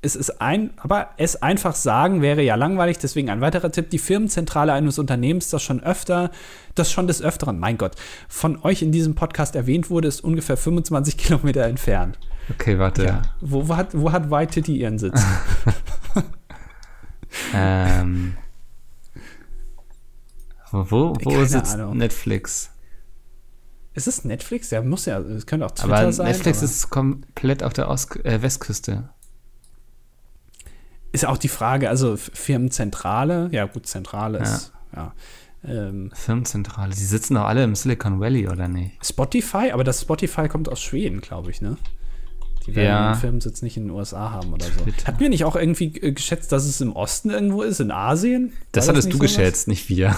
es 0.01 0.15
ist 0.15 0.41
ein, 0.41 0.71
aber 0.77 1.09
es 1.17 1.43
einfach 1.43 1.75
sagen 1.75 2.23
wäre 2.23 2.41
ja 2.43 2.55
langweilig, 2.55 2.99
deswegen 2.99 3.31
ein 3.31 3.41
weiterer 3.41 3.73
Tipp. 3.73 3.91
Die 3.91 3.99
Firmenzentrale 3.99 4.73
eines 4.73 5.01
Unternehmens, 5.01 5.51
das 5.51 5.63
schon 5.63 5.83
öfter, 5.83 6.31
das 6.77 6.93
schon 6.93 7.09
des 7.09 7.21
Öfteren, 7.21 7.59
mein 7.59 7.79
Gott, 7.79 7.97
von 8.29 8.63
euch 8.63 8.81
in 8.81 8.93
diesem 8.93 9.17
Podcast 9.17 9.57
erwähnt 9.57 9.91
wurde, 9.91 10.07
ist 10.07 10.23
ungefähr 10.23 10.57
25 10.57 11.17
Kilometer 11.19 11.65
entfernt. 11.65 12.17
Okay, 12.51 12.79
warte. 12.79 13.05
Ja. 13.05 13.23
Wo, 13.41 13.69
wo, 13.69 13.77
hat, 13.77 13.89
wo 13.93 14.13
hat 14.13 14.31
White 14.31 14.55
Titty 14.55 14.77
ihren 14.79 14.99
Sitz? 14.99 15.21
ähm, 17.59 18.37
wo 20.71 21.15
wo 21.23 21.45
sitzt 21.45 21.75
Ahnung. 21.75 21.97
Netflix? 21.97 22.71
Ist 23.95 24.07
es 24.07 24.25
Netflix? 24.25 24.71
Ja, 24.71 24.83
muss 24.83 25.07
ja. 25.07 25.19
Es 25.19 25.47
könnte 25.47 25.67
auch 25.67 25.73
Twitter 25.73 25.97
aber 25.97 26.13
sein. 26.13 26.27
Netflix 26.29 26.59
aber 26.59 26.67
ist 26.67 26.91
komplett 26.91 27.63
auf 27.63 27.73
der 27.73 27.89
Ost 27.89 28.25
äh, 28.25 28.41
Westküste. 28.43 29.11
Ist 31.11 31.25
auch 31.27 31.39
die 31.39 31.49
Frage, 31.49 31.89
also 31.89 32.17
Firmenzentrale, 32.17 33.49
ja 33.51 33.65
gut, 33.65 33.87
Zentrale 33.87 34.39
ist, 34.41 34.73
ja. 34.95 35.15
Ähm, 35.65 36.11
Firmenzentrale, 36.15 36.95
die 36.95 37.05
sitzen 37.05 37.35
doch 37.35 37.47
alle 37.47 37.65
im 37.65 37.75
Silicon 37.75 38.21
Valley, 38.21 38.47
oder 38.47 38.69
nicht? 38.69 39.05
Spotify, 39.05 39.71
aber 39.73 39.85
das 39.85 40.03
Spotify 40.03 40.49
kommt 40.49 40.69
aus 40.69 40.81
Schweden, 40.81 41.21
glaube 41.21 41.51
ich, 41.51 41.61
ne? 41.63 41.79
Die 42.69 42.77
werden 42.77 42.87
ja. 42.87 43.13
den 43.13 43.21
Firmensitz 43.21 43.63
nicht 43.63 43.79
in 43.79 43.85
den 43.85 43.91
USA 43.91 44.31
haben 44.31 44.53
oder 44.53 44.67
so. 44.67 44.85
Twitter. 44.85 45.07
Hat 45.07 45.21
mir 45.21 45.31
nicht 45.31 45.45
auch 45.45 45.57
irgendwie 45.57 45.87
äh, 45.87 46.13
geschätzt, 46.13 46.53
dass 46.53 46.67
es 46.67 46.81
im 46.83 46.93
Osten 46.93 47.31
irgendwo 47.31 47.63
ist, 47.63 47.81
in 47.81 47.91
Asien? 47.91 48.53
Das 48.73 48.87
War 48.87 48.93
hattest 48.93 49.09
das 49.09 49.13
du 49.13 49.19
geschätzt, 49.19 49.69
nicht 49.69 49.89
wir. 49.89 50.15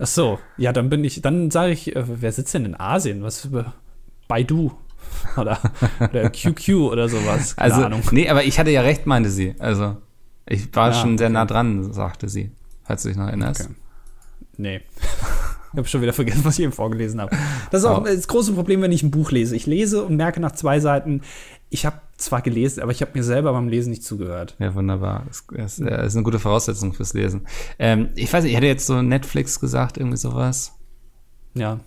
Ach 0.00 0.06
so, 0.06 0.38
ja, 0.56 0.72
dann 0.72 0.88
bin 0.90 1.04
ich, 1.04 1.22
dann 1.22 1.50
sage 1.52 1.72
ich, 1.72 1.94
äh, 1.94 2.02
wer 2.06 2.32
sitzt 2.32 2.54
denn 2.54 2.64
in 2.64 2.78
Asien? 2.78 3.22
Was 3.22 3.44
über 3.44 3.74
Baidu 4.26 4.72
oder, 5.36 5.60
oder 6.00 6.30
QQ 6.30 6.68
oder 6.90 7.08
sowas? 7.08 7.54
Keine 7.54 7.72
also, 7.72 7.86
Ahnung. 7.86 8.02
nee, 8.10 8.28
aber 8.28 8.42
ich 8.44 8.58
hatte 8.58 8.70
ja 8.70 8.80
recht, 8.80 9.06
meinte 9.06 9.30
sie. 9.30 9.54
Also, 9.60 9.96
ich 10.46 10.74
war 10.74 10.88
ja, 10.88 10.94
schon 10.94 11.18
sehr 11.18 11.30
nah 11.30 11.44
dran, 11.44 11.92
sagte 11.92 12.28
sie, 12.28 12.50
falls 12.82 13.02
du 13.02 13.10
dich 13.10 13.16
noch 13.16 13.28
erinnerst. 13.28 13.66
Okay. 13.66 13.74
Nee. 14.56 14.80
Ich 15.72 15.78
habe 15.78 15.86
schon 15.86 16.02
wieder 16.02 16.12
vergessen, 16.12 16.44
was 16.44 16.58
ich 16.58 16.64
eben 16.64 16.72
vorgelesen 16.72 17.20
habe. 17.20 17.36
Das 17.70 17.82
ist 17.82 17.86
auch 17.86 18.00
oh. 18.00 18.04
das 18.04 18.26
große 18.26 18.52
Problem, 18.54 18.82
wenn 18.82 18.90
ich 18.90 19.04
ein 19.04 19.12
Buch 19.12 19.30
lese. 19.30 19.54
Ich 19.54 19.66
lese 19.66 20.02
und 20.02 20.16
merke 20.16 20.40
nach 20.40 20.52
zwei 20.52 20.80
Seiten, 20.80 21.22
ich 21.70 21.86
habe 21.86 22.00
zwar 22.16 22.42
gelesen, 22.42 22.82
aber 22.82 22.90
ich 22.90 23.00
habe 23.00 23.12
mir 23.14 23.22
selber 23.22 23.52
beim 23.52 23.68
Lesen 23.68 23.90
nicht 23.90 24.02
zugehört. 24.04 24.56
Ja, 24.58 24.74
wunderbar. 24.74 25.24
Das, 25.28 25.46
das, 25.46 25.76
das 25.76 26.06
ist 26.06 26.16
eine 26.16 26.24
gute 26.24 26.40
Voraussetzung 26.40 26.92
fürs 26.92 27.14
Lesen. 27.14 27.46
Ähm, 27.78 28.08
ich 28.16 28.32
weiß 28.32 28.42
nicht, 28.42 28.52
ich 28.52 28.56
hätte 28.56 28.66
jetzt 28.66 28.86
so 28.86 29.00
Netflix 29.00 29.60
gesagt, 29.60 29.96
irgendwie 29.96 30.16
sowas. 30.16 30.76
Ja. 31.54 31.78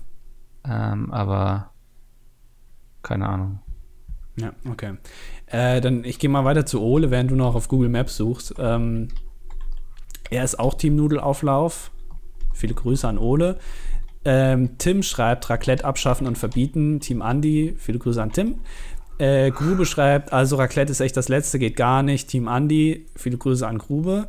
Ähm, 0.66 1.12
aber 1.12 1.72
keine 3.02 3.28
Ahnung. 3.28 3.60
Ja, 4.38 4.54
okay. 4.70 4.96
Äh, 5.48 5.82
dann 5.82 6.06
ich 6.06 6.18
gehe 6.18 6.30
mal 6.30 6.46
weiter 6.46 6.66
zu 6.66 6.82
Ole, 6.82 7.12
während 7.12 7.30
du 7.30 7.36
noch 7.36 7.54
auf 7.54 7.68
Google 7.68 7.90
Maps 7.90 8.16
suchst. 8.16 8.56
Ähm, 8.58 9.10
er 10.30 10.44
ist 10.44 10.58
auch 10.58 10.74
Team 10.76 10.96
Nudelauflauf. 10.96 11.92
Viele 12.54 12.74
Grüße 12.74 13.08
an 13.08 13.18
Ole. 13.18 13.60
Ähm, 14.26 14.78
Tim 14.78 15.04
schreibt 15.04 15.50
Raclette 15.50 15.84
abschaffen 15.84 16.26
und 16.28 16.38
verbieten. 16.38 17.02
Team 17.02 17.22
Andy, 17.22 17.76
viele 17.78 18.00
Grüße 18.00 18.22
an 18.22 18.32
Tim. 18.32 18.56
Äh, 19.20 19.52
Grube 19.52 19.86
schreibt, 19.86 20.34
also 20.34 20.56
Raclette 20.56 20.92
ist 20.92 21.00
echt 21.00 21.16
das 21.16 21.30
Letzte, 21.30 21.60
geht 21.60 21.76
gar 21.76 22.04
nicht. 22.04 22.30
Team 22.30 22.48
Andy, 22.48 23.06
viele 23.16 23.38
Grüße 23.38 23.68
an 23.68 23.78
Grube. 23.78 24.28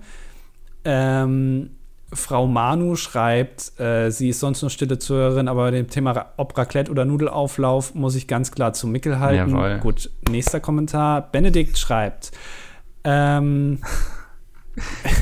Ähm, 0.85 1.71
Frau 2.13 2.47
Manu 2.47 2.97
schreibt, 2.97 3.79
äh, 3.81 4.11
sie 4.11 4.29
ist 4.29 4.41
sonst 4.41 4.63
nur 4.63 4.71
stille 4.71 4.99
Zuhörerin, 4.99 5.49
aber 5.49 5.65
bei 5.65 5.71
dem 5.73 5.89
Thema 5.89 6.33
ob 6.37 6.57
Raclette 6.57 6.91
oder 6.91 7.05
Nudelauflauf 7.05 7.95
muss 7.95 8.15
ich 8.15 8.29
ganz 8.29 8.53
klar 8.53 8.73
zu 8.73 8.87
Mickel 8.87 9.19
halten. 9.19 9.51
Jawohl. 9.51 9.79
Gut, 9.81 10.11
nächster 10.31 10.61
Kommentar. 10.61 11.33
Benedikt 11.33 11.79
schreibt, 11.79 12.33
ähm, 13.05 13.79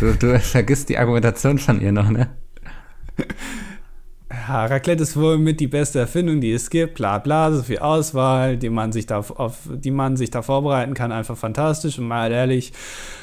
du, 0.00 0.14
du 0.14 0.38
vergisst 0.40 0.88
die 0.88 0.98
Argumentation 0.98 1.58
von 1.58 1.80
ihr 1.80 1.92
noch, 1.92 2.10
ne? 2.10 2.28
Ja, 4.48 4.66
Raclette 4.66 5.04
ist 5.04 5.16
wohl 5.16 5.38
mit 5.38 5.60
die 5.60 5.68
beste 5.68 6.00
Erfindung, 6.00 6.40
die 6.40 6.52
es 6.52 6.68
gibt, 6.68 6.94
bla 6.94 7.18
bla, 7.18 7.52
so 7.52 7.62
viel 7.62 7.78
Auswahl, 7.78 8.56
die 8.56 8.70
man 8.70 8.90
sich 8.90 9.06
da, 9.06 9.18
auf 9.18 9.58
die 9.70 9.92
man 9.92 10.16
sich 10.16 10.30
da 10.30 10.42
vorbereiten 10.42 10.94
kann, 10.94 11.12
einfach 11.12 11.36
fantastisch 11.36 11.98
und 11.98 12.08
mal 12.08 12.32
ehrlich, 12.32 12.72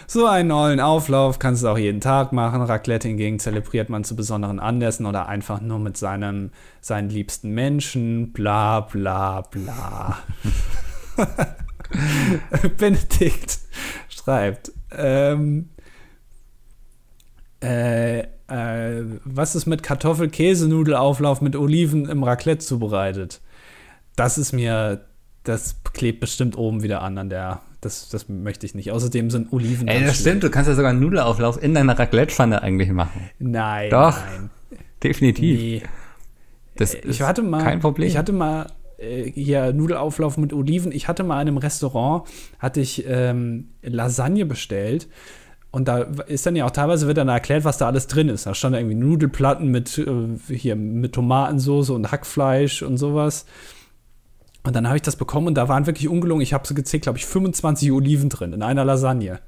so 0.07 0.27
einen 0.27 0.51
ollen 0.51 0.79
Auflauf 0.79 1.37
kannst 1.37 1.63
du 1.63 1.67
auch 1.67 1.77
jeden 1.77 1.99
Tag 1.99 2.31
machen. 2.31 2.61
Raclette 2.61 3.09
hingegen 3.09 3.37
zelebriert 3.39 3.89
man 3.89 4.05
zu 4.05 4.15
besonderen 4.15 4.61
Anlässen 4.61 5.05
oder 5.05 5.27
einfach 5.27 5.59
nur 5.59 5.79
mit 5.79 5.97
seinem, 5.97 6.51
seinen 6.79 7.09
liebsten 7.09 7.49
Menschen, 7.51 8.31
bla 8.31 8.79
bla 8.79 9.41
bla. 9.41 10.19
Benedikt 12.77 13.59
schreibt, 14.07 14.71
ähm, 14.91 15.69
äh, 17.59 18.23
äh, 18.49 19.03
was 19.23 19.55
ist 19.55 19.65
mit 19.65 19.83
Kartoffel-Käsenudelauflauf 19.83 21.41
mit 21.41 21.55
Oliven 21.55 22.07
im 22.07 22.23
Raclette 22.23 22.65
zubereitet? 22.65 23.41
Das 24.15 24.37
ist 24.37 24.51
mir, 24.53 25.05
das 25.43 25.77
klebt 25.93 26.19
bestimmt 26.19 26.57
oben 26.57 26.83
wieder 26.83 27.01
an 27.01 27.17
an 27.17 27.29
der. 27.29 27.61
Das, 27.81 28.09
das 28.09 28.27
möchte 28.27 28.65
ich 28.65 28.75
nicht. 28.75 28.91
Außerdem 28.91 29.29
sind 29.29 29.53
Oliven. 29.53 29.87
Ey, 29.87 30.03
das 30.03 30.19
stimmt, 30.19 30.43
du 30.43 30.49
kannst 30.49 30.67
ja 30.67 30.75
sogar 30.75 30.91
einen 30.91 30.99
Nudelauflauf 30.99 31.61
in 31.61 31.73
deiner 31.73 31.97
Raclette-Pfanne 31.97 32.61
eigentlich 32.61 32.91
machen. 32.91 33.29
Nein. 33.39 33.89
Doch. 33.89 34.17
Nein. 34.17 34.49
Definitiv. 35.01 35.59
Nee. 35.59 35.83
Das 36.75 36.93
Ich 36.93 37.03
ist 37.05 37.21
hatte 37.21 37.41
mal, 37.41 37.63
kein 37.63 37.79
Problem. 37.79 38.07
Ich 38.07 38.17
hatte 38.17 38.33
mal 38.33 38.67
äh, 38.97 39.31
hier 39.31 39.73
Nudelauflauf 39.73 40.37
mit 40.37 40.53
Oliven. 40.53 40.91
Ich 40.91 41.07
hatte 41.07 41.23
mal 41.23 41.41
in 41.41 41.47
einem 41.47 41.57
Restaurant 41.57 42.27
hatte 42.59 42.81
ich 42.81 43.05
ähm, 43.07 43.69
Lasagne 43.81 44.45
bestellt. 44.45 45.07
Und 45.71 45.87
da 45.87 45.99
ist 45.99 46.45
dann 46.45 46.55
ja 46.55 46.65
auch 46.65 46.71
teilweise 46.71 47.05
wird 47.05 47.17
dann 47.17 47.27
erklärt, 47.27 47.63
was 47.63 47.77
da 47.77 47.87
alles 47.87 48.07
drin 48.07 48.29
ist. 48.29 48.45
Da 48.45 48.55
stand 48.55 48.75
irgendwie 48.75 48.95
Nudelplatten 48.95 49.67
mit 49.69 49.97
äh, 49.99 50.55
hier 50.55 50.75
mit 50.75 51.13
Tomatensauce 51.13 51.91
und 51.91 52.11
Hackfleisch 52.11 52.81
und 52.81 52.97
sowas. 52.97 53.45
Und 54.63 54.75
dann 54.75 54.87
habe 54.87 54.97
ich 54.97 55.03
das 55.03 55.15
bekommen 55.15 55.47
und 55.47 55.55
da 55.55 55.69
waren 55.69 55.85
wirklich 55.85 56.09
ungelungen, 56.09 56.41
ich 56.41 56.53
habe 56.53 56.67
so 56.67 56.73
gezählt, 56.73 57.03
glaube 57.03 57.17
ich, 57.17 57.25
25 57.25 57.91
Oliven 57.91 58.29
drin 58.29 58.53
in 58.53 58.61
einer 58.61 58.83
Lasagne. 58.83 59.39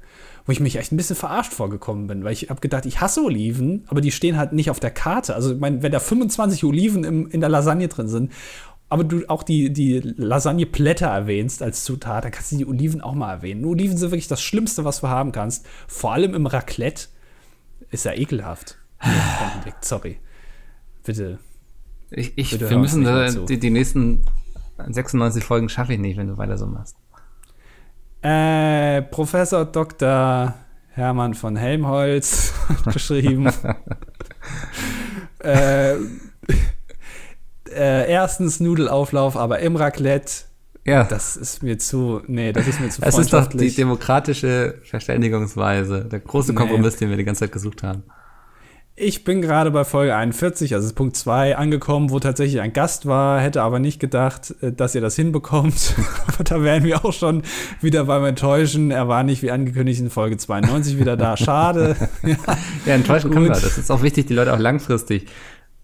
Wo 0.46 0.52
ich 0.52 0.58
mich 0.58 0.76
echt 0.76 0.90
ein 0.90 0.96
bisschen 0.96 1.14
verarscht 1.14 1.52
vorgekommen 1.52 2.08
bin, 2.08 2.24
weil 2.24 2.32
ich 2.32 2.50
habe 2.50 2.60
gedacht, 2.60 2.86
ich 2.86 3.00
hasse 3.00 3.22
Oliven, 3.22 3.84
aber 3.86 4.00
die 4.00 4.10
stehen 4.10 4.36
halt 4.36 4.52
nicht 4.52 4.70
auf 4.70 4.80
der 4.80 4.90
Karte. 4.90 5.36
Also, 5.36 5.52
ich 5.52 5.60
meine, 5.60 5.82
wenn 5.82 5.92
da 5.92 6.00
25 6.00 6.64
Oliven 6.64 7.04
im, 7.04 7.28
in 7.28 7.40
der 7.40 7.48
Lasagne 7.48 7.86
drin 7.86 8.08
sind, 8.08 8.32
aber 8.92 9.04
du 9.04 9.26
auch 9.28 9.42
die, 9.42 9.72
die 9.72 10.00
Lasagneblätter 10.00 11.06
erwähnst 11.06 11.62
als 11.62 11.82
Zutat, 11.82 12.24
dann 12.24 12.30
kannst 12.30 12.52
du 12.52 12.56
die 12.58 12.66
Oliven 12.66 13.00
auch 13.00 13.14
mal 13.14 13.32
erwähnen. 13.32 13.64
Oliven 13.64 13.96
sind 13.96 14.10
wirklich 14.10 14.28
das 14.28 14.42
Schlimmste, 14.42 14.84
was 14.84 15.00
du 15.00 15.08
haben 15.08 15.32
kannst. 15.32 15.66
Vor 15.88 16.12
allem 16.12 16.34
im 16.34 16.44
Raclette. 16.44 17.06
Ist 17.90 18.04
ja 18.04 18.12
ekelhaft. 18.12 18.76
Benedikt, 19.00 19.82
Sorry. 19.82 20.18
Bitte. 21.04 21.38
Ich, 22.10 22.36
ich, 22.36 22.50
Bitte 22.50 22.68
wir 22.68 22.76
müssen 22.76 23.46
die, 23.46 23.58
die 23.58 23.70
nächsten 23.70 24.26
96 24.76 25.42
Folgen 25.42 25.70
schaffe 25.70 25.94
ich 25.94 25.98
nicht, 25.98 26.18
wenn 26.18 26.28
du 26.28 26.36
weiter 26.36 26.58
so 26.58 26.66
machst. 26.66 26.94
Äh, 28.20 29.00
Professor 29.00 29.64
Dr. 29.64 30.54
Hermann 30.90 31.32
von 31.32 31.56
Helmholtz 31.56 32.52
hat 32.68 32.92
geschrieben. 32.92 33.48
äh, 35.38 35.94
äh, 37.76 38.10
erstens 38.10 38.60
Nudelauflauf, 38.60 39.36
aber 39.36 39.60
im 39.60 39.76
Raclette. 39.76 40.32
Ja, 40.84 41.04
Das 41.04 41.36
ist 41.36 41.62
mir 41.62 41.78
zu. 41.78 42.22
Nee, 42.26 42.52
das 42.52 42.66
ist 42.66 42.80
mir 42.80 42.88
zu 42.88 43.00
das 43.00 43.16
ist 43.16 43.32
doch 43.32 43.46
die 43.46 43.72
demokratische 43.72 44.80
Verständigungsweise, 44.82 46.04
der 46.04 46.18
große 46.20 46.52
Nee. 46.52 46.58
Kompromiss, 46.58 46.96
den 46.96 47.08
wir 47.08 47.16
die 47.16 47.24
ganze 47.24 47.40
Zeit 47.40 47.52
gesucht 47.52 47.82
haben. 47.84 48.02
Ich 48.94 49.24
bin 49.24 49.40
gerade 49.40 49.70
bei 49.70 49.84
Folge 49.84 50.14
41, 50.14 50.74
also 50.74 50.92
Punkt 50.94 51.16
2, 51.16 51.56
angekommen, 51.56 52.10
wo 52.10 52.20
tatsächlich 52.20 52.60
ein 52.60 52.74
Gast 52.74 53.06
war, 53.06 53.40
hätte 53.40 53.62
aber 53.62 53.78
nicht 53.78 54.00
gedacht, 54.00 54.54
äh, 54.60 54.70
dass 54.72 54.94
ihr 54.94 55.00
das 55.00 55.16
hinbekommt. 55.16 55.94
aber 56.26 56.44
da 56.44 56.62
wären 56.62 56.84
wir 56.84 57.02
auch 57.04 57.12
schon 57.12 57.42
wieder 57.80 58.04
beim 58.04 58.24
Enttäuschen. 58.24 58.90
Er 58.90 59.08
war 59.08 59.22
nicht 59.22 59.42
wie 59.42 59.50
angekündigt 59.50 60.00
in 60.00 60.10
Folge 60.10 60.36
92 60.36 60.98
wieder 60.98 61.16
da. 61.16 61.36
Schade. 61.36 61.96
ja. 62.22 62.36
Ja, 62.86 62.94
enttäuschen 62.94 63.30
können 63.30 63.46
wir. 63.46 63.52
Gut. 63.52 63.64
Das 63.64 63.78
ist 63.78 63.90
auch 63.90 64.02
wichtig, 64.02 64.26
die 64.26 64.34
Leute 64.34 64.52
auch 64.52 64.58
langfristig 64.58 65.26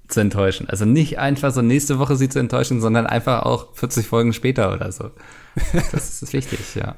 zu 0.09 0.21
enttäuschen. 0.21 0.69
Also 0.69 0.85
nicht 0.85 1.19
einfach 1.19 1.53
so 1.53 1.63
nächste 1.63 1.99
Woche 1.99 2.17
sie 2.17 2.29
zu 2.29 2.39
enttäuschen, 2.39 2.81
sondern 2.81 3.07
einfach 3.07 3.43
auch 3.43 3.75
40 3.75 4.07
Folgen 4.07 4.33
später 4.33 4.73
oder 4.73 4.91
so. 4.91 5.11
Das 5.93 6.23
ist 6.23 6.33
wichtig, 6.33 6.75
ja. 6.75 6.95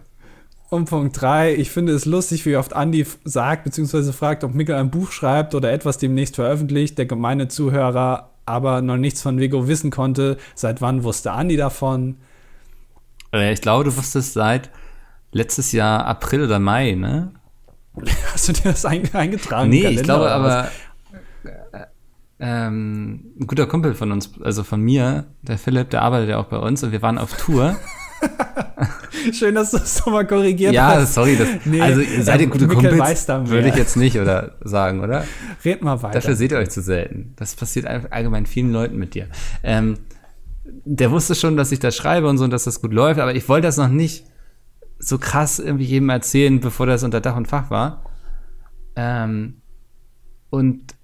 Und 0.68 0.84
Punkt 0.90 1.20
3, 1.20 1.54
ich 1.54 1.70
finde 1.70 1.92
es 1.92 2.04
lustig, 2.04 2.46
wie 2.46 2.56
oft 2.56 2.72
Andi 2.72 3.00
f- 3.02 3.18
sagt, 3.24 3.64
beziehungsweise 3.64 4.12
fragt, 4.12 4.44
ob 4.44 4.54
Mikkel 4.54 4.76
ein 4.76 4.90
Buch 4.90 5.10
schreibt 5.10 5.54
oder 5.54 5.72
etwas 5.72 5.98
demnächst 5.98 6.36
veröffentlicht. 6.36 6.96
Der 6.98 7.06
gemeine 7.06 7.48
Zuhörer 7.48 8.30
aber 8.46 8.80
noch 8.82 8.96
nichts 8.96 9.22
von 9.22 9.38
Vigo 9.38 9.66
wissen 9.68 9.90
konnte. 9.90 10.36
Seit 10.54 10.80
wann 10.80 11.02
wusste 11.04 11.32
Andi 11.32 11.56
davon? 11.56 12.16
Äh, 13.32 13.52
Ich 13.52 13.60
glaube, 13.60 13.84
du 13.84 13.96
wusstest 13.96 14.32
seit 14.34 14.70
letztes 15.32 15.72
Jahr 15.72 16.04
April 16.06 16.44
oder 16.44 16.58
Mai, 16.58 16.92
ne? 16.92 17.32
Hast 18.32 18.48
du 18.48 18.52
dir 18.52 18.62
das 18.70 18.84
ein- 18.84 19.12
eingetragen? 19.12 19.68
Nee, 19.70 19.78
ich 19.78 19.82
Kalender 19.84 20.02
glaube 20.04 20.24
oder 20.26 20.42
was? 20.42 20.68
Äh, 22.40 22.66
ähm, 22.66 23.32
ein 23.38 23.46
guter 23.46 23.66
Kumpel 23.66 23.94
von 23.94 24.12
uns, 24.12 24.30
also 24.42 24.64
von 24.64 24.80
mir, 24.80 25.26
der 25.42 25.58
Philipp, 25.58 25.90
der 25.90 26.02
arbeitet 26.02 26.30
ja 26.30 26.38
auch 26.38 26.46
bei 26.46 26.58
uns 26.58 26.82
und 26.82 26.92
wir 26.92 27.02
waren 27.02 27.18
auf 27.18 27.36
Tour. 27.36 27.76
Schön, 29.32 29.54
dass 29.54 29.70
du 29.70 29.78
das 29.78 29.98
nochmal 29.98 30.26
korrigiert 30.26 30.72
ja, 30.72 30.94
hast. 30.94 31.14
sorry, 31.14 31.36
das, 31.36 31.48
Nee, 31.64 31.80
also 31.80 32.00
ihr 32.00 32.22
seid 32.22 32.40
ihr 32.40 32.46
äh, 32.46 32.50
gute 32.50 32.66
Kumpels, 32.68 33.28
würde 33.28 33.68
ich 33.68 33.74
jetzt 33.74 33.96
nicht 33.96 34.18
oder 34.18 34.56
sagen, 34.62 35.00
oder? 35.00 35.24
Red 35.64 35.82
mal 35.82 36.02
weiter. 36.02 36.14
Dafür 36.14 36.36
seht 36.36 36.52
ihr 36.52 36.58
euch 36.58 36.70
zu 36.70 36.82
selten. 36.82 37.34
Das 37.36 37.54
passiert 37.54 37.86
einfach 37.86 38.10
allgemein 38.10 38.46
vielen 38.46 38.72
Leuten 38.72 38.96
mit 38.96 39.14
dir. 39.14 39.28
Ähm, 39.62 39.98
der 40.64 41.10
wusste 41.10 41.34
schon, 41.34 41.56
dass 41.56 41.72
ich 41.72 41.78
das 41.78 41.96
schreibe 41.96 42.28
und 42.28 42.38
so 42.38 42.44
und 42.44 42.50
dass 42.50 42.64
das 42.64 42.80
gut 42.80 42.92
läuft, 42.92 43.20
aber 43.20 43.34
ich 43.34 43.48
wollte 43.48 43.66
das 43.66 43.76
noch 43.76 43.88
nicht 43.88 44.24
so 44.98 45.18
krass 45.18 45.58
irgendwie 45.58 45.84
jedem 45.84 46.08
erzählen, 46.10 46.60
bevor 46.60 46.86
das 46.86 47.02
unter 47.02 47.20
Dach 47.20 47.36
und 47.36 47.48
Fach 47.48 47.70
war. 47.70 48.04
Ähm, 48.96 49.62
und 50.50 50.94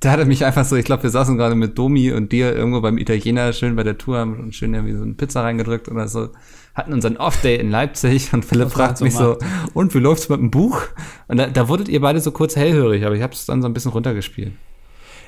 da 0.00 0.12
hat 0.12 0.18
er 0.18 0.24
mich 0.24 0.44
einfach 0.44 0.64
so, 0.64 0.76
ich 0.76 0.86
glaube, 0.86 1.02
wir 1.02 1.10
saßen 1.10 1.36
gerade 1.36 1.54
mit 1.54 1.78
Domi 1.78 2.10
und 2.12 2.32
dir 2.32 2.54
irgendwo 2.54 2.80
beim 2.80 2.96
Italiener 2.96 3.52
schön 3.52 3.76
bei 3.76 3.82
der 3.82 3.98
Tour, 3.98 4.18
haben 4.18 4.40
uns 4.40 4.56
schön 4.56 4.72
irgendwie 4.72 4.94
so 4.94 5.02
eine 5.02 5.12
Pizza 5.12 5.42
reingedrückt 5.42 5.88
oder 5.88 6.08
so, 6.08 6.30
hatten 6.74 6.94
unseren 6.94 7.18
Off-Day 7.18 7.56
in 7.56 7.70
Leipzig 7.70 8.32
und 8.32 8.44
Philipp 8.44 8.70
fragt 8.70 8.98
so 8.98 9.04
mich 9.04 9.14
so, 9.14 9.36
und 9.74 9.94
wie 9.94 9.98
läuft's 9.98 10.30
mit 10.30 10.40
dem 10.40 10.50
Buch? 10.50 10.80
Und 11.28 11.36
da, 11.36 11.48
da 11.48 11.68
wurdet 11.68 11.88
ihr 11.88 12.00
beide 12.00 12.20
so 12.20 12.32
kurz 12.32 12.56
hellhörig, 12.56 13.04
aber 13.04 13.14
ich 13.14 13.22
habe 13.22 13.34
es 13.34 13.44
dann 13.44 13.60
so 13.60 13.68
ein 13.68 13.74
bisschen 13.74 13.92
runtergespielt. 13.92 14.52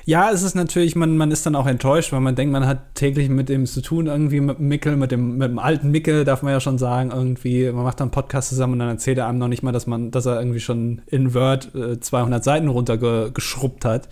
Ja, 0.05 0.31
es 0.31 0.43
ist 0.43 0.53
natürlich, 0.53 0.95
man, 0.95 1.15
man 1.15 1.31
ist 1.31 1.45
dann 1.45 1.55
auch 1.55 1.65
enttäuscht, 1.65 2.11
weil 2.11 2.19
man 2.19 2.35
denkt, 2.35 2.51
man 2.51 2.67
hat 2.67 2.95
täglich 2.95 3.29
mit 3.29 3.47
dem 3.49 3.65
zu 3.65 3.81
tun, 3.81 4.07
irgendwie 4.07 4.41
mit 4.41 4.59
dem 4.59 4.67
Mickel, 4.67 4.97
mit 4.97 5.11
dem, 5.11 5.37
mit 5.37 5.49
dem 5.49 5.59
alten 5.59 5.91
Mickel, 5.91 6.25
darf 6.25 6.41
man 6.41 6.51
ja 6.51 6.59
schon 6.59 6.77
sagen, 6.77 7.11
irgendwie, 7.11 7.71
man 7.71 7.83
macht 7.83 7.99
dann 7.99 8.05
einen 8.05 8.11
Podcast 8.11 8.49
zusammen 8.49 8.73
und 8.73 8.79
dann 8.79 8.89
erzählt 8.89 9.17
er 9.17 9.27
einem 9.27 9.39
noch 9.39 9.47
nicht 9.47 9.63
mal, 9.63 9.71
dass 9.71 9.87
man, 9.87 10.11
dass 10.11 10.25
er 10.25 10.39
irgendwie 10.39 10.59
schon 10.59 11.01
in 11.07 11.33
Word 11.33 11.73
äh, 11.73 11.99
200 11.99 12.43
Seiten 12.43 12.67
runtergeschrubbt 12.67 13.85
hat. 13.85 14.09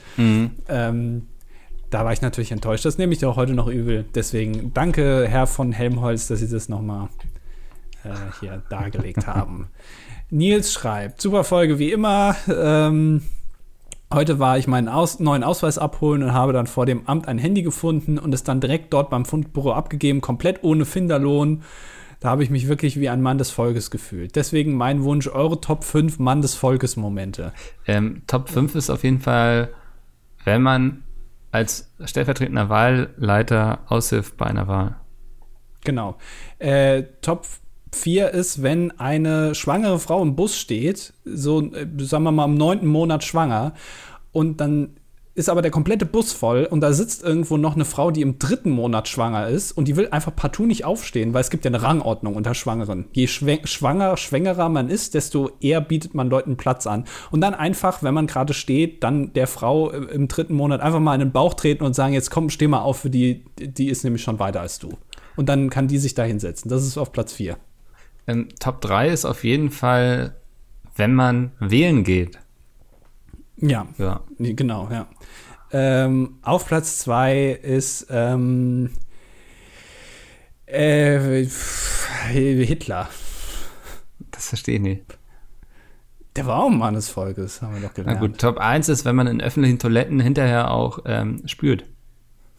Ähm, 0.70 1.28
da 1.90 2.06
war 2.06 2.14
ich 2.14 2.22
natürlich 2.22 2.54
enttäuscht. 2.54 2.86
Das 2.86 2.98
nehme 2.98 3.12
ich 3.12 3.20
dir 3.20 3.30
auch 3.30 3.36
heute 3.36 3.54
noch 3.54 3.68
übel. 3.68 4.06
Deswegen 4.16 4.74
danke, 4.74 5.28
Herr 5.28 5.46
von 5.46 5.74
Helmholtz, 5.74 6.28
dass 6.28 6.40
Sie 6.40 6.50
das 6.50 6.70
nochmal 6.70 7.10
äh, 8.06 8.10
hier 8.40 8.64
dargelegt 8.70 9.28
haben. 9.28 9.68
Nils 10.30 10.72
schreibt, 10.72 11.22
super 11.22 11.44
Folge 11.44 11.78
wie 11.78 11.92
immer. 11.92 12.36
Ähm, 12.48 13.24
Heute 14.14 14.40
war 14.40 14.58
ich 14.58 14.68
meinen 14.68 14.90
Aus 14.90 15.22
neuen 15.22 15.42
Ausweis 15.42 15.78
abholen 15.78 16.22
und 16.22 16.34
habe 16.34 16.52
dann 16.52 16.68
vor 16.68 16.86
dem 16.86 17.08
Amt 17.08 17.30
ein 17.30 17.38
Handy 17.38 17.62
gefunden 17.62 18.18
und 18.18 18.34
es 18.34 18.44
dann 18.44 18.60
direkt 18.60 18.92
dort 18.92 19.10
beim 19.10 19.24
Fundbüro 19.24 19.72
abgegeben, 19.72 20.20
komplett 20.20 20.64
ohne 20.64 20.84
Finderlohn. 20.84 21.64
Da 22.20 22.30
habe 22.30 22.44
ich 22.44 22.50
mich 22.50 22.68
wirklich 22.68 23.00
wie 23.00 23.08
ein 23.08 23.22
Mann 23.22 23.38
des 23.38 23.52
Volkes 23.52 23.90
gefühlt. 23.90 24.36
Deswegen 24.36 24.76
mein 24.76 25.04
Wunsch, 25.04 25.30
eure 25.30 25.62
Top 25.62 25.86
5 25.86 26.20
Mann 26.20 26.42
des 26.42 26.56
Volkes 26.56 26.98
Momente. 26.98 27.54
Ähm, 27.88 28.24
Top 28.28 28.50
5 28.50 28.76
ist 28.76 28.90
auf 28.90 29.06
jeden 29.06 29.22
Fall, 29.22 29.70
wenn 30.44 30.62
man 30.62 31.04
als 31.52 31.94
stellvertretender 32.04 32.68
Wahlleiter 32.68 33.80
aushilft 33.88 34.36
bei 34.36 34.46
einer 34.46 34.68
Wahl. 34.68 34.98
Genau. 35.86 36.18
Äh, 36.60 37.04
Top 37.22 37.48
4 37.94 38.32
ist, 38.32 38.64
wenn 38.64 38.92
eine 39.00 39.56
schwangere 39.56 40.00
Frau 40.00 40.22
im 40.22 40.36
Bus 40.36 40.58
steht, 40.58 41.14
so, 41.26 41.62
äh, 41.74 41.88
sagen 42.00 42.24
wir 42.24 42.32
mal, 42.32 42.46
im 42.46 42.56
neunten 42.56 42.88
Monat 42.88 43.24
schwanger, 43.24 43.74
und 44.32 44.62
dann 44.62 44.96
ist 45.34 45.50
aber 45.50 45.62
der 45.62 45.72
komplette 45.72 46.06
Bus 46.06 46.34
voll 46.34 46.66
und 46.70 46.82
da 46.82 46.92
sitzt 46.92 47.24
irgendwo 47.24 47.56
noch 47.56 47.76
eine 47.76 47.86
Frau, 47.86 48.12
die 48.12 48.22
im 48.22 48.38
dritten 48.38 48.70
Monat 48.70 49.08
schwanger 49.08 49.48
ist 49.48 49.72
und 49.72 49.88
die 49.88 49.96
will 49.96 50.10
einfach 50.12 50.36
partout 50.36 50.66
nicht 50.66 50.84
aufstehen, 50.84 51.34
weil 51.34 51.42
es 51.42 51.50
gibt 51.50 51.64
ja 51.64 51.70
eine 51.70 51.82
Rangordnung 51.82 52.36
unter 52.36 52.54
Schwangeren. 52.54 53.06
Je 53.14 53.28
schwanger, 53.28 54.18
schwängerer 54.18 54.68
man 54.68 54.90
ist, 54.90 55.14
desto 55.14 55.52
eher 55.62 55.80
bietet 55.80 56.16
man 56.16 56.30
Leuten 56.30 56.58
Platz 56.58 56.86
an. 56.86 57.06
Und 57.32 57.40
dann 57.40 57.54
einfach, 57.54 58.04
wenn 58.04 58.14
man 58.14 58.28
gerade 58.28 58.54
steht, 58.54 59.04
dann 59.04 59.32
der 59.32 59.48
Frau 59.48 59.92
äh, 59.92 59.98
im 60.14 60.28
dritten 60.28 60.54
Monat 60.54 60.82
einfach 60.82 61.00
mal 61.00 61.14
in 61.14 61.22
den 61.22 61.32
Bauch 61.32 61.54
treten 61.54 61.86
und 61.86 61.96
sagen, 61.96 62.14
jetzt 62.14 62.30
komm, 62.30 62.50
steh 62.50 62.68
mal 62.68 62.82
auf 62.82 63.00
für 63.00 63.10
die, 63.10 63.46
die 63.58 63.88
ist 63.88 64.04
nämlich 64.04 64.24
schon 64.24 64.40
weiter 64.40 64.60
als 64.60 64.80
du. 64.80 64.98
Und 65.38 65.48
dann 65.48 65.70
kann 65.70 65.88
die 65.88 65.98
sich 65.98 66.14
da 66.14 66.24
hinsetzen. 66.24 66.70
Das 66.70 66.86
ist 66.86 66.98
auf 66.98 67.14
Platz 67.14 67.32
4. 67.32 67.58
Ähm, 68.28 68.50
Top 68.60 68.82
3 68.82 69.10
ist 69.10 69.26
auf 69.26 69.44
jeden 69.44 69.72
Fall, 69.72 70.36
wenn 70.96 71.14
man 71.14 71.52
wählen 71.60 72.04
geht. 72.04 72.40
Ja, 73.58 73.88
Ja. 73.98 74.22
genau, 74.40 74.90
ja. 74.92 75.08
Ähm, 75.74 76.38
auf 76.42 76.66
Platz 76.68 77.00
2 77.00 77.60
ist 77.64 78.08
ähm, 78.10 78.92
äh, 80.66 81.46
Hitler. 82.30 83.08
Das 84.32 84.50
verstehe 84.50 84.76
ich 84.76 84.82
nicht. 84.82 85.18
Der 86.36 86.46
war 86.46 86.64
auch 86.64 86.70
ein 86.72 86.78
Mann 86.78 86.94
des 86.94 87.10
Volkes, 87.10 87.62
haben 87.62 87.76
wir 87.76 87.82
doch 87.82 87.94
gelernt. 87.94 88.20
Na 88.22 88.26
gut, 88.28 88.38
Top 88.40 88.58
1 88.58 88.88
ist, 88.90 89.04
wenn 89.06 89.16
man 89.16 89.28
in 89.28 89.42
öffentlichen 89.42 89.80
Toiletten 89.80 90.20
hinterher 90.20 90.72
auch 90.72 91.00
ähm, 91.06 91.42
spürt. 91.46 91.86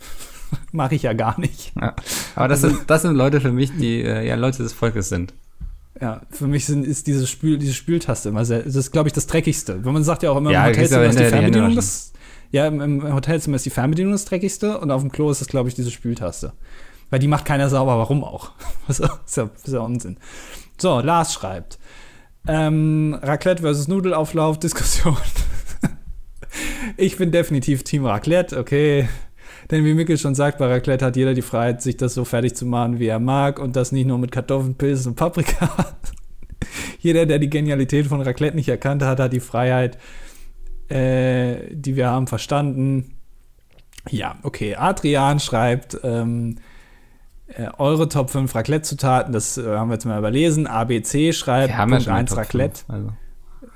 Mache 0.73 0.95
ich 0.95 1.03
ja 1.03 1.15
gar 1.15 1.41
nicht. 1.41 1.73
Ja. 1.81 1.95
Aber 2.35 2.49
das, 2.49 2.61
sind, 2.61 2.91
das 2.91 3.03
sind 3.03 3.15
Leute 3.15 3.41
für 3.41 3.53
mich, 3.53 3.73
die 3.77 4.03
äh, 4.03 4.27
ja 4.27 4.35
Leute 4.35 4.63
des 4.63 4.73
Volkes 4.75 5.09
sind. 5.09 5.33
Ja, 6.03 6.21
für 6.31 6.49
mich 6.49 6.67
sind, 6.67 6.85
ist 6.85 7.07
diese, 7.07 7.29
Spül, 7.29 7.59
diese 7.59 7.75
Spültaste 7.75 8.31
immer 8.31 8.45
sehr, 8.45 8.65
das 8.65 8.75
ist, 8.75 8.91
glaube 8.91 9.09
ich, 9.09 9.13
das 9.13 9.29
Dreckigste. 9.29 9.85
Wenn 9.85 9.93
man 9.93 10.03
sagt 10.03 10.25
ja 10.25 10.33
auch 10.33 10.37
immer, 10.37 10.51
Ja, 10.51 10.65
im 10.67 10.71
Hotelzimmer 10.71 11.05
ist 11.05 11.17
die 11.17 11.25
Fernbedienung 11.27 11.77
das, 11.77 12.13
ja, 12.51 12.67
im, 12.67 12.81
im 12.81 13.15
Hotelzimmer 13.15 13.55
ist 13.55 13.65
die 13.67 13.71
Fernbedienung 13.71 14.11
das 14.11 14.25
Dreckigste 14.25 14.81
und 14.81 14.91
auf 14.91 15.01
dem 15.01 15.13
Klo 15.13 15.31
ist 15.31 15.41
es, 15.43 15.47
glaube 15.47 15.69
ich, 15.69 15.77
diese 15.77 15.93
Spültaste. 15.93 16.55
Weil 17.11 17.21
die 17.21 17.29
macht 17.29 17.45
keiner 17.45 17.69
sauber, 17.69 17.99
warum 17.99 18.25
auch? 18.25 18.51
Das 18.89 18.99
ist 18.99 19.37
ja, 19.37 19.49
ist 19.55 19.69
ja 19.69 19.79
Unsinn. 19.79 20.17
So, 20.77 20.99
Lars 20.99 21.35
schreibt. 21.35 21.79
Ähm, 22.49 23.17
Raclette 23.23 23.63
versus 23.63 23.87
Nudelauflauf, 23.87 24.59
Diskussion. 24.59 25.17
ich 26.97 27.17
bin 27.17 27.31
definitiv 27.31 27.85
Team 27.85 28.07
Raclette, 28.07 28.59
okay. 28.59 29.09
Denn 29.73 29.87
wie 29.87 29.95
Mikkel 29.95 30.19
schon 30.19 30.35
sagt, 30.35 30.59
bei 30.59 30.67
Raclette 30.67 31.07
hat 31.07 31.17
jeder 31.17 31.33
die 31.33 31.41
Freiheit, 31.41 31.81
sich 31.81 31.97
das 31.97 32.13
so 32.13 32.27
fertig 32.27 32.55
zu 32.55 32.67
machen, 32.67 32.99
wie 32.99 33.07
er 33.07 33.19
mag 33.19 33.59
und 33.59 33.75
das 33.75 33.91
nicht 33.91 34.07
nur 34.07 34.19
mit 34.19 34.31
Kartoffeln, 34.31 34.75
Pilzen 34.75 35.13
und 35.13 35.17
Paprika. 35.17 35.71
jeder, 37.01 37.25
der 37.25 37.39
die 37.39 37.49
Genialität 37.49 38.07
von 38.07 38.21
Raclette 38.21 38.55
nicht 38.55 38.69
erkannt 38.69 39.03
hat, 39.03 39.19
hat 39.19 39.33
die 39.33 39.41
Freiheit, 39.41 39.97
äh, 40.91 41.75
die 41.75 41.97
wir 41.97 42.11
haben, 42.11 42.27
verstanden. 42.27 43.15
Ja, 44.11 44.37
okay. 44.43 44.77
Adrian 44.77 45.41
schreibt, 45.41 45.99
ähm, 46.03 46.59
äh, 47.47 47.69
eure 47.79 48.11
Top 48.11 48.29
5 48.29 48.55
Raclette-Zutaten, 48.55 49.33
das 49.33 49.57
äh, 49.57 49.65
haben 49.65 49.89
wir 49.89 49.95
jetzt 49.95 50.05
mal 50.05 50.19
überlesen. 50.19 50.67
ABC 50.67 51.33
schreibt, 51.33 51.69
Wir 51.71 51.79
haben 51.79 51.93
Punkt 51.93 52.05
schon 52.05 52.13
eine 52.13 52.21
1 52.21 52.29
Top 52.31 52.39
Raclette. 52.41 52.85
5, 52.85 52.91
Also. 52.91 53.13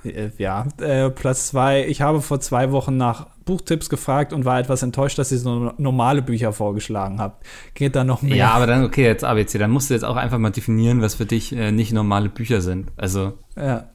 Äh, 0.05 0.30
ja, 0.36 0.66
äh, 0.78 1.09
Platz 1.09 1.49
2. 1.49 1.86
Ich 1.86 2.03
habe 2.03 2.20
vor 2.20 2.38
zwei 2.40 2.70
Wochen 2.70 2.99
nach 2.99 3.28
Buchtipps 3.47 3.88
gefragt 3.88 4.34
und 4.34 4.44
war 4.44 4.59
etwas 4.59 4.82
enttäuscht, 4.82 5.18
dass 5.18 5.32
ihr 5.32 5.38
so 5.38 5.72
normale 5.78 6.20
Bücher 6.20 6.53
vorgeschlagen 6.53 7.18
habt. 7.20 7.47
Geht 7.74 7.97
da 7.97 8.05
noch 8.05 8.20
mehr? 8.20 8.36
Ja, 8.36 8.51
aber 8.51 8.66
dann, 8.66 8.84
okay, 8.84 9.05
jetzt 9.05 9.24
ABC, 9.24 9.57
dann 9.57 9.70
musst 9.70 9.88
du 9.88 9.94
jetzt 9.94 10.03
auch 10.05 10.16
einfach 10.16 10.36
mal 10.38 10.51
definieren, 10.51 11.01
was 11.01 11.14
für 11.14 11.24
dich 11.26 11.57
äh, 11.57 11.72
nicht 11.72 11.92
normale 11.94 12.28
Bücher 12.28 12.61
sind. 12.61 12.92
Also, 12.99 13.32
Ja. 13.57 13.86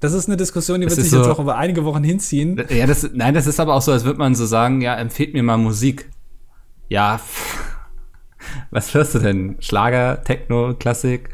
Das 0.00 0.12
ist 0.12 0.28
eine 0.28 0.36
Diskussion, 0.36 0.80
die 0.80 0.86
wird 0.86 0.94
sich 0.94 1.10
jetzt 1.10 1.24
so- 1.24 1.32
auch 1.32 1.40
über 1.40 1.56
einige 1.56 1.84
Wochen 1.84 2.04
hinziehen. 2.04 2.62
ja, 2.68 2.86
das, 2.86 3.10
nein, 3.14 3.34
das 3.34 3.48
ist 3.48 3.58
aber 3.58 3.74
auch 3.74 3.82
so, 3.82 3.90
als 3.90 4.04
würde 4.04 4.20
man 4.20 4.36
so 4.36 4.46
sagen, 4.46 4.80
ja, 4.80 4.94
empfehlt 4.94 5.34
mir 5.34 5.42
mal 5.42 5.56
Musik. 5.58 6.08
Ja, 6.88 7.18
was 8.70 8.94
hörst 8.94 9.14
du 9.14 9.18
denn? 9.18 9.56
Schlager, 9.60 10.22
Techno, 10.22 10.74
Klassik, 10.74 11.30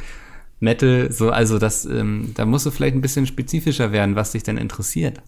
Metal, 0.60 1.12
so, 1.12 1.30
also 1.30 1.58
das, 1.58 1.84
ähm, 1.84 2.32
da 2.36 2.46
musst 2.46 2.64
du 2.64 2.70
vielleicht 2.70 2.94
ein 2.96 3.02
bisschen 3.02 3.26
spezifischer 3.26 3.92
werden, 3.92 4.16
was 4.16 4.32
dich 4.32 4.42
denn 4.44 4.56
interessiert. 4.56 5.20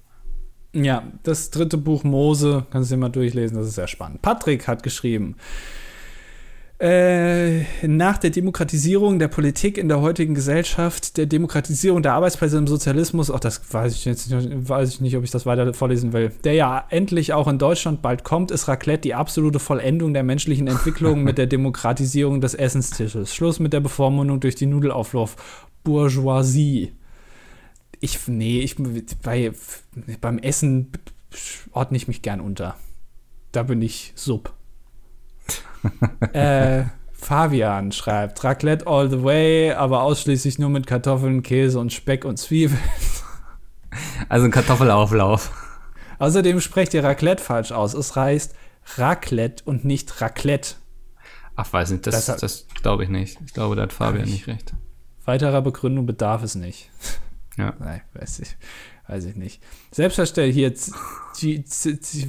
Ja, 0.73 1.05
das 1.23 1.51
dritte 1.51 1.79
Buch 1.79 2.05
Mose, 2.05 2.67
kannst 2.71 2.91
du 2.91 2.97
dir 2.97 3.01
mal 3.01 3.09
durchlesen, 3.09 3.57
das 3.57 3.69
ist 3.69 3.77
sehr 3.77 3.89
spannend. 3.89 4.23
Patrick 4.23 4.69
hat 4.69 4.83
geschrieben, 4.83 5.37
äh, 6.79 7.63
nach 7.87 8.19
der 8.19 8.29
Demokratisierung 8.29 9.19
der 9.19 9.29
Politik 9.29 9.79
in 9.79 9.89
der 9.89 10.03
heutigen 10.03 10.35
Gesellschaft, 10.35 11.17
der 11.17 11.25
Demokratisierung 11.25 12.03
der 12.03 12.13
Arbeitsplätze 12.13 12.59
im 12.59 12.67
Sozialismus, 12.67 13.31
auch 13.31 13.41
das 13.41 13.63
weiß 13.73 13.95
ich 13.95 14.05
jetzt 14.05 14.31
nicht, 14.31 14.69
weiß 14.69 14.91
ich 14.91 15.01
nicht, 15.01 15.17
ob 15.17 15.25
ich 15.25 15.31
das 15.31 15.47
weiter 15.47 15.73
vorlesen 15.73 16.13
will, 16.13 16.33
der 16.45 16.53
ja 16.53 16.85
endlich 16.91 17.33
auch 17.33 17.49
in 17.49 17.59
Deutschland 17.59 18.03
bald 18.03 18.25
kommt, 18.25 18.51
ist 18.51 18.69
Raclette 18.69 19.01
die 19.03 19.15
absolute 19.15 19.59
Vollendung 19.59 20.13
der 20.13 20.23
menschlichen 20.23 20.67
Entwicklung 20.67 21.25
mit 21.25 21.39
der 21.39 21.47
Demokratisierung 21.47 22.43
des 22.43 22.55
Essenstisches. 22.55 23.35
Schluss 23.35 23.59
mit 23.59 23.73
der 23.73 23.81
Bevormundung 23.81 24.41
durch 24.41 24.55
die 24.55 24.67
Nudelauflauf 24.67 25.37
Bourgeoisie. 25.83 26.93
Ich, 28.01 28.29
nee, 28.29 28.61
ich, 28.61 28.77
bei, 29.23 29.53
beim 30.21 30.39
Essen 30.39 30.93
ordne 31.73 31.97
ich 31.97 32.09
mich 32.09 32.23
gern 32.23 32.41
unter. 32.41 32.77
Da 33.53 33.63
bin 33.63 33.81
ich 33.83 34.13
sub. 34.15 34.55
äh, 36.33 36.85
Fabian 37.13 37.93
schreibt, 37.93 38.43
Raclette 38.45 38.87
all 38.87 39.11
the 39.11 39.23
way, 39.23 39.73
aber 39.73 40.03
ausschließlich 40.03 40.59
nur 40.59 40.69
mit 40.71 40.87
Kartoffeln, 40.87 41.43
Käse 41.43 41.79
und 41.79 41.93
Speck 41.93 42.25
und 42.25 42.37
Zwiebeln. 42.39 42.79
Also 44.29 44.45
ein 44.45 44.51
Kartoffelauflauf. 44.51 45.51
Außerdem 46.19 46.61
sprecht 46.61 46.93
ihr 46.95 47.03
Raclette 47.05 47.43
falsch 47.43 47.73
aus. 47.73 47.95
Es 47.95 48.15
heißt 48.15 48.55
Raclette 48.97 49.65
und 49.65 49.85
nicht 49.85 50.21
Raclette. 50.21 50.75
Ach, 51.57 51.73
weiß 51.73 51.91
nicht, 51.91 52.07
das, 52.07 52.27
Das 52.27 52.41
das, 52.41 52.67
glaube 52.83 53.05
ich 53.05 53.09
nicht. 53.09 53.39
Ich 53.47 53.55
glaube, 53.55 53.77
da 53.77 53.83
hat 53.83 53.93
Fabian 53.93 54.25
ich- 54.27 54.33
nicht 54.33 54.47
recht. 54.47 54.75
Weiterer 55.25 55.63
Begründung 55.63 56.07
bedarf 56.07 56.43
es 56.43 56.55
nicht. 56.55 56.91
Ja. 57.57 57.75
Nein, 57.79 58.03
weiß 58.15 58.41
ich, 58.41 58.57
weiß 59.09 59.25
ich 59.25 59.37
nicht. 59.37 59.63
Selbstverständlich 59.91 60.55
hier, 61.37 61.65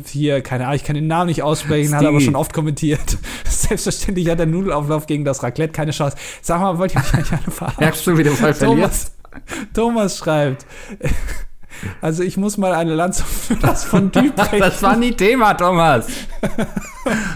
hier, 0.05 0.41
keine 0.41 0.65
Ahnung, 0.65 0.75
ich 0.75 0.84
kann 0.84 0.95
den 0.95 1.07
Namen 1.07 1.28
nicht 1.28 1.43
aussprechen, 1.43 1.93
hat 1.95 2.05
aber 2.05 2.21
schon 2.21 2.36
oft 2.36 2.53
kommentiert. 2.53 3.17
Selbstverständlich 3.45 4.30
hat 4.30 4.39
der 4.39 4.45
Nudelauflauf 4.45 5.05
gegen 5.05 5.25
das 5.25 5.43
Raclette 5.43 5.73
keine 5.73 5.91
Chance. 5.91 6.15
Sag 6.41 6.61
mal, 6.61 6.78
wollt 6.78 6.93
ihr 6.93 7.01
mich 7.01 7.13
eigentlich 7.13 7.32
alle 7.32 7.51
verarschen? 7.51 7.80
Merkst 7.84 8.07
du, 8.07 8.17
wie 8.17 8.23
du 8.23 8.32
voll 8.32 8.53
verlierst? 8.53 9.11
Thomas, 9.34 9.67
Thomas 9.73 10.17
schreibt, 10.17 10.65
also 12.01 12.23
ich 12.23 12.38
muss 12.38 12.57
mal 12.57 12.73
eine 12.73 12.95
Lanze 12.95 13.25
für 13.25 13.55
das 13.55 13.84
Fondue 13.84 14.32
brechen. 14.32 14.59
Das 14.59 14.82
war 14.82 14.95
nie 14.95 15.11
Thema, 15.11 15.53
Thomas. 15.55 16.07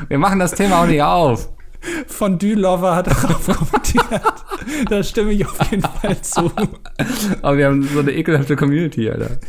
Wir 0.08 0.18
machen 0.18 0.40
das 0.40 0.54
Thema 0.54 0.82
auch 0.82 0.88
nicht 0.88 1.02
auf. 1.02 1.50
Fondue 2.08 2.54
Lover 2.54 2.96
hat 2.96 3.08
darauf 3.08 3.46
kommentiert. 3.48 4.06
da 4.90 5.02
stimme 5.04 5.32
ich 5.32 5.46
auf 5.46 5.72
jeden 5.72 5.82
Fall 5.84 6.22
zu. 6.22 6.52
Aber 7.42 7.58
wir 7.58 7.66
haben 7.68 7.84
so 7.84 8.00
eine 8.00 8.12
ekelhafte 8.12 8.56
Community, 8.56 9.10
Alter. 9.10 9.40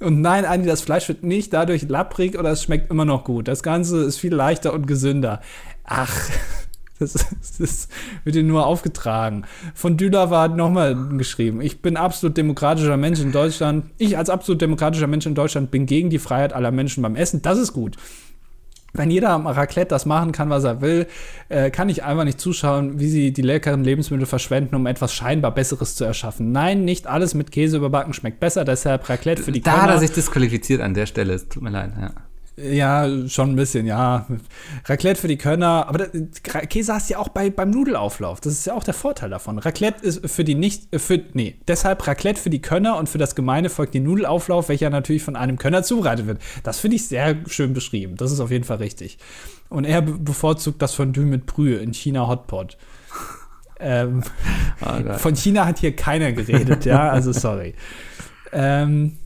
Und 0.00 0.20
nein, 0.20 0.44
Andi, 0.44 0.68
das 0.68 0.80
Fleisch 0.80 1.08
wird 1.08 1.24
nicht 1.24 1.52
dadurch 1.52 1.82
lapprig 1.88 2.38
oder 2.38 2.50
es 2.50 2.62
schmeckt 2.62 2.90
immer 2.90 3.04
noch 3.04 3.24
gut. 3.24 3.48
Das 3.48 3.62
Ganze 3.62 4.04
ist 4.04 4.18
viel 4.18 4.32
leichter 4.34 4.72
und 4.72 4.86
gesünder. 4.86 5.40
Ach, 5.84 6.14
das, 7.00 7.14
ist- 7.16 7.60
das 7.60 7.88
wird 8.22 8.36
dir 8.36 8.44
nur 8.44 8.64
aufgetragen. 8.66 9.44
Von 9.74 9.96
Dülawa 9.96 10.42
hat 10.42 10.56
nochmal 10.56 10.94
geschrieben, 11.16 11.60
ich 11.60 11.82
bin 11.82 11.96
absolut 11.96 12.36
demokratischer 12.36 12.96
Mensch 12.96 13.18
in 13.20 13.32
Deutschland. 13.32 13.86
Ich 13.98 14.16
als 14.16 14.30
absolut 14.30 14.60
demokratischer 14.62 15.08
Mensch 15.08 15.26
in 15.26 15.34
Deutschland 15.34 15.72
bin 15.72 15.86
gegen 15.86 16.10
die 16.10 16.18
Freiheit 16.20 16.52
aller 16.52 16.70
Menschen 16.70 17.02
beim 17.02 17.16
Essen. 17.16 17.42
Das 17.42 17.58
ist 17.58 17.72
gut. 17.72 17.96
Wenn 18.94 19.10
jeder 19.10 19.30
am 19.30 19.46
Raclette 19.46 19.88
das 19.88 20.06
machen 20.06 20.32
kann, 20.32 20.48
was 20.48 20.64
er 20.64 20.80
will, 20.80 21.06
äh, 21.50 21.70
kann 21.70 21.88
ich 21.88 22.04
einfach 22.04 22.24
nicht 22.24 22.40
zuschauen, 22.40 22.98
wie 22.98 23.08
sie 23.08 23.32
die 23.32 23.42
leckeren 23.42 23.84
Lebensmittel 23.84 24.26
verschwenden, 24.26 24.74
um 24.74 24.86
etwas 24.86 25.12
scheinbar 25.12 25.54
Besseres 25.54 25.94
zu 25.94 26.04
erschaffen. 26.04 26.52
Nein, 26.52 26.84
nicht 26.84 27.06
alles 27.06 27.34
mit 27.34 27.52
Käse 27.52 27.76
überbacken 27.76 28.14
schmeckt 28.14 28.40
besser, 28.40 28.64
deshalb 28.64 29.08
Raclette 29.08 29.42
für 29.42 29.52
die 29.52 29.60
Da 29.62 29.82
hat 29.82 29.90
er 29.90 29.98
sich 29.98 30.12
disqualifiziert 30.12 30.80
an 30.80 30.94
der 30.94 31.06
Stelle. 31.06 31.34
Es 31.34 31.48
tut 31.48 31.62
mir 31.62 31.70
leid. 31.70 31.92
Ja. 32.00 32.10
Ja, 32.60 33.08
schon 33.28 33.50
ein 33.50 33.56
bisschen, 33.56 33.86
ja. 33.86 34.26
Raclette 34.86 35.20
für 35.20 35.28
die 35.28 35.38
Könner. 35.38 35.86
Aber 35.88 35.98
das, 35.98 36.10
Käse 36.68 36.92
hast 36.94 37.08
du 37.08 37.12
ja 37.14 37.18
auch 37.20 37.28
bei, 37.28 37.50
beim 37.50 37.70
Nudelauflauf. 37.70 38.40
Das 38.40 38.52
ist 38.52 38.66
ja 38.66 38.74
auch 38.74 38.82
der 38.84 38.94
Vorteil 38.94 39.30
davon. 39.30 39.58
Raclette 39.58 40.04
ist 40.04 40.28
für 40.28 40.42
die 40.44 40.54
nicht, 40.54 40.92
äh, 40.92 40.98
für, 40.98 41.20
nee, 41.34 41.56
deshalb 41.68 42.06
Raclette 42.06 42.40
für 42.40 42.50
die 42.50 42.60
Könner 42.60 42.96
und 42.96 43.08
für 43.08 43.18
das 43.18 43.34
Gemeine 43.36 43.68
folgt 43.70 43.94
die 43.94 44.00
Nudelauflauf, 44.00 44.68
welcher 44.68 44.90
natürlich 44.90 45.22
von 45.22 45.36
einem 45.36 45.56
Könner 45.58 45.82
zubereitet 45.82 46.26
wird. 46.26 46.40
Das 46.64 46.80
finde 46.80 46.96
ich 46.96 47.06
sehr 47.06 47.36
schön 47.46 47.74
beschrieben. 47.74 48.16
Das 48.16 48.32
ist 48.32 48.40
auf 48.40 48.50
jeden 48.50 48.64
Fall 48.64 48.78
richtig. 48.78 49.18
Und 49.68 49.84
er 49.84 50.02
be- 50.02 50.18
bevorzugt 50.18 50.82
das 50.82 50.94
Fondue 50.94 51.24
mit 51.26 51.46
Brühe 51.46 51.76
in 51.78 51.92
China 51.94 52.26
Hotpot. 52.28 52.76
Ähm, 53.80 54.24
Oh 54.80 55.18
von 55.18 55.36
China 55.36 55.64
hat 55.64 55.78
hier 55.78 55.94
keiner 55.94 56.32
geredet, 56.32 56.84
ja, 56.84 57.10
also 57.10 57.30
sorry. 57.32 57.74
Ähm, 58.52 59.18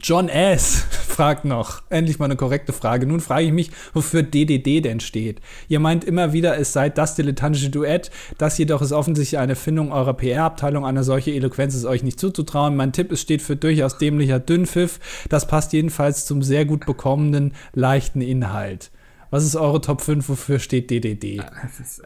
John 0.00 0.28
S. 0.28 0.84
fragt 1.16 1.46
noch, 1.46 1.82
endlich 1.88 2.18
mal 2.18 2.26
eine 2.26 2.36
korrekte 2.36 2.72
Frage. 2.74 3.06
Nun 3.06 3.20
frage 3.20 3.46
ich 3.46 3.52
mich, 3.52 3.70
wofür 3.94 4.22
DDD 4.22 4.82
denn 4.82 5.00
steht. 5.00 5.40
Ihr 5.68 5.80
meint 5.80 6.04
immer 6.04 6.32
wieder, 6.34 6.58
es 6.58 6.72
sei 6.74 6.90
das 6.90 7.14
dilettantische 7.14 7.70
Duett. 7.70 8.10
Das 8.36 8.58
jedoch 8.58 8.82
ist 8.82 8.92
offensichtlich 8.92 9.38
eine 9.38 9.52
Erfindung 9.52 9.92
eurer 9.92 10.14
PR-Abteilung. 10.14 10.84
Eine 10.84 11.04
solche 11.04 11.32
Eloquenz 11.32 11.74
ist 11.74 11.86
euch 11.86 12.02
nicht 12.02 12.20
zuzutrauen. 12.20 12.76
Mein 12.76 12.92
Tipp, 12.92 13.10
es 13.12 13.22
steht 13.22 13.40
für 13.40 13.56
durchaus 13.56 13.96
dämlicher 13.96 14.38
Dünnpfiff. 14.38 15.00
Das 15.30 15.46
passt 15.46 15.72
jedenfalls 15.72 16.26
zum 16.26 16.42
sehr 16.42 16.66
gut 16.66 16.84
bekommenen, 16.84 17.54
leichten 17.72 18.20
Inhalt. 18.20 18.90
Was 19.30 19.44
ist 19.44 19.56
eure 19.56 19.80
Top 19.80 20.00
5? 20.00 20.28
Wofür 20.28 20.58
steht 20.58 20.90
DDD? 20.90 21.42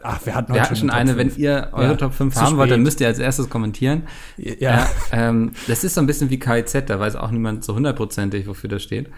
Ach, 0.03 0.25
wir 0.25 0.35
hatten 0.35 0.53
Wir 0.53 0.61
hatten 0.63 0.75
schon 0.75 0.89
eine, 0.89 1.13
5. 1.15 1.35
wenn 1.35 1.41
ihr 1.41 1.69
eure 1.71 1.91
Ja, 1.91 1.95
Top 1.95 2.13
5 2.13 2.33
zu 2.33 2.41
haben 2.41 2.57
wollt, 2.57 2.71
dann 2.71 2.81
müsst 2.81 2.99
ihr 3.01 3.07
als 3.07 3.19
erstes 3.19 3.49
kommentieren. 3.49 4.03
Ja. 4.37 4.89
ähm, 5.11 5.51
das 5.67 5.83
ist 5.83 5.93
so 5.95 6.01
ein 6.01 6.07
bisschen 6.07 6.29
wie 6.29 6.39
KIZ, 6.39 6.83
da 6.87 6.99
weiß 6.99 7.15
auch 7.15 7.31
niemand 7.31 7.63
so 7.63 7.75
hundertprozentig, 7.75 8.47
wofür 8.47 8.69
das 8.69 8.83
steht. 8.83 9.09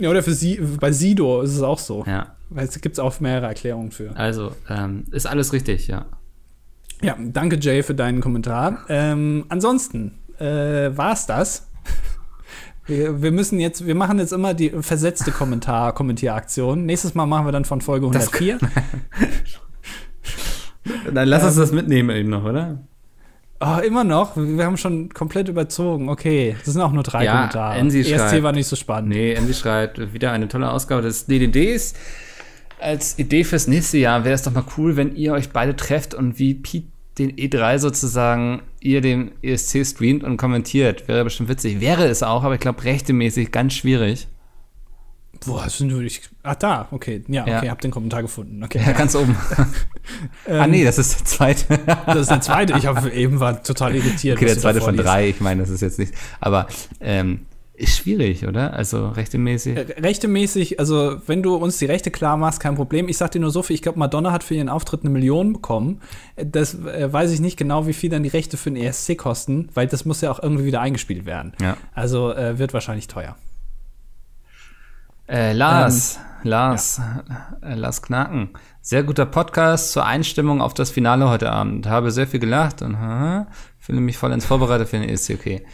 Ja, 0.00 0.08
oder 0.10 0.22
für 0.22 0.32
Sie, 0.34 0.56
bei 0.80 0.90
Sido 0.92 1.42
ist 1.42 1.54
es 1.54 1.62
auch 1.62 1.78
so. 1.78 2.04
Ja, 2.06 2.34
Weil 2.48 2.66
es 2.66 2.80
gibt 2.80 2.98
auch 2.98 3.20
mehrere 3.20 3.46
Erklärungen 3.46 3.90
für. 3.92 4.16
also 4.16 4.52
ähm, 4.68 5.04
ist 5.10 5.26
alles 5.26 5.52
richtig, 5.52 5.86
ja. 5.88 6.06
Ja, 7.02 7.16
danke 7.20 7.58
Jay 7.60 7.82
für 7.82 7.94
deinen 7.94 8.20
Kommentar. 8.20 8.84
Ähm, 8.88 9.44
ansonsten 9.48 10.18
äh, 10.38 10.96
war 10.96 11.12
es 11.12 11.26
das 11.26 11.68
Wir, 12.98 13.22
wir 13.22 13.32
müssen 13.32 13.58
jetzt, 13.58 13.86
wir 13.86 13.94
machen 13.94 14.18
jetzt 14.18 14.32
immer 14.32 14.52
die 14.54 14.70
versetzte 14.70 15.30
Kommentar, 15.30 15.94
Kommentieraktion. 15.94 16.84
Nächstes 16.84 17.14
Mal 17.14 17.24
machen 17.26 17.46
wir 17.46 17.52
dann 17.52 17.64
von 17.64 17.80
Folge 17.80 18.06
104. 18.06 18.58
Dann 21.12 21.28
lass 21.28 21.44
uns 21.44 21.56
das 21.56 21.72
mitnehmen 21.72 22.10
eben 22.14 22.28
noch, 22.28 22.44
oder? 22.44 22.78
Oh, 23.60 23.78
immer 23.78 24.02
noch? 24.04 24.36
Wir 24.36 24.64
haben 24.66 24.76
schon 24.76 25.08
komplett 25.10 25.48
überzogen. 25.48 26.08
Okay, 26.08 26.56
das 26.64 26.74
sind 26.74 26.82
auch 26.82 26.92
nur 26.92 27.04
drei 27.04 27.24
Ja, 27.24 27.36
Kommentare. 27.36 27.78
Ensi 27.78 28.00
ESC 28.00 28.18
schreibt- 28.18 28.42
war 28.42 28.52
nicht 28.52 28.66
so 28.66 28.76
spannend. 28.76 29.10
Nee, 29.10 29.32
Andy 29.34 29.54
schreibt 29.54 30.12
wieder 30.12 30.32
eine 30.32 30.48
tolle 30.48 30.70
Ausgabe 30.70 31.02
des 31.02 31.26
DDDs. 31.26 31.94
Als 32.80 33.18
Idee 33.20 33.44
fürs 33.44 33.68
nächste 33.68 33.98
Jahr 33.98 34.24
wäre 34.24 34.34
es 34.34 34.42
doch 34.42 34.52
mal 34.52 34.64
cool, 34.76 34.96
wenn 34.96 35.14
ihr 35.14 35.32
euch 35.32 35.50
beide 35.50 35.76
trefft 35.76 36.12
und 36.14 36.38
wie 36.40 36.54
Pete 36.54 36.88
den 37.18 37.30
E3 37.36 37.78
sozusagen 37.78 38.62
ihr 38.82 39.00
den 39.00 39.32
ESC 39.42 39.86
streamt 39.86 40.24
und 40.24 40.36
kommentiert. 40.36 41.08
Wäre 41.08 41.24
bestimmt 41.24 41.48
witzig. 41.48 41.80
Wäre 41.80 42.04
es 42.06 42.22
auch, 42.22 42.42
aber 42.42 42.54
ich 42.54 42.60
glaube 42.60 42.82
rechtemäßig 42.84 43.52
ganz 43.52 43.74
schwierig. 43.74 44.28
Boah, 45.46 45.64
das 45.64 45.78
sind 45.78 45.88
nur 45.88 46.02
ich. 46.02 46.20
Ach, 46.42 46.54
da, 46.54 46.88
okay. 46.92 47.24
Ja, 47.26 47.46
Ja. 47.46 47.58
okay, 47.58 47.70
hab 47.70 47.80
den 47.80 47.90
Kommentar 47.90 48.22
gefunden. 48.22 48.62
Okay. 48.62 48.80
Ja, 48.84 48.92
ganz 48.92 49.16
oben. 49.16 49.36
ah 50.48 50.66
nee, 50.66 50.84
das 50.84 50.98
ist 50.98 51.18
der 51.18 51.24
zweite. 51.26 51.80
Das 52.06 52.16
ist 52.16 52.30
der 52.30 52.40
zweite. 52.40 52.74
Ich 52.78 52.86
habe 52.86 53.10
eben 53.10 53.40
war 53.40 53.62
total 53.62 53.94
irritiert. 53.96 54.36
Okay, 54.36 54.46
der 54.46 54.54
du 54.54 54.60
zweite 54.60 54.80
von 54.80 54.96
drei. 54.96 55.28
Ich 55.30 55.40
meine, 55.40 55.62
das 55.62 55.70
ist 55.70 55.80
jetzt 55.80 55.98
nicht. 55.98 56.14
Aber 56.40 56.68
ähm, 57.00 57.40
ist 57.74 57.96
schwierig, 57.96 58.46
oder? 58.46 58.74
Also 58.74 59.08
rechtemäßig. 59.08 59.76
Äh, 59.76 60.00
Rechtemäßig, 60.00 60.78
also 60.78 61.16
wenn 61.26 61.42
du 61.42 61.54
uns 61.56 61.78
die 61.78 61.86
Rechte 61.86 62.10
klar 62.10 62.36
machst, 62.36 62.60
kein 62.60 62.74
Problem. 62.74 63.08
Ich 63.08 63.16
sag 63.16 63.30
dir 63.30 63.40
nur 63.40 63.50
so 63.50 63.62
viel, 63.62 63.74
ich 63.74 63.82
glaube, 63.82 63.98
Madonna 63.98 64.30
hat 64.30 64.44
für 64.44 64.54
ihren 64.54 64.68
Auftritt 64.68 65.00
eine 65.02 65.10
Million 65.10 65.54
bekommen. 65.54 66.00
Äh, 66.36 66.46
Das 66.46 66.74
äh, 66.74 67.10
weiß 67.10 67.32
ich 67.32 67.40
nicht 67.40 67.56
genau, 67.56 67.86
wie 67.86 67.94
viel 67.94 68.10
dann 68.10 68.22
die 68.22 68.28
Rechte 68.28 68.56
für 68.56 68.70
den 68.70 68.82
ESC 68.82 69.16
kosten, 69.16 69.70
weil 69.74 69.86
das 69.86 70.04
muss 70.04 70.20
ja 70.20 70.30
auch 70.30 70.42
irgendwie 70.42 70.64
wieder 70.64 70.80
eingespielt 70.80 71.24
werden. 71.24 71.54
Ja. 71.60 71.76
Also 71.94 72.32
äh, 72.32 72.58
wird 72.58 72.74
wahrscheinlich 72.74 73.08
teuer. 73.08 73.36
Äh, 75.28 75.52
Lars, 75.54 76.18
Lars, 76.42 77.00
äh, 77.62 77.74
Lars 77.74 78.02
Knacken. 78.02 78.50
Sehr 78.82 79.02
guter 79.02 79.24
Podcast 79.24 79.92
zur 79.92 80.04
Einstimmung 80.04 80.60
auf 80.60 80.74
das 80.74 80.90
Finale 80.90 81.30
heute 81.30 81.50
Abend. 81.50 81.86
Habe 81.86 82.10
sehr 82.10 82.26
viel 82.26 82.40
gelacht 82.40 82.82
und 82.82 82.98
haha, 82.98 83.46
fühle 83.78 84.00
mich 84.00 84.18
vollends 84.18 84.44
vorbereitet 84.44 84.88
für 84.88 84.98
den 84.98 85.08
ESC. 85.08 85.30
Okay. 85.30 85.64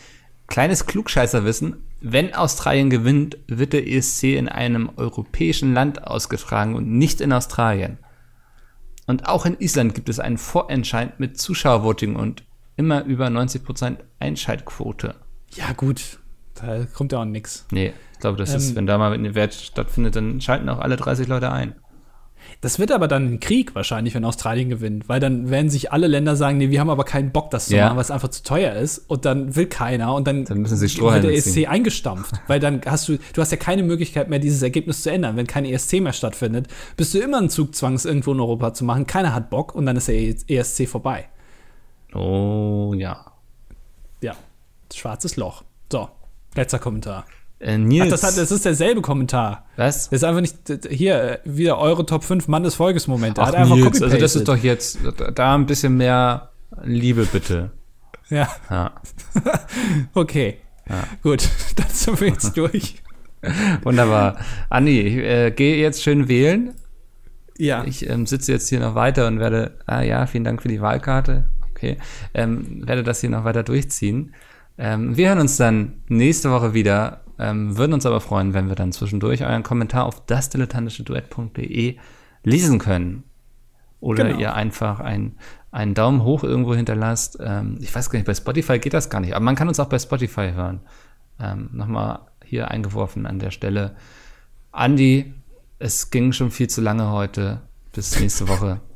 Kleines 0.46 0.86
Klugscheißerwissen. 0.86 1.88
Wenn 2.01 2.34
Australien 2.34 2.90
gewinnt, 2.90 3.38
wird 3.49 3.72
der 3.72 3.88
ESC 3.88 4.36
in 4.36 4.49
einem 4.49 4.90
europäischen 4.96 5.74
Land 5.74 6.07
ausgetragen 6.07 6.74
und 6.74 6.88
nicht 6.88 7.20
in 7.20 7.32
Australien. 7.32 7.99
Und 9.07 9.26
auch 9.26 9.46
in 9.46 9.59
Island 9.59 9.94
gibt 9.94 10.09
es 10.09 10.20
einen 10.20 10.38
Vorentscheid 10.38 11.18
mit 11.18 11.40
Zuschauervoting 11.40 12.14
und 12.14 12.44
immer 12.76 13.05
über 13.05 13.26
90% 13.26 13.96
Einschaltquote. 14.20 15.14
Ja, 15.55 15.72
gut. 15.72 16.20
Da 16.55 16.84
kommt 16.84 17.12
ja 17.12 17.20
auch 17.20 17.24
nix. 17.24 17.66
Nee, 17.72 17.92
ich 18.12 18.18
glaube, 18.20 18.36
das 18.36 18.55
ist, 18.55 18.70
Ähm, 18.70 18.76
wenn 18.76 18.86
da 18.86 18.99
mal 18.99 19.12
eine 19.12 19.34
Wert 19.34 19.55
stattfindet, 19.55 20.16
dann 20.16 20.40
schalten 20.40 20.68
auch 20.68 20.78
alle 20.78 20.96
30 20.96 21.26
Leute 21.26 21.51
ein. 21.51 21.74
Das 22.61 22.80
wird 22.80 22.90
aber 22.90 23.06
dann 23.06 23.34
ein 23.34 23.40
Krieg 23.40 23.76
wahrscheinlich, 23.76 24.14
wenn 24.14 24.24
Australien 24.24 24.68
gewinnt, 24.68 25.09
weil 25.09 25.20
dann 25.20 25.48
werden 25.48 25.70
sich 25.70 25.92
alle 25.92 26.09
Länder 26.09 26.34
sagen, 26.34 26.59
nee, 26.59 26.70
wir 26.70 26.80
haben 26.80 26.90
aber 26.90 27.04
keinen 27.04 27.30
Bock, 27.30 27.50
das 27.50 27.66
zu 27.68 27.76
Ja. 27.76 27.84
machen, 27.84 27.96
weil 27.96 28.02
es 28.02 28.11
einfach 28.11 28.30
zu 28.30 28.42
teuer 28.42 28.74
ist. 28.74 28.98
Und 29.09 29.24
dann 29.24 29.54
will 29.54 29.66
keiner 29.66 30.12
und 30.14 30.26
dann, 30.26 30.44
Dann 30.44 30.59
müssen 30.59 30.76
sie 30.76 30.88
wird 31.00 31.22
der 31.22 31.32
ESC 31.34 31.52
ziehen. 31.52 31.68
eingestampft. 31.68 32.34
weil 32.48 32.59
dann 32.59 32.80
hast 32.84 33.09
du, 33.09 33.16
du 33.32 33.40
hast 33.40 33.52
ja 33.52 33.59
keine 33.59 33.84
Möglichkeit 33.84 34.28
mehr, 34.28 34.40
dieses 34.40 34.61
Ergebnis 34.62 35.02
zu 35.04 35.11
ändern. 35.12 35.36
Wenn 35.36 35.46
kein 35.46 35.64
ESC 35.64 36.00
mehr 36.00 36.12
stattfindet, 36.12 36.66
bist 36.96 37.14
du 37.14 37.18
immer 37.20 37.38
ein 37.38 37.48
Zugzwang, 37.48 37.94
es 37.94 38.04
irgendwo 38.04 38.32
in 38.32 38.40
Europa 38.40 38.74
zu 38.74 38.84
machen. 38.84 39.06
Keiner 39.06 39.34
hat 39.34 39.50
Bock 39.50 39.76
und 39.76 39.86
dann 39.86 39.96
ist 39.96 40.09
der 40.09 40.16
ESC 40.48 40.88
vorbei. 40.88 41.28
Oh 42.12 42.92
ja. 42.96 43.24
Ja, 44.20 44.34
schwarzes 44.92 45.36
Loch. 45.36 45.62
So, 45.92 46.09
letzter 46.56 46.80
Kommentar. 46.80 47.24
Äh, 47.61 47.76
Nils. 47.78 48.06
Ach, 48.06 48.11
das, 48.11 48.22
hat, 48.22 48.36
das 48.36 48.50
ist 48.52 48.64
derselbe 48.64 49.00
Kommentar. 49.02 49.64
was? 49.76 50.11
Das 50.11 50.20
ist 50.20 50.24
einfach 50.24 50.40
nicht, 50.40 50.56
hier, 50.88 51.22
äh, 51.22 51.38
wieder 51.44 51.78
eure 51.78 52.06
Top 52.06 52.22
5 52.24 52.46
Mann 52.48 52.62
des 52.62 52.76
Volkes 52.76 53.09
Momente. 53.09 53.40
Ach, 53.42 53.50
Nils, 53.52 54.00
also 54.02 54.16
das 54.16 54.36
ist 54.36 54.46
doch 54.46 54.56
jetzt, 54.56 54.98
da- 55.34 55.54
ein 55.54 55.66
bisschen 55.66 55.96
mehr 55.96 56.50
Liebe 56.84 57.26
bitte. 57.26 57.70
Ja. 58.30 58.48
Ja. 58.70 58.92
Okay. 60.14 60.59
Gut, 61.22 61.48
dann 61.76 61.88
sind 61.90 62.20
wir 62.20 62.28
jetzt 62.28 62.56
durch. 62.56 63.02
Wunderbar. 63.82 64.36
Andi, 64.70 65.00
ich 65.00 65.16
äh, 65.16 65.50
gehe 65.50 65.76
jetzt 65.76 66.02
schön 66.02 66.28
wählen. 66.28 66.74
Ja. 67.59 67.84
Ich 67.84 68.09
ähm, 68.09 68.26
sitze 68.26 68.52
jetzt 68.52 68.68
hier 68.68 68.80
noch 68.80 68.94
weiter 68.94 69.26
und 69.26 69.38
werde, 69.40 69.72
ah 69.86 70.02
ja, 70.02 70.26
vielen 70.26 70.44
Dank 70.44 70.62
für 70.62 70.68
die 70.68 70.80
Wahlkarte. 70.80 71.48
Okay. 71.70 71.98
Ähm, 72.34 72.86
werde 72.86 73.02
das 73.02 73.20
hier 73.20 73.30
noch 73.30 73.44
weiter 73.44 73.62
durchziehen. 73.62 74.34
Ähm, 74.78 75.16
wir 75.16 75.28
hören 75.28 75.40
uns 75.40 75.56
dann 75.56 76.02
nächste 76.09 76.50
Woche 76.50 76.72
wieder. 76.74 77.20
Ähm, 77.39 77.76
würden 77.76 77.93
uns 77.93 78.05
aber 78.07 78.20
freuen, 78.20 78.53
wenn 78.55 78.68
wir 78.68 78.74
dann 78.74 78.93
zwischendurch 78.93 79.45
euren 79.45 79.62
Kommentar 79.62 80.05
auf 80.07 80.24
dasdilettantischeduett.de 80.26 81.97
lesen 82.45 82.78
können. 82.78 83.24
Oder 84.01 84.24
Genau. 84.24 84.39
ihr 84.39 84.55
einfach 84.55 85.01
ein, 85.01 85.36
einen 85.70 85.95
Daumen 85.95 86.22
hoch 86.22 86.45
irgendwo 86.45 86.74
hinterlasst. 86.74 87.39
Ähm, 87.41 87.78
ich 87.80 87.95
weiß 87.95 88.11
gar 88.11 88.18
nicht, 88.18 88.26
bei 88.26 88.34
Spotify 88.34 88.78
geht 88.78 88.95
das 88.95 89.11
gar 89.11 89.20
nicht, 89.20 89.34
aber 89.34 89.45
man 89.45 89.57
kann 89.57 89.68
uns 89.68 89.80
auch 89.80 89.89
bei 89.89 89.99
Spotify 89.99 90.53
hören. 90.55 90.80
Ähm, 91.41 91.70
Nochmal 91.72 92.20
hier 92.45 92.70
eingeworfen 92.70 93.26
an 93.26 93.39
der 93.39 93.51
Stelle. 93.51 93.95
Andi, 94.72 95.34
es 95.78 96.11
ging 96.11 96.32
schon 96.32 96.51
viel 96.51 96.68
zu 96.68 96.80
lange 96.80 97.11
heute. 97.11 97.61
Bis 97.93 98.18
nächste 98.20 98.49
Woche. 98.49 98.80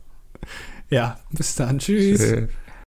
Ja, 0.91 1.19
bis 1.31 1.55
dann. 1.55 1.79
Tschüss. 1.79 2.21
Tschö. 2.21 2.49